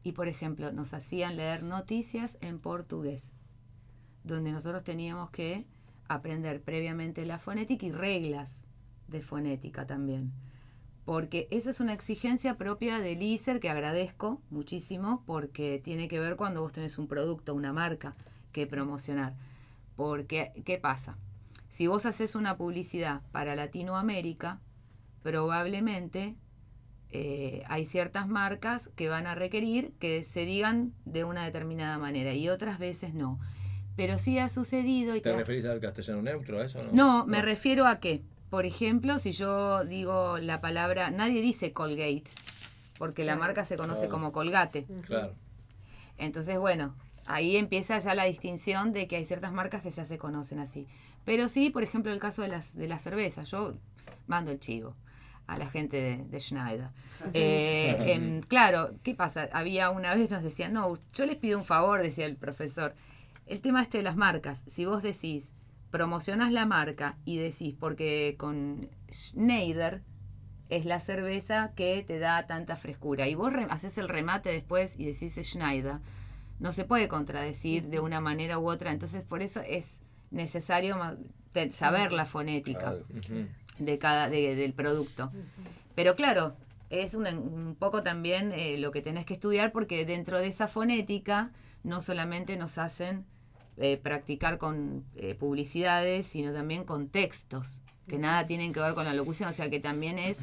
Y 0.03 0.13
por 0.13 0.29
ejemplo, 0.29 0.73
nos 0.73 0.95
hacían 0.95 1.37
leer 1.37 1.63
noticias 1.63 2.39
en 2.41 2.59
portugués, 2.59 3.33
donde 4.25 4.53
nosotros 4.53 4.83
teníamos 4.83 5.31
que 5.31 5.67
aprender 6.09 6.63
previamente 6.63 7.25
la 7.27 7.39
fonética 7.39 7.87
y 7.87 7.93
reglas 7.93 8.65
de 9.09 9.21
fonética 9.21 9.87
también. 9.87 10.33
Porque 11.05 11.49
eso 11.51 11.71
es 11.71 11.81
una 11.81 11.93
exigencia 11.93 12.57
propia 12.57 13.01
del 13.01 13.23
ISER 13.23 13.61
que 13.61 13.71
agradezco 13.71 14.41
muchísimo 14.51 15.23
porque 15.27 15.81
tiene 15.83 16.09
que 16.09 16.21
ver 16.21 16.37
cuando 16.37 16.61
vos 16.61 16.73
tenés 16.73 16.99
un 16.99 17.09
producto, 17.09 17.55
una 17.55 17.73
marca 17.73 18.17
que 18.53 18.67
promocionar. 18.67 19.35
Porque, 19.97 20.53
¿qué 20.65 20.79
pasa? 20.79 21.19
Si 21.69 21.87
vos 21.87 22.07
haces 22.07 22.35
una 22.35 22.57
publicidad 22.57 23.23
para 23.33 23.55
Latinoamérica, 23.55 24.61
probablemente 25.23 26.37
eh, 27.13 27.63
hay 27.69 27.87
ciertas 27.87 28.29
marcas 28.29 28.89
que 28.97 29.09
van 29.09 29.27
a 29.27 29.35
requerir 29.35 29.93
que 29.99 30.23
se 30.25 30.45
digan 30.45 30.93
de 31.05 31.25
una 31.25 31.45
determinada 31.45 31.99
manera 31.99 32.33
y 32.35 32.49
otras 32.49 32.79
veces 32.79 33.15
no. 33.15 33.39
Pero 33.97 34.19
sí 34.19 34.39
ha 34.39 34.49
sucedido 34.49 35.17
y 35.17 35.21
¿Te 35.21 35.31
te- 35.31 35.37
referís 35.37 35.65
al 35.67 35.81
castellano 35.81 36.23
neutro 36.23 36.61
a 36.61 36.65
eso? 36.67 36.81
No, 36.85 36.93
no, 36.93 37.27
me 37.27 37.43
refiero 37.43 37.87
a 37.87 38.01
que, 38.01 38.23
por 38.49 38.65
ejemplo, 38.65 39.19
si 39.19 39.33
yo 39.33 39.85
digo 39.85 40.39
la 40.39 40.61
palabra, 40.61 41.11
nadie 41.11 41.43
dice 41.43 41.73
Colgate, 41.73 42.25
porque 42.99 43.25
la 43.25 43.37
marca 43.37 43.65
se 43.65 43.77
conoce 43.77 44.03
Claro. 44.03 44.13
como 44.13 44.33
Colgate. 44.33 44.87
Claro. 45.07 45.35
Entonces, 46.19 46.59
bueno, 46.59 46.95
ahí 47.27 47.57
empieza 47.57 47.99
ya 47.99 48.15
la 48.15 48.25
distinción 48.25 48.93
de 48.93 49.07
que 49.09 49.17
hay 49.17 49.25
ciertas 49.25 49.53
marcas 49.53 49.83
que 49.83 49.91
ya 49.91 50.05
se 50.05 50.19
conocen 50.19 50.59
así. 50.61 50.87
Pero 51.25 51.49
sí, 51.49 51.71
por 51.71 51.83
ejemplo, 51.83 52.13
el 52.13 52.19
caso 52.19 52.43
de 52.43 52.49
las 52.49 52.75
de 52.77 52.89
la 52.89 52.99
cerveza, 52.99 53.43
yo 53.43 53.75
mando 54.27 54.51
el 54.51 54.59
chivo 54.61 54.95
a 55.53 55.59
la 55.59 55.69
gente 55.69 55.97
de, 56.01 56.17
de 56.25 56.41
Schneider. 56.41 56.89
Eh, 57.35 57.97
em, 58.15 58.41
claro, 58.41 58.93
¿qué 59.03 59.15
pasa? 59.15 59.49
Había 59.53 59.91
una 59.91 60.15
vez 60.15 60.31
nos 60.31 60.43
decían, 60.43 60.73
no, 60.73 60.99
yo 61.13 61.27
les 61.27 61.37
pido 61.37 61.59
un 61.59 61.65
favor, 61.65 62.01
decía 62.03 62.27
el 62.27 62.37
profesor. 62.37 62.95
El 63.47 63.61
tema 63.61 63.83
este 63.83 63.99
de 63.99 64.05
las 64.05 64.17
marcas, 64.17 64.63
si 64.67 64.85
vos 64.87 65.03
decís, 65.03 65.53
promocionas 65.91 66.53
la 66.53 66.67
marca 66.67 67.17
y 67.25 67.37
decís, 67.39 67.75
porque 67.79 68.37
con 68.39 68.89
Schneider 69.13 70.03
es 70.69 70.85
la 70.85 71.01
cerveza 71.01 71.73
que 71.75 72.05
te 72.07 72.19
da 72.21 72.47
tanta 72.47 72.77
frescura, 72.77 73.27
y 73.27 73.35
vos 73.35 73.53
re- 73.53 73.67
haces 73.71 73.99
el 73.99 74.09
remate 74.09 74.51
después 74.53 74.95
y 74.99 75.05
decís 75.05 75.35
Schneider, 75.43 75.97
no 76.61 76.71
se 76.73 76.85
puede 76.85 77.09
contradecir 77.09 77.89
de 77.89 77.99
una 78.01 78.21
manera 78.21 78.59
u 78.59 78.71
otra, 78.71 78.93
entonces 78.93 79.23
por 79.25 79.43
eso 79.43 79.63
es 79.67 79.99
necesario 80.31 80.97
saber 81.73 82.13
la 82.13 82.25
fonética 82.25 82.81
Claro. 82.81 83.05
De 83.81 83.99
cada 83.99 84.29
de- 84.29 84.55
del 84.55 84.73
producto. 84.73 85.33
Pero 85.97 86.15
claro, 86.15 86.55
es 86.91 87.15
un, 87.15 87.27
un 87.27 87.75
poco 87.79 88.03
también 88.03 88.53
eh, 88.53 88.79
lo 88.79 88.91
que 88.93 89.03
tenés 89.03 89.25
que 89.27 89.35
estudiar 89.35 89.73
porque 89.73 90.05
dentro 90.07 90.39
de 90.39 90.47
esa 90.47 90.69
fonética 90.69 91.51
no 91.83 92.01
solamente 92.01 92.57
nos 92.57 92.79
hacen 92.79 93.25
eh, 93.77 93.97
practicar 93.97 94.59
con 94.59 95.05
eh, 95.17 95.35
publicidades, 95.35 96.27
sino 96.27 96.53
también 96.53 96.85
con 96.85 97.09
textos, 97.09 97.81
que 98.07 98.19
nada 98.19 98.47
tienen 98.47 98.73
que 98.73 98.81
ver 98.81 98.95
con 98.95 99.05
la 99.05 99.15
locución, 99.15 99.49
o 99.49 99.53
sea 99.53 99.71
que 99.71 99.81
también 99.81 100.19
es 100.19 100.39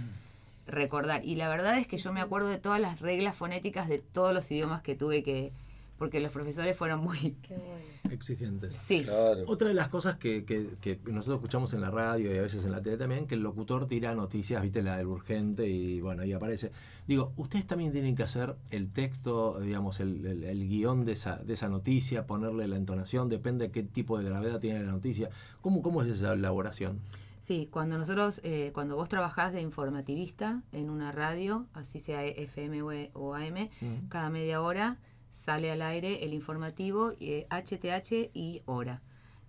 recordar. 0.65 1.25
Y 1.25 1.35
la 1.35 1.47
verdad 1.49 1.77
es 1.77 1.87
que 1.87 1.97
yo 1.97 2.11
me 2.11 2.21
acuerdo 2.21 2.49
de 2.49 2.57
todas 2.57 2.79
las 2.81 2.99
reglas 2.99 3.35
fonéticas 3.35 3.87
de 3.87 3.99
todos 3.99 4.33
los 4.33 4.49
idiomas 4.51 4.81
que 4.81 4.95
tuve 4.95 5.23
que, 5.23 5.51
porque 5.97 6.19
los 6.19 6.31
profesores 6.31 6.75
fueron 6.77 7.01
muy... 7.01 7.35
Exigentes. 8.11 8.75
Sí, 8.75 9.03
Claro. 9.03 9.43
Otra 9.47 9.67
de 9.67 9.73
las 9.73 9.89
cosas 9.89 10.17
que, 10.17 10.45
que- 10.45 10.75
que 10.79 10.99
nosotros 11.11 11.37
escuchamos 11.37 11.73
en 11.73 11.81
la 11.81 11.89
radio 11.91 12.33
y 12.33 12.37
a 12.37 12.41
veces 12.41 12.63
en 12.65 12.71
la 12.71 12.81
tele 12.81 12.97
también, 12.97 13.27
que 13.27 13.35
el 13.35 13.41
locutor 13.41 13.87
tira 13.87 14.13
noticias, 14.15 14.61
viste, 14.61 14.81
la 14.81 14.97
del 14.97 15.07
urgente 15.07 15.67
y 15.67 15.99
bueno, 16.01 16.21
ahí 16.23 16.33
aparece. 16.33 16.71
Digo, 17.07 17.33
ustedes 17.37 17.65
también 17.65 17.91
tienen 17.91 18.15
que 18.15 18.23
hacer 18.23 18.55
el 18.69 18.91
texto, 18.91 19.59
digamos, 19.59 19.99
el, 19.99 20.25
el- 20.25 20.43
el 20.43 20.67
guion 20.67 21.03
de 21.05 21.13
esa, 21.13 21.37
de 21.37 21.53
esa 21.53 21.67
noticia, 21.69 22.25
ponerle 22.27 22.67
la 22.67 22.77
entonación, 22.77 23.29
depende 23.29 23.65
de 23.65 23.71
qué 23.71 23.83
tipo 23.83 24.17
de 24.17 24.23
gravedad 24.25 24.59
tiene 24.59 24.83
la 24.83 24.91
noticia. 24.91 25.29
¿Cómo, 25.61 25.81
cómo 25.81 26.01
es 26.03 26.09
esa 26.09 26.33
elaboración? 26.33 26.99
Sí, 27.41 27.69
cuando 27.71 27.97
nosotros, 27.97 28.41
eh, 28.43 28.71
cuando 28.73 28.95
vos 28.97 29.07
trabajás 29.09 29.53
de 29.53 29.61
informativista 29.61 30.63
en 30.73 30.89
una 30.89 31.11
radio, 31.13 31.65
así 31.73 31.99
sea 31.99 32.25
FM 32.25 32.81
o 32.81 32.89
o 33.13 33.35
AM, 33.35 33.69
Mm. 33.81 34.07
cada 34.09 34.29
media 34.29 34.61
hora 34.61 34.97
sale 35.29 35.71
al 35.71 35.81
aire 35.81 36.23
el 36.23 36.33
informativo 36.33 37.13
eh, 37.19 37.47
HTH 37.49 38.31
y 38.33 38.61
hora. 38.65 39.01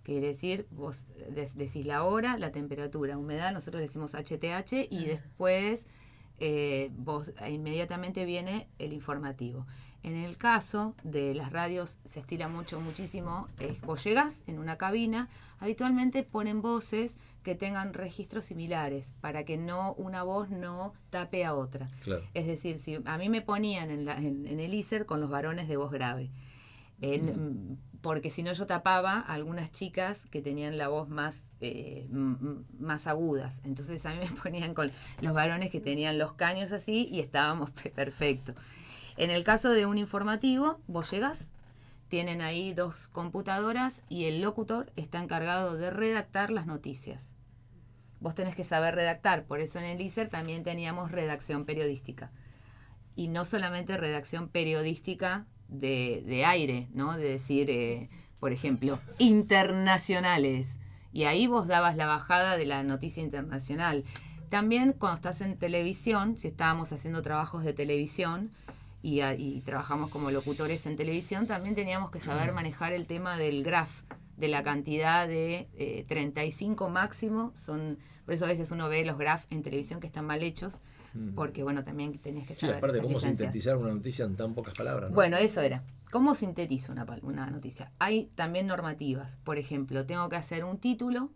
Quiere 0.03 0.27
decir, 0.27 0.67
vos 0.71 1.07
de- 1.29 1.49
decís 1.55 1.85
la 1.85 2.03
hora, 2.03 2.37
la 2.37 2.51
temperatura, 2.51 3.17
humedad, 3.17 3.51
nosotros 3.51 3.81
decimos 3.81 4.13
HTH 4.15 4.87
y 4.89 5.05
después 5.05 5.87
eh, 6.39 6.89
vos 6.93 7.31
inmediatamente 7.49 8.25
viene 8.25 8.69
el 8.79 8.93
informativo. 8.93 9.65
En 10.03 10.15
el 10.15 10.37
caso 10.37 10.95
de 11.03 11.35
las 11.35 11.51
radios 11.51 11.99
se 12.05 12.21
estila 12.21 12.47
mucho, 12.47 12.79
muchísimo, 12.79 13.47
es 13.59 13.79
vos 13.81 14.03
llegás 14.03 14.43
en 14.47 14.57
una 14.57 14.77
cabina, 14.77 15.27
habitualmente 15.59 16.23
ponen 16.23 16.61
voces 16.61 17.17
que 17.43 17.53
tengan 17.55 17.93
registros 17.93 18.45
similares 18.45 19.13
para 19.19 19.43
que 19.43 19.57
no 19.57 19.93
una 19.93 20.23
voz 20.23 20.49
no 20.49 20.93
tape 21.09 21.43
a 21.43 21.53
otra. 21.53 21.87
Claro. 22.03 22.23
Es 22.33 22.47
decir, 22.47 22.79
si 22.79 22.97
a 23.03 23.17
mí 23.17 23.27
me 23.29 23.41
ponían 23.41 23.91
en, 23.91 24.05
la- 24.05 24.17
en- 24.17 24.47
en 24.47 24.59
el 24.61 24.73
ISER 24.73 25.05
con 25.05 25.19
los 25.19 25.29
varones 25.29 25.67
de 25.67 25.75
voz 25.77 25.91
grave, 25.91 26.29
En- 27.01 27.77
porque 28.01 28.29
si 28.29 28.43
no 28.43 28.53
yo 28.53 28.65
tapaba 28.65 29.19
a 29.19 29.33
algunas 29.33 29.71
chicas 29.71 30.25
que 30.27 30.41
tenían 30.41 30.77
la 30.77 30.87
voz 30.87 31.09
más, 31.09 31.43
eh, 31.59 32.07
más 32.79 33.07
agudas. 33.07 33.59
Entonces 33.65 34.05
a 34.05 34.13
mí 34.13 34.19
me 34.19 34.29
ponían 34.43 34.73
con 34.73 34.91
los 35.21 35.33
varones 35.33 35.69
que 35.69 35.81
tenían 35.81 36.17
los 36.17 36.33
caños 36.33 36.71
así 36.71 37.07
y 37.11 37.19
estábamos 37.19 37.71
pe- 37.83 37.89
perfecto. 37.89 38.53
En 39.19 39.31
el 39.31 39.43
caso 39.43 39.71
de 39.71 39.85
un 39.85 39.97
informativo, 39.97 40.79
vos 40.87 41.11
llegás, 41.11 41.51
tienen 42.07 42.39
ahí 42.39 42.73
dos 42.73 43.09
computadoras 43.09 44.01
y 44.07 44.23
el 44.23 44.41
locutor 44.41 44.93
está 44.95 45.21
encargado 45.21 45.75
de 45.75 45.89
redactar 45.89 46.51
las 46.51 46.65
noticias. 46.65 47.33
Vos 48.21 48.33
tenés 48.33 48.55
que 48.55 48.63
saber 48.63 48.95
redactar, 48.95 49.43
por 49.43 49.59
eso 49.59 49.77
en 49.77 49.83
el 49.83 49.99
ISER 49.99 50.29
también 50.29 50.63
teníamos 50.63 51.11
redacción 51.11 51.65
periodística. 51.65 52.31
Y 53.17 53.27
no 53.27 53.43
solamente 53.43 53.97
redacción 53.97 54.47
periodística 54.47 55.45
de, 55.67 56.23
de 56.25 56.45
aire, 56.45 56.87
¿no? 56.93 57.17
De 57.17 57.27
decir, 57.27 57.69
eh, 57.69 58.09
por 58.39 58.53
ejemplo, 58.53 59.01
internacionales. 59.17 60.79
Y 61.11 61.25
ahí 61.25 61.45
vos 61.45 61.67
dabas 61.67 61.97
la 61.97 62.07
bajada 62.07 62.55
de 62.55 62.65
la 62.65 62.83
noticia 62.83 63.21
internacional. 63.21 64.05
También 64.47 64.93
cuando 64.93 65.17
estás 65.17 65.41
en 65.41 65.57
televisión, 65.57 66.37
si 66.37 66.47
estábamos 66.47 66.93
haciendo 66.93 67.21
trabajos 67.21 67.65
de 67.65 67.73
televisión 67.73 68.51
y, 69.01 69.21
a- 69.21 69.33
y 69.35 69.61
trabajamos 69.61 70.09
como 70.09 70.31
locutores 70.31 70.85
en 70.85 70.95
televisión, 70.95 71.47
también 71.47 71.75
teníamos 71.75 72.11
que 72.11 72.19
saber 72.19 72.51
manejar 72.53 72.93
el 72.93 73.05
tema 73.07 73.37
del 73.37 73.63
graph, 73.63 74.01
de 74.37 74.47
la 74.47 74.63
cantidad 74.63 75.27
de 75.27 75.67
eh, 75.77 76.05
35 76.07 76.89
máximo. 76.89 77.51
Son, 77.55 77.97
por 78.25 78.33
eso 78.33 78.45
a 78.45 78.47
veces 78.49 78.71
uno 78.71 78.87
ve 78.89 79.05
los 79.05 79.17
graphs 79.17 79.47
en 79.51 79.61
televisión 79.63 79.99
que 79.99 80.07
están 80.07 80.25
mal 80.25 80.43
hechos. 80.43 80.79
Porque 81.35 81.63
bueno, 81.63 81.83
también 81.83 82.19
tenías 82.19 82.45
que 82.47 82.53
Sí, 82.53 82.61
saber 82.61 82.75
aparte, 82.77 82.97
esas 82.97 83.07
¿cómo 83.07 83.17
licencias. 83.17 83.47
sintetizar 83.51 83.77
una 83.77 83.91
noticia 83.95 84.25
en 84.25 84.35
tan 84.35 84.53
pocas 84.53 84.75
palabras? 84.75 85.09
no? 85.09 85.15
Bueno, 85.15 85.37
eso 85.37 85.59
era. 85.59 85.83
¿Cómo 86.11 86.35
sintetizo 86.35 86.91
una, 86.91 87.05
una 87.23 87.47
noticia? 87.47 87.91
Hay 87.97 88.29
también 88.35 88.67
normativas. 88.67 89.35
Por 89.43 89.57
ejemplo, 89.57 90.05
tengo 90.05 90.29
que 90.29 90.35
hacer 90.35 90.63
un 90.63 90.77
título, 90.77 91.31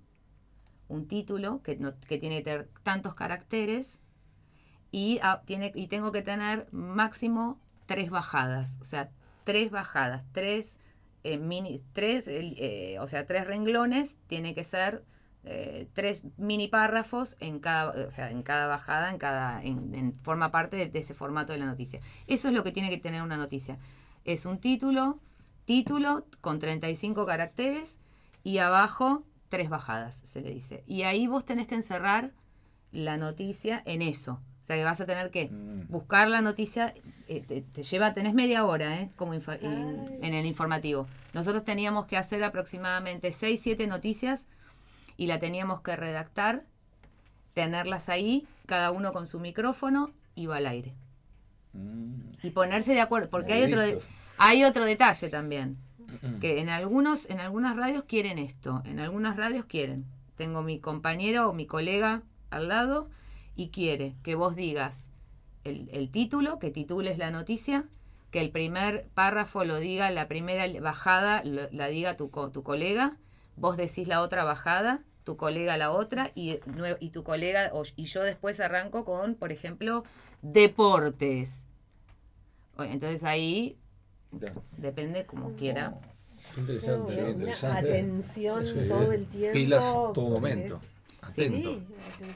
un 0.89 1.07
título 1.07 1.61
que, 1.63 1.75
no- 1.77 1.99
que 2.07 2.19
tiene 2.19 2.37
que 2.37 2.43
tener 2.43 2.69
tantos 2.83 3.15
caracteres 3.15 3.99
y, 4.93 5.19
ah, 5.23 5.41
tiene, 5.45 5.71
y 5.75 5.87
tengo 5.87 6.11
que 6.11 6.21
tener 6.21 6.67
máximo 6.71 7.59
tres 7.87 8.11
bajadas. 8.11 8.77
O 8.81 8.85
sea, 8.85 9.09
tres 9.43 9.71
bajadas, 9.71 10.23
tres 10.33 10.77
eh, 11.23 11.39
mini, 11.39 11.81
tres, 11.93 12.25
eh, 12.27 12.97
o 13.01 13.07
sea, 13.07 13.25
tres 13.25 13.47
renglones, 13.47 14.17
tiene 14.27 14.53
que 14.53 14.63
ser 14.63 15.03
eh, 15.45 15.87
tres 15.93 16.21
mini 16.37 16.67
párrafos 16.67 17.35
en 17.39 17.59
cada, 17.59 18.07
o 18.07 18.11
sea, 18.11 18.29
en 18.29 18.43
cada 18.43 18.67
bajada, 18.67 19.09
en 19.09 19.17
cada, 19.17 19.63
en- 19.63 20.13
forma 20.21 20.51
parte 20.51 20.77
de, 20.77 20.89
de 20.89 20.99
ese 20.99 21.15
formato 21.15 21.53
de 21.53 21.59
la 21.59 21.65
noticia. 21.65 21.99
Eso 22.27 22.47
es 22.49 22.53
lo 22.53 22.63
que 22.63 22.71
tiene 22.71 22.91
que 22.91 22.99
tener 22.99 23.23
una 23.23 23.35
noticia. 23.37 23.79
Es 24.25 24.45
un 24.45 24.59
título, 24.59 25.17
título 25.65 26.27
con 26.41 26.59
35 26.59 27.25
caracteres 27.25 27.97
y 28.43 28.59
abajo 28.59 29.23
tres 29.49 29.69
bajadas, 29.69 30.15
se 30.31 30.41
le 30.41 30.51
dice. 30.51 30.83
Y 30.85 31.01
ahí 31.03 31.25
vos 31.27 31.45
tenés 31.45 31.67
que 31.67 31.75
encerrar 31.75 32.31
la 32.91 33.17
noticia 33.17 33.81
en 33.85 34.01
eso. 34.03 34.39
O 34.63 34.65
sea 34.65 34.77
que 34.77 34.83
vas 34.85 35.01
a 35.01 35.05
tener 35.05 35.29
que 35.29 35.49
Mm. 35.49 35.87
buscar 35.89 36.29
la 36.29 36.39
noticia, 36.41 36.93
eh, 37.27 37.41
te, 37.45 37.61
te 37.61 37.83
lleva, 37.83 38.13
tenés 38.13 38.33
media 38.33 38.63
hora, 38.65 39.01
¿eh? 39.01 39.11
Como 39.17 39.33
infa- 39.35 39.59
en, 39.61 40.23
en 40.23 40.33
el 40.33 40.45
informativo. 40.45 41.05
Nosotros 41.33 41.65
teníamos 41.65 42.05
que 42.05 42.15
hacer 42.15 42.41
aproximadamente 42.45 43.33
6, 43.33 43.59
7 43.61 43.87
noticias 43.87 44.47
y 45.17 45.27
la 45.27 45.37
teníamos 45.39 45.81
que 45.81 45.95
redactar, 45.97 46.63
tenerlas 47.53 48.07
ahí, 48.07 48.47
cada 48.65 48.91
uno 48.91 49.11
con 49.11 49.27
su 49.27 49.39
micrófono 49.41 50.11
y 50.33 50.45
va 50.45 50.57
al 50.57 50.67
aire. 50.67 50.93
Mm. 51.73 52.31
Y 52.43 52.49
ponerse 52.51 52.93
de 52.93 53.01
acuerdo, 53.01 53.29
porque 53.29 53.53
hay 53.53 53.63
otro, 53.73 53.81
hay 54.37 54.63
otro 54.63 54.85
detalle 54.85 55.27
también, 55.29 55.77
que 56.39 56.59
en 56.61 56.69
algunos, 56.69 57.29
en 57.29 57.39
algunas 57.41 57.75
radios 57.75 58.03
quieren 58.05 58.37
esto, 58.37 58.81
en 58.85 58.99
algunas 59.01 59.35
radios 59.35 59.65
quieren. 59.65 60.05
Tengo 60.37 60.61
mi 60.63 60.79
compañero 60.79 61.49
o 61.49 61.53
mi 61.53 61.65
colega 61.65 62.21
al 62.49 62.67
lado 62.69 63.09
y 63.55 63.69
quiere 63.69 64.15
que 64.23 64.35
vos 64.35 64.55
digas 64.55 65.09
el, 65.63 65.89
el 65.93 66.09
título, 66.09 66.59
que 66.59 66.71
titules 66.71 67.17
la 67.17 67.31
noticia, 67.31 67.85
que 68.31 68.41
el 68.41 68.49
primer 68.51 69.05
párrafo 69.13 69.63
lo 69.63 69.77
diga, 69.77 70.09
la 70.11 70.27
primera 70.27 70.65
bajada 70.81 71.43
lo- 71.43 71.69
la 71.71 71.87
diga 71.87 72.17
tu, 72.17 72.29
co- 72.31 72.49
tu 72.51 72.63
colega, 72.63 73.17
vos 73.55 73.77
decís 73.77 74.07
la 74.07 74.21
otra 74.21 74.43
bajada, 74.43 75.01
tu 75.23 75.37
colega 75.37 75.77
la 75.77 75.91
otra 75.91 76.31
y, 76.35 76.59
y 76.99 77.09
tu 77.11 77.23
colega 77.23 77.69
o- 77.73 77.83
y 77.95 78.05
yo 78.05 78.23
después 78.23 78.59
arranco 78.59 79.05
con, 79.05 79.35
por 79.35 79.51
ejemplo, 79.51 80.03
deportes. 80.41 81.65
Entonces 82.77 83.23
ahí 83.23 83.77
Ya. 84.31 84.51
depende 84.77 85.25
como 85.25 85.53
quiera. 85.53 85.93
Interesante. 86.57 87.21
Atención 87.67 88.65
Sí. 88.65 88.73
todo 88.87 89.11
el 89.11 89.25
tiempo. 89.27 89.53
Pilas 89.53 89.85
todo 90.13 90.29
momento. 90.29 90.81
Atento. 91.23 91.69
atención 91.69 91.85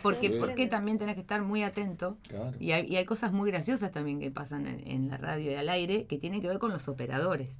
Porque, 0.01 0.29
porque 0.31 0.67
también 0.67 0.97
tenés 0.97 1.15
que 1.15 1.21
estar 1.21 1.41
muy 1.41 1.63
atento. 1.63 2.17
Claro. 2.27 2.53
Y 2.59 2.71
hay, 2.71 2.87
y 2.87 2.95
hay 2.95 3.05
cosas 3.05 3.31
muy 3.31 3.51
graciosas 3.51 3.91
también 3.91 4.19
que 4.19 4.31
pasan 4.31 4.67
en, 4.67 4.87
en 4.87 5.09
la 5.09 5.17
radio 5.17 5.51
y 5.51 5.55
al 5.55 5.69
aire 5.69 6.05
que 6.05 6.17
tienen 6.17 6.41
que 6.41 6.47
ver 6.47 6.59
con 6.59 6.71
los 6.71 6.87
operadores. 6.87 7.59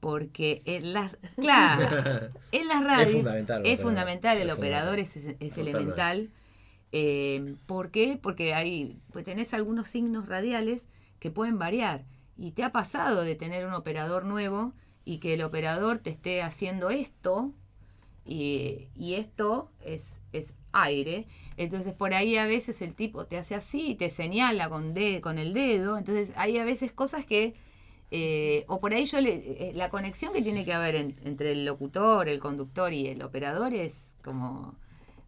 Porque 0.00 0.62
en 0.64 0.92
las, 0.92 1.16
claro, 1.36 2.28
en 2.52 2.68
las 2.68 2.84
radios 2.84 3.16
fundamental 3.16 3.66
el 3.66 3.72
es 3.72 3.80
fundamental, 3.80 4.38
el 4.38 4.48
Es 4.48 4.56
operador 4.56 4.98
es, 4.98 5.16
es 5.16 5.58
elemental. 5.58 6.30
Eh, 6.92 7.56
¿Por 7.66 7.90
qué? 7.90 8.18
Porque 8.20 8.54
hay, 8.54 9.00
pues 9.12 9.24
tenés 9.24 9.52
algunos 9.54 9.88
signos 9.88 10.28
radiales 10.28 10.86
que 11.18 11.30
pueden 11.30 11.58
variar. 11.58 12.04
Y 12.36 12.52
te 12.52 12.62
ha 12.62 12.70
pasado 12.70 13.22
de 13.22 13.34
tener 13.34 13.66
un 13.66 13.72
operador 13.74 14.24
nuevo 14.24 14.72
y 15.04 15.18
que 15.18 15.34
el 15.34 15.42
operador 15.42 15.98
te 15.98 16.10
esté 16.10 16.42
haciendo 16.42 16.90
esto 16.90 17.52
y, 18.24 18.88
y 18.94 19.14
esto 19.14 19.72
es, 19.80 20.12
es 20.12 20.17
aire. 20.72 21.26
Entonces 21.56 21.92
por 21.94 22.14
ahí 22.14 22.36
a 22.36 22.46
veces 22.46 22.80
el 22.82 22.94
tipo 22.94 23.26
te 23.26 23.36
hace 23.38 23.54
así 23.54 23.90
y 23.90 23.94
te 23.96 24.10
señala 24.10 24.68
con, 24.68 24.94
de, 24.94 25.20
con 25.20 25.38
el 25.38 25.52
dedo. 25.54 25.98
Entonces 25.98 26.32
hay 26.36 26.58
a 26.58 26.64
veces 26.64 26.92
cosas 26.92 27.24
que... 27.26 27.54
eh, 28.10 28.64
o 28.68 28.80
por 28.80 28.94
ahí 28.94 29.04
yo 29.04 29.20
le, 29.20 29.34
eh, 29.70 29.72
la 29.74 29.90
conexión 29.90 30.32
que 30.32 30.40
tiene 30.42 30.64
que 30.64 30.72
haber 30.72 30.94
en- 30.94 31.16
entre 31.24 31.52
el 31.52 31.64
locutor, 31.64 32.28
el 32.28 32.38
conductor 32.38 32.92
y 32.92 33.06
el 33.08 33.22
operador 33.22 33.74
es 33.74 34.14
como 34.22 34.76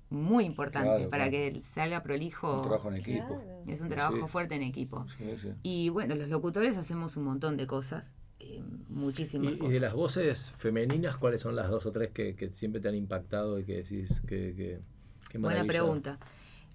muy 0.09 0.45
importante 0.45 0.89
Claro, 0.89 1.11
para 1.11 1.29
claro. 1.31 1.53
que 1.55 1.63
salga 1.63 2.03
prolijo. 2.03 2.57
Un 2.57 2.63
trabajo 2.63 2.89
en 2.91 2.97
equipo. 2.97 3.27
Claro. 3.29 3.63
Es 3.69 3.81
un 3.81 3.89
Sí. 3.89 3.95
trabajo 3.95 4.27
fuerte 4.29 4.55
en 4.57 4.63
equipo. 4.63 5.07
Sí, 5.19 5.25
sí. 5.41 5.49
Y 5.63 5.89
bueno, 5.91 6.15
los 6.17 6.29
locutores 6.29 6.77
hacemos 6.77 7.17
un 7.17 7.25
montón 7.25 7.57
de 7.57 7.67
cosas, 7.69 8.13
eh, 8.41 8.63
muchísimas 8.89 9.53
Y, 9.53 9.55
y 9.55 9.59
cosas. 9.59 9.73
de 9.75 9.81
las 9.81 9.95
voces 9.95 10.53
femeninas, 10.59 11.17
¿cuáles 11.17 11.43
son 11.43 11.55
las 11.55 11.69
dos 11.71 11.87
o 11.87 11.93
tres 11.93 12.11
que, 12.13 12.35
que 12.35 12.49
siempre 12.51 12.81
te 12.81 12.89
han 12.89 12.95
impactado 12.97 13.59
y 13.59 13.65
que 13.65 13.77
decís 13.83 14.21
que... 14.27 14.55
que, 14.57 14.81
Buena 15.39 15.65
pregunta. 15.65 16.19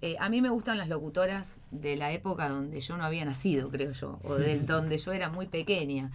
Eh, 0.02 0.16
a 0.20 0.28
mí 0.28 0.42
me 0.42 0.50
gustan 0.50 0.76
las 0.76 0.88
locutoras 0.88 1.56
de 1.70 1.96
la 1.96 2.12
época 2.12 2.48
donde 2.50 2.80
yo 2.80 2.96
no 2.98 3.04
había 3.04 3.24
nacido, 3.24 3.70
creo 3.70 3.92
yo, 3.92 4.18
o 4.24 4.34
de 4.34 4.58
donde 4.60 4.98
yo 4.98 5.12
era 5.12 5.30
muy 5.30 5.46
pequeña. 5.46 6.10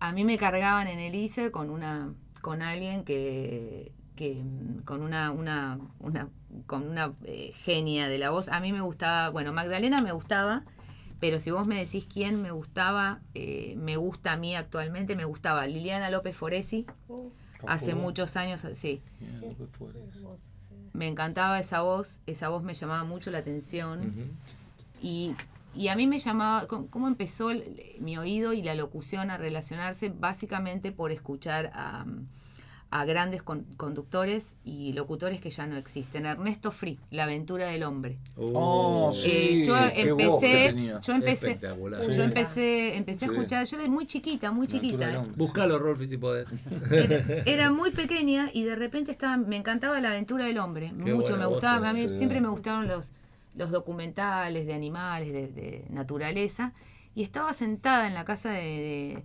A 0.00 0.12
mí 0.12 0.24
me 0.24 0.36
cargaban 0.38 0.88
en 0.88 0.98
el 0.98 1.14
ISER 1.14 1.50
con 1.50 1.70
una 1.70 2.12
con 2.42 2.62
alguien 2.62 3.04
que, 3.04 3.92
que 4.14 4.42
con 4.84 5.02
una 5.02 5.30
una, 5.32 5.78
una 6.00 6.28
con 6.66 6.86
una 6.88 7.12
eh, 7.24 7.52
genia 7.54 8.08
de 8.08 8.18
la 8.18 8.30
voz. 8.30 8.48
A 8.48 8.60
mí 8.60 8.72
me 8.72 8.80
gustaba, 8.82 9.30
bueno, 9.30 9.52
Magdalena 9.52 10.00
me 10.02 10.12
gustaba, 10.12 10.64
pero 11.18 11.40
si 11.40 11.50
vos 11.50 11.66
me 11.66 11.78
decís 11.82 12.06
quién 12.12 12.42
me 12.42 12.50
gustaba, 12.52 13.20
eh, 13.34 13.74
me 13.78 13.96
gusta 13.96 14.32
a 14.34 14.36
mí 14.36 14.54
actualmente, 14.54 15.16
me 15.16 15.24
gustaba 15.24 15.66
Liliana 15.66 16.10
López 16.10 16.36
Foresi, 16.36 16.86
Uh, 17.08 17.30
hace 17.66 17.94
Oh, 17.94 17.96
muchos 17.96 18.36
años, 18.36 18.64
sí. 18.74 19.00
mira 19.18 19.40
lo 19.40 19.56
que 19.56 19.64
Me 20.98 21.06
encantaba 21.06 21.58
esa 21.60 21.80
voz, 21.82 22.20
esa 22.26 22.48
voz 22.48 22.62
me 22.62 22.74
llamaba 22.74 23.04
mucho 23.04 23.30
la 23.30 23.38
atención. 23.38 24.32
Y, 25.00 25.34
y 25.74 25.88
a 25.88 25.96
mí 25.96 26.06
me 26.08 26.18
llamaba, 26.18 26.66
¿cómo 26.66 27.06
empezó 27.06 27.50
el- 27.50 27.64
mi 28.00 28.18
oído 28.18 28.52
y 28.52 28.62
la 28.62 28.74
locución 28.74 29.30
a 29.30 29.36
relacionarse? 29.36 30.08
Básicamente 30.08 30.90
por 30.92 31.12
escuchar 31.12 31.70
a, 31.74 32.04
a 32.90 33.04
grandes 33.04 33.42
con- 33.42 33.64
conductores 33.76 34.56
y 34.64 34.94
locutores 34.94 35.42
que 35.42 35.50
ya 35.50 35.66
no 35.66 35.76
existen. 35.76 36.24
Ernesto 36.24 36.70
Free, 36.70 36.98
La 37.10 37.24
aventura 37.24 37.66
del 37.66 37.82
hombre. 37.82 38.16
Oh, 38.36 39.12
sí. 39.12 39.30
Eh, 39.30 39.64
yo 39.66 39.74
voz 39.74 40.40
que 40.40 40.66
empecé, 40.68 40.74
yo 41.02 41.12
empecé, 41.12 41.46
Espectacular. 41.50 42.00
yo 42.00 42.12
Sí. 42.12 42.20
empecé, 42.22 42.96
empecé 42.96 43.24
a 43.26 43.28
Sí. 43.28 43.34
escuchar, 43.34 43.66
yo 43.66 43.78
era 43.78 43.88
muy 43.90 44.06
chiquita, 44.06 44.50
muy 44.52 44.66
chiquita. 44.66 45.22
Búscalo, 45.36 45.78
Rolfi, 45.78 46.06
si 46.06 46.16
podés. 46.16 46.48
Era, 46.90 47.24
era 47.44 47.70
muy 47.70 47.90
pequeña 47.90 48.48
y 48.54 48.62
de 48.64 48.74
repente 48.74 49.10
estaba, 49.10 49.36
me 49.36 49.56
encantaba 49.56 50.00
la 50.00 50.08
aventura 50.08 50.46
del 50.46 50.56
hombre. 50.58 50.90
Qué 51.04 51.12
Mucho, 51.14 51.36
me 51.36 51.44
gustaba, 51.44 51.90
a 51.90 51.92
mí 51.92 52.08
sí. 52.08 52.16
siempre 52.16 52.40
me 52.40 52.48
gustaron 52.48 52.88
los, 52.88 53.12
los 53.54 53.70
documentales 53.70 54.66
de 54.66 54.72
animales, 54.72 55.30
de, 55.34 55.48
de 55.48 55.84
naturaleza. 55.90 56.72
Y 57.14 57.22
estaba 57.22 57.52
sentada 57.52 58.06
en 58.06 58.14
la 58.14 58.24
casa 58.24 58.50
de, 58.50 58.60
de- 58.62 59.24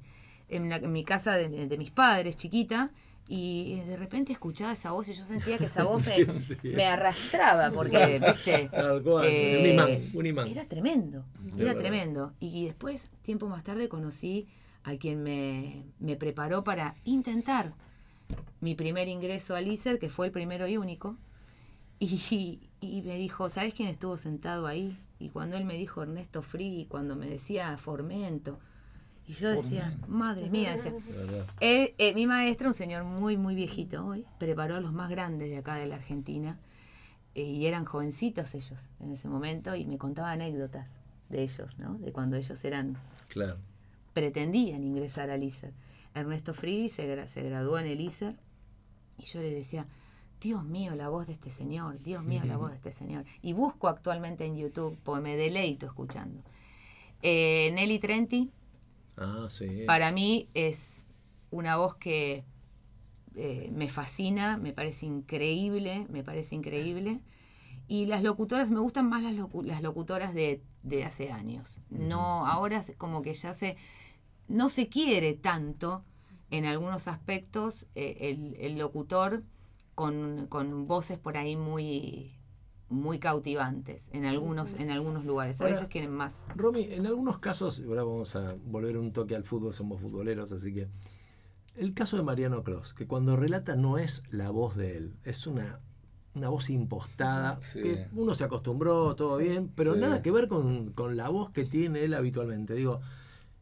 en, 0.50 0.70
la- 0.70 0.76
en 0.78 0.92
mi 0.92 1.06
casa 1.06 1.38
de, 1.38 1.48
de 1.68 1.78
mis 1.78 1.92
padres, 1.92 2.36
chiquita, 2.36 2.92
y 3.28 3.80
de 3.88 3.96
repente 3.96 4.34
escuchaba 4.34 4.74
esa 4.74 4.92
voz 4.92 5.08
y 5.08 5.14
yo 5.14 5.24
sentía 5.24 5.58
que 5.58 5.66
esa 5.66 5.84
voz 5.86 6.08
me, 6.64 6.86
arrastraba, 6.86 7.72
porque, 7.72 8.20
viste, 8.20 8.70
cual, 9.04 9.26
eh, 9.28 9.60
un 9.60 9.70
imán, 9.70 10.12
un 10.14 10.26
imán. 10.26 10.48
era 10.48 10.66
tremendo, 10.66 11.26
era 11.58 11.76
tremendo. 11.76 12.34
Y 12.40 12.66
después, 12.66 13.10
tiempo 13.22 13.48
más 13.48 13.64
tarde, 13.64 13.88
conocí 13.88 14.48
a 14.84 14.98
quien 14.98 15.24
me, 15.24 15.86
me 16.00 16.18
preparó 16.18 16.64
para 16.64 16.96
intentar 17.06 17.74
mi 18.60 18.76
primer 18.76 19.08
ingreso 19.08 19.56
al 19.56 19.68
ISER, 19.68 20.00
que 20.00 20.10
fue 20.10 20.28
el 20.28 20.32
primero 20.32 20.68
y 20.68 20.78
único. 20.78 21.18
Y, 22.00 22.60
y 22.82 23.02
me 23.04 23.16
dijo, 23.18 23.50
¿sabes 23.50 23.74
quién 23.74 23.88
estuvo 23.88 24.18
sentado 24.18 24.68
ahí? 24.68 24.98
Y 25.20 25.30
cuando 25.30 25.56
él 25.56 25.64
me 25.64 25.76
dijo 25.76 26.04
Ernesto 26.04 26.42
Free, 26.42 26.86
cuando 26.90 27.16
me 27.16 27.28
decía 27.28 27.78
Formento, 27.78 28.60
y 29.28 29.34
yo 29.34 29.50
decía, 29.50 29.98
madre 30.08 30.50
mía, 30.50 30.74
decía, 30.74 30.94
eh, 31.62 31.96
eh, 31.98 32.14
mi 32.14 32.28
maestro, 32.28 32.68
un 32.70 32.74
señor 32.74 33.04
muy, 33.06 33.38
muy 33.38 33.56
viejito 33.56 34.06
hoy, 34.06 34.26
preparó 34.38 34.76
a 34.76 34.82
los 34.82 34.92
más 34.94 35.10
grandes 35.10 35.50
de 35.50 35.58
acá 35.58 35.76
de 35.76 35.88
la 35.88 35.96
Argentina. 35.96 36.60
eh, 37.36 37.42
y 37.44 37.66
eran 37.66 37.84
jovencitos 37.86 38.54
ellos 38.54 38.80
en 39.00 39.12
ese 39.12 39.28
momento 39.28 39.76
y 39.76 39.86
me 39.88 39.98
contaba 39.98 40.32
anécdotas 40.34 40.88
de 41.30 41.42
ellos, 41.42 41.80
¿no? 41.80 41.96
De 41.98 42.12
cuando 42.12 42.36
ellos 42.38 42.64
eran, 42.64 42.96
Claro. 43.28 43.58
pretendían 44.14 44.84
ingresar 44.84 45.32
al 45.32 45.42
ISER. 45.42 45.74
Ernesto 46.14 46.54
Free 46.54 46.90
se, 46.90 47.08
gra- 47.08 47.26
se 47.28 47.42
graduó 47.42 47.80
en 47.80 47.88
el 47.88 48.02
ISER 48.02 48.36
y 49.18 49.24
yo 49.24 49.42
le 49.42 49.50
decía, 49.50 49.88
Dios 50.40 50.64
mío, 50.64 50.94
la 50.96 51.10
voz 51.10 51.26
de 51.26 51.34
este 51.34 51.50
señor, 51.50 51.98
Dios 52.04 52.24
mío, 52.24 52.44
la 52.46 52.58
voz 52.58 52.70
de 52.70 52.76
este 52.76 52.92
señor. 52.92 53.26
Y 53.42 53.54
busco 53.54 53.88
actualmente 53.88 54.46
en 54.46 54.56
YouTube, 54.58 54.96
porque 55.04 55.22
me 55.24 55.36
deleito 55.36 55.88
escuchando. 55.88 56.40
Eh, 57.24 57.72
Nelly 57.74 57.98
Trenti, 57.98 58.52
Ah, 59.18 59.48
sí. 59.50 59.86
para 59.86 60.12
mí 60.12 60.50
es 60.54 61.06
una 61.52 61.78
voz 61.78 61.96
que 61.96 62.44
eh, 63.36 63.70
me 63.74 63.90
fascina, 63.90 64.58
me 64.58 64.74
parece 64.74 65.06
increíble, 65.06 66.08
me 66.10 66.24
parece 66.24 66.56
increíble. 66.56 67.22
Y 67.88 68.06
las 68.08 68.24
locutoras, 68.24 68.70
me 68.72 68.80
gustan 68.80 69.10
más 69.10 69.24
las, 69.24 69.34
locu- 69.36 69.64
las 69.64 69.82
locutoras 69.82 70.34
de, 70.34 70.62
de 70.84 71.06
hace 71.06 71.32
años. 71.32 71.82
No, 71.90 72.48
ahora 72.48 72.84
como 72.98 73.22
que 73.22 73.34
ya 73.34 73.54
se, 73.54 73.78
no 74.48 74.70
se 74.70 74.90
quiere 74.90 75.34
tanto 75.34 76.04
en 76.52 76.66
algunos 76.66 77.08
aspectos 77.08 77.88
eh, 77.96 78.18
el, 78.22 78.56
el 78.60 78.78
locutor 78.78 79.44
con, 79.96 80.48
con 80.50 80.88
voces 80.88 81.18
por 81.20 81.38
ahí 81.38 81.56
muy 81.56 82.34
muy 82.94 83.20
cautivantes 83.20 84.10
en 84.14 84.26
algunos 84.26 84.74
en 84.76 84.90
algunos 84.92 85.26
lugares 85.26 85.60
a 85.60 85.64
Ahora- 85.66 85.76
veces 85.76 85.90
quieren 85.90 86.16
más 86.16 86.46
Romy, 86.56 86.84
en 86.92 87.06
algunos 87.08 87.40
casos, 87.40 87.82
ahora 87.88 88.04
vamos 88.04 88.36
a 88.36 88.56
volver 88.66 88.98
un 88.98 89.12
toque 89.12 89.36
al 89.36 89.44
fútbol, 89.44 89.74
somos 89.74 90.00
futboleros, 90.02 90.52
así 90.52 90.74
que. 90.74 90.88
El 91.76 91.96
caso 91.96 92.18
de 92.18 92.24
Mariano 92.24 92.64
Cross, 92.64 92.94
que 92.94 93.08
cuando 93.08 93.36
relata 93.36 93.76
no 93.76 93.98
es 93.98 94.22
la 94.30 94.52
voz 94.52 94.76
de 94.76 94.96
él, 94.96 95.16
es 95.24 95.48
una, 95.48 95.80
una 96.36 96.50
voz 96.50 96.70
impostada, 96.70 97.60
Sí. 97.62 97.82
que 97.82 98.08
uno 98.14 98.36
se 98.36 98.44
acostumbró, 98.44 99.16
todo 99.16 99.38
bien, 99.38 99.72
pero 99.74 99.96
Sí. 99.96 100.00
nada 100.00 100.22
que 100.22 100.30
ver 100.32 100.48
con, 100.48 100.92
con 100.94 101.18
la 101.18 101.30
voz 101.30 101.50
que 101.50 101.66
tiene 101.66 102.04
él 102.04 102.14
habitualmente. 102.14 102.76
Digo, 102.76 103.02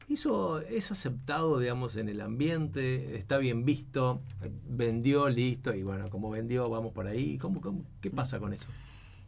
hizo, 0.10 0.60
es 0.60 0.92
aceptado, 0.92 1.58
digamos, 1.58 1.96
en 1.96 2.10
el 2.10 2.20
ambiente, 2.20 3.16
está 3.16 3.38
bien 3.38 3.64
visto, 3.64 4.20
vendió, 4.68 5.30
listo, 5.30 5.74
y 5.74 5.84
bueno, 5.84 6.10
como 6.10 6.30
vendió, 6.30 6.70
vamos 6.70 6.92
por 6.92 7.08
ahí. 7.08 7.38
¿Cómo, 7.38 7.62
cómo- 7.62 7.86
qué 8.02 8.10
pasa 8.12 8.40
con 8.40 8.52
eso? 8.52 8.68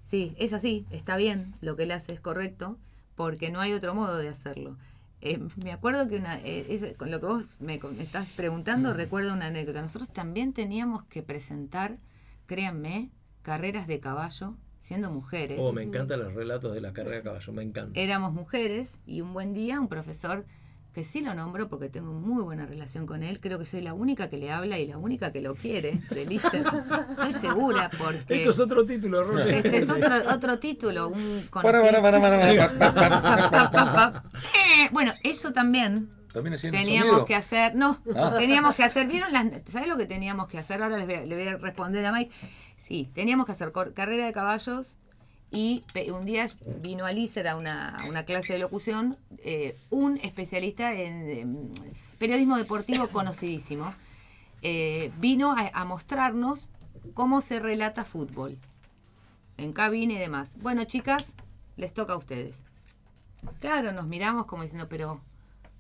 Sí, 0.06 0.36
es 0.38 0.54
así, 0.54 0.86
está 0.92 1.18
bien, 1.18 1.56
lo 1.62 1.76
que 1.76 1.84
él 1.84 1.92
hace 1.92 2.14
es 2.14 2.20
correcto, 2.20 2.78
porque 3.16 3.50
no 3.52 3.60
hay 3.62 3.74
otro 3.74 3.96
modo 3.96 4.18
de 4.18 4.30
hacerlo. 4.30 4.78
Eh, 5.22 5.40
me 5.56 5.72
acuerdo 5.72 6.08
que 6.10 6.18
una, 6.18 6.40
eh, 6.42 6.66
es- 6.70 6.98
con 6.98 7.10
lo 7.10 7.20
que 7.22 7.26
vos 7.28 7.46
me, 7.62 7.80
me 7.80 8.04
estás 8.04 8.30
preguntando, 8.32 8.94
recuerdo 8.94 9.32
una 9.34 9.46
anécdota. 9.48 9.82
Nosotros 9.82 10.10
también 10.12 10.52
teníamos 10.52 11.06
que 11.06 11.24
presentar, 11.24 11.98
créanme, 12.46 13.10
carreras 13.42 13.88
de 13.88 14.00
caballo 14.02 14.56
siendo 14.80 15.10
mujeres. 15.12 15.60
Oh, 15.62 15.72
me 15.72 15.82
encantan 15.84 16.20
los 16.20 16.34
relatos 16.34 16.74
de 16.74 16.82
la 16.82 16.92
carrera 16.92 17.18
de 17.18 17.24
caballo, 17.24 17.54
me 17.54 17.64
encanta. 17.64 17.98
Éramos 17.98 18.34
mujeres 18.34 19.00
y 19.06 19.22
un 19.22 19.32
buen 19.34 19.54
día 19.54 19.80
un 19.80 19.88
profesor 19.88 20.46
que 20.94 21.04
sí 21.04 21.22
lo 21.22 21.34
nombro 21.34 21.68
porque 21.70 21.90
tengo 21.90 22.14
muy 22.14 22.44
buena 22.44 22.66
relación 22.68 23.06
con 23.08 23.24
él, 23.24 23.40
creo 23.40 23.58
que 23.58 23.66
soy 23.66 23.82
la 23.82 23.94
única 23.96 24.30
que 24.30 24.38
le 24.38 24.52
habla 24.52 24.78
y 24.78 24.86
la 24.88 24.98
única 24.98 25.32
que 25.32 25.42
lo 25.42 25.56
quiere, 25.56 26.00
de 26.12 26.26
Lister. 26.26 26.64
Estoy 27.12 27.34
segura 27.34 27.90
porque... 27.98 28.36
Esto 28.38 28.50
es 28.52 28.60
otro 28.60 28.86
título, 28.86 29.24
Romy. 29.24 29.42
Este 29.52 29.78
es 29.78 29.90
otro, 29.90 30.16
otro 30.32 30.60
título, 30.60 31.08
un 31.10 31.48
Bueno, 34.92 35.14
eso 35.24 35.52
también 35.54 36.10
También 36.32 36.56
teníamos 36.60 37.08
sonido. 37.10 37.26
que 37.26 37.36
hacer. 37.36 37.76
No, 37.76 38.00
Ah. 38.16 38.36
teníamos 38.40 38.76
que 38.76 38.84
hacer. 38.84 39.08
¿Vieron 39.08 39.32
las.? 39.34 39.46
¿Sabes 39.66 39.88
lo 39.88 39.98
que 39.98 40.06
teníamos 40.06 40.48
que 40.48 40.58
hacer? 40.60 40.82
Ahora 40.82 40.98
les 40.98 41.06
voy 41.06 41.16
a, 41.16 41.26
le 41.26 41.36
voy 41.36 41.48
a 41.48 41.58
responder 41.58 42.06
a 42.06 42.12
Mike. 42.12 42.32
Sí, 42.78 43.10
teníamos 43.14 43.46
que 43.46 43.52
hacer 43.54 43.72
carrera 43.94 44.26
de 44.26 44.34
caballos 44.34 45.00
y 45.54 45.84
un 46.12 46.26
día 46.26 46.48
vino 46.82 47.06
a 47.06 47.56
una, 47.56 47.90
a 47.90 48.06
una 48.06 48.26
clase 48.26 48.54
de 48.54 48.60
locución, 48.60 49.18
eh, 49.40 49.78
un 49.92 50.18
especialista 50.18 50.94
en 50.94 51.72
periodismo 52.18 52.58
deportivo 52.58 53.08
conocidísimo. 53.10 53.94
eh, 54.64 55.12
vino 55.20 55.52
a, 55.52 55.70
a 55.74 55.86
mostrarnos 55.86 56.70
cómo 57.14 57.42
se 57.42 57.60
relata 57.60 58.04
fútbol 58.04 58.58
en 59.58 59.74
cabina 59.74 60.14
y 60.14 60.18
demás. 60.18 60.58
Bueno, 60.62 60.86
chicas, 60.86 61.36
les 61.78 61.94
toca 61.94 62.14
a 62.14 62.18
ustedes. 62.18 62.64
Claro, 63.60 63.92
nos 63.92 64.08
miramos 64.08 64.46
como 64.46 64.64
diciendo, 64.64 64.88
pero 64.90 65.22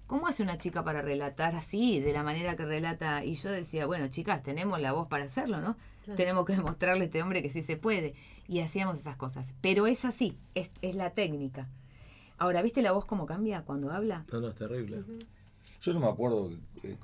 ¿cómo 0.05 0.27
hace 0.27 0.43
una 0.43 0.57
chica 0.57 0.83
para 0.83 1.01
relatar 1.01 1.55
así, 1.55 1.99
de 1.99 2.13
la 2.13 2.23
manera 2.23 2.55
que 2.55 2.65
relata? 2.65 3.23
Y 3.23 3.35
yo 3.35 3.49
decía, 3.51 3.85
bueno, 3.85 4.07
chicas, 4.09 4.43
tenemos 4.43 4.79
la 4.81 4.91
voz 4.91 5.07
para 5.07 5.23
hacerlo, 5.23 5.61
¿no? 5.61 5.77
Tenemos 6.15 6.45
que 6.45 6.53
demostrarle 6.57 7.03
a 7.03 7.05
este 7.05 7.23
hombre 7.23 7.41
que 7.41 7.49
sí 7.49 7.61
se 7.61 7.77
puede. 7.77 8.13
Y 8.47 8.59
hacíamos 8.59 8.97
esas 8.99 9.15
cosas. 9.15 9.53
Pero 9.61 9.87
es 9.87 10.05
así, 10.05 10.37
es, 10.55 10.69
es 10.81 10.95
la 10.95 11.11
técnica. 11.11 11.69
Ahora, 12.37 12.61
¿viste 12.61 12.81
la 12.81 12.91
voz 12.91 13.05
cómo 13.05 13.25
cambia 13.25 13.61
cuando 13.63 13.91
habla? 13.91 14.23
No, 14.31 14.39
no, 14.41 14.47
es 14.49 14.55
terrible. 14.55 15.03
Yo 15.81 15.93
no 15.93 15.99
me 16.01 16.07
acuerdo 16.07 16.51
eh, 16.83 16.97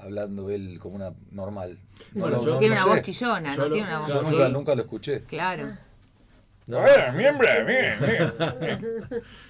hablando 0.00 0.50
él 0.50 0.78
como 0.80 0.96
una 0.96 1.12
normal. 1.30 1.78
No 2.14 2.22
Bueno, 2.22 2.36
lo- 2.36 2.44
yo- 2.44 2.50
no- 2.52 2.58
tiene 2.58 2.74
no 2.74 2.82
una 2.82 2.90
sé. 2.92 2.96
voz 2.98 3.06
chillona, 3.06 3.54
Yo 3.56 3.62
no 3.62 3.68
lo- 3.68 3.74
tiene 3.74 3.88
una 3.88 3.98
voz 4.00 4.08
Yo 4.08 4.22
Claro, 4.36 4.48
nunca, 4.52 4.74
lo 4.74 4.82
escuché. 4.82 5.22
Claro. 5.24 5.76
No, 6.66 6.78
Eh, 6.86 7.12
miembro. 7.16 7.48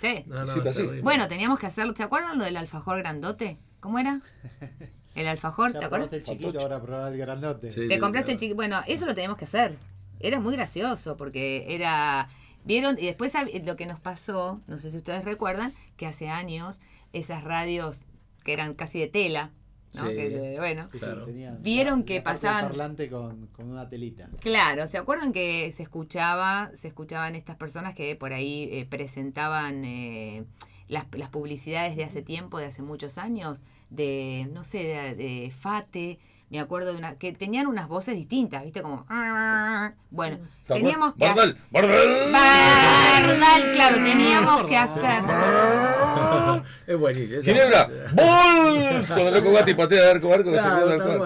Sí. 0.00 0.24
no, 0.26 0.44
no, 0.44 0.72
Sí. 0.72 0.82
Bueno, 1.02 1.28
teníamos 1.28 1.58
que 1.58 1.66
hacerlo. 1.66 1.94
¿Se 1.96 2.02
acuerdan 2.02 2.38
lo 2.38 2.44
del 2.44 2.56
alfajor 2.56 2.98
grandote? 2.98 3.58
¿Cómo 3.80 3.98
era? 3.98 4.20
El 5.14 5.28
alfajor, 5.28 5.74
Ya 5.74 5.80
¿te 5.80 5.84
acuerdas? 5.84 6.10
el 6.14 6.24
chiquito, 6.24 6.58
ahora 6.58 6.80
probá 6.80 7.08
el 7.08 7.18
grandote. 7.18 7.70
Sí. 7.70 7.86
Te 7.86 7.98
compraste 7.98 8.32
el 8.32 8.38
chiquito. 8.38 8.56
Bueno, 8.56 8.80
eso 8.86 9.04
lo 9.04 9.14
teníamos 9.14 9.36
que 9.36 9.44
hacer. 9.44 9.76
Era 10.20 10.40
muy 10.40 10.54
gracioso 10.54 11.16
porque 11.16 11.66
era. 11.74 12.28
Vieron, 12.64 12.96
y 12.98 13.06
después 13.06 13.34
lo 13.64 13.74
que 13.76 13.86
nos 13.86 13.98
pasó, 13.98 14.60
no 14.68 14.78
sé 14.78 14.90
si 14.92 14.96
ustedes 14.96 15.24
recuerdan, 15.24 15.74
que 15.96 16.06
hace 16.06 16.28
años 16.28 16.80
esas 17.12 17.42
radios 17.42 18.06
que 18.44 18.52
eran 18.52 18.74
casi 18.74 19.00
de 19.00 19.08
tela, 19.08 19.50
¿no? 19.94 20.06
Sí. 20.08 20.14
Que 20.14 20.28
de- 20.30 20.58
bueno, 20.58 20.84
Sí, 20.92 20.98
sí, 20.98 21.04
Claro. 21.04 21.24
tenía 21.24 21.56
Vieron 21.60 22.00
la- 22.00 22.04
que 22.06 22.14
la 22.18 22.22
pasaban- 22.24 22.68
parlante 22.68 23.10
con, 23.10 23.48
con 23.48 23.68
una 23.68 23.88
telita. 23.88 24.28
Claro, 24.40 24.86
¿se 24.86 24.96
acuerdan 24.96 25.32
que 25.32 25.72
se 25.72 25.82
escuchaba, 25.82 26.70
se 26.74 26.86
escuchaban 26.88 27.34
estas 27.34 27.56
personas 27.56 27.94
que 27.94 28.14
por 28.14 28.32
ahí 28.32 28.68
eh, 28.70 28.86
presentaban 28.88 29.84
eh, 29.84 30.44
las, 30.86 31.06
las 31.16 31.30
publicidades 31.30 31.96
de 31.96 32.04
hace 32.04 32.22
tiempo, 32.22 32.58
de 32.60 32.66
hace 32.66 32.82
muchos 32.82 33.18
años, 33.18 33.62
de, 33.90 34.48
no 34.52 34.62
sé, 34.62 34.84
de, 34.84 35.14
de 35.16 35.50
Fate, 35.50 36.20
me 36.52 36.60
acuerdo 36.60 36.92
de 36.92 36.98
una, 36.98 37.14
que 37.16 37.32
tenían 37.32 37.66
unas 37.66 37.88
voces 37.88 38.14
distintas, 38.14 38.62
¿viste? 38.62 38.82
Como, 38.82 39.06
bueno, 40.10 40.38
¿Te 40.66 40.74
teníamos 40.74 41.14
que... 41.14 41.24
¡Bardal! 41.24 41.56
¡Bardal! 41.70 42.30
Bardal, 42.32 43.72
claro, 43.72 43.96
teníamos 43.96 44.66
que 44.66 44.76
hacer... 44.76 45.22
es 46.86 46.98
buenísimo. 46.98 47.42
Ginebra, 47.42 47.88
¡Bols! 48.12 49.06
Cuando 49.08 49.30
loco 49.30 49.52
Gatti 49.52 49.74
patea 49.74 50.02
de 50.02 50.10
arco 50.10 50.30
a 50.30 50.34
arco, 50.34 50.52
que 50.52 50.58
se 50.58 50.68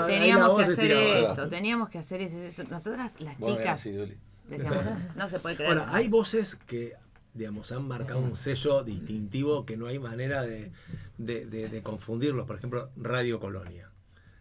Teníamos 0.06 0.56
que 0.58 0.62
hacer 0.72 0.90
eso, 0.92 1.48
teníamos 1.48 1.88
que 1.88 1.98
hacer 1.98 2.20
eso. 2.22 2.38
eso. 2.38 2.62
Nosotras, 2.70 3.12
las 3.18 3.36
chicas, 3.40 3.88
decíamos, 4.48 4.84
no 5.16 5.28
se 5.28 5.40
puede 5.40 5.56
creer. 5.56 5.70
Ahora, 5.72 5.88
hay 5.92 6.06
voces 6.08 6.54
que, 6.54 6.92
digamos, 7.34 7.72
han 7.72 7.88
marcado 7.88 8.20
un 8.20 8.36
sello 8.36 8.84
distintivo 8.84 9.66
que 9.66 9.76
no 9.76 9.88
hay 9.88 9.98
manera 9.98 10.42
de, 10.42 10.70
de, 11.18 11.46
de- 11.46 11.68
de 11.68 11.82
confundirlos. 11.82 12.46
Por 12.46 12.56
ejemplo, 12.56 12.90
Radio 12.96 13.40
Colonia. 13.40 13.90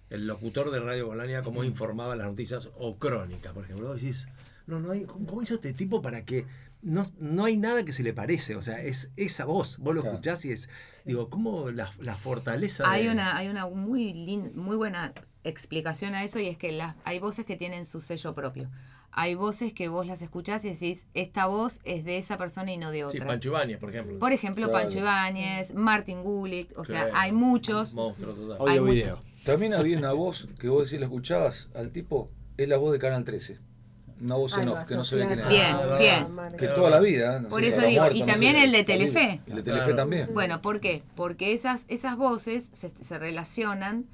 El 0.09 0.27
locutor 0.27 0.71
de 0.71 0.79
Radio 0.79 1.07
Colonia, 1.07 1.41
cómo 1.41 1.63
informaba 1.63 2.15
las 2.15 2.27
noticias, 2.27 2.69
o 2.77 2.97
Crónica, 2.97 3.53
por 3.53 3.63
ejemplo. 3.65 3.87
Vos 3.87 4.01
decís, 4.01 4.27
no, 4.67 4.79
no 4.79 4.91
hay, 4.91 5.05
¿cómo 5.05 5.41
hizo 5.41 5.55
este 5.55 5.73
tipo 5.73 6.01
para 6.01 6.23
que 6.25 6.45
no, 6.81 7.03
no 7.19 7.45
hay 7.45 7.57
nada 7.57 7.83
que 7.83 7.91
se 7.91 8.03
le 8.03 8.13
parece? 8.13 8.55
O 8.55 8.61
sea, 8.61 8.81
es 8.81 9.11
esa 9.17 9.45
voz. 9.45 9.77
Vos 9.79 9.95
lo 9.95 10.01
Claro. 10.01 10.15
escuchás 10.17 10.45
y 10.45 10.51
es, 10.51 10.69
digo, 11.05 11.29
¿cómo 11.29 11.71
la, 11.71 11.91
la 11.99 12.15
fortaleza 12.17 12.83
Hay 12.89 13.05
de- 13.05 13.11
una, 13.11 13.35
hay 13.35 13.47
una 13.47 13.65
muy, 13.67 14.13
lin- 14.13 14.53
muy 14.53 14.75
buena 14.77 15.11
explicación 15.43 16.15
a 16.15 16.23
eso 16.23 16.39
y 16.39 16.47
es 16.47 16.57
que 16.57 16.71
las, 16.71 16.95
hay 17.03 17.19
voces 17.19 17.45
que 17.45 17.55
tienen 17.55 17.85
su 17.85 18.01
sello 18.01 18.33
propio. 18.35 18.69
Hay 19.17 19.33
voces 19.35 19.71
que 19.73 19.87
vos 19.87 20.05
las 20.05 20.21
escuchás 20.21 20.65
y 20.65 20.69
decís, 20.71 21.07
esta 21.13 21.45
voz 21.45 21.79
es 21.85 22.03
de 22.03 22.17
esa 22.17 22.37
persona 22.37 22.73
y 22.73 22.77
no 22.77 22.91
de 22.91 22.97
Sí, 23.09 23.17
otra. 23.17 23.27
Pancho 23.27 23.49
Ibáñez, 23.49 23.77
por 23.79 23.89
ejemplo. 23.89 24.19
Por 24.19 24.33
ejemplo, 24.33 24.67
Claro. 24.67 24.83
Pancho 24.83 24.99
Ibáñez, 24.99 25.73
Martin 25.73 26.21
Gulick, 26.21 26.77
o 26.77 26.83
sea, 26.83 27.09
hay 27.13 27.31
muchos. 27.31 27.93
Monstruo 27.93 28.33
total. 28.33 28.67
Hay 28.67 28.77
Audio 28.77 28.91
video. 28.91 29.21
También 29.45 29.73
había 29.73 29.97
una 29.97 30.11
voz 30.13 30.47
que 30.59 30.67
vos 30.69 30.85
decís, 30.85 30.99
la 30.99 31.05
escuchabas 31.05 31.69
al 31.75 31.91
tipo, 31.91 32.29
es 32.57 32.67
la 32.67 32.77
voz 32.77 32.91
de 32.93 32.99
Canal 32.99 33.23
13. 33.23 33.59
Una 34.21 34.35
voz 34.35 34.53
en 34.53 34.59
Algo 34.63 34.75
off, 34.75 34.87
que 34.87 34.95
no 34.95 35.03
se 35.03 35.17
ve 35.17 35.27
quién 35.27 35.39
es. 35.39 35.47
Bien, 35.47 35.75
Ah, 35.75 35.97
bien. 35.99 36.57
Que 36.57 36.67
toda 36.69 36.89
la 36.89 36.99
vida. 37.01 37.39
no 37.41 37.49
Por 37.49 37.61
sé 37.61 37.67
eso 37.67 37.81
digo, 37.81 38.05
y 38.11 38.21
no 38.21 38.25
sé 38.27 38.31
también 38.31 38.55
el 38.55 38.71
de. 38.71 38.83
Telefe. 38.85 39.41
El 39.45 39.55
de 39.57 39.63
Telefe 39.63 39.83
Claro. 39.83 39.95
también. 39.97 40.29
Bueno, 40.33 40.61
¿por 40.61 40.79
qué? 40.79 41.03
Porque 41.15 41.51
esas, 41.51 41.85
esas 41.89 42.15
voces 42.15 42.69
se, 42.71 42.89
se 42.89 43.17
relacionan, 43.19 44.05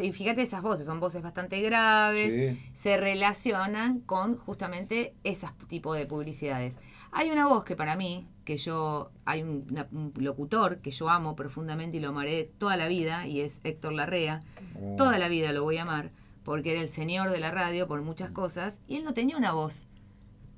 y 0.00 0.12
fíjate 0.12 0.40
esas 0.40 0.62
voces, 0.62 0.86
son 0.86 0.98
voces 0.98 1.22
bastante 1.22 1.60
graves, 1.60 2.32
Sí. 2.32 2.70
se 2.72 2.96
relacionan 2.96 4.00
con 4.00 4.38
justamente 4.38 5.14
ese 5.24 5.46
tipo 5.68 5.92
de 5.92 6.06
publicidades. 6.06 6.78
Hay 7.12 7.30
una 7.30 7.46
voz 7.46 7.64
que 7.64 7.76
para 7.76 7.94
mí, 7.96 8.26
que 8.44 8.56
yo, 8.58 9.10
hay 9.24 9.42
un, 9.42 9.66
una- 9.70 9.88
un 9.92 10.12
locutor 10.16 10.78
que 10.78 10.90
yo 10.90 11.08
amo 11.08 11.34
profundamente 11.36 11.96
y 11.96 12.00
lo 12.00 12.08
amaré 12.10 12.50
toda 12.58 12.76
la 12.76 12.88
vida, 12.88 13.26
y 13.26 13.40
es 13.40 13.60
Héctor 13.64 13.92
Larrea. 13.94 14.42
Oh. 14.80 14.96
Toda 14.96 15.18
la 15.18 15.28
vida 15.28 15.52
lo 15.52 15.62
voy 15.62 15.78
a 15.78 15.82
amar, 15.82 16.10
porque 16.44 16.72
era 16.72 16.82
el 16.82 16.88
señor 16.88 17.30
de 17.30 17.38
la 17.40 17.50
radio 17.50 17.86
por 17.88 18.02
muchas 18.02 18.30
cosas, 18.30 18.80
y 18.86 18.96
él 18.96 19.04
no 19.04 19.14
tenía 19.14 19.36
una 19.36 19.52
voz 19.52 19.86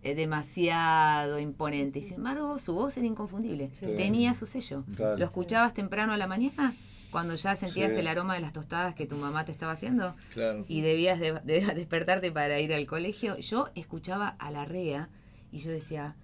eh, 0.03 0.15
demasiado 0.15 1.39
imponente. 1.39 1.99
Y 2.01 2.03
sin 2.03 2.15
embargo, 2.15 2.59
su 2.59 2.75
voz 2.75 2.97
era 2.97 3.07
inconfundible. 3.07 3.71
Sí. 3.73 3.87
Tenía 3.97 4.35
su 4.35 4.47
sello. 4.47 4.85
Claro. 4.95 5.17
¿Lo 5.17 5.25
escuchabas 5.25 5.75
temprano 5.75 6.13
a 6.13 6.17
la 6.17 6.27
mañana? 6.27 6.75
Cuando 7.11 7.35
ya 7.37 7.57
sentías 7.57 7.93
Sí. 7.93 7.99
el 8.01 8.09
aroma 8.09 8.35
de 8.35 8.41
las 8.41 8.53
tostadas 8.53 8.95
que 8.95 9.07
tu 9.07 9.17
mamá 9.17 9.45
te 9.45 9.53
estaba 9.53 9.73
haciendo 9.73 10.15
Claro. 10.35 10.65
y 10.69 10.81
debías 10.83 11.19
de, 11.19 11.33
de- 11.45 11.75
despertarte 11.75 12.31
para 12.33 12.61
ir 12.61 12.73
al 12.75 12.87
colegio. 12.87 13.37
Yo 13.39 13.69
escuchaba 13.75 14.29
a 14.39 14.51
la 14.51 14.65
REA 14.65 15.09
y 15.53 15.59
yo 15.59 15.71
decía, 15.71 16.15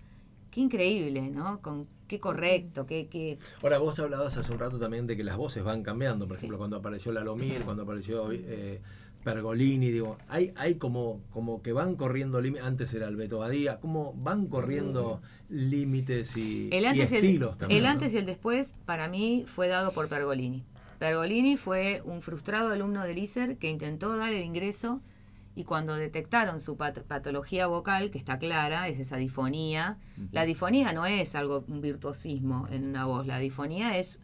qué 0.53 0.61
increíble, 0.61 1.23
¿no? 1.31 1.61
Con, 1.61 1.89
qué 2.07 2.21
correcto, 2.21 2.87
qué, 2.87 3.09
qué... 3.09 3.39
Ahora, 3.63 3.79
vos 3.79 3.99
hablabas 3.99 4.37
hace 4.37 4.53
un 4.53 4.59
rato 4.59 4.79
también 4.79 5.07
de 5.09 5.17
que 5.17 5.25
las 5.25 5.37
voces 5.37 5.65
van 5.65 5.83
cambiando. 5.83 6.29
Por 6.29 6.37
ejemplo, 6.37 6.57
Sí. 6.57 6.59
cuando 6.59 6.77
apareció 6.77 7.11
la 7.11 7.25
Lomir, 7.25 7.63
cuando 7.63 7.83
apareció 7.85 8.31
eh, 8.31 8.81
Pergolini, 9.25 9.91
digo, 9.91 10.19
hay, 10.29 10.53
hay 10.57 10.75
como, 10.75 11.23
como 11.33 11.63
que 11.63 11.73
van 11.73 11.97
corriendo 11.97 12.41
límites, 12.41 12.67
antes 12.67 12.93
era 12.95 13.09
el 13.09 13.17
Beto 13.17 13.39
Badía, 13.39 13.81
como 13.81 14.13
van 14.15 14.47
corriendo 14.47 15.23
límites 15.49 16.37
y, 16.37 16.69
El 16.71 16.83
y 16.83 16.87
antes, 16.87 17.13
y 17.13 17.17
el, 17.17 17.25
estilos 17.25 17.57
también. 17.59 17.79
el 17.79 17.85
¿no? 17.85 17.91
antes 17.91 18.13
y 18.13 18.19
el 18.19 18.27
después 18.27 18.75
para 18.85 19.09
mí 19.09 19.45
fue 19.47 19.69
dado 19.69 19.93
por 19.93 20.09
Pergolini. 20.09 20.65
Pergolini 20.99 21.57
fue 21.57 22.03
un 22.05 22.21
frustrado 22.21 22.73
alumno 22.73 23.03
del 23.05 23.19
ISER 23.19 23.57
que 23.57 23.71
intentó 23.71 24.17
dar 24.17 24.33
el 24.33 24.45
ingreso 24.45 25.01
y 25.55 25.65
cuando 25.65 25.95
detectaron 25.97 26.61
su 26.61 26.77
pat- 26.77 27.03
patología 27.03 27.67
vocal, 27.67 28.11
que 28.11 28.19
está 28.19 28.39
clara, 28.39 28.89
es 28.89 28.99
esa 28.99 29.17
difonía, 29.17 29.99
la 30.31 30.45
difonía 30.45 30.93
no 30.93 31.05
es 31.07 31.35
algo, 31.35 31.65
un 31.69 31.81
virtuosismo 31.81 32.67
en 32.71 32.85
una 32.87 33.05
voz, 33.05 33.27
la 33.27 33.39
difonía 33.39 33.99
es 33.99 34.21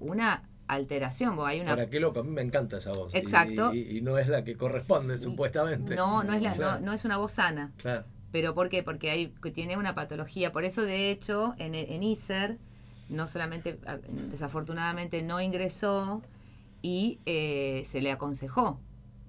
una 0.00 0.42
alteración, 0.66 1.36
hay 1.44 1.60
una... 1.60 1.86
Qué 1.88 2.00
loco, 2.00 2.20
a 2.20 2.22
mí 2.24 2.30
me 2.30 2.42
encanta 2.42 2.78
esa 2.78 2.92
voz. 2.92 3.14
Exacto. 3.14 3.72
Y, 3.74 3.98
y 3.98 4.00
no 4.00 4.18
es 4.18 4.26
la 4.28 4.42
que 4.42 4.56
corresponde, 4.56 5.18
supuestamente. 5.18 5.94
No, 5.94 6.24
no 6.24 6.32
es, 6.32 6.42
la, 6.42 6.54
Claro. 6.54 6.80
no, 6.80 6.86
no 6.86 6.92
es 6.94 7.04
una 7.04 7.18
voz 7.18 7.32
sana. 7.32 7.72
Claro. 7.76 8.04
¿Pero 8.32 8.54
por 8.54 8.70
qué? 8.70 8.82
Porque 8.82 9.10
hay, 9.10 9.26
tiene 9.52 9.76
una 9.76 9.94
patología. 9.94 10.50
Por 10.52 10.64
eso, 10.64 10.82
de 10.82 11.10
hecho, 11.10 11.54
en, 11.58 11.74
en 11.74 12.02
ISER, 12.02 12.56
no 13.10 13.26
solamente, 13.26 13.78
desafortunadamente, 14.30 15.22
no 15.22 15.40
ingresó 15.40 16.22
y 16.80 17.18
eh, 17.26 17.82
se 17.84 18.00
le 18.00 18.10
aconsejó. 18.10 18.80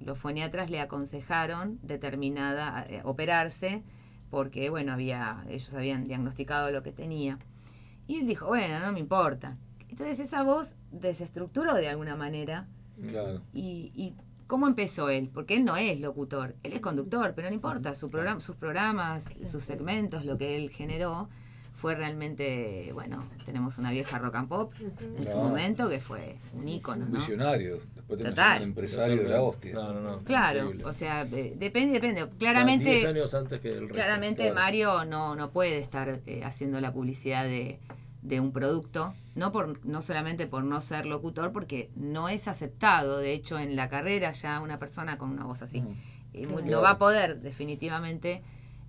Los 0.03 0.17
foniatras 0.19 0.69
le 0.69 0.79
aconsejaron 0.79 1.79
determinada 1.81 2.85
eh, 2.89 3.01
operarse 3.03 3.83
porque, 4.29 4.69
bueno, 4.69 4.93
había 4.93 5.45
ellos 5.49 5.73
habían 5.73 6.07
diagnosticado 6.07 6.71
lo 6.71 6.83
que 6.83 6.91
tenía. 6.91 7.39
Y 8.07 8.17
él 8.19 8.27
dijo, 8.27 8.47
bueno, 8.47 8.79
no 8.79 8.91
me 8.91 8.99
importa. 8.99 9.57
Entonces 9.89 10.19
esa 10.19 10.43
voz 10.43 10.75
desestructuró 10.91 11.75
de 11.75 11.87
alguna 11.87 12.15
manera 12.15 12.67
Claro. 13.01 13.41
¿Y, 13.53 13.91
y 13.95 14.15
cómo 14.47 14.67
empezó 14.67 15.09
él? 15.09 15.29
Porque 15.33 15.55
él 15.55 15.65
no 15.65 15.77
es 15.77 15.99
locutor, 15.99 16.55
él 16.63 16.73
es 16.73 16.81
conductor, 16.81 17.33
pero 17.35 17.49
no 17.49 17.55
importa, 17.55 17.95
su 17.95 18.09
programa, 18.09 18.39
sus 18.39 18.55
programas, 18.55 19.33
sus 19.45 19.63
segmentos, 19.63 20.25
lo 20.25 20.37
que 20.37 20.55
él 20.55 20.69
generó, 20.69 21.29
fue 21.83 21.95
realmente, 21.95 22.91
bueno, 22.93 23.25
tenemos 23.43 23.77
una 23.77 23.91
vieja 23.91 24.17
rock 24.17 24.35
and 24.35 24.47
pop 24.47 24.71
en 24.79 25.27
su 25.27 25.35
momento 25.35 25.89
que 25.89 25.99
fue 25.99 26.37
un 26.53 26.65
ícono, 26.65 27.03
Un 27.03 27.11
¿no? 27.11 27.17
visionario. 27.19 27.81
Después 27.93 28.19
tenés 28.19 28.35
Total. 28.35 28.61
un 28.61 28.67
empresario 28.69 29.21
de 29.21 29.27
la 29.27 29.41
hostia. 29.41 29.73
No, 29.73 29.91
no, 29.91 29.99
no. 29.99 30.17
Claro, 30.19 30.71
o 30.85 30.93
sea, 30.93 31.23
eh, 31.29 31.53
depende, 31.57 31.91
depende. 31.91 32.21
Diez 32.23 32.35
Claramente, 32.39 33.05
años 33.05 33.33
antes 33.33 33.59
que 33.59 33.67
el 33.67 33.79
resto. 33.81 33.95
claramente 33.95 34.43
Claro. 34.43 34.55
Mario 34.55 35.03
no, 35.03 35.35
no 35.35 35.51
puede 35.51 35.79
estar 35.79 36.21
eh, 36.25 36.41
haciendo 36.45 36.79
la 36.79 36.93
publicidad 36.93 37.43
de, 37.43 37.79
de 38.21 38.39
un 38.39 38.53
producto, 38.53 39.13
no 39.35 39.51
por 39.51 39.85
no 39.85 40.01
solamente 40.01 40.47
por 40.47 40.63
no 40.63 40.79
ser 40.79 41.05
locutor, 41.05 41.51
porque 41.51 41.89
no 41.97 42.29
es 42.29 42.47
aceptado. 42.47 43.17
De 43.17 43.33
hecho, 43.33 43.59
en 43.59 43.75
la 43.75 43.89
carrera 43.89 44.31
ya 44.31 44.61
una 44.61 44.79
persona 44.79 45.17
con 45.17 45.31
una 45.31 45.43
voz 45.43 45.61
así 45.61 45.81
Mm. 45.81 45.95
eh, 46.33 46.47
no 46.63 46.81
va 46.81 46.91
a 46.91 46.97
poder 46.97 47.41
definitivamente 47.41 48.41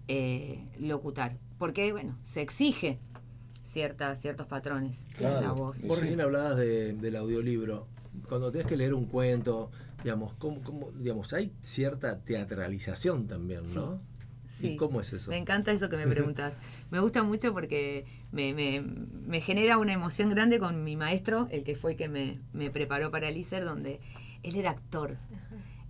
eh, 0.07 0.63
locutar, 0.79 1.39
porque 1.59 1.93
bueno, 1.93 2.17
se 2.23 2.41
exige 2.43 2.99
cierta, 3.63 4.15
ciertos 4.17 4.47
patrones 4.47 5.05
Claro. 5.17 5.39
en 5.39 5.45
la 5.45 5.53
voz. 5.53 5.79
Sí, 5.79 5.87
Vos 5.87 5.97
sí. 5.99 6.03
recién 6.03 6.21
hablabas 6.21 6.57
de- 6.57 6.93
del 6.93 7.17
audiolibro. 7.17 7.87
Cuando 8.29 8.53
tenés 8.53 8.67
que 8.67 8.77
leer 8.77 8.95
un 8.95 9.07
cuento, 9.07 9.71
digamos, 10.03 10.35
¿cómo, 10.35 10.61
cómo- 10.63 10.91
digamos, 10.93 11.33
hay 11.33 11.53
cierta 11.63 12.19
teatralización 12.21 13.27
también, 13.27 13.61
¿no? 13.75 14.01
Sí. 14.59 14.73
¿Y 14.73 14.77
cómo 14.77 15.01
es 15.01 15.13
eso? 15.13 15.31
Me 15.31 15.37
encanta 15.39 15.73
eso 15.73 15.89
que 15.89 15.97
me 15.97 16.07
preguntas. 16.07 16.55
me 16.91 17.01
gusta 17.01 17.23
mucho 17.25 17.53
porque 17.53 18.05
me, 18.31 18.53
me- 18.55 18.83
me 18.83 19.41
genera 19.41 19.79
una 19.79 19.93
emoción 19.95 20.31
grande 20.31 20.59
con 20.61 20.85
mi 20.85 20.95
maestro, 20.97 21.49
el 21.51 21.65
que 21.65 21.75
fue 21.75 21.93
el 21.93 21.97
que 21.97 22.09
me, 22.09 22.39
me 22.53 22.71
preparó 22.71 23.11
para 23.11 23.29
el 23.29 23.37
ISER, 23.37 23.65
donde 23.65 24.01
él 24.45 24.55
era 24.57 24.71
actor. 24.71 25.17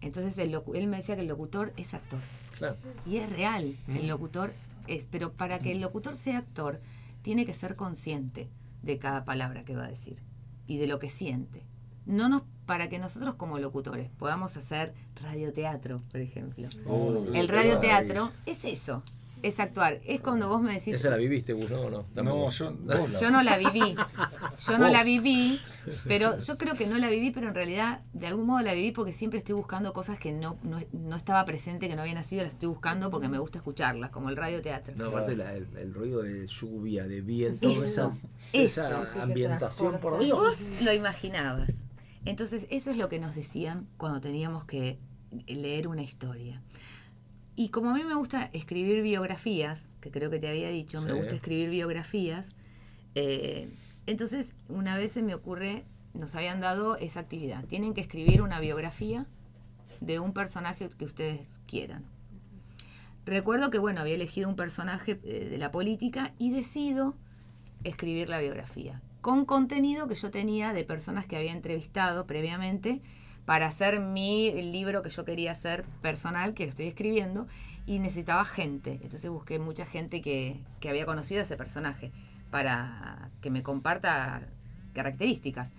Entonces 0.01 0.39
el 0.39 0.53
locu- 0.53 0.77
él 0.77 0.87
me 0.87 0.99
decía 0.99 1.15
que 1.17 1.23
el 1.23 1.29
locutor 1.29 1.73
es 1.77 1.93
actor. 1.93 2.21
Claro. 2.59 2.77
Y 3.05 3.17
es 3.19 3.31
real, 3.31 3.77
Mm. 3.87 3.97
el 3.97 4.09
locutor 4.09 4.53
es, 4.87 5.07
pero 5.07 5.33
para 5.33 5.59
que 5.59 5.73
el 5.73 5.81
locutor 5.81 6.17
sea 6.17 6.39
actor, 6.39 6.81
tiene 7.23 7.47
que 7.47 7.53
ser 7.53 7.77
consciente 7.77 8.51
de 8.83 8.99
cada 8.99 9.25
palabra 9.25 9.65
que 9.65 9.77
va 9.77 9.85
a 9.85 9.89
decir 9.89 10.23
y 10.67 10.79
de 10.79 10.87
lo 10.87 10.99
que 10.99 11.09
siente. 11.09 11.63
No 12.07 12.29
nos, 12.29 12.43
para 12.67 12.89
que 12.89 12.99
nosotros 12.99 13.35
como 13.37 13.59
locutores 13.59 14.11
podamos 14.11 14.57
hacer 14.57 14.95
radioteatro, 15.17 16.03
por 16.11 16.21
ejemplo. 16.21 16.69
Oh, 16.87 17.25
El 17.33 17.49
radioteatro 17.49 18.31
es 18.47 18.65
eso, 18.65 19.03
es 19.47 19.61
actuar. 19.61 20.01
Es 20.05 20.21
cuando 20.21 20.49
vos 20.49 20.61
me 20.63 20.75
decís, 20.75 20.95
Esa 20.95 21.11
la 21.11 21.17
viviste 21.17 21.53
vos, 21.53 21.71
¿no? 21.71 21.83
¿O 21.83 21.91
no? 21.91 22.05
No, 22.15 22.51
yo, 22.51 22.73
vos 22.73 23.11
la- 23.11 23.21
yo 23.21 23.31
no 23.31 23.43
la 23.43 23.59
viví, 23.59 23.95
yo 24.67 24.79
no 24.79 24.85
Vos. 24.85 24.93
la 24.93 25.05
viví, 25.05 25.61
pero 26.09 26.39
yo 26.41 26.57
creo 26.59 26.75
que 26.75 26.87
no 26.87 26.99
la 26.99 27.09
viví, 27.09 27.31
pero 27.31 27.49
en 27.49 27.55
realidad 27.55 28.01
de 28.13 28.27
algún 28.27 28.47
modo 28.47 28.61
la 28.63 28.75
viví 28.75 28.91
porque 28.93 29.13
siempre 29.13 29.39
estoy 29.39 29.55
buscando 29.55 29.93
cosas 29.93 30.19
que 30.19 30.33
no, 30.33 30.57
no, 30.63 30.81
no 30.93 31.17
estaba 31.17 31.45
presente, 31.45 31.89
que 31.89 31.97
no 31.97 32.03
había 32.03 32.15
nacido, 32.15 32.43
las 32.43 32.53
estoy 32.55 32.69
buscando 32.69 33.11
porque 33.11 33.29
me 33.29 33.39
gusta 33.39 33.59
escucharlas, 33.59 34.11
como 34.11 34.31
el 34.31 34.37
radioteatro. 34.37 34.95
No, 34.97 35.07
aparte 35.09 35.37
la- 35.37 35.55
el, 35.55 35.67
el 35.77 35.93
ruido 35.95 36.23
de 36.23 36.47
lluvia, 36.47 37.07
de 37.07 37.21
viento, 37.21 37.69
Eso, 37.71 37.85
esa, 37.85 38.17
eso. 38.53 38.81
esa 39.03 39.23
ambientación, 39.23 39.99
por 40.01 40.21
Y 40.23 40.27
Dios. 40.27 40.39
Vos 40.39 40.59
lo 40.83 40.93
imaginabas. 40.93 41.71
Entonces, 42.25 42.67
eso 42.71 42.91
es 42.91 42.97
lo 42.97 43.09
que 43.11 43.19
nos 43.19 43.35
decían 43.35 43.87
cuando 43.99 44.21
teníamos 44.21 44.65
que 44.65 44.99
leer 45.47 45.89
una 45.89 46.03
historia. 46.03 46.63
Y 47.57 47.69
como 47.69 47.91
a 47.91 47.95
mí 47.95 48.03
me 48.03 48.15
gusta 48.15 48.51
escribir 48.53 49.03
biografías, 49.03 49.89
que 50.01 50.11
creo 50.11 50.31
que 50.31 50.39
te 50.39 50.49
había 50.49 50.71
dicho, 50.71 51.01
me 51.01 51.13
gusta 51.13 51.35
escribir 51.35 51.71
biografías, 51.71 52.55
eh, 53.15 53.69
entonces 54.07 54.55
una 54.69 54.99
vez 54.99 55.13
se 55.13 55.23
me 55.23 55.35
ocurre, 55.35 55.85
nos 56.15 56.35
habían 56.35 56.61
dado 56.61 56.97
esa 56.97 57.21
actividad. 57.21 57.65
Tienen 57.67 57.95
que 57.95 58.01
escribir 58.01 58.43
una 58.43 58.59
biografía 58.59 59.27
de 60.01 60.19
un 60.19 60.33
personaje 60.33 60.89
que 60.91 61.05
ustedes 61.05 61.61
quieran. 61.67 62.05
Recuerdo 63.25 63.71
que, 63.71 63.79
bueno, 63.79 64.01
había 64.01 64.15
elegido 64.15 64.49
un 64.49 64.57
personaje 64.57 65.21
eh, 65.25 65.49
de 65.49 65.59
la 65.59 65.71
política 65.71 66.35
y 66.39 66.51
decido 66.51 67.15
escribir 67.85 68.29
la 68.29 68.41
biografía, 68.41 69.01
con 69.21 69.45
contenido 69.45 70.09
que 70.09 70.15
yo 70.15 70.31
tenía 70.31 70.73
de 70.73 70.85
personas 70.85 71.27
que 71.27 71.37
había 71.37 71.53
entrevistado 71.53 72.27
previamente 72.27 73.01
para 73.45 73.67
hacer 73.67 74.01
mi 74.01 74.51
libro 74.63 75.03
que 75.03 75.11
yo 75.11 75.25
quería 75.25 75.53
hacer 75.53 75.85
personal, 76.03 76.55
que 76.55 76.65
lo 76.65 76.71
estoy 76.71 76.87
escribiendo, 76.87 77.47
y 77.87 77.99
necesitaba 77.99 78.45
gente. 78.45 78.99
Entonces 79.03 79.31
busqué 79.31 79.59
mucha 79.59 79.85
gente 79.85 80.23
que, 80.23 80.61
que 80.81 80.89
había 80.89 81.07
conocido 81.07 81.41
a 81.41 81.45
ese 81.45 81.57
personaje 81.57 82.13
para 82.51 83.31
que 83.41 83.51
me 83.51 83.63
comparta 83.63 84.49
características. 84.95 85.75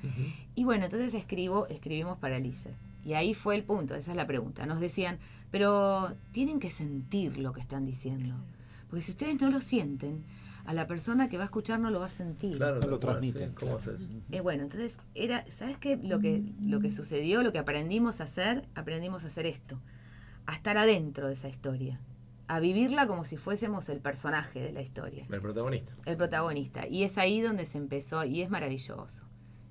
Y 0.53 0.65
bueno, 0.65 0.85
entonces 0.85 1.13
escribo, 1.13 1.67
escribimos 1.67 2.19
para 2.19 2.37
Elise. 2.37 2.71
Y 3.03 3.13
ahí 3.13 3.33
fue 3.33 3.55
el 3.55 3.63
punto, 3.63 3.95
esa 3.95 4.11
es 4.11 4.17
la 4.17 4.27
pregunta. 4.27 4.65
Nos 4.65 4.79
decían, 4.79 5.17
pero 5.51 6.15
tienen 6.31 6.59
que 6.59 6.69
sentir 6.69 7.37
lo 7.37 7.53
que 7.53 7.61
están 7.61 7.85
diciendo. 7.85 8.35
Porque 8.89 9.01
si 9.01 9.11
ustedes 9.11 9.39
no 9.41 9.49
lo 9.49 9.61
sienten, 9.61 10.23
a 10.65 10.73
la 10.73 10.87
persona 10.87 11.29
que 11.29 11.37
va 11.37 11.43
a 11.43 11.45
escuchar 11.45 11.79
no 11.79 11.89
lo 11.91 11.99
va 11.99 12.07
a 12.07 12.09
sentir. 12.09 12.57
Claro, 12.57 12.79
No 12.79 12.87
lo 12.87 12.97
sí, 12.99 13.33
¿Cómo 13.33 13.53
claro. 13.53 13.77
haces? 13.77 14.07
Eh, 14.31 14.41
bueno, 14.41 14.63
entonces 14.63 14.97
era, 15.13 15.45
¿sabes 15.49 15.77
qué? 15.77 15.97
Lo 15.97 16.19
que, 16.19 16.43
lo 16.61 16.79
que 16.79 16.91
sucedió, 16.91 17.43
lo 17.43 17.51
que 17.51 17.59
aprendimos 17.59 18.19
a 18.21 18.23
hacer, 18.25 18.67
aprendimos 18.75 19.23
a 19.23 19.27
hacer 19.27 19.45
esto, 19.45 19.79
a 20.45 20.55
estar 20.55 20.77
adentro 20.77 21.27
de 21.27 21.33
esa 21.33 21.49
historia, 21.49 21.99
a 22.47 22.59
vivirla 22.59 23.07
como 23.07 23.25
si 23.25 23.37
fuésemos 23.37 23.89
el 23.89 23.99
personaje 23.99 24.59
de 24.59 24.71
la 24.71 24.81
historia, 24.81 25.25
El 25.29 25.41
protagonista. 25.41 25.91
el 26.05 26.17
protagonista. 26.17 26.87
Y 26.87 27.03
es 27.03 27.17
ahí 27.17 27.41
donde 27.41 27.65
se 27.65 27.77
empezó, 27.77 28.23
y 28.25 28.41
es 28.41 28.49
maravilloso, 28.49 29.23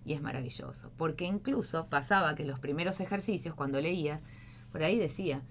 y 0.04 0.12
es 0.12 0.22
maravilloso, 0.22 0.92
porque 0.96 1.24
incluso 1.24 1.86
pasaba 1.88 2.34
que 2.34 2.44
los 2.44 2.60
primeros 2.60 3.00
ejercicios, 3.00 3.54
cuando 3.54 3.80
leías, 3.80 4.22
por 4.70 4.82
ahí 4.82 4.98
decía, 4.98 5.42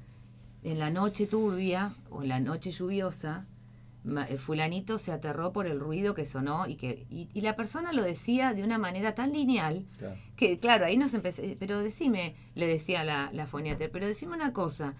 en 0.63 0.79
la 0.79 0.89
noche 0.89 1.27
turbia 1.27 1.93
o 2.09 2.23
en 2.23 2.29
la 2.29 2.39
noche 2.39 2.71
lluviosa, 2.71 3.45
fulanito 4.37 4.97
se 4.97 5.11
aterró 5.11 5.53
por 5.53 5.65
el 5.67 5.79
ruido 5.79 6.13
que 6.13 6.25
sonó 6.25 6.67
y 6.67 6.75
que 6.75 7.05
y, 7.09 7.29
y 7.33 7.41
la 7.41 7.55
persona 7.55 7.93
lo 7.93 8.01
decía 8.03 8.53
de 8.53 8.63
una 8.63 8.77
manera 8.77 9.15
tan 9.15 9.31
lineal 9.31 9.85
Claro. 9.97 10.15
que 10.35 10.59
claro 10.59 10.85
ahí 10.85 10.97
nos 10.97 11.13
empecé 11.13 11.55
pero 11.59 11.79
decime 11.79 12.35
le 12.55 12.67
decía 12.67 13.03
la, 13.03 13.29
la 13.33 13.47
foniatra 13.47 13.87
pero 13.91 14.05
decime 14.07 14.35
una 14.35 14.51
cosa 14.53 14.93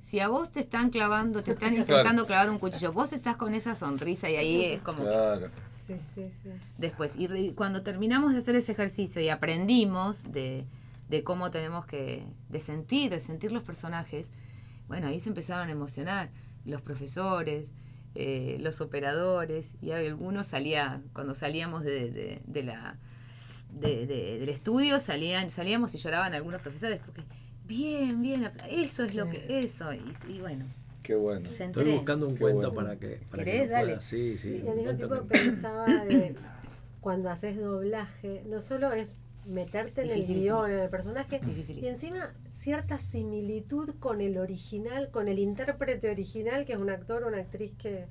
si 0.00 0.20
a 0.20 0.28
vos 0.28 0.50
te 0.50 0.60
están 0.60 0.90
clavando 0.90 1.42
te 1.42 1.52
están 1.52 1.74
intentando 1.76 2.26
clavar 2.26 2.50
un 2.50 2.58
cuchillo 2.58 2.92
vos 2.92 3.12
estás 3.12 3.36
con 3.36 3.54
esa 3.54 3.74
sonrisa 3.74 4.28
y 4.28 4.36
ahí 4.36 4.64
es 4.64 4.82
como 4.82 4.98
que 4.98 5.04
Claro. 5.10 5.48
Sí, 5.86 5.96
sí, 6.14 6.30
sí. 6.44 6.50
después. 6.78 7.16
Y 7.16 7.26
re- 7.26 7.52
cuando 7.56 7.82
terminamos 7.82 8.32
de 8.32 8.38
hacer 8.38 8.54
ese 8.54 8.70
ejercicio 8.70 9.20
y 9.20 9.28
aprendimos 9.28 10.22
de, 10.30 10.64
de 11.08 11.24
cómo 11.24 11.50
tenemos 11.50 11.84
que, 11.84 12.22
de 12.48 12.60
sentir, 12.60 13.10
de 13.10 13.18
sentir 13.18 13.50
los 13.50 13.64
personajes, 13.64 14.30
bueno, 14.86 15.08
ahí 15.08 15.18
se 15.18 15.30
empezaron 15.30 15.66
a 15.68 15.72
emocionar 15.72 16.30
los 16.64 16.80
profesores, 16.80 17.72
eh, 18.14 18.56
los 18.60 18.80
operadores, 18.80 19.74
y 19.80 19.92
algunos 19.92 20.46
salía, 20.48 21.00
cuando 21.12 21.34
salíamos 21.34 21.84
de, 21.84 22.10
de- 22.10 22.42
de 22.46 22.62
la 22.62 22.96
de- 23.72 24.06
de- 24.06 24.38
del 24.40 24.48
estudio, 24.48 24.98
salían, 24.98 25.50
salíamos 25.50 25.94
y 25.94 25.98
lloraban 25.98 26.34
algunos 26.34 26.60
profesores, 26.60 27.00
porque 27.04 27.22
bien, 27.66 28.20
bien, 28.20 28.50
eso 28.68 29.04
es 29.04 29.14
lo 29.14 29.30
que, 29.30 29.60
eso, 29.60 29.92
y, 29.92 30.02
y 30.28 30.40
bueno, 30.40 30.64
Qué 31.04 31.14
bueno. 31.14 31.48
se 31.50 31.64
Estoy 31.66 31.92
buscando 31.92 32.26
un 32.26 32.34
Qué 32.34 32.40
cuento 32.40 32.72
bueno. 32.72 32.88
para 32.88 32.98
que, 33.00 33.20
para 33.30 33.44
que 33.44 33.50
¿Querés? 33.52 33.62
lo 33.62 33.74
pueda- 33.76 33.86
Dale. 33.86 34.00
Sí, 34.00 34.36
sí. 34.38 34.62
Y 34.64 34.68
al 34.68 34.76
mismo 34.76 34.94
tiempo 34.94 35.14
que- 35.28 35.38
pensaba 35.38 35.86
de 36.04 36.34
cuando 37.00 37.30
haces 37.30 37.56
doblaje, 37.58 38.42
no 38.48 38.60
solo 38.60 38.92
es 38.92 39.14
meterte 39.46 40.02
en 40.02 40.10
el 40.10 40.26
guion, 40.26 40.70
en 40.70 40.78
el 40.80 40.90
personaje. 40.90 41.40
Y 41.42 41.46
Dificilísimo. 41.46 41.88
encima 41.88 42.30
cierta 42.60 42.98
similitud 42.98 43.94
con 43.98 44.20
el 44.20 44.36
original, 44.36 45.10
con 45.10 45.28
el 45.28 45.38
intérprete 45.38 46.10
original, 46.10 46.66
que 46.66 46.74
es 46.74 46.78
un 46.78 46.90
actor 46.90 47.24
o 47.24 47.28
una 47.28 47.38
actriz 47.38 47.72
que... 47.78 48.04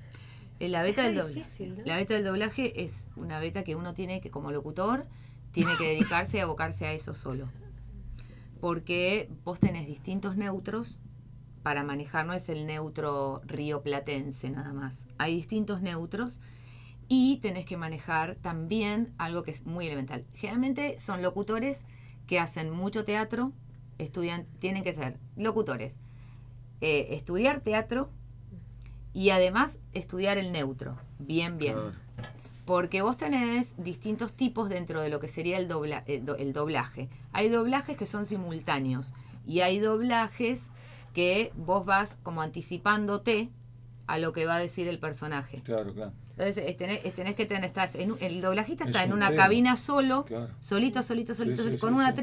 Eh, 0.60 0.70
La 0.70 0.82
beta 0.82 1.04
del 1.04 1.16
doblaje. 1.16 1.36
difícil, 1.36 1.78
¿no? 1.78 1.84
La 1.86 1.98
beta 1.98 2.16
del 2.16 2.24
doblaje 2.24 2.84
es 2.84 3.08
una 3.16 3.40
beta 3.40 3.64
que 3.64 3.76
uno 3.76 3.94
tiene 3.94 4.22
que, 4.22 4.32
como 4.32 4.52
locutor, 4.52 5.06
tiene 5.52 5.78
que 5.78 5.86
dedicarse 5.90 6.38
y 6.38 6.40
abocarse 6.40 6.88
a 6.88 6.94
eso 6.94 7.14
solo. 7.14 7.48
Porque 8.60 9.30
vos 9.46 9.60
tenés 9.60 9.86
distintos 9.86 10.36
neutros 10.36 11.00
para 11.62 11.84
manejar, 11.84 12.26
no 12.26 12.34
es 12.34 12.50
el 12.50 12.66
neutro 12.66 13.42
rioplatense 13.46 14.50
nada 14.50 14.74
más. 14.74 15.06
Hay 15.20 15.36
distintos 15.36 15.82
neutros 15.82 16.42
y 17.08 17.38
tenés 17.38 17.66
que 17.66 17.78
manejar 17.78 18.36
también 18.36 19.14
algo 19.18 19.44
que 19.44 19.52
es 19.52 19.66
muy 19.66 19.86
elemental. 19.86 20.26
Generalmente 20.34 21.00
son 21.00 21.22
locutores 21.22 21.84
que 22.26 22.40
hacen 22.40 22.72
mucho 22.72 23.06
teatro, 23.06 23.54
estudian, 24.00 24.46
tienen 24.60 24.84
que 24.84 24.96
ser 24.96 25.18
locutores, 25.36 25.98
eh, 26.82 27.08
estudiar 27.12 27.62
teatro 27.62 28.10
y 29.14 29.30
además 29.30 29.80
estudiar 29.94 30.38
el 30.38 30.52
neutro. 30.52 30.98
Bien, 31.20 31.58
bien. 31.58 31.74
Claro. 31.74 31.92
Porque 32.66 33.02
vos 33.02 33.18
tenés 33.18 33.74
distintos 33.84 34.34
tipos 34.34 34.70
dentro 34.70 35.02
de 35.02 35.10
lo 35.10 35.20
que 35.20 35.28
sería 35.28 35.58
el, 35.58 35.68
dobla- 35.68 36.04
eh, 36.08 36.22
do- 36.24 36.36
el 36.36 36.54
doblaje. 36.54 37.10
Hay 37.34 37.50
doblajes 37.50 37.98
que 37.98 38.06
son 38.06 38.26
simultáneos 38.26 39.14
y 39.46 39.62
hay 39.62 39.80
doblajes 39.80 40.68
que 41.14 41.52
vos 41.58 41.86
vas 41.86 42.18
como 42.24 42.42
anticipándote 42.44 43.50
a 44.06 44.20
lo 44.20 44.34
que 44.34 44.46
va 44.46 44.56
a 44.56 44.60
decir 44.60 44.88
el 44.88 45.00
personaje. 45.00 45.62
Claro, 45.64 45.94
claro. 45.94 46.12
Entonces 46.38 46.64
es 46.68 46.78
tenés, 46.78 47.02
tenés 47.16 47.36
que 47.36 47.46
tener, 47.48 47.66
estás 47.66 47.96
en 47.96 48.12
un- 48.14 48.18
el 48.22 48.40
doblajista 48.40 48.84
Es 48.86 48.92
está 48.92 49.04
en 49.04 49.12
un 49.12 49.18
una 49.18 49.30
tema. 49.32 49.44
cabina 49.44 49.76
solo, 49.76 50.26
Claro. 50.26 50.50
solito, 50.62 51.02
solito, 51.04 51.34
solito, 51.34 51.58
sí, 51.58 51.64
solito, 51.64 51.82
con 51.82 51.94
sí, 51.96 52.00
una 52.00 52.12
sí. 52.12 52.16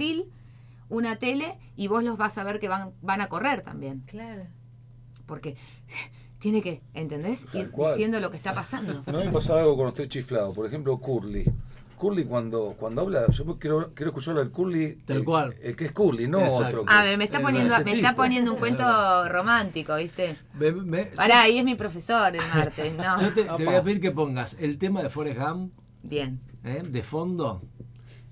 Una 0.88 1.16
tele 1.16 1.58
y 1.76 1.88
vos 1.88 2.02
los 2.04 2.16
vas 2.16 2.38
a 2.38 2.44
ver 2.44 2.60
que 2.60 2.68
van, 2.68 2.92
van 3.02 3.20
a 3.20 3.28
correr 3.28 3.62
también. 3.62 4.02
Claro. 4.06 4.44
Porque 5.26 5.56
tiene 6.38 6.62
que, 6.62 6.82
¿entendés? 6.94 7.46
Tal 7.46 7.62
Ir 7.62 7.70
cual. 7.70 7.92
diciendo 7.92 8.20
lo 8.20 8.30
que 8.30 8.36
está 8.36 8.54
pasando. 8.54 9.02
No 9.10 9.24
me 9.24 9.30
pasa 9.32 9.58
algo 9.58 9.74
cuando 9.74 9.88
estoy 9.90 10.08
chiflado. 10.08 10.52
Por 10.52 10.66
ejemplo, 10.66 10.98
Curly. 10.98 11.44
Curly 11.98 12.26
cuando, 12.26 12.74
cuando 12.78 13.00
habla, 13.00 13.26
yo 13.30 13.58
quiero, 13.58 13.94
quiero 13.94 14.10
escucharlo 14.10 14.42
al 14.42 14.50
Curly. 14.50 14.96
Tal 15.06 15.16
el, 15.16 15.24
cual. 15.24 15.56
El 15.62 15.74
que 15.76 15.86
es 15.86 15.92
Curly, 15.92 16.28
no 16.28 16.40
Exacto. 16.40 16.66
otro. 16.66 16.84
que- 16.84 16.92
A 16.92 17.02
ver, 17.04 17.16
me 17.16 17.24
está 17.24 17.38
Es 17.38 17.42
poniendo, 17.42 17.74
me 17.84 17.92
está 17.94 18.14
poniendo 18.14 18.52
un 18.52 18.58
cuento 18.58 18.84
romántico, 19.30 19.96
¿viste? 19.96 20.36
Me- 20.54 20.72
me- 20.72 21.06
Pará, 21.06 21.40
ahí 21.42 21.58
es 21.58 21.64
mi 21.64 21.74
profesor 21.74 22.36
el 22.36 22.42
martes, 22.54 22.92
¿no? 22.94 23.16
yo 23.18 23.32
te, 23.32 23.44
voy 23.64 23.74
a 23.74 23.82
pedir 23.82 24.00
que 24.00 24.10
pongas 24.10 24.56
el 24.60 24.76
tema 24.76 25.02
de 25.02 25.08
Forrest 25.08 25.40
Gump 25.40 25.72
Bien. 26.02 26.38
¿eh? 26.64 26.82
de 26.86 27.02
fondo. 27.02 27.62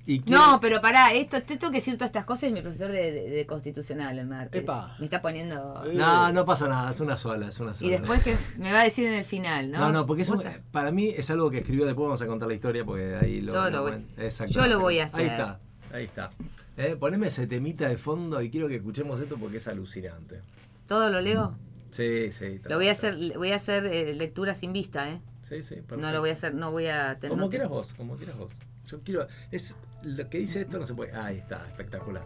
Y 0.06 0.18
No, 0.26 0.58
pero 0.60 0.82
pará, 0.82 1.14
esto, 1.14 1.40
te 1.42 1.56
tengo 1.56 1.70
que 1.70 1.78
decir 1.78 1.94
todas 1.94 2.10
estas 2.10 2.26
cosas, 2.26 2.44
es 2.44 2.52
mi 2.52 2.60
profesor 2.60 2.90
de, 2.92 3.10
de- 3.10 3.30
de 3.30 3.46
constitucional 3.46 4.18
el 4.18 4.26
martes. 4.26 4.60
Epa. 4.62 4.94
Me 4.98 5.06
está 5.06 5.22
poniendo... 5.22 5.82
Eh. 5.86 5.94
No, 5.94 6.30
no 6.30 6.44
pasa 6.44 6.68
nada, 6.68 6.92
es 6.92 7.00
una 7.00 7.16
sola, 7.16 7.48
es 7.48 7.58
una 7.58 7.74
sola. 7.74 7.88
Y 7.88 7.90
después 7.98 8.22
que 8.22 8.36
me 8.58 8.70
va 8.70 8.80
a 8.80 8.84
decir 8.84 9.06
en 9.06 9.14
el 9.14 9.24
final, 9.24 9.70
¿no? 9.70 9.78
No, 9.78 9.92
no, 9.92 10.06
porque 10.06 10.22
eso 10.22 10.42
para 10.72 10.90
mí 10.92 11.08
es 11.16 11.30
algo 11.30 11.50
que 11.50 11.58
escribió 11.58 11.86
después, 11.86 12.04
vamos 12.04 12.20
a 12.20 12.26
contar 12.26 12.48
la 12.48 12.54
historia 12.54 12.84
porque 12.84 13.16
ahí 13.16 13.40
lo... 13.40 13.54
Yo 13.54 13.70
lo 13.70 13.82
voy- 13.82 14.04
exacto, 14.18 14.52
yo 14.52 14.66
lo 14.66 14.78
voy 14.80 14.98
a 14.98 15.04
Ahí 15.04 15.06
hacer. 15.06 15.26
está, 15.26 15.58
ahí 15.92 16.04
está. 16.04 16.30
Eh, 16.76 16.96
poneme 17.00 17.28
ese 17.28 17.46
temita 17.46 17.88
de 17.88 17.96
fondo 17.96 18.42
y 18.42 18.50
quiero 18.50 18.68
que 18.68 18.76
escuchemos 18.76 19.18
esto 19.20 19.36
porque 19.38 19.56
es 19.56 19.68
alucinante. 19.68 20.42
¿Todo 20.86 21.08
lo 21.08 21.22
leo? 21.22 21.56
Sí, 21.92 22.30
sí. 22.30 22.60
Lo 22.64 22.76
voy 22.76 22.88
a 22.88 22.92
hacer, 22.92 23.16
voy 23.38 23.52
a 23.52 23.56
hacer 23.56 23.86
eh, 23.86 24.12
lectura 24.12 24.54
sin 24.54 24.74
vista, 24.74 25.08
¿eh? 25.08 25.20
Sí, 25.48 25.62
sí, 25.62 25.76
perfecto. 25.76 25.96
No 25.98 26.10
lo 26.12 26.20
voy 26.20 26.30
a 26.30 26.32
hacer, 26.34 26.54
no 26.54 26.72
voy 26.72 26.88
a 26.88 27.14
tener... 27.14 27.30
Como 27.30 27.42
no- 27.44 27.48
quieras 27.48 27.70
vos, 27.70 27.94
como 27.94 28.16
quieras 28.16 28.36
vos. 28.36 28.52
Yo 28.86 29.00
quiero... 29.02 29.26
Es, 29.50 29.76
lo 30.04 30.28
que 30.28 30.38
dice 30.38 30.62
esto 30.62 30.78
no 30.78 30.86
se 30.86 30.94
puede... 30.94 31.14
Ahí 31.14 31.38
está, 31.38 31.64
espectacular. 31.66 32.22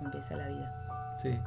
Empieza 0.00 0.36
la 0.36 0.48
vida. 0.48 1.16
Sí. 1.22 1.38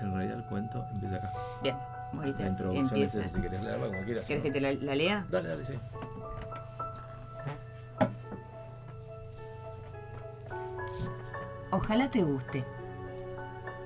En 0.00 0.12
realidad 0.14 0.38
el 0.38 0.44
cuento 0.44 0.84
empieza 0.92 1.16
acá. 1.16 1.32
Bien, 1.62 1.76
morite. 2.12 2.42
La 2.42 2.48
introducción 2.50 2.84
es 2.86 2.92
Empieza. 2.92 3.20
esa, 3.20 3.28
si 3.36 3.42
querés 3.42 3.62
leerla 3.62 3.86
como 3.86 4.04
quieras. 4.04 4.26
¿Querés 4.26 4.42
¿no? 4.42 4.44
que 4.44 4.52
te 4.52 4.60
la, 4.60 4.72
la 4.72 4.94
lea? 4.94 5.26
Dale, 5.30 5.48
dale, 5.48 5.64
sí. 5.64 5.74
Ojalá 11.70 12.10
te 12.10 12.22
guste. 12.22 12.64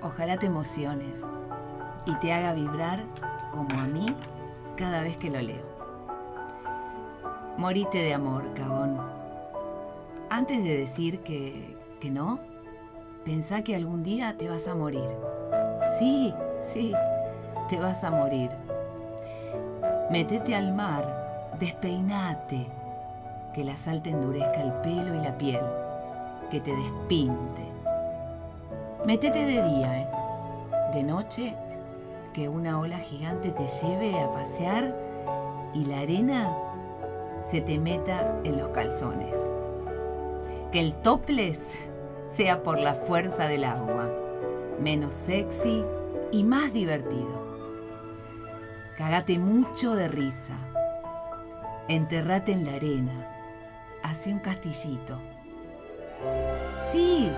Ojalá 0.02 0.38
te 0.38 0.46
emociones 0.46 1.22
y 2.06 2.14
te 2.16 2.32
haga 2.32 2.54
vibrar 2.54 3.02
como 3.50 3.78
a 3.80 3.84
mí 3.84 4.06
cada 4.76 5.02
vez 5.02 5.16
que 5.16 5.30
lo 5.30 5.40
leo. 5.40 5.67
Morite 7.58 7.98
de 7.98 8.14
amor, 8.14 8.54
cagón. 8.54 8.96
Antes 10.30 10.62
de 10.62 10.78
decir 10.78 11.24
que, 11.24 11.76
que 12.00 12.08
no, 12.08 12.38
pensá 13.24 13.64
que 13.64 13.74
algún 13.74 14.04
día 14.04 14.36
te 14.38 14.48
vas 14.48 14.68
a 14.68 14.76
morir. 14.76 15.08
Sí, 15.98 16.32
sí, 16.60 16.92
te 17.68 17.80
vas 17.80 18.04
a 18.04 18.12
morir. 18.12 18.50
Metete 20.08 20.54
al 20.54 20.72
mar, 20.72 21.56
despeinate, 21.58 22.68
que 23.52 23.64
la 23.64 23.76
sal 23.76 24.02
te 24.02 24.10
endurezca 24.10 24.62
el 24.62 24.72
pelo 24.74 25.16
y 25.16 25.18
la 25.18 25.36
piel, 25.36 25.66
que 26.52 26.60
te 26.60 26.70
despinte. 26.70 27.66
Métete 29.04 29.46
de 29.46 29.64
día, 29.64 30.02
¿eh? 30.02 30.08
De 30.94 31.02
noche, 31.02 31.56
que 32.32 32.48
una 32.48 32.78
ola 32.78 32.98
gigante 32.98 33.50
te 33.50 33.66
lleve 33.66 34.16
a 34.16 34.30
pasear 34.30 34.94
y 35.74 35.84
la 35.86 35.98
arena 35.98 36.56
se 37.42 37.60
te 37.60 37.78
meta 37.78 38.40
en 38.44 38.58
los 38.58 38.70
calzones. 38.70 39.36
Que 40.72 40.80
el 40.80 40.94
topless 40.96 41.60
sea 42.34 42.62
por 42.62 42.78
la 42.78 42.94
fuerza 42.94 43.48
del 43.48 43.64
agua, 43.64 44.10
menos 44.80 45.14
sexy 45.14 45.84
y 46.30 46.44
más 46.44 46.72
divertido. 46.72 47.46
Cagate 48.96 49.38
mucho 49.38 49.94
de 49.94 50.08
risa. 50.08 50.54
Enterrate 51.88 52.52
en 52.52 52.66
la 52.66 52.74
arena. 52.74 53.28
Hace 54.02 54.32
un 54.32 54.40
castillito. 54.40 55.18
Sí, 56.90 57.30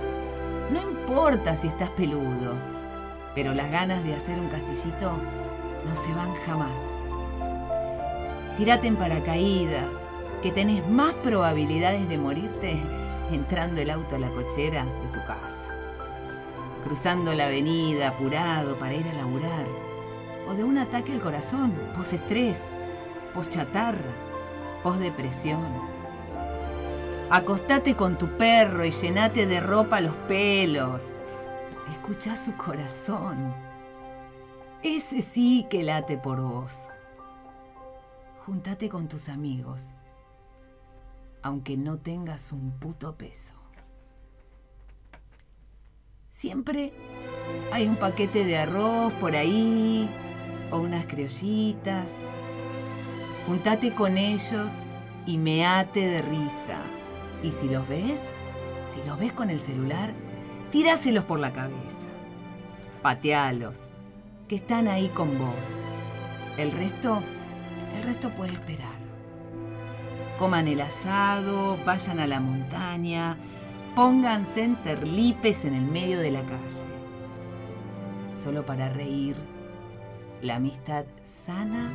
no 0.72 0.80
importa 0.80 1.56
si 1.56 1.68
estás 1.68 1.90
peludo, 1.90 2.54
pero 3.34 3.54
las 3.54 3.70
ganas 3.70 4.02
de 4.04 4.14
hacer 4.14 4.38
un 4.38 4.48
castillito 4.48 5.12
no 5.86 5.94
se 5.94 6.12
van 6.14 6.34
jamás. 6.46 6.80
Tírate 8.56 8.86
en 8.86 8.96
paracaídas, 8.96 9.94
que 10.42 10.50
tenés 10.50 10.86
más 10.88 11.12
probabilidades 11.14 12.08
de 12.08 12.18
morirte 12.18 12.76
entrando 13.32 13.80
el 13.80 13.90
auto 13.90 14.16
a 14.16 14.18
la 14.18 14.28
cochera 14.28 14.84
de 14.84 15.08
tu 15.12 15.24
casa, 15.26 15.74
cruzando 16.84 17.32
la 17.34 17.46
avenida 17.46 18.08
apurado 18.08 18.76
para 18.76 18.94
ir 18.94 19.06
a 19.08 19.14
laburar, 19.14 19.66
o 20.48 20.54
de 20.54 20.64
un 20.64 20.78
ataque 20.78 21.12
al 21.12 21.20
corazón, 21.20 21.72
post-estrés, 21.94 22.64
post-chatarra, 23.34 24.12
post-depresión. 24.82 25.66
Acostate 27.30 27.94
con 27.94 28.18
tu 28.18 28.26
perro 28.36 28.84
y 28.84 28.90
llenate 28.90 29.46
de 29.46 29.60
ropa 29.60 30.00
los 30.00 30.16
pelos. 30.26 31.16
Escucha 31.92 32.34
su 32.34 32.56
corazón. 32.56 33.54
Ese 34.82 35.22
sí 35.22 35.66
que 35.70 35.84
late 35.84 36.16
por 36.16 36.40
vos. 36.40 36.94
Juntate 38.50 38.88
con 38.88 39.06
tus 39.06 39.28
amigos, 39.28 39.94
aunque 41.40 41.76
no 41.76 41.98
tengas 41.98 42.50
un 42.50 42.72
puto 42.80 43.14
peso. 43.16 43.54
Siempre 46.32 46.92
hay 47.70 47.86
un 47.86 47.94
paquete 47.94 48.44
de 48.44 48.58
arroz 48.58 49.12
por 49.20 49.36
ahí 49.36 50.10
o 50.72 50.80
unas 50.80 51.06
criollitas. 51.06 52.26
Juntate 53.46 53.94
con 53.94 54.18
ellos 54.18 54.72
y 55.26 55.38
meate 55.38 56.08
de 56.08 56.20
risa. 56.20 56.80
Y 57.44 57.52
si 57.52 57.68
los 57.68 57.86
ves, 57.86 58.20
si 58.92 59.00
los 59.08 59.16
ves 59.16 59.32
con 59.32 59.50
el 59.50 59.60
celular, 59.60 60.12
tíraselos 60.72 61.24
por 61.24 61.38
la 61.38 61.52
cabeza. 61.52 62.08
Patealos, 63.00 63.90
que 64.48 64.56
están 64.56 64.88
ahí 64.88 65.06
con 65.10 65.38
vos. 65.38 65.84
El 66.58 66.72
resto, 66.72 67.22
el 67.96 68.02
resto 68.02 68.30
puede 68.30 68.52
esperar. 68.52 68.98
Coman 70.38 70.68
el 70.68 70.80
asado, 70.80 71.76
vayan 71.84 72.20
a 72.20 72.26
la 72.26 72.40
montaña, 72.40 73.36
pónganse 73.94 74.62
en 74.62 74.76
terlipes 74.76 75.64
en 75.64 75.74
el 75.74 75.82
medio 75.82 76.18
de 76.20 76.30
la 76.30 76.42
calle. 76.42 76.84
Solo 78.32 78.64
para 78.64 78.88
reír, 78.88 79.36
la 80.40 80.56
amistad 80.56 81.04
sana 81.22 81.90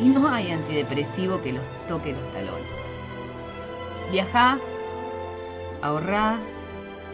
y 0.00 0.08
no 0.08 0.28
hay 0.28 0.50
antidepresivo 0.50 1.42
que 1.42 1.52
los 1.52 1.64
toque 1.86 2.12
los 2.12 2.32
talones. 2.32 2.76
Viajá, 4.10 4.58
ahorrá 5.82 6.36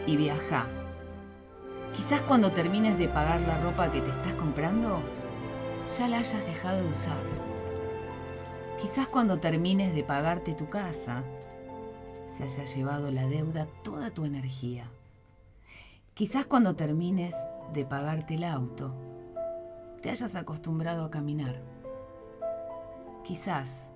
y 0.05 0.15
viajá. 0.15 0.65
Quizás 1.95 2.21
cuando 2.21 2.51
termines 2.51 2.97
de 2.97 3.07
pagar 3.07 3.41
la 3.41 3.59
ropa 3.59 3.91
que 3.91 4.01
te 4.01 4.09
estás 4.09 4.33
comprando, 4.35 5.01
ya 5.97 6.07
la 6.07 6.19
hayas 6.19 6.45
dejado 6.45 6.83
de 6.83 6.89
usar. 6.89 7.36
Quizás 8.79 9.07
cuando 9.07 9.39
termines 9.39 9.95
de 9.95 10.03
pagarte 10.03 10.53
tu 10.53 10.69
casa, 10.69 11.23
se 12.29 12.43
haya 12.43 12.63
llevado 12.63 13.09
la 13.09 13.25
deuda 13.25 13.67
toda 13.83 14.11
tu 14.11 14.23
energía. 14.23 14.87
Quizás 16.13 16.45
cuando 16.45 16.75
termines 16.75 17.35
de 17.73 17.85
pagarte 17.85 18.35
el 18.35 18.43
auto, 18.43 18.93
te 20.01 20.11
hayas 20.11 20.35
acostumbrado 20.35 21.05
a 21.05 21.09
caminar. 21.09 21.59
Quizás, 23.23 23.91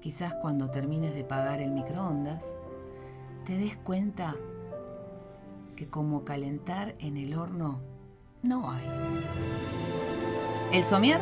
quizás 0.00 0.34
cuando 0.34 0.70
termines 0.70 1.12
de 1.12 1.24
pagar 1.24 1.60
el 1.60 1.72
microondas, 1.72 2.54
te 3.44 3.56
des 3.56 3.76
cuenta 3.76 4.36
que 5.74 5.88
como 5.88 6.24
calentar 6.24 6.94
en 7.00 7.16
el 7.16 7.34
horno 7.34 7.80
no 8.42 8.70
hay. 8.70 8.86
¿El 10.72 10.84
somier? 10.84 11.20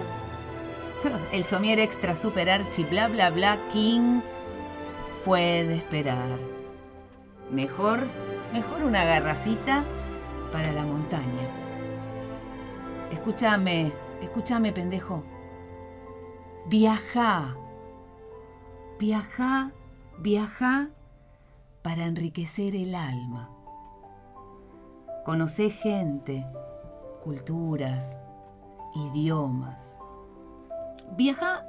El 1.33 1.45
somier 1.45 1.79
extra 1.79 2.17
super 2.17 2.51
archi 2.51 2.85
bla 2.85 3.09
bla 3.09 3.31
bla 3.31 3.59
king 3.73 4.21
puede 5.25 5.77
esperar. 5.77 6.39
Mejor, 7.51 8.01
mejor 8.53 8.83
una 8.83 9.05
garrafita 9.05 9.85
para 10.53 10.73
la 10.73 10.83
montaña. 10.85 11.49
Escúchame, 13.11 13.93
escúchame, 14.21 14.73
pendejo. 14.73 15.25
Viaja. 16.67 17.57
Viaja, 18.99 19.73
viaja 20.19 20.91
para 21.83 22.05
enriquecer 22.05 22.75
el 22.75 22.95
alma. 22.95 23.51
Conoce 25.25 25.71
gente, 25.71 26.45
culturas, 27.23 28.19
idiomas. 28.95 29.98
Viaja, 31.17 31.67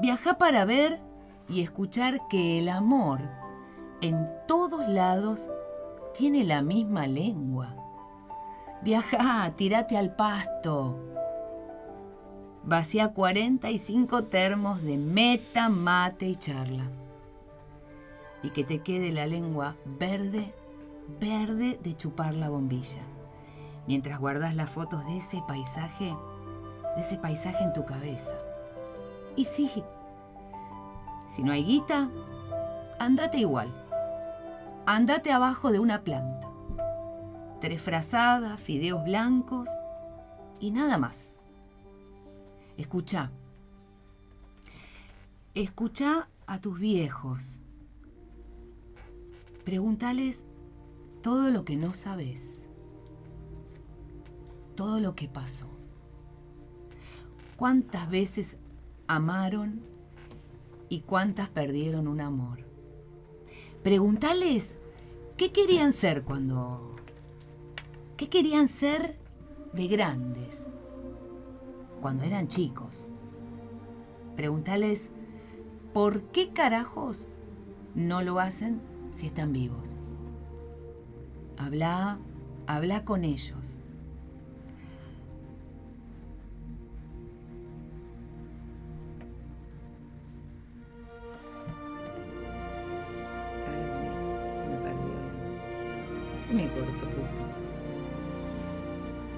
viaja 0.00 0.38
para 0.38 0.64
ver 0.64 1.00
y 1.48 1.62
escuchar 1.62 2.28
que 2.28 2.58
el 2.58 2.68
amor 2.68 3.20
en 4.00 4.28
todos 4.46 4.88
lados 4.88 5.48
tiene 6.14 6.44
la 6.44 6.62
misma 6.62 7.06
lengua. 7.06 7.76
Viaja, 8.82 9.52
tírate 9.56 9.96
al 9.96 10.14
pasto. 10.14 10.98
Vacía 12.64 13.12
45 13.12 14.24
termos 14.24 14.82
de 14.82 14.96
meta, 14.96 15.68
mate 15.68 16.26
y 16.26 16.36
charla. 16.36 16.84
Y 18.42 18.50
que 18.50 18.64
te 18.64 18.80
quede 18.80 19.12
la 19.12 19.26
lengua 19.26 19.76
verde, 19.84 20.52
verde 21.20 21.78
de 21.82 21.96
chupar 21.96 22.34
la 22.34 22.50
bombilla. 22.50 23.02
Mientras 23.86 24.18
guardas 24.18 24.54
las 24.54 24.70
fotos 24.70 25.04
de 25.06 25.16
ese 25.16 25.42
paisaje, 25.46 26.14
de 26.96 27.00
ese 27.00 27.18
paisaje 27.18 27.64
en 27.64 27.72
tu 27.72 27.84
cabeza. 27.84 28.34
Y 29.36 29.44
sí, 29.44 29.70
si 31.28 31.42
no 31.42 31.52
hay 31.52 31.64
guita, 31.64 32.08
andate 32.98 33.38
igual. 33.38 33.72
Andate 34.86 35.32
abajo 35.32 35.70
de 35.72 35.78
una 35.78 36.02
planta 36.02 36.42
tres 37.62 37.80
frazadas, 37.80 38.60
fideos 38.60 39.04
blancos 39.04 39.68
y 40.58 40.72
nada 40.72 40.98
más. 40.98 41.36
Escucha. 42.76 43.30
Escucha 45.54 46.28
a 46.48 46.60
tus 46.60 46.80
viejos. 46.80 47.60
Pregúntales 49.64 50.44
todo 51.22 51.50
lo 51.50 51.64
que 51.64 51.76
no 51.76 51.92
sabes. 51.92 52.66
Todo 54.74 54.98
lo 54.98 55.14
que 55.14 55.28
pasó. 55.28 55.70
¿Cuántas 57.56 58.10
veces 58.10 58.58
amaron 59.06 59.80
y 60.88 61.00
cuántas 61.00 61.48
perdieron 61.48 62.08
un 62.08 62.20
amor? 62.20 62.64
Pregúntales 63.82 64.76
qué 65.36 65.52
querían 65.52 65.92
ser 65.92 66.22
cuando 66.22 66.92
¿Qué 68.22 68.28
querían 68.28 68.68
ser 68.68 69.16
de 69.72 69.88
grandes 69.88 70.68
cuando 72.00 72.22
eran 72.22 72.46
chicos? 72.46 73.08
Pregúntales 74.36 75.10
por 75.92 76.22
qué 76.30 76.52
carajos 76.52 77.26
no 77.96 78.22
lo 78.22 78.38
hacen 78.38 78.80
si 79.10 79.26
están 79.26 79.52
vivos. 79.52 79.96
Habla, 81.58 82.20
habla 82.68 83.04
con 83.04 83.24
ellos. 83.24 83.81
Me 96.52 96.68
cortó 96.68 97.06
justo. 97.06 97.42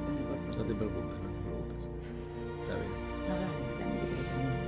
Se 0.04 0.10
me 0.12 0.20
cortó. 0.28 0.58
No 0.58 0.64
te 0.64 0.74
preocupes, 0.74 1.18
no 1.22 1.28
te 1.34 1.40
preocupes. 1.44 1.80
Está 2.62 2.74
bien. 2.74 2.92
No, 3.28 3.34
dale, 3.34 3.58
dame 3.78 3.94
que 4.00 4.06
te 4.06 4.14
termine. 4.22 4.58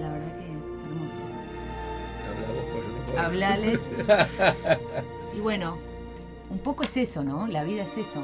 La 0.00 0.08
verdad 0.12 0.32
que 0.38 0.46
hermoso. 0.50 1.20
Habla 2.28 2.46
vos, 2.48 2.64
porque 2.72 2.88
no 2.88 2.98
puedo. 3.06 3.18
Hablales. 3.20 3.82
y 5.36 5.40
bueno, 5.40 5.78
un 6.50 6.58
poco 6.58 6.84
es 6.84 6.96
eso, 6.96 7.24
¿no? 7.24 7.46
La 7.46 7.64
vida 7.64 7.84
es 7.84 7.96
eso. 7.96 8.22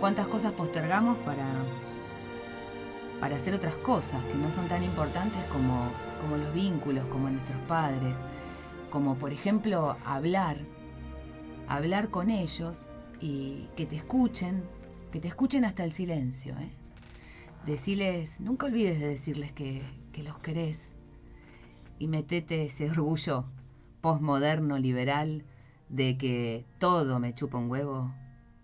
¿Cuántas 0.00 0.26
cosas 0.28 0.52
postergamos 0.52 1.16
para, 1.18 1.46
para 3.20 3.36
hacer 3.36 3.54
otras 3.54 3.76
cosas 3.76 4.22
que 4.24 4.34
no 4.34 4.50
son 4.52 4.68
tan 4.68 4.82
importantes 4.82 5.42
como, 5.52 5.90
como 6.20 6.36
los 6.36 6.52
vínculos, 6.52 7.06
como 7.06 7.30
nuestros 7.30 7.58
padres? 7.62 8.18
Como 8.90 9.16
por 9.16 9.32
ejemplo 9.32 9.96
hablar, 10.04 10.58
hablar 11.68 12.10
con 12.10 12.30
ellos 12.30 12.88
y 13.20 13.68
que 13.76 13.86
te 13.86 13.96
escuchen, 13.96 14.64
que 15.12 15.20
te 15.20 15.28
escuchen 15.28 15.64
hasta 15.64 15.84
el 15.84 15.92
silencio. 15.92 16.54
¿eh? 16.58 16.70
Decirles, 17.66 18.40
nunca 18.40 18.66
olvides 18.66 19.00
de 19.00 19.08
decirles 19.08 19.52
que, 19.52 19.82
que 20.12 20.22
los 20.22 20.38
querés 20.38 20.94
y 21.98 22.08
metete 22.08 22.64
ese 22.66 22.90
orgullo 22.90 23.46
postmoderno 24.00 24.78
liberal 24.78 25.44
de 25.88 26.16
que 26.18 26.64
todo 26.78 27.18
me 27.18 27.34
chupa 27.34 27.58
un 27.58 27.70
huevo 27.70 28.14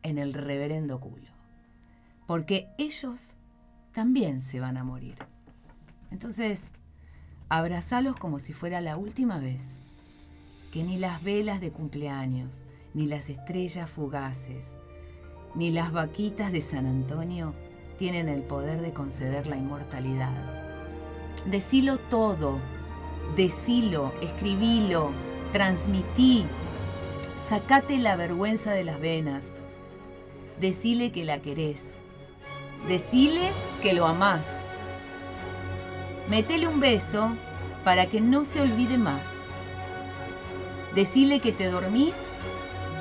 en 0.03 0.19
el 0.19 0.35
reverendo 0.35 1.01
culo. 1.01 1.31
Porque 2.27 2.69
ellos 2.79 3.35
también 3.93 4.41
se 4.41 4.61
van 4.61 4.77
a 4.77 4.85
morir. 4.85 5.17
Entonces, 6.11 6.73
abrazalos 7.49 8.17
como 8.17 8.39
si 8.39 8.53
fuera 8.53 8.81
la 8.81 8.97
última 8.97 9.39
vez. 9.39 9.81
Que 10.73 10.83
ni 10.85 10.97
las 10.97 11.23
velas 11.23 11.61
de 11.61 11.71
cumpleaños, 11.71 12.65
ni 12.95 13.07
las 13.07 13.31
estrellas 13.31 13.89
fugaces, 13.91 14.77
ni 15.55 15.71
las 15.71 15.93
vaquitas 15.93 16.53
de 16.53 16.61
San 16.61 16.87
Antonio 16.87 17.55
tienen 17.99 18.29
el 18.29 18.43
poder 18.43 18.81
de 18.81 18.93
conceder 18.93 19.47
la 19.47 19.57
inmortalidad. 19.57 20.33
Decilo 21.47 21.99
todo, 21.99 22.59
decilo, 23.37 24.13
escribilo, 24.21 25.11
transmití, 25.53 26.45
sacate 27.49 27.99
la 27.99 28.17
vergüenza 28.17 28.73
de 28.73 28.85
las 28.85 29.01
venas, 29.01 29.55
decile 30.61 31.13
que 31.13 31.25
la 31.25 31.41
querés, 31.41 31.95
decile 32.89 33.51
que 33.83 33.95
lo 33.95 34.07
amás, 34.07 34.47
metele 36.29 36.69
un 36.69 36.81
beso 36.81 37.31
para 37.85 38.07
que 38.07 38.21
no 38.21 38.45
se 38.45 38.61
olvide 38.61 38.99
más, 38.99 39.35
decile 40.95 41.41
que 41.41 41.53
te 41.53 41.67
dormís 41.67 42.17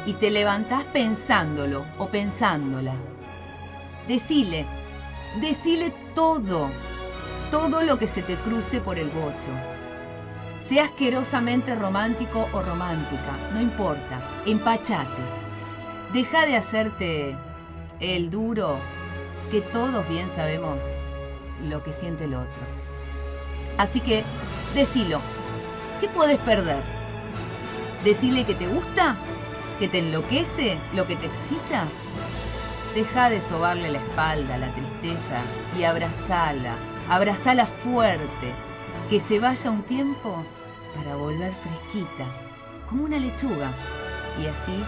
y 0.06 0.14
te 0.14 0.32
levantás 0.32 0.84
pensándolo 0.86 1.86
o 1.98 2.08
pensándola, 2.08 2.94
decile, 4.08 4.66
decile 5.40 5.94
todo, 6.16 6.70
todo 7.52 7.82
lo 7.84 7.98
que 8.00 8.08
se 8.08 8.24
te 8.24 8.36
cruce 8.38 8.82
por 8.82 8.98
el 8.98 9.10
bocho. 9.10 9.50
Sea 10.68 10.86
asquerosamente 10.86 11.76
romántico 11.76 12.48
o 12.54 12.62
romántica, 12.62 13.38
no 13.54 13.62
importa, 13.62 14.22
empachate. 14.46 15.22
Deja 16.14 16.46
de 16.46 16.56
hacerte 16.56 17.36
el 18.00 18.30
duro, 18.30 18.78
que 19.52 19.62
todos 19.62 20.08
bien 20.08 20.30
sabemos 20.30 20.84
lo 21.62 21.84
que 21.84 21.94
siente 21.94 22.24
el 22.24 22.34
otro. 22.34 22.64
Así 23.78 24.00
que, 24.00 24.24
decilo, 24.74 25.20
¿qué 26.00 26.08
puedes 26.08 26.38
perder? 26.40 26.82
Decirle 28.04 28.46
que 28.46 28.56
te 28.56 28.68
gusta, 28.68 29.16
que 29.82 29.88
te 29.88 29.98
enloquece, 29.98 30.78
lo 30.96 31.08
que 31.08 31.16
te 31.16 31.26
excita. 31.26 31.86
Deja 32.94 33.32
de 33.32 33.42
sobarle 33.42 33.90
la 33.90 33.98
espalda 33.98 34.54
a 34.54 34.58
la 34.60 34.72
tristeza 34.74 35.42
y 35.76 35.86
abrazala, 35.86 36.76
abrazala 37.10 37.66
fuerte, 37.66 38.54
que 39.10 39.20
se 39.20 39.40
vaya 39.40 39.72
un 39.72 39.82
tiempo 39.82 40.46
para 40.96 41.16
volver 41.16 41.52
fresquita, 41.52 42.26
como 42.88 43.06
una 43.06 43.18
lechuga, 43.18 43.72
y 44.40 44.46
así 44.46 44.84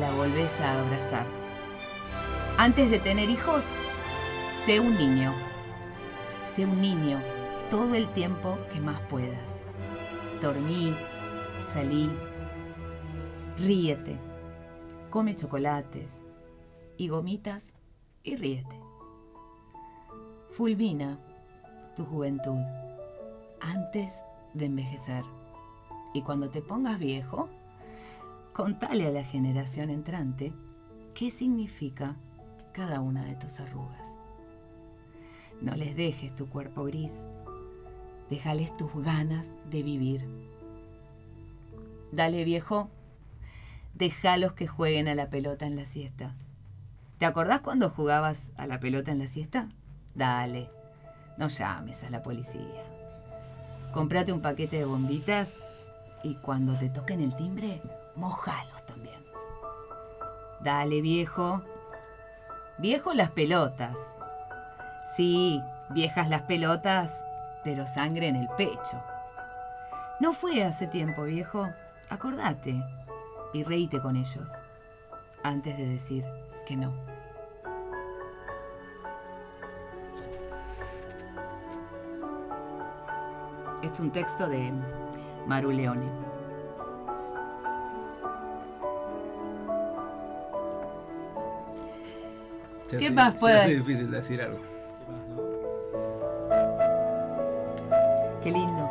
la 0.00 0.10
volvés 0.12 0.58
a 0.58 0.72
abrazar. 0.72 1.26
Antes 2.56 2.90
de 2.90 3.00
tener 3.00 3.28
hijos, 3.28 3.66
sé 4.64 4.80
un 4.80 4.96
niño. 4.96 5.34
Sé 6.56 6.64
un 6.64 6.80
niño 6.80 7.20
todo 7.68 7.94
el 7.94 8.10
tiempo 8.14 8.56
que 8.72 8.80
más 8.80 8.98
puedas. 9.02 9.60
Dormí, 10.40 10.94
salí, 11.62 12.10
ríete, 13.58 14.18
come 15.10 15.34
chocolates 15.34 16.20
y 16.96 17.08
gomitas 17.08 17.74
y 18.22 18.36
ríete. 18.36 18.80
Fulmina 20.50 21.18
tu 21.96 22.04
juventud 22.04 22.60
antes 23.60 24.24
de 24.54 24.66
envejecer. 24.66 25.24
Y 26.12 26.22
cuando 26.22 26.48
te 26.48 26.62
pongas 26.62 26.98
viejo, 26.98 27.48
contale 28.52 29.06
a 29.06 29.10
la 29.10 29.24
generación 29.24 29.90
entrante 29.90 30.52
qué 31.14 31.30
significa 31.30 32.16
cada 32.72 33.00
una 33.00 33.24
de 33.24 33.34
tus 33.36 33.60
arrugas. 33.60 34.16
No 35.60 35.76
les 35.76 35.96
dejes 35.96 36.34
tu 36.34 36.48
cuerpo 36.48 36.84
gris, 36.84 37.24
déjales 38.30 38.76
tus 38.76 38.92
ganas 38.94 39.50
de 39.70 39.82
vivir. 39.82 40.28
Dale 42.12 42.44
viejo, 42.44 42.90
déjalos 43.94 44.52
que 44.52 44.66
jueguen 44.66 45.08
a 45.08 45.14
la 45.14 45.30
pelota 45.30 45.66
en 45.66 45.76
la 45.76 45.84
siesta. 45.84 46.34
¿Te 47.18 47.26
acordás 47.26 47.60
cuando 47.60 47.90
jugabas 47.90 48.50
a 48.56 48.66
la 48.66 48.80
pelota 48.80 49.12
en 49.12 49.20
la 49.20 49.28
siesta? 49.28 49.68
Dale, 50.14 50.68
no 51.38 51.48
llames 51.48 52.02
a 52.02 52.10
la 52.10 52.22
policía. 52.22 52.82
Comprate 53.92 54.32
un 54.32 54.42
paquete 54.42 54.78
de 54.78 54.84
bombitas 54.84 55.54
y 56.22 56.34
cuando 56.36 56.76
te 56.76 56.88
toquen 56.88 57.20
el 57.20 57.36
timbre, 57.36 57.80
mojalos 58.16 58.84
también. 58.86 59.22
Dale, 60.60 61.00
viejo. 61.00 61.62
Viejo 62.78 63.14
las 63.14 63.30
pelotas. 63.30 63.96
Sí, 65.16 65.60
viejas 65.90 66.28
las 66.28 66.42
pelotas, 66.42 67.12
pero 67.62 67.86
sangre 67.86 68.26
en 68.26 68.36
el 68.36 68.48
pecho. 68.56 69.00
No 70.18 70.32
fue 70.32 70.64
hace 70.64 70.88
tiempo, 70.88 71.24
viejo. 71.24 71.68
Acordate 72.10 72.82
y 73.54 73.62
reíte 73.64 74.00
con 74.02 74.16
ellos 74.16 74.50
antes 75.42 75.78
de 75.78 75.86
decir 75.86 76.24
que 76.66 76.76
no. 76.76 76.92
Es 83.82 84.00
un 84.00 84.10
texto 84.10 84.48
de 84.48 84.72
Maru 85.46 85.70
Leone. 85.70 86.06
Se 92.88 92.98
¿Qué 92.98 93.06
hace- 93.06 93.14
más 93.14 93.34
se 93.34 93.40
puede- 93.40 93.56
hace 93.56 93.70
difícil 93.76 94.10
decir 94.10 94.42
algo. 94.42 94.58
Qué 98.42 98.50
lindo. 98.52 98.90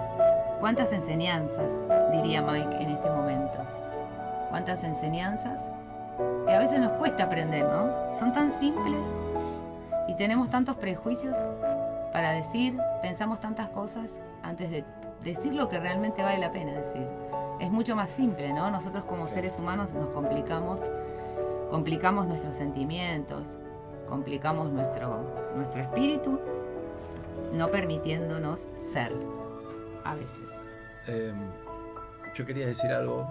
¿Cuántas 0.60 0.92
enseñanzas, 0.92 1.72
diría 2.12 2.42
Mike 2.42 2.76
en 2.82 2.90
este 2.90 3.10
momento? 3.10 3.13
¿Cuántas 4.54 4.84
enseñanzas 4.84 5.72
que 6.46 6.54
a 6.54 6.60
veces 6.60 6.80
nos 6.80 6.92
cuesta 6.92 7.24
aprender, 7.24 7.66
¿no? 7.66 8.12
Son 8.12 8.32
tan 8.34 8.52
simples 8.52 9.08
y 10.08 10.14
tenemos 10.14 10.52
tantos 10.52 10.76
prejuicios 10.76 11.36
para 12.12 12.34
decir, 12.34 12.78
pensamos 13.02 13.40
tantas 13.40 13.70
cosas 13.70 14.20
antes 14.44 14.70
de 14.70 14.86
decir 15.24 15.56
lo 15.56 15.70
que 15.70 15.80
realmente 15.80 16.22
vale 16.22 16.38
la 16.38 16.52
pena 16.52 16.72
decir. 16.72 17.08
Es 17.60 17.72
mucho 17.72 17.96
más 17.96 18.12
simple, 18.12 18.54
¿no? 18.54 18.70
Nosotros 18.70 19.06
como 19.06 19.26
seres 19.26 19.58
humanos 19.58 19.96
nos 19.96 20.10
complicamos, 20.10 20.86
complicamos 21.72 22.28
nuestros 22.28 22.56
sentimientos, 22.56 23.58
complicamos 24.08 24.70
nuestro, 24.70 25.50
nuestro 25.56 25.82
espíritu, 25.82 26.40
no 27.54 27.70
permitiéndonos 27.70 28.70
ser 28.76 29.14
a 30.04 30.14
veces. 30.14 30.52
Eh, 31.08 31.34
yo 32.36 32.46
quería 32.46 32.68
decir 32.68 32.92
algo. 32.92 33.28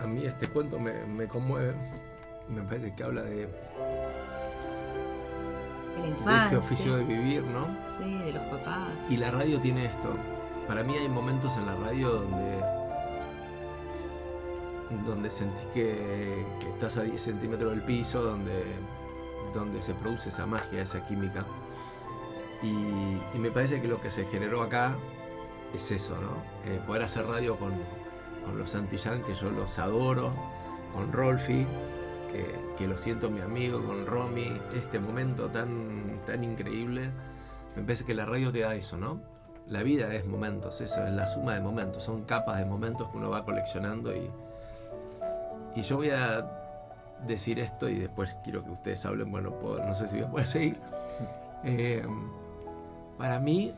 A 0.00 0.06
mí 0.06 0.24
este 0.24 0.48
cuento 0.48 0.78
me, 0.78 1.04
me 1.06 1.26
conmueve. 1.26 1.74
Me 2.48 2.62
parece 2.62 2.94
que 2.94 3.04
habla 3.04 3.22
de, 3.22 3.48
este 6.44 6.56
oficio 6.56 6.96
de 6.96 7.04
vivir, 7.04 7.42
¿no? 7.44 7.66
Sí, 7.98 8.18
de 8.18 8.32
los 8.32 8.42
papás. 8.44 9.10
Y 9.10 9.16
la 9.16 9.30
radio 9.30 9.60
tiene 9.60 9.86
esto. 9.86 10.14
Para 10.66 10.82
mí 10.82 10.96
hay 10.96 11.08
momentos 11.08 11.56
en 11.56 11.66
la 11.66 11.74
radio 11.76 12.10
donde 12.10 12.60
donde 15.04 15.30
sentís 15.30 15.64
que, 15.72 16.46
que 16.60 16.68
estás 16.68 16.96
a 16.98 17.02
10 17.02 17.20
centímetros 17.20 17.70
del 17.70 17.82
piso, 17.82 18.22
donde, 18.22 18.62
donde 19.52 19.82
se 19.82 19.92
produce 19.94 20.28
esa 20.28 20.46
magia, 20.46 20.82
esa 20.82 21.04
química. 21.06 21.44
Y, 22.62 22.68
y 23.34 23.38
me 23.38 23.50
parece 23.50 23.80
que 23.80 23.88
lo 23.88 24.00
que 24.00 24.10
se 24.10 24.26
generó 24.26 24.62
acá 24.62 24.94
es 25.74 25.90
eso, 25.90 26.16
¿no? 26.16 26.70
Eh, 26.70 26.80
poder 26.86 27.02
hacer 27.02 27.26
radio 27.26 27.56
con, 27.58 27.72
con 28.44 28.58
los 28.58 28.70
Santillán, 28.70 29.22
que 29.22 29.34
yo 29.34 29.50
los 29.50 29.78
adoro, 29.78 30.32
con 30.94 31.12
Rolfi, 31.12 31.66
que, 32.30 32.54
que 32.76 32.86
lo 32.86 32.98
siento 32.98 33.30
mi 33.30 33.40
amigo, 33.40 33.82
con 33.84 34.06
Romy, 34.06 34.60
este 34.74 34.98
momento 35.00 35.48
tan, 35.48 36.20
tan 36.26 36.44
increíble. 36.44 37.10
Me 37.76 37.82
parece 37.82 38.04
que 38.04 38.14
la 38.14 38.24
radio 38.26 38.52
te 38.52 38.60
da 38.60 38.74
eso, 38.74 38.96
¿no? 38.96 39.20
La 39.68 39.82
vida 39.82 40.12
es 40.14 40.26
momentos, 40.26 40.80
eso, 40.80 41.04
es 41.06 41.12
la 41.14 41.26
suma 41.26 41.54
de 41.54 41.60
momentos, 41.60 42.02
son 42.02 42.24
capas 42.24 42.58
de 42.58 42.64
momentos 42.66 43.08
que 43.08 43.16
uno 43.16 43.30
va 43.30 43.44
coleccionando 43.44 44.14
y, 44.14 44.30
y 45.74 45.82
yo 45.82 45.96
voy 45.96 46.10
a 46.10 46.46
decir 47.26 47.58
esto 47.58 47.88
y 47.88 47.98
después 47.98 48.36
quiero 48.44 48.62
que 48.62 48.70
ustedes 48.72 49.04
hablen, 49.06 49.30
bueno, 49.30 49.52
puedo- 49.52 49.82
no 49.82 49.94
sé 49.94 50.06
si 50.06 50.16
voy 50.18 50.26
a 50.26 50.30
poder 50.30 50.46
seguir. 50.46 50.76
Eh, 51.64 52.06
para 53.16 53.40
mí, 53.40 53.74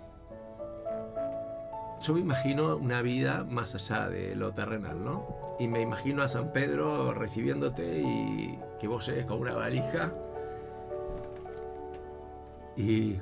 yo 2.01 2.15
me 2.15 2.21
imagino 2.21 2.77
una 2.77 3.01
vida 3.03 3.45
más 3.49 3.75
allá 3.75 4.09
de 4.09 4.35
lo 4.37 4.53
terrenal, 4.53 5.03
¿no? 5.05 5.27
Y 5.59 5.67
me 5.69 5.81
imagino 5.81 6.23
a 6.23 6.29
San 6.29 6.53
Pedro 6.53 7.15
recibiéndote 7.15 8.01
y 8.01 8.59
que 8.79 8.87
vos 8.87 9.07
llegues 9.07 9.25
con 9.25 9.41
una 9.41 9.55
valija 9.55 10.13
y, 12.77 13.17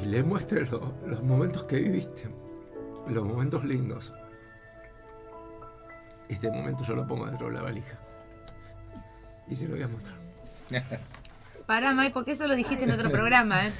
y 0.00 0.04
le 0.06 0.22
muestres 0.22 0.70
lo- 0.70 0.94
los 1.06 1.22
momentos 1.22 1.64
que 1.64 1.76
viviste, 1.76 2.28
los 3.08 3.24
momentos 3.24 3.64
lindos. 3.64 4.12
Este 6.28 6.50
momento 6.50 6.84
yo 6.84 6.94
lo 6.94 7.06
pongo 7.06 7.26
dentro 7.26 7.48
de 7.48 7.54
la 7.54 7.62
valija 7.62 7.98
y 9.48 9.56
se 9.56 9.66
lo 9.66 9.74
voy 9.74 9.82
a 9.82 9.88
mostrar. 9.88 10.14
Pará, 11.66 11.92
Mike, 11.92 12.12
porque 12.12 12.32
eso 12.32 12.46
lo 12.46 12.54
dijiste 12.54 12.84
en 12.84 12.92
otro 12.92 13.10
programa, 13.10 13.66
¿eh? 13.66 13.72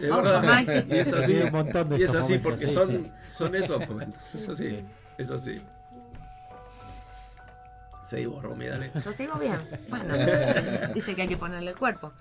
Es 0.00 0.08
verdad. 0.10 0.84
Y 0.88 0.98
es 0.98 1.12
así, 1.12 1.34
Sí, 1.34 1.40
un 1.42 1.52
montón 1.52 1.88
de 1.88 1.98
y 1.98 2.02
es 2.02 2.14
así 2.14 2.38
porque 2.38 2.66
sí, 2.66 2.74
son, 2.74 2.88
sí. 2.88 3.12
son 3.32 3.54
esos 3.54 3.88
momentos. 3.88 4.34
Es 4.34 4.48
así, 4.48 4.68
Sí. 4.70 4.84
es 5.18 5.30
así. 5.30 5.60
Seguí 8.04 8.26
vos, 8.26 8.42
Romy, 8.42 8.66
dale. 8.66 8.90
Yo 9.04 9.12
sigo 9.12 9.34
bien. 9.38 9.56
Bueno, 9.88 10.14
dice 10.94 11.14
que 11.14 11.22
hay 11.22 11.28
que 11.28 11.36
ponerle 11.36 11.70
el 11.70 11.76
cuerpo. 11.76 12.12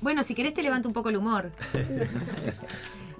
Bueno, 0.00 0.22
si 0.22 0.34
querés 0.34 0.54
te 0.54 0.62
levanto 0.62 0.86
un 0.88 0.94
poco 0.94 1.08
el 1.08 1.16
humor. 1.16 1.50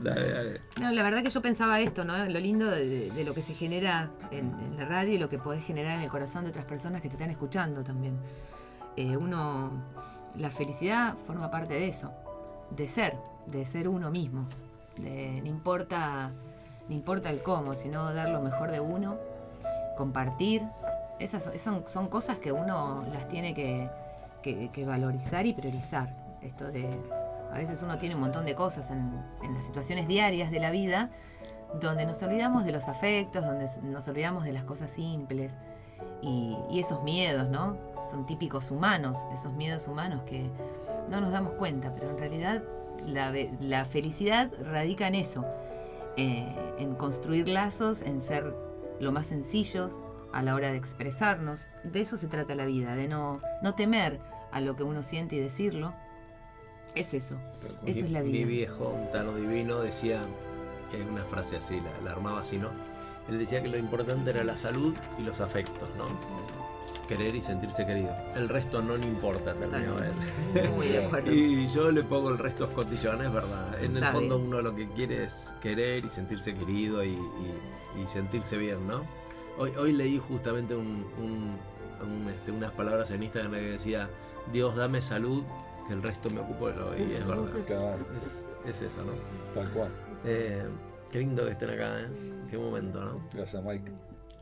Dale, 0.00 0.32
dale. 0.32 0.60
No, 0.80 0.90
la 0.90 1.02
verdad 1.04 1.22
que 1.22 1.30
yo 1.30 1.40
pensaba 1.40 1.78
esto, 1.78 2.02
¿no? 2.04 2.16
Lo 2.26 2.40
lindo 2.40 2.68
de, 2.68 3.12
de 3.12 3.24
lo 3.24 3.34
que 3.34 3.40
se 3.42 3.54
genera 3.54 4.10
en, 4.32 4.52
en 4.64 4.76
la 4.76 4.84
radio 4.84 5.12
y 5.14 5.18
lo 5.18 5.28
que 5.28 5.38
podés 5.38 5.64
generar 5.64 5.96
en 5.96 6.00
el 6.02 6.10
corazón 6.10 6.42
de 6.42 6.50
otras 6.50 6.64
personas 6.64 7.00
que 7.02 7.08
te 7.08 7.14
están 7.14 7.30
escuchando 7.30 7.84
también. 7.84 8.18
Eh, 8.96 9.16
uno, 9.16 9.70
la 10.36 10.50
felicidad 10.50 11.14
forma 11.24 11.52
parte 11.52 11.74
de 11.74 11.86
eso, 11.88 12.12
de 12.70 12.88
ser, 12.88 13.14
de 13.46 13.66
ser 13.66 13.88
uno 13.88 14.10
mismo. 14.10 14.46
De, 14.96 15.40
no 15.42 15.48
importa, 15.48 16.30
no 16.88 16.94
importa 16.94 17.30
el 17.30 17.42
cómo, 17.42 17.74
sino 17.74 18.12
dar 18.12 18.28
lo 18.30 18.40
mejor 18.40 18.70
de 18.70 18.80
uno, 18.80 19.16
compartir. 19.96 20.62
Esas 21.18 21.50
son, 21.60 22.08
cosas 22.08 22.38
que 22.38 22.52
uno 22.52 23.04
las 23.12 23.28
tiene 23.28 23.54
que, 23.54 24.84
valorizar 24.84 25.46
y 25.46 25.52
priorizar. 25.52 26.14
Esto 26.42 26.70
de 26.70 26.88
a 27.52 27.56
veces 27.56 27.82
uno 27.82 27.98
tiene 27.98 28.14
un 28.14 28.22
montón 28.22 28.46
de 28.46 28.54
cosas 28.54 28.90
en, 28.90 29.12
las 29.54 29.64
situaciones 29.64 30.08
diarias 30.08 30.50
de 30.50 30.58
la 30.58 30.70
vida 30.70 31.10
donde 31.80 32.06
nos 32.06 32.22
olvidamos 32.22 32.64
de 32.64 32.72
los 32.72 32.88
afectos, 32.88 33.44
donde 33.44 33.66
nos 33.82 34.08
olvidamos 34.08 34.44
de 34.44 34.52
las 34.52 34.64
cosas 34.64 34.90
simples 34.90 35.56
y 36.20 36.78
esos 36.78 37.02
miedos, 37.02 37.48
¿no? 37.48 37.76
Son 38.10 38.26
típicos 38.26 38.70
humanos, 38.70 39.18
esos 39.32 39.52
miedos 39.52 39.88
humanos 39.88 40.22
que 40.22 40.50
no 41.08 41.20
nos 41.20 41.32
damos 41.32 41.52
cuenta, 41.54 41.94
pero 41.94 42.10
en 42.10 42.18
realidad 42.18 42.62
la, 43.06 43.84
felicidad 43.84 44.50
radica 44.64 45.06
en 45.08 45.14
eso, 45.14 45.44
eh, 46.16 46.54
en 46.78 46.94
construir 46.94 47.48
lazos, 47.48 48.02
en 48.02 48.20
ser 48.20 48.54
lo 49.00 49.12
más 49.12 49.26
sencillos 49.26 50.04
a 50.32 50.42
la 50.42 50.54
hora 50.54 50.70
de 50.70 50.76
expresarnos. 50.78 51.68
De 51.84 52.00
eso 52.00 52.16
se 52.16 52.26
trata 52.28 52.54
la 52.54 52.64
vida, 52.66 52.94
de 52.96 53.08
no, 53.08 53.40
no 53.62 53.74
temer 53.74 54.20
a 54.50 54.60
lo 54.60 54.76
que 54.76 54.82
uno 54.84 55.02
siente 55.02 55.36
y 55.36 55.40
decirlo. 55.40 55.92
Es 56.94 57.14
eso. 57.14 57.36
Esa 57.86 58.00
Mi- 58.00 58.06
es 58.06 58.10
la 58.10 58.20
Mi 58.22 58.32
vida. 58.32 58.46
viejo, 58.46 58.88
un 58.88 59.10
tano 59.10 59.34
divino, 59.34 59.78
decía 59.80 60.20
eh, 60.92 61.06
una 61.10 61.24
frase 61.24 61.56
así, 61.56 61.80
la, 61.80 61.90
la 62.04 62.10
armaba 62.12 62.40
así, 62.42 62.58
¿no? 62.58 62.68
él 63.28 63.38
decía 63.38 63.62
que 63.62 63.68
lo 63.68 63.78
importante 63.78 64.30
era 64.30 64.42
la 64.42 64.56
salud 64.56 64.96
y 65.16 65.22
los 65.22 65.40
afectos, 65.40 65.88
¿no? 65.96 66.06
Querer 67.16 67.34
y 67.34 67.42
sentirse 67.42 67.84
querido. 67.86 68.14
El 68.34 68.48
resto 68.48 68.80
no 68.82 68.96
le 68.96 69.06
importa, 69.06 69.54
terminaba 69.54 70.06
él. 70.06 70.70
Muy 70.70 70.88
de 70.88 71.04
acuerdo. 71.06 71.30
Y 71.32 71.68
yo 71.68 71.90
le 71.90 72.02
pongo 72.02 72.30
el 72.30 72.38
resto 72.38 72.64
escotillones, 72.64 73.26
es 73.28 73.32
verdad. 73.32 73.78
En 73.78 73.92
el 73.92 73.98
Sabe. 73.98 74.12
fondo 74.12 74.38
uno 74.38 74.60
lo 74.62 74.74
que 74.74 74.88
quiere 74.90 75.24
es 75.24 75.52
querer 75.60 76.04
y 76.04 76.08
sentirse 76.08 76.54
querido 76.54 77.04
y, 77.04 77.08
y- 77.10 78.02
y 78.02 78.06
sentirse 78.06 78.56
bien, 78.56 78.86
¿no? 78.86 79.02
Hoy, 79.58 79.70
hoy 79.78 79.92
leí 79.92 80.18
justamente 80.18 80.74
un- 80.74 81.06
un- 81.18 81.56
un, 82.02 82.28
este, 82.30 82.50
unas 82.50 82.72
palabras 82.72 83.10
en 83.10 83.22
Instagram 83.22 83.52
que 83.52 83.60
decía, 83.60 84.08
Dios 84.52 84.74
dame 84.74 85.02
salud, 85.02 85.44
que 85.86 85.92
el 85.94 86.02
resto 86.02 86.30
me 86.30 86.40
ocupo 86.40 86.68
de 86.68 86.76
lo 86.76 86.96
y 86.98 87.12
es 87.14 87.26
verdad. 87.26 87.44
Claro, 87.66 88.06
Es, 88.20 88.42
es 88.66 88.82
eso, 88.82 89.02
¿no? 89.04 89.12
tal 89.54 89.70
cual. 89.72 89.90
Eh, 90.24 90.64
qué 91.10 91.18
lindo 91.18 91.44
que 91.44 91.52
estén 91.52 91.70
acá, 91.70 92.00
¿eh? 92.00 92.08
Qué 92.50 92.56
momento, 92.58 93.00
¿no? 93.00 93.20
Gracias, 93.34 93.62
Mike. 93.62 93.92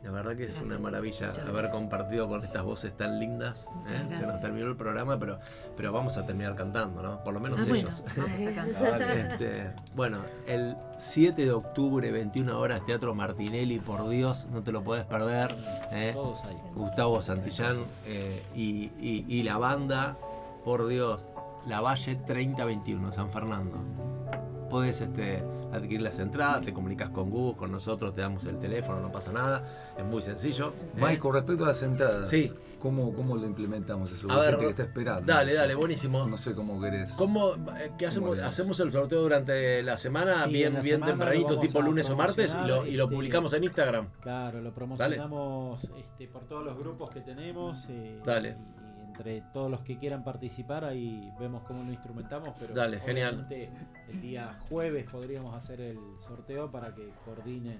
La 0.03 0.09
verdad 0.09 0.35
que 0.35 0.45
es 0.45 0.55
Gracias. 0.55 0.67
una 0.67 0.79
maravilla 0.79 1.27
Muchas 1.27 1.43
haber 1.43 1.53
gracias. 1.53 1.71
compartido 1.73 2.27
con 2.27 2.43
estas 2.43 2.63
voces 2.63 2.97
tan 2.97 3.19
lindas. 3.19 3.67
¿eh? 3.89 4.15
Se 4.17 4.25
nos 4.25 4.41
terminó 4.41 4.65
el 4.67 4.75
programa, 4.75 5.19
pero, 5.19 5.37
pero 5.77 5.93
vamos 5.93 6.17
a 6.17 6.25
terminar 6.25 6.55
cantando, 6.55 7.03
¿no? 7.03 7.23
Por 7.23 7.35
lo 7.35 7.39
menos 7.39 7.59
Ah, 7.61 7.65
bueno, 7.67 7.75
ellos. 7.87 8.03
vamos 8.17 8.47
acá. 8.47 8.65
Dale. 8.81 9.21
Este, 9.21 9.71
bueno, 9.95 10.17
el 10.47 10.75
7 10.97 11.45
de 11.45 11.51
octubre, 11.51 12.11
21 12.11 12.59
horas, 12.59 12.83
Teatro 12.85 13.13
Martinelli, 13.13 13.79
por 13.79 14.09
Dios, 14.09 14.47
no 14.51 14.63
te 14.63 14.71
lo 14.71 14.83
puedes 14.83 15.05
perder. 15.05 15.55
¿eh? 15.91 16.11
Todos 16.15 16.45
ahí. 16.45 16.57
Gustavo 16.73 17.21
Santillán 17.21 17.77
eh, 18.07 18.41
y, 18.55 18.85
y- 18.99 19.25
y 19.29 19.43
la 19.43 19.59
banda, 19.59 20.17
por 20.65 20.87
Dios, 20.87 21.29
La 21.67 21.79
Valle 21.79 22.15
3021, 22.15 23.11
San 23.13 23.29
Fernando. 23.29 23.77
Podés 24.71 25.01
este, 25.01 25.43
adquirir 25.73 26.01
las 26.01 26.17
entradas, 26.19 26.61
te 26.61 26.71
comunicas 26.73 27.09
con 27.09 27.29
Gus, 27.29 27.57
con 27.57 27.73
nosotros, 27.73 28.13
te 28.15 28.21
damos 28.21 28.45
el 28.45 28.57
teléfono, 28.57 29.01
no 29.01 29.11
pasa 29.11 29.33
nada, 29.33 29.93
es 29.97 30.05
muy 30.05 30.21
sencillo. 30.21 30.69
¿eh? 30.69 30.93
Mike, 30.95 31.19
con 31.19 31.33
respecto 31.33 31.65
a 31.65 31.67
las 31.67 31.83
entradas, 31.83 32.29
Sí. 32.29 32.49
¿cómo, 32.79 33.13
cómo 33.13 33.35
lo 33.35 33.45
implementamos 33.45 34.09
eso? 34.11 34.31
A 34.31 34.37
ver, 34.39 34.51
gente 34.51 34.63
que 34.63 34.69
está 34.71 34.83
esperando. 34.83 35.25
Dale, 35.25 35.53
dale, 35.53 35.75
buenísimo. 35.75 36.25
No 36.25 36.37
sé 36.37 36.55
cómo 36.55 36.79
querés. 36.79 37.11
¿Cómo, 37.13 37.53
eh, 37.55 37.91
qué 37.97 38.07
hacemos? 38.07 38.39
¿Hacemos 38.39 38.79
el 38.79 38.93
sorteo 38.93 39.21
durante 39.23 39.83
la 39.83 39.97
semana, 39.97 40.45
Sí, 40.45 40.53
bien, 40.53 40.73
la 40.75 40.81
bien 40.81 40.95
semana 41.01 41.11
tempranito, 41.11 41.59
tipo 41.59 41.81
lunes 41.81 42.09
o 42.09 42.15
martes, 42.15 42.53
y 42.53 42.55
lo, 42.55 42.63
y 42.63 42.69
lo 42.69 42.77
promocionar, 42.77 43.09
publicamos 43.09 43.53
en 43.53 43.63
Instagram? 43.65 44.07
Claro, 44.21 44.61
lo 44.61 44.73
promocionamos 44.73 45.83
este, 45.97 46.27
por 46.29 46.45
todos 46.45 46.63
los 46.63 46.77
grupos 46.77 47.09
que 47.09 47.19
tenemos. 47.19 47.85
eh, 47.89 48.21
Dale. 48.25 48.55
Y 48.79 48.80
entre 49.11 49.41
todos 49.53 49.69
los 49.69 49.81
que 49.81 49.97
quieran 49.97 50.23
participar, 50.23 50.85
ahí 50.85 51.31
vemos 51.39 51.63
cómo 51.63 51.83
lo 51.83 51.91
instrumentamos. 51.91 52.55
Pero 52.59 52.73
Dale, 52.73 52.99
genial. 53.01 53.45
El 54.07 54.21
día 54.21 54.53
jueves 54.69 55.05
podríamos 55.11 55.53
hacer 55.53 55.81
el 55.81 55.99
sorteo 56.17 56.71
para 56.71 56.95
que 56.95 57.09
coordinen 57.25 57.79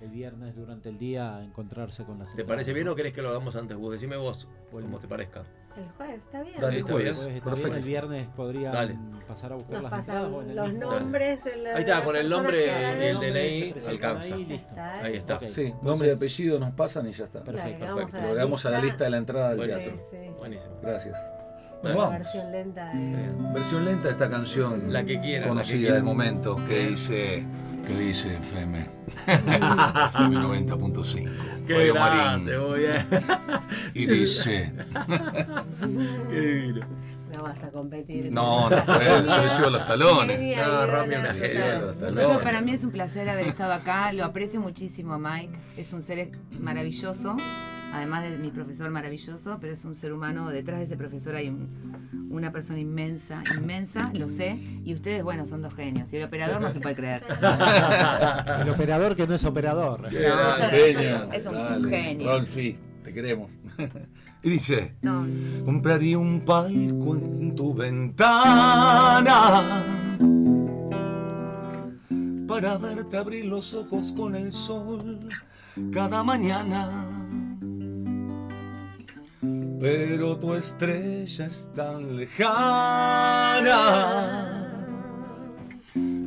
el 0.00 0.10
viernes 0.10 0.54
durante 0.54 0.88
el 0.88 0.98
día 0.98 1.36
a 1.36 1.44
encontrarse 1.44 2.04
con 2.04 2.18
las 2.18 2.34
¿Te 2.34 2.44
parece 2.44 2.72
bien 2.72 2.88
o 2.88 2.94
querés 2.94 3.12
que 3.12 3.22
lo 3.22 3.30
hagamos 3.30 3.56
antes, 3.56 3.76
Gus? 3.76 3.92
Decime 3.92 4.16
vos, 4.16 4.48
como 4.70 4.98
te 4.98 5.08
parezca. 5.08 5.44
El 5.76 5.84
jueves, 5.96 6.16
está 6.24 6.42
bien. 6.42 6.60
Dale. 6.60 6.76
El 6.78 6.82
jueves 6.82 7.18
está 7.26 7.44
Perfecto. 7.50 7.76
el 7.76 7.82
viernes 7.84 8.26
podrían 8.34 8.72
Dale. 8.72 8.98
pasar 9.28 9.52
a 9.52 9.56
buscar 9.56 9.74
Nos 9.74 9.82
las 9.82 9.90
pasan 9.92 10.16
entradas. 10.24 10.54
los 10.56 10.72
mismo- 10.72 10.90
nombres. 10.90 11.46
el- 11.46 11.66
Ahí 11.68 11.82
está, 11.82 12.02
con 12.04 12.16
el 12.16 12.28
nombre 12.30 12.66
y 12.66 13.02
el 13.04 13.20
DNI 13.20 13.74
se 13.80 13.90
alcanza. 13.90 14.34
ahí, 14.34 14.44
listo. 14.44 14.54
Está, 14.54 14.92
Ahí 15.00 15.16
está. 15.16 15.34
Ok, 15.36 15.40
Sí, 15.42 15.46
entonces- 15.46 15.82
nombre 15.82 16.08
y 16.08 16.10
apellido 16.10 16.58
nos 16.58 16.72
pasan 16.72 17.06
y 17.08 17.12
ya 17.12 17.24
está. 17.26 17.44
Perfecto. 17.44 17.78
Perfecto. 17.94 18.16
a 18.16 18.20
Lo 18.20 18.26
agregamos 18.28 18.66
a 18.66 18.70
la 18.70 18.80
lista 18.80 19.04
de 19.04 19.10
la 19.10 19.16
entrada 19.18 19.48
del 19.50 19.58
Bueno, 19.58 19.76
teatro. 19.76 19.92
Sí, 20.10 20.16
sí. 20.20 20.30
Buenísimo. 20.38 20.74
Gracias. 20.82 21.20
La 21.82 21.94
vamos. 21.94 22.10
versión 22.10 22.50
lenta 22.52 22.86
de. 22.86 22.94
Bien. 22.98 23.52
Versión 23.54 23.84
lenta 23.84 24.04
de 24.08 24.10
esta 24.10 24.28
canción. 24.28 24.92
La 24.92 25.04
que 25.04 25.20
quieran, 25.20 25.48
Conocida 25.48 25.94
del 25.94 26.02
momento. 26.02 26.56
Que 26.66 26.88
dice. 26.88 27.46
Que 27.88 27.94
dice 27.96 28.36
FM. 28.36 28.86
FM 29.26 30.36
90.5. 30.36 31.30
Qué 31.66 31.72
Radio 31.74 31.94
grande, 31.94 32.58
Marín. 32.58 32.68
muy 32.68 32.80
bien. 32.80 33.06
Y 33.94 34.06
dice. 34.06 34.74
Qué 36.30 36.40
divino. 36.40 36.86
No 37.34 37.42
vas 37.44 37.62
a 37.62 37.70
competir. 37.70 38.30
No, 38.30 38.68
no. 38.68 38.76
Yo 38.86 39.42
le 39.42 39.48
sigo 39.48 39.70
los 39.70 39.86
talones. 39.86 40.56
No, 40.56 40.86
no, 40.86 41.04
una 41.04 41.32
los 41.32 41.98
talones. 41.98 42.38
para 42.42 42.60
mí 42.60 42.72
es 42.72 42.84
un 42.84 42.90
placer 42.90 43.26
haber 43.26 43.48
estado 43.48 43.72
acá, 43.72 44.12
lo 44.12 44.24
aprecio 44.24 44.60
muchísimo 44.60 45.14
a 45.14 45.18
Mike, 45.18 45.58
es 45.78 45.92
un 45.94 46.02
ser 46.02 46.30
maravilloso, 46.60 47.38
además 47.92 48.24
de 48.28 48.38
mi 48.38 48.50
profesor 48.50 48.90
maravilloso, 48.90 49.58
pero 49.60 49.72
es 49.72 49.84
un 49.84 49.96
ser 49.96 50.12
humano, 50.12 50.50
detrás 50.50 50.78
de 50.80 50.84
ese 50.86 50.96
profesor 50.96 51.34
hay 51.34 51.48
un- 51.48 52.28
una 52.30 52.52
persona 52.52 52.78
inmensa, 52.78 53.42
inmensa, 53.58 54.10
lo 54.14 54.28
sé, 54.28 54.58
y 54.84 54.92
ustedes, 54.94 55.22
bueno, 55.22 55.46
son 55.46 55.62
dos 55.62 55.74
genios, 55.74 56.12
y 56.12 56.16
el 56.18 56.24
operador 56.24 56.60
no 56.60 56.70
se 56.70 56.80
puede 56.80 56.94
creer. 56.94 57.22
El 58.60 58.68
operador 58.68 59.16
que 59.16 59.26
no 59.26 59.34
es 59.34 59.44
operador. 59.44 60.08
Genio. 60.10 61.32
Es 61.32 61.46
un 61.46 61.54
Dale, 61.54 61.88
genio. 61.88 62.30
Rolfi, 62.30 62.76
te 63.04 63.12
queremos. 63.12 63.50
Y 64.40 64.50
dice. 64.50 64.94
No, 65.02 65.26
Compraría 65.64 66.16
un 66.16 66.42
palco 66.42 67.16
en 67.16 67.56
tu 67.56 67.74
ventana 67.74 69.34
para 72.46 72.78
verte 72.78 73.16
abrir 73.16 73.46
los 73.46 73.74
ojos 73.74 74.12
con 74.16 74.36
el 74.36 74.52
sol 74.52 75.28
cada 75.92 76.22
mañana. 76.22 76.88
Pero 79.80 80.36
tu 80.38 80.54
estrella 80.54 81.46
es 81.46 81.70
tan 81.72 82.16
lejana 82.16 82.58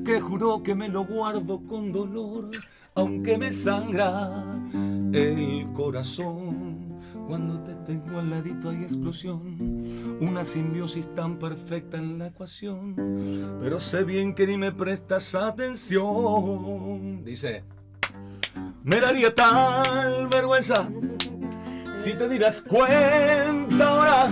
que 0.05 0.21
juro 0.21 0.63
que 0.63 0.73
me 0.73 0.87
lo 0.87 1.03
guardo 1.03 1.61
con 1.67 1.91
dolor, 1.91 2.49
aunque 2.95 3.37
me 3.37 3.51
sangra 3.51 4.45
el 5.11 5.67
corazón. 5.73 7.01
Cuando 7.27 7.59
te 7.61 7.73
tengo 7.85 8.19
al 8.19 8.29
ladito 8.29 8.69
hay 8.69 8.83
explosión, 8.83 10.17
una 10.21 10.45
simbiosis 10.45 11.13
tan 11.13 11.37
perfecta 11.37 11.97
en 11.97 12.19
la 12.19 12.27
ecuación. 12.27 12.95
Pero 13.61 13.79
sé 13.79 14.05
bien 14.05 14.33
que 14.33 14.47
ni 14.47 14.57
me 14.57 14.71
prestas 14.71 15.35
atención. 15.35 17.23
Dice, 17.25 17.63
me 18.83 18.99
daría 19.01 19.35
tal 19.35 20.29
vergüenza 20.29 20.89
si 22.01 22.13
te 22.13 22.27
dieras 22.27 22.63
cuenta 22.67 23.87
ahora 23.87 24.29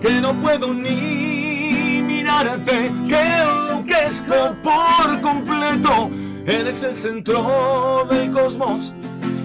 que 0.00 0.20
no 0.20 0.34
puedo 0.40 0.74
ni 0.74 2.02
mirarte, 2.02 2.90
que 3.08 3.22
enloquezco 3.22 4.56
por 4.64 5.20
completo. 5.20 6.10
Eres 6.44 6.82
el 6.82 6.94
centro 6.96 8.04
del 8.10 8.32
cosmos, 8.32 8.92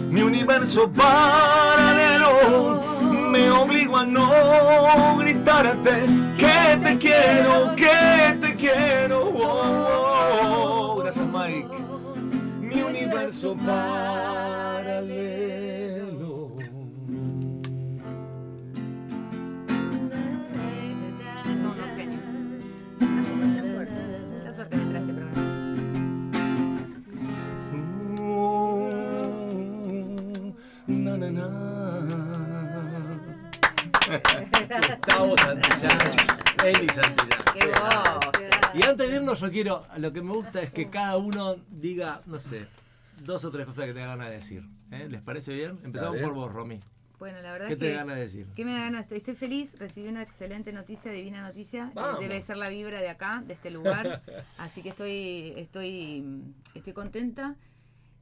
mi 0.10 0.24
universo 0.24 0.90
paralelo. 0.92 2.82
Me 3.30 3.52
obligo 3.52 3.98
a 3.98 4.06
no 4.06 5.18
gritarte 5.20 6.08
que 6.38 6.78
te 6.82 6.98
quiero, 6.98 7.76
que 7.76 8.36
te 8.42 8.56
quiero. 8.56 9.30
Oh, 9.30 9.62
oh, 10.42 10.96
oh. 10.96 10.96
Gracias, 11.04 11.28
Mike. 11.28 11.70
Mi 12.62 12.82
universo 12.82 13.56
paralelo. 13.64 15.57
Gustavo 34.08 35.38
Santillán, 35.38 35.98
Eli 36.64 36.88
Santillán. 36.90 37.42
¡Qué 37.54 37.68
voz! 37.68 38.74
Y 38.74 38.84
antes 38.84 39.10
de 39.10 39.16
irnos, 39.16 39.40
yo 39.40 39.52
quiero, 39.52 39.86
lo 39.98 40.14
que 40.14 40.22
me 40.22 40.32
gusta 40.32 40.62
es 40.62 40.72
que 40.72 40.90
cada 40.90 41.18
uno 41.18 41.56
diga, 41.70 42.22
no 42.26 42.40
sé, 42.40 42.68
dos 43.24 43.44
o 43.46 43.52
tres 43.52 43.66
cosas 43.66 43.86
que 43.86 43.94
te 43.94 44.00
da 44.00 44.08
ganas 44.08 44.30
de 44.30 44.36
decir. 44.36 44.64
¿eh? 44.92 45.08
¿Les 45.10 45.22
parece 45.22 45.54
bien? 45.54 45.80
Empezamos 45.84 46.22
por 46.22 46.34
vos, 46.34 46.52
Romy. 46.52 46.80
Bueno, 47.20 47.42
la 47.42 47.52
verdad 47.52 47.68
¿Qué 47.68 47.74
es 47.74 47.80
te 47.80 47.88
que... 47.88 47.92
da 47.94 47.98
ganas 48.00 48.16
de 48.16 48.22
decir? 48.22 48.48
¿Qué 48.56 48.64
me 48.64 48.74
da 48.74 48.80
ganas? 48.80 49.02
Estoy, 49.02 49.18
estoy 49.18 49.36
feliz, 49.36 49.74
recibí 49.80 50.08
una 50.08 50.22
excelente 50.22 50.72
noticia, 50.72 51.12
divina 51.12 51.42
noticia. 51.42 51.92
Vamos. 51.96 52.20
Debe 52.20 52.40
ser 52.42 52.58
la 52.58 52.70
vibra 52.70 53.02
de 53.02 53.10
acá, 53.10 53.44
de 53.46 53.56
este 53.56 53.72
lugar. 53.72 54.22
Así 54.58 54.84
que 54.84 54.90
estoy, 54.90 55.54
estoy, 55.58 56.44
estoy 56.76 56.94
contenta. 56.94 57.56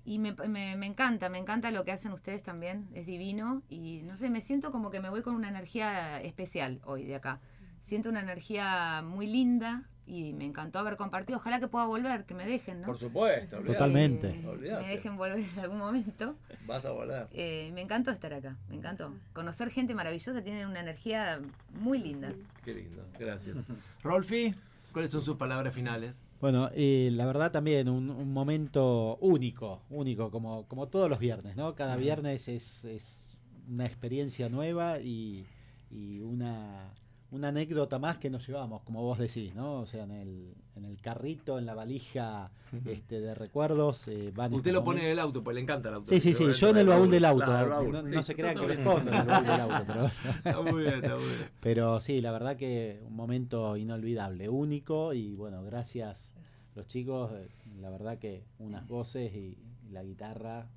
Y 0.06 0.19
me, 0.19 0.34
me- 0.34 0.76
me 0.77 0.86
encanta, 0.86 1.30
me 1.30 1.40
encanta 1.40 1.72
lo 1.72 1.84
que 1.84 1.91
hacen 1.91 2.11
ustedes 2.11 2.44
también. 2.44 2.88
Es 2.94 3.06
divino. 3.07 3.64
Y 3.69 4.02
no 4.03 4.18
sé, 4.18 4.30
me 4.30 4.41
siento 4.41 4.72
como 4.72 4.91
que 4.91 4.99
me 4.99 5.10
voy 5.10 5.22
con 5.23 5.34
una 5.36 5.49
energía 5.49 6.22
especial 6.22 6.80
hoy 6.86 7.03
de 7.03 7.15
acá. 7.15 7.40
Siento 7.82 8.10
una 8.10 8.19
energía 8.22 9.02
muy 9.03 9.26
linda 9.27 9.84
y 10.07 10.34
me 10.34 10.45
encantó 10.45 10.77
haber 10.80 10.95
compartido. 10.98 11.38
Ojalá 11.40 11.60
que 11.60 11.68
pueda 11.68 11.86
volver, 11.86 12.26
que 12.26 12.36
me 12.36 12.45
dejen, 12.45 12.82
¿no? 12.82 12.88
Por 12.88 12.99
supuesto, 12.99 13.57
olvidate. 13.57 13.73
Totalmente. 13.73 14.30
Eh, 14.30 14.77
me 14.82 14.88
dejen 14.88 15.18
volver 15.18 15.40
en 15.40 15.60
algún 15.60 15.80
momento. 15.80 16.36
Vas 16.68 16.86
a 16.86 16.91
volar. 16.91 17.27
Eh, 17.32 17.72
me 17.73 17.82
encantó 17.82 18.11
estar 18.11 18.32
acá, 18.34 18.56
me 18.69 18.76
encantó. 18.76 19.14
Conocer 19.34 19.72
gente 19.72 19.95
maravillosa, 19.95 20.41
tienen 20.44 20.68
una 20.68 20.80
energía 20.82 21.41
muy 21.80 21.98
linda. 21.99 22.30
Qué 22.64 22.73
lindo, 22.76 23.03
gracias. 23.19 23.57
Rolfi, 24.03 24.53
¿cuáles 24.91 25.10
son 25.11 25.22
sus 25.22 25.38
palabras 25.38 25.73
finales? 25.73 26.22
Bueno, 26.46 26.70
eh, 26.76 27.10
la 27.12 27.26
verdad 27.26 27.52
también 27.52 27.90
un, 27.90 28.08
un 28.08 28.32
momento 28.32 29.18
único, 29.20 29.82
único, 29.90 30.30
como, 30.30 30.68
como 30.68 30.88
todos 30.88 31.10
los 31.10 31.18
viernes, 31.18 31.56
¿no? 31.56 31.74
Cada 31.74 31.96
viernes 31.96 32.48
es, 32.48 32.86
es 32.86 33.36
una 33.68 33.88
experiencia 33.88 34.48
nueva 34.48 35.00
y, 35.00 35.48
y 35.90 36.20
una, 36.20 36.94
una 37.32 37.48
anécdota 37.48 37.98
más 37.98 38.20
que 38.20 38.30
nos 38.30 38.46
llevamos, 38.46 38.84
como 38.84 39.02
vos 39.02 39.18
decís, 39.18 39.56
¿no? 39.56 39.80
O 39.80 39.86
sea, 39.88 40.04
en 40.04 40.12
el, 40.12 40.54
en 40.76 40.86
el 40.86 41.02
carrito, 41.02 41.58
en 41.58 41.66
la 41.66 41.74
valija 41.74 42.52
este, 42.86 43.22
de 43.22 43.34
recuerdos. 43.34 44.08
eh, 44.08 44.32
van 44.36 44.54
Usted 44.54 44.72
lo 44.72 44.84
pone 44.84 45.02
en 45.02 45.08
el 45.08 45.18
auto, 45.18 45.44
pues 45.44 45.56
le 45.56 45.62
encanta 45.62 45.90
el 45.90 45.96
auto. 45.96 46.12
Sí, 46.12 46.20
sí, 46.20 46.36
sí, 46.36 46.46
yo 46.54 46.70
en 46.70 46.78
el 46.78 46.86
baúl 46.86 47.10
del 47.10 47.26
auto. 47.26 47.46
Claro, 47.46 47.70
baúl. 47.72 47.92
No, 47.92 48.04
no 48.04 48.22
se 48.22 48.36
crean 48.36 48.54
que 48.54 48.68
lo 48.68 48.72
escondo 48.74 49.12
en 49.12 49.18
el 49.18 49.26
baúl 49.26 49.48
del 49.48 49.62
auto, 49.62 49.84
pero... 49.88 50.06
Está 50.46 50.62
muy 50.62 50.84
bien, 50.84 50.94
está 50.94 51.16
muy 51.16 51.26
bien. 51.26 51.50
Pero 51.60 52.00
sí, 52.02 52.22
la 52.22 52.32
verdad 52.32 52.56
que 52.56 53.02
un 53.04 53.16
momento 53.16 53.76
inolvidable, 53.78 54.48
único 54.48 55.12
y 55.16 55.34
bueno, 55.34 55.64
gracias 55.64 56.35
los 56.76 56.88
chicos, 56.88 57.32
eh, 57.34 57.48
la 57.82 57.90
verdad 57.90 58.18
que 58.20 58.44
unas 58.60 58.88
voces 58.88 59.34
y, 59.34 59.58
y 59.88 59.92
la 59.92 60.04
guitarra, 60.04 60.68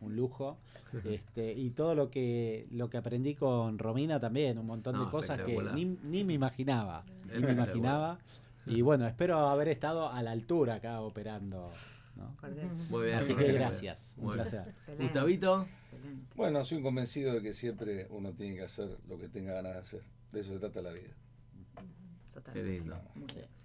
un 0.00 0.16
lujo. 0.16 0.58
Este, 1.04 1.52
y 1.52 1.70
todo 1.70 1.94
lo 1.94 2.10
que 2.10 2.66
lo 2.70 2.88
que 2.90 2.96
aprendí 2.96 3.34
con 3.34 3.78
Romina 3.78 4.18
también, 4.20 4.58
un 4.58 4.66
montón 4.66 4.96
No, 4.96 5.04
de 5.04 5.10
cosas 5.10 5.40
que 5.42 5.60
ni, 5.74 5.84
ni 5.84 6.24
me 6.24 6.32
imaginaba, 6.34 7.04
ni 7.32 7.40
me 7.40 7.52
imaginaba. 7.58 8.18
Y 8.66 8.82
bueno, 8.82 9.06
espero 9.06 9.38
haber 9.48 9.68
estado 9.68 10.08
a 10.10 10.22
la 10.22 10.32
altura 10.32 10.74
acá 10.76 11.00
operando. 11.00 11.70
¿no? 12.16 12.36
Porque- 12.40 12.62
Muy 12.90 13.06
bien. 13.06 13.18
Así 13.18 13.32
muy 13.32 13.38
que 13.42 13.50
bien. 13.50 13.62
gracias, 13.62 14.14
un 14.18 14.32
placer. 14.32 14.68
Excelente, 14.68 15.04
Gustavito, 15.04 15.66
excelente. 15.92 16.34
Bueno, 16.36 16.64
soy 16.64 16.78
un 16.78 16.84
convencido 16.84 17.32
de 17.34 17.40
que 17.42 17.54
siempre 17.54 18.06
uno 18.10 18.32
tiene 18.32 18.56
que 18.56 18.62
hacer 18.64 18.98
lo 19.08 19.16
que 19.16 19.28
tenga 19.28 19.52
ganas 19.54 19.72
de 19.74 19.78
hacer. 19.78 20.00
De 20.32 20.40
eso 20.40 20.52
se 20.52 20.58
trata 20.58 20.82
la 20.82 20.92
vida. 20.92 21.08
Qué 22.52 22.62
lindo. 22.62 23.00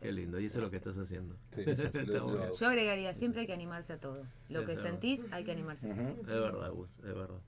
Qué 0.01 0.11
lindo. 0.11 0.39
Y 0.39 0.45
eso 0.45 0.59
es 0.59 0.63
lo 0.63 0.69
que 0.69 0.77
estás 0.77 0.97
haciendo. 0.97 1.35
Sí, 1.51 1.63
lo-. 2.05 2.53
Yo 2.55 2.67
agregaría, 2.67 3.13
siempre 3.13 3.41
hay 3.41 3.47
que 3.47 3.53
animarse 3.53 3.93
a 3.93 3.99
todo. 3.99 4.23
Lo 4.49 4.65
que 4.65 4.77
sentís, 4.77 5.25
hay 5.31 5.43
que 5.43 5.51
animarse 5.51 5.89
a 5.89 5.93
hacerlo. 5.93 6.11
Ujú. 6.13 6.21
Es 6.21 6.27
verdad, 6.27 6.71
Gus, 6.71 6.91
es 6.99 7.15
verdad. 7.15 7.41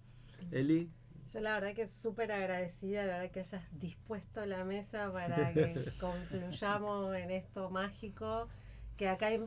Eli, 0.52 0.90
Yo 1.34 1.40
la 1.42 1.54
verdad 1.60 1.74
que 1.74 1.88
súper 1.90 2.32
agradecida, 2.32 3.06
la 3.06 3.18
verdad 3.18 3.32
que 3.32 3.40
hayas 3.42 3.80
dispuesto 3.80 4.46
la 4.46 4.64
mesa 4.64 5.12
para 5.12 5.54
que 5.54 5.92
confluyamos 6.00 7.16
en 7.16 7.32
esto 7.32 7.70
mágico, 7.70 8.48
que 8.96 9.10
acá 9.10 9.28
hay 9.28 9.44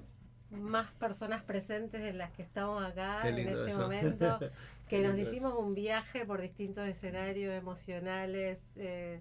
más 0.51 0.91
personas 0.93 1.43
presentes 1.45 2.03
de 2.03 2.13
las 2.13 2.33
que 2.33 2.43
estamos 2.43 2.85
acá 2.85 3.29
en 3.29 3.39
este 3.39 3.71
eso. 3.71 3.81
momento, 3.81 4.39
Qué 4.89 5.01
que 5.03 5.07
nos 5.09 5.17
hicimos 5.17 5.55
un 5.57 5.75
viaje 5.75 6.27
por 6.27 6.41
distintos 6.41 6.89
escenarios 6.89 7.55
emocionales, 7.55 8.59
eh, 8.77 9.21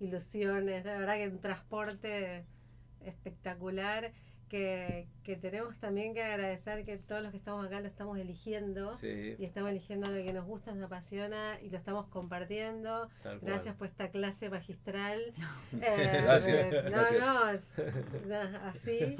ilusiones, 0.00 0.84
la 0.84 0.98
verdad 0.98 1.16
que 1.16 1.28
un 1.28 1.40
transporte 1.40 2.44
espectacular. 3.04 4.12
Que, 4.48 5.06
que 5.24 5.36
tenemos 5.36 5.76
también 5.78 6.14
que 6.14 6.22
agradecer 6.22 6.82
que 6.86 6.96
todos 6.96 7.20
los 7.22 7.32
que 7.32 7.36
estamos 7.36 7.66
acá 7.66 7.82
lo 7.82 7.86
estamos 7.86 8.16
eligiendo 8.16 8.94
sí, 8.94 9.36
y 9.38 9.44
estamos 9.44 9.68
eligiendo 9.68 10.08
lo 10.10 10.24
que 10.24 10.32
nos 10.32 10.46
gusta, 10.46 10.72
nos 10.72 10.86
apasiona 10.86 11.60
y 11.60 11.68
lo 11.68 11.76
estamos 11.76 12.06
compartiendo. 12.06 13.10
tal 13.22 13.40
cual. 13.40 13.52
Gracias 13.52 13.74
por 13.76 13.88
esta 13.88 14.08
clase 14.10 14.48
magistral. 14.48 15.20
Eh, 15.82 16.20
Gracias, 16.22 16.72
eh, 16.72 16.82
No, 16.84 16.90
gracias. 16.92 17.62
no, 18.26 18.50
no, 18.50 18.58
así. 18.68 19.16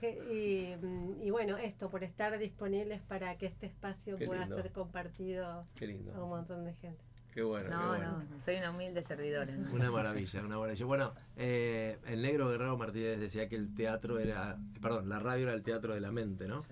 Y, 0.30 0.76
mm, 0.80 1.20
y 1.20 1.30
bueno, 1.30 1.58
esto, 1.58 1.90
por 1.90 2.04
estar 2.04 2.38
disponibles 2.38 3.00
para 3.02 3.36
que 3.38 3.46
este 3.46 3.66
espacio 3.66 4.16
Qué 4.18 4.26
pueda 4.26 4.42
lindo. 4.42 4.54
ser 4.62 4.70
compartido 4.70 5.66
Qué 5.74 5.98
a 6.14 6.22
un 6.22 6.28
montón 6.28 6.64
de 6.64 6.74
gente. 6.74 7.02
Qué 7.32 7.42
bueno. 7.42 7.68
qué 7.68 7.74
No, 7.74 7.86
bueno. 7.88 8.24
no, 8.30 8.40
soy 8.40 8.56
una 8.56 8.70
humilde 8.70 9.02
servidora. 9.02 9.52
Una 9.72 9.90
maravilla, 9.90 10.40
una 10.44 10.58
maravilla. 10.58 10.84
Bueno, 10.86 11.12
eh, 11.36 11.98
el 12.06 12.22
negro 12.22 12.48
Guerrero 12.50 12.76
Martínez 12.76 13.20
decía 13.20 13.48
que 13.48 13.56
el 13.56 13.74
teatro 13.74 14.18
era, 14.18 14.58
perdón, 14.82 15.08
la 15.08 15.18
radio 15.20 15.44
era 15.44 15.52
el 15.54 15.62
teatro 15.62 15.94
de 15.94 16.00
la 16.00 16.10
mente, 16.12 16.48
¿no? 16.48 16.64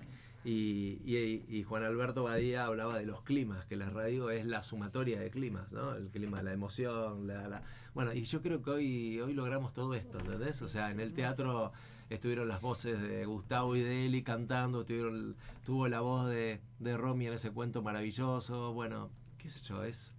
Y, 0.44 1.00
y- 1.04 1.44
y 1.48 1.62
Juan 1.64 1.82
Alberto 1.82 2.24
Badía 2.24 2.64
hablaba 2.64 2.96
de 2.98 3.04
los 3.06 3.22
climas, 3.22 3.66
que 3.66 3.76
la 3.76 3.90
radio 3.90 4.30
es 4.30 4.46
la 4.46 4.62
sumatoria 4.62 5.20
de 5.20 5.30
climas, 5.30 5.70
¿no? 5.72 5.94
El 5.94 6.08
clima, 6.08 6.42
la 6.42 6.52
emoción, 6.52 7.26
la, 7.26 7.48
la- 7.48 7.62
Bueno, 7.94 8.12
y 8.14 8.22
yo 8.24 8.40
creo 8.40 8.62
que 8.62 8.70
hoy, 8.70 9.20
hoy 9.20 9.34
logramos 9.34 9.72
todo 9.72 9.94
esto, 9.94 10.18
¿entendés? 10.20 10.62
O 10.62 10.68
sea, 10.68 10.90
en 10.90 11.00
el 11.00 11.12
teatro 11.12 11.72
estuvieron 12.08 12.48
las 12.48 12.60
voces 12.62 13.00
de 13.00 13.26
Gustavo 13.26 13.76
y 13.76 13.80
de 13.82 14.06
Eli 14.06 14.22
cantando, 14.22 14.86
tuvo 14.86 15.88
la 15.88 16.00
voz 16.00 16.28
de, 16.30 16.60
de 16.78 16.96
Romy 16.96 17.26
en 17.26 17.34
ese 17.34 17.50
cuento 17.50 17.82
maravilloso, 17.82 18.72
bueno, 18.72 19.10
qué 19.38 19.50
sé 19.50 19.60
yo, 19.60 19.84
es... 19.84 20.14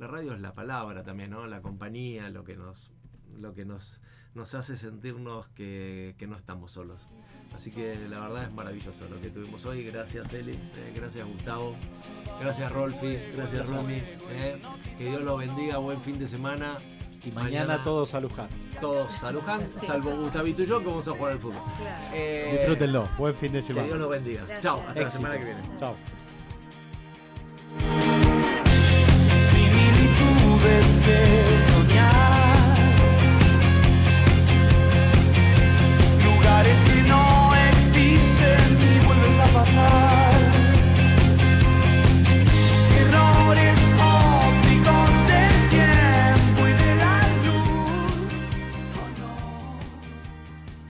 La 0.00 0.06
radio 0.06 0.32
es 0.32 0.40
la 0.40 0.54
palabra 0.54 1.02
también, 1.04 1.30
¿no? 1.30 1.46
La 1.46 1.60
compañía, 1.60 2.30
lo 2.30 2.42
que 2.42 2.56
nos, 2.56 2.90
lo 3.38 3.54
que 3.54 3.64
nos, 3.66 4.00
nos 4.34 4.54
hace 4.54 4.76
sentirnos 4.76 5.48
que, 5.50 6.14
que 6.18 6.26
no 6.26 6.36
estamos 6.36 6.72
solos. 6.72 7.06
Así 7.54 7.70
que 7.70 7.96
la 8.08 8.18
verdad 8.20 8.44
es 8.44 8.52
maravilloso 8.52 9.06
lo 9.10 9.20
que 9.20 9.28
tuvimos 9.28 9.66
hoy. 9.66 9.84
Gracias 9.84 10.32
Eli, 10.32 10.52
eh, 10.52 10.92
gracias 10.96 11.26
Gustavo, 11.28 11.76
gracias 12.40 12.72
Rolfi, 12.72 13.16
gracias 13.34 13.70
Romy. 13.70 13.96
eh. 14.30 14.60
Que 14.96 15.04
Dios 15.04 15.22
los 15.22 15.38
bendiga, 15.38 15.76
buen 15.78 16.00
fin 16.00 16.18
de 16.18 16.26
semana. 16.28 16.78
Y 17.22 17.30
mañana, 17.32 17.84
todos 17.84 18.14
a 18.14 18.20
Luján. 18.20 18.48
todos 18.80 19.22
a 19.22 19.30
Luján, 19.32 19.68
salvo 19.76 20.16
Gustavito 20.16 20.62
y 20.62 20.66
yo 20.66 20.78
que 20.80 20.86
vamos 20.86 21.06
a 21.06 21.10
jugar 21.10 21.32
al 21.32 21.38
fútbol. 21.40 21.60
Claro. 21.78 22.14
Eh, 22.14 22.56
Disfrútenlo. 22.60 23.06
Buen 23.18 23.34
fin 23.34 23.52
de 23.52 23.58
Que 23.58 23.62
semana. 23.64 23.86
Dios 23.88 23.98
los 23.98 24.08
bendiga. 24.08 24.46
Chao, 24.60 24.82
hasta 24.88 25.00
la 25.02 25.10
semana 25.10 25.36
que 25.38 25.44
viene. 25.44 25.60
Chao. 25.76 25.94
Lugares 36.24 36.78
que 36.80 37.02
no 37.08 37.54
existen 37.70 38.78
y 38.80 39.06
vuelves 39.06 39.38
a 39.38 39.46
pasar. 39.46 40.29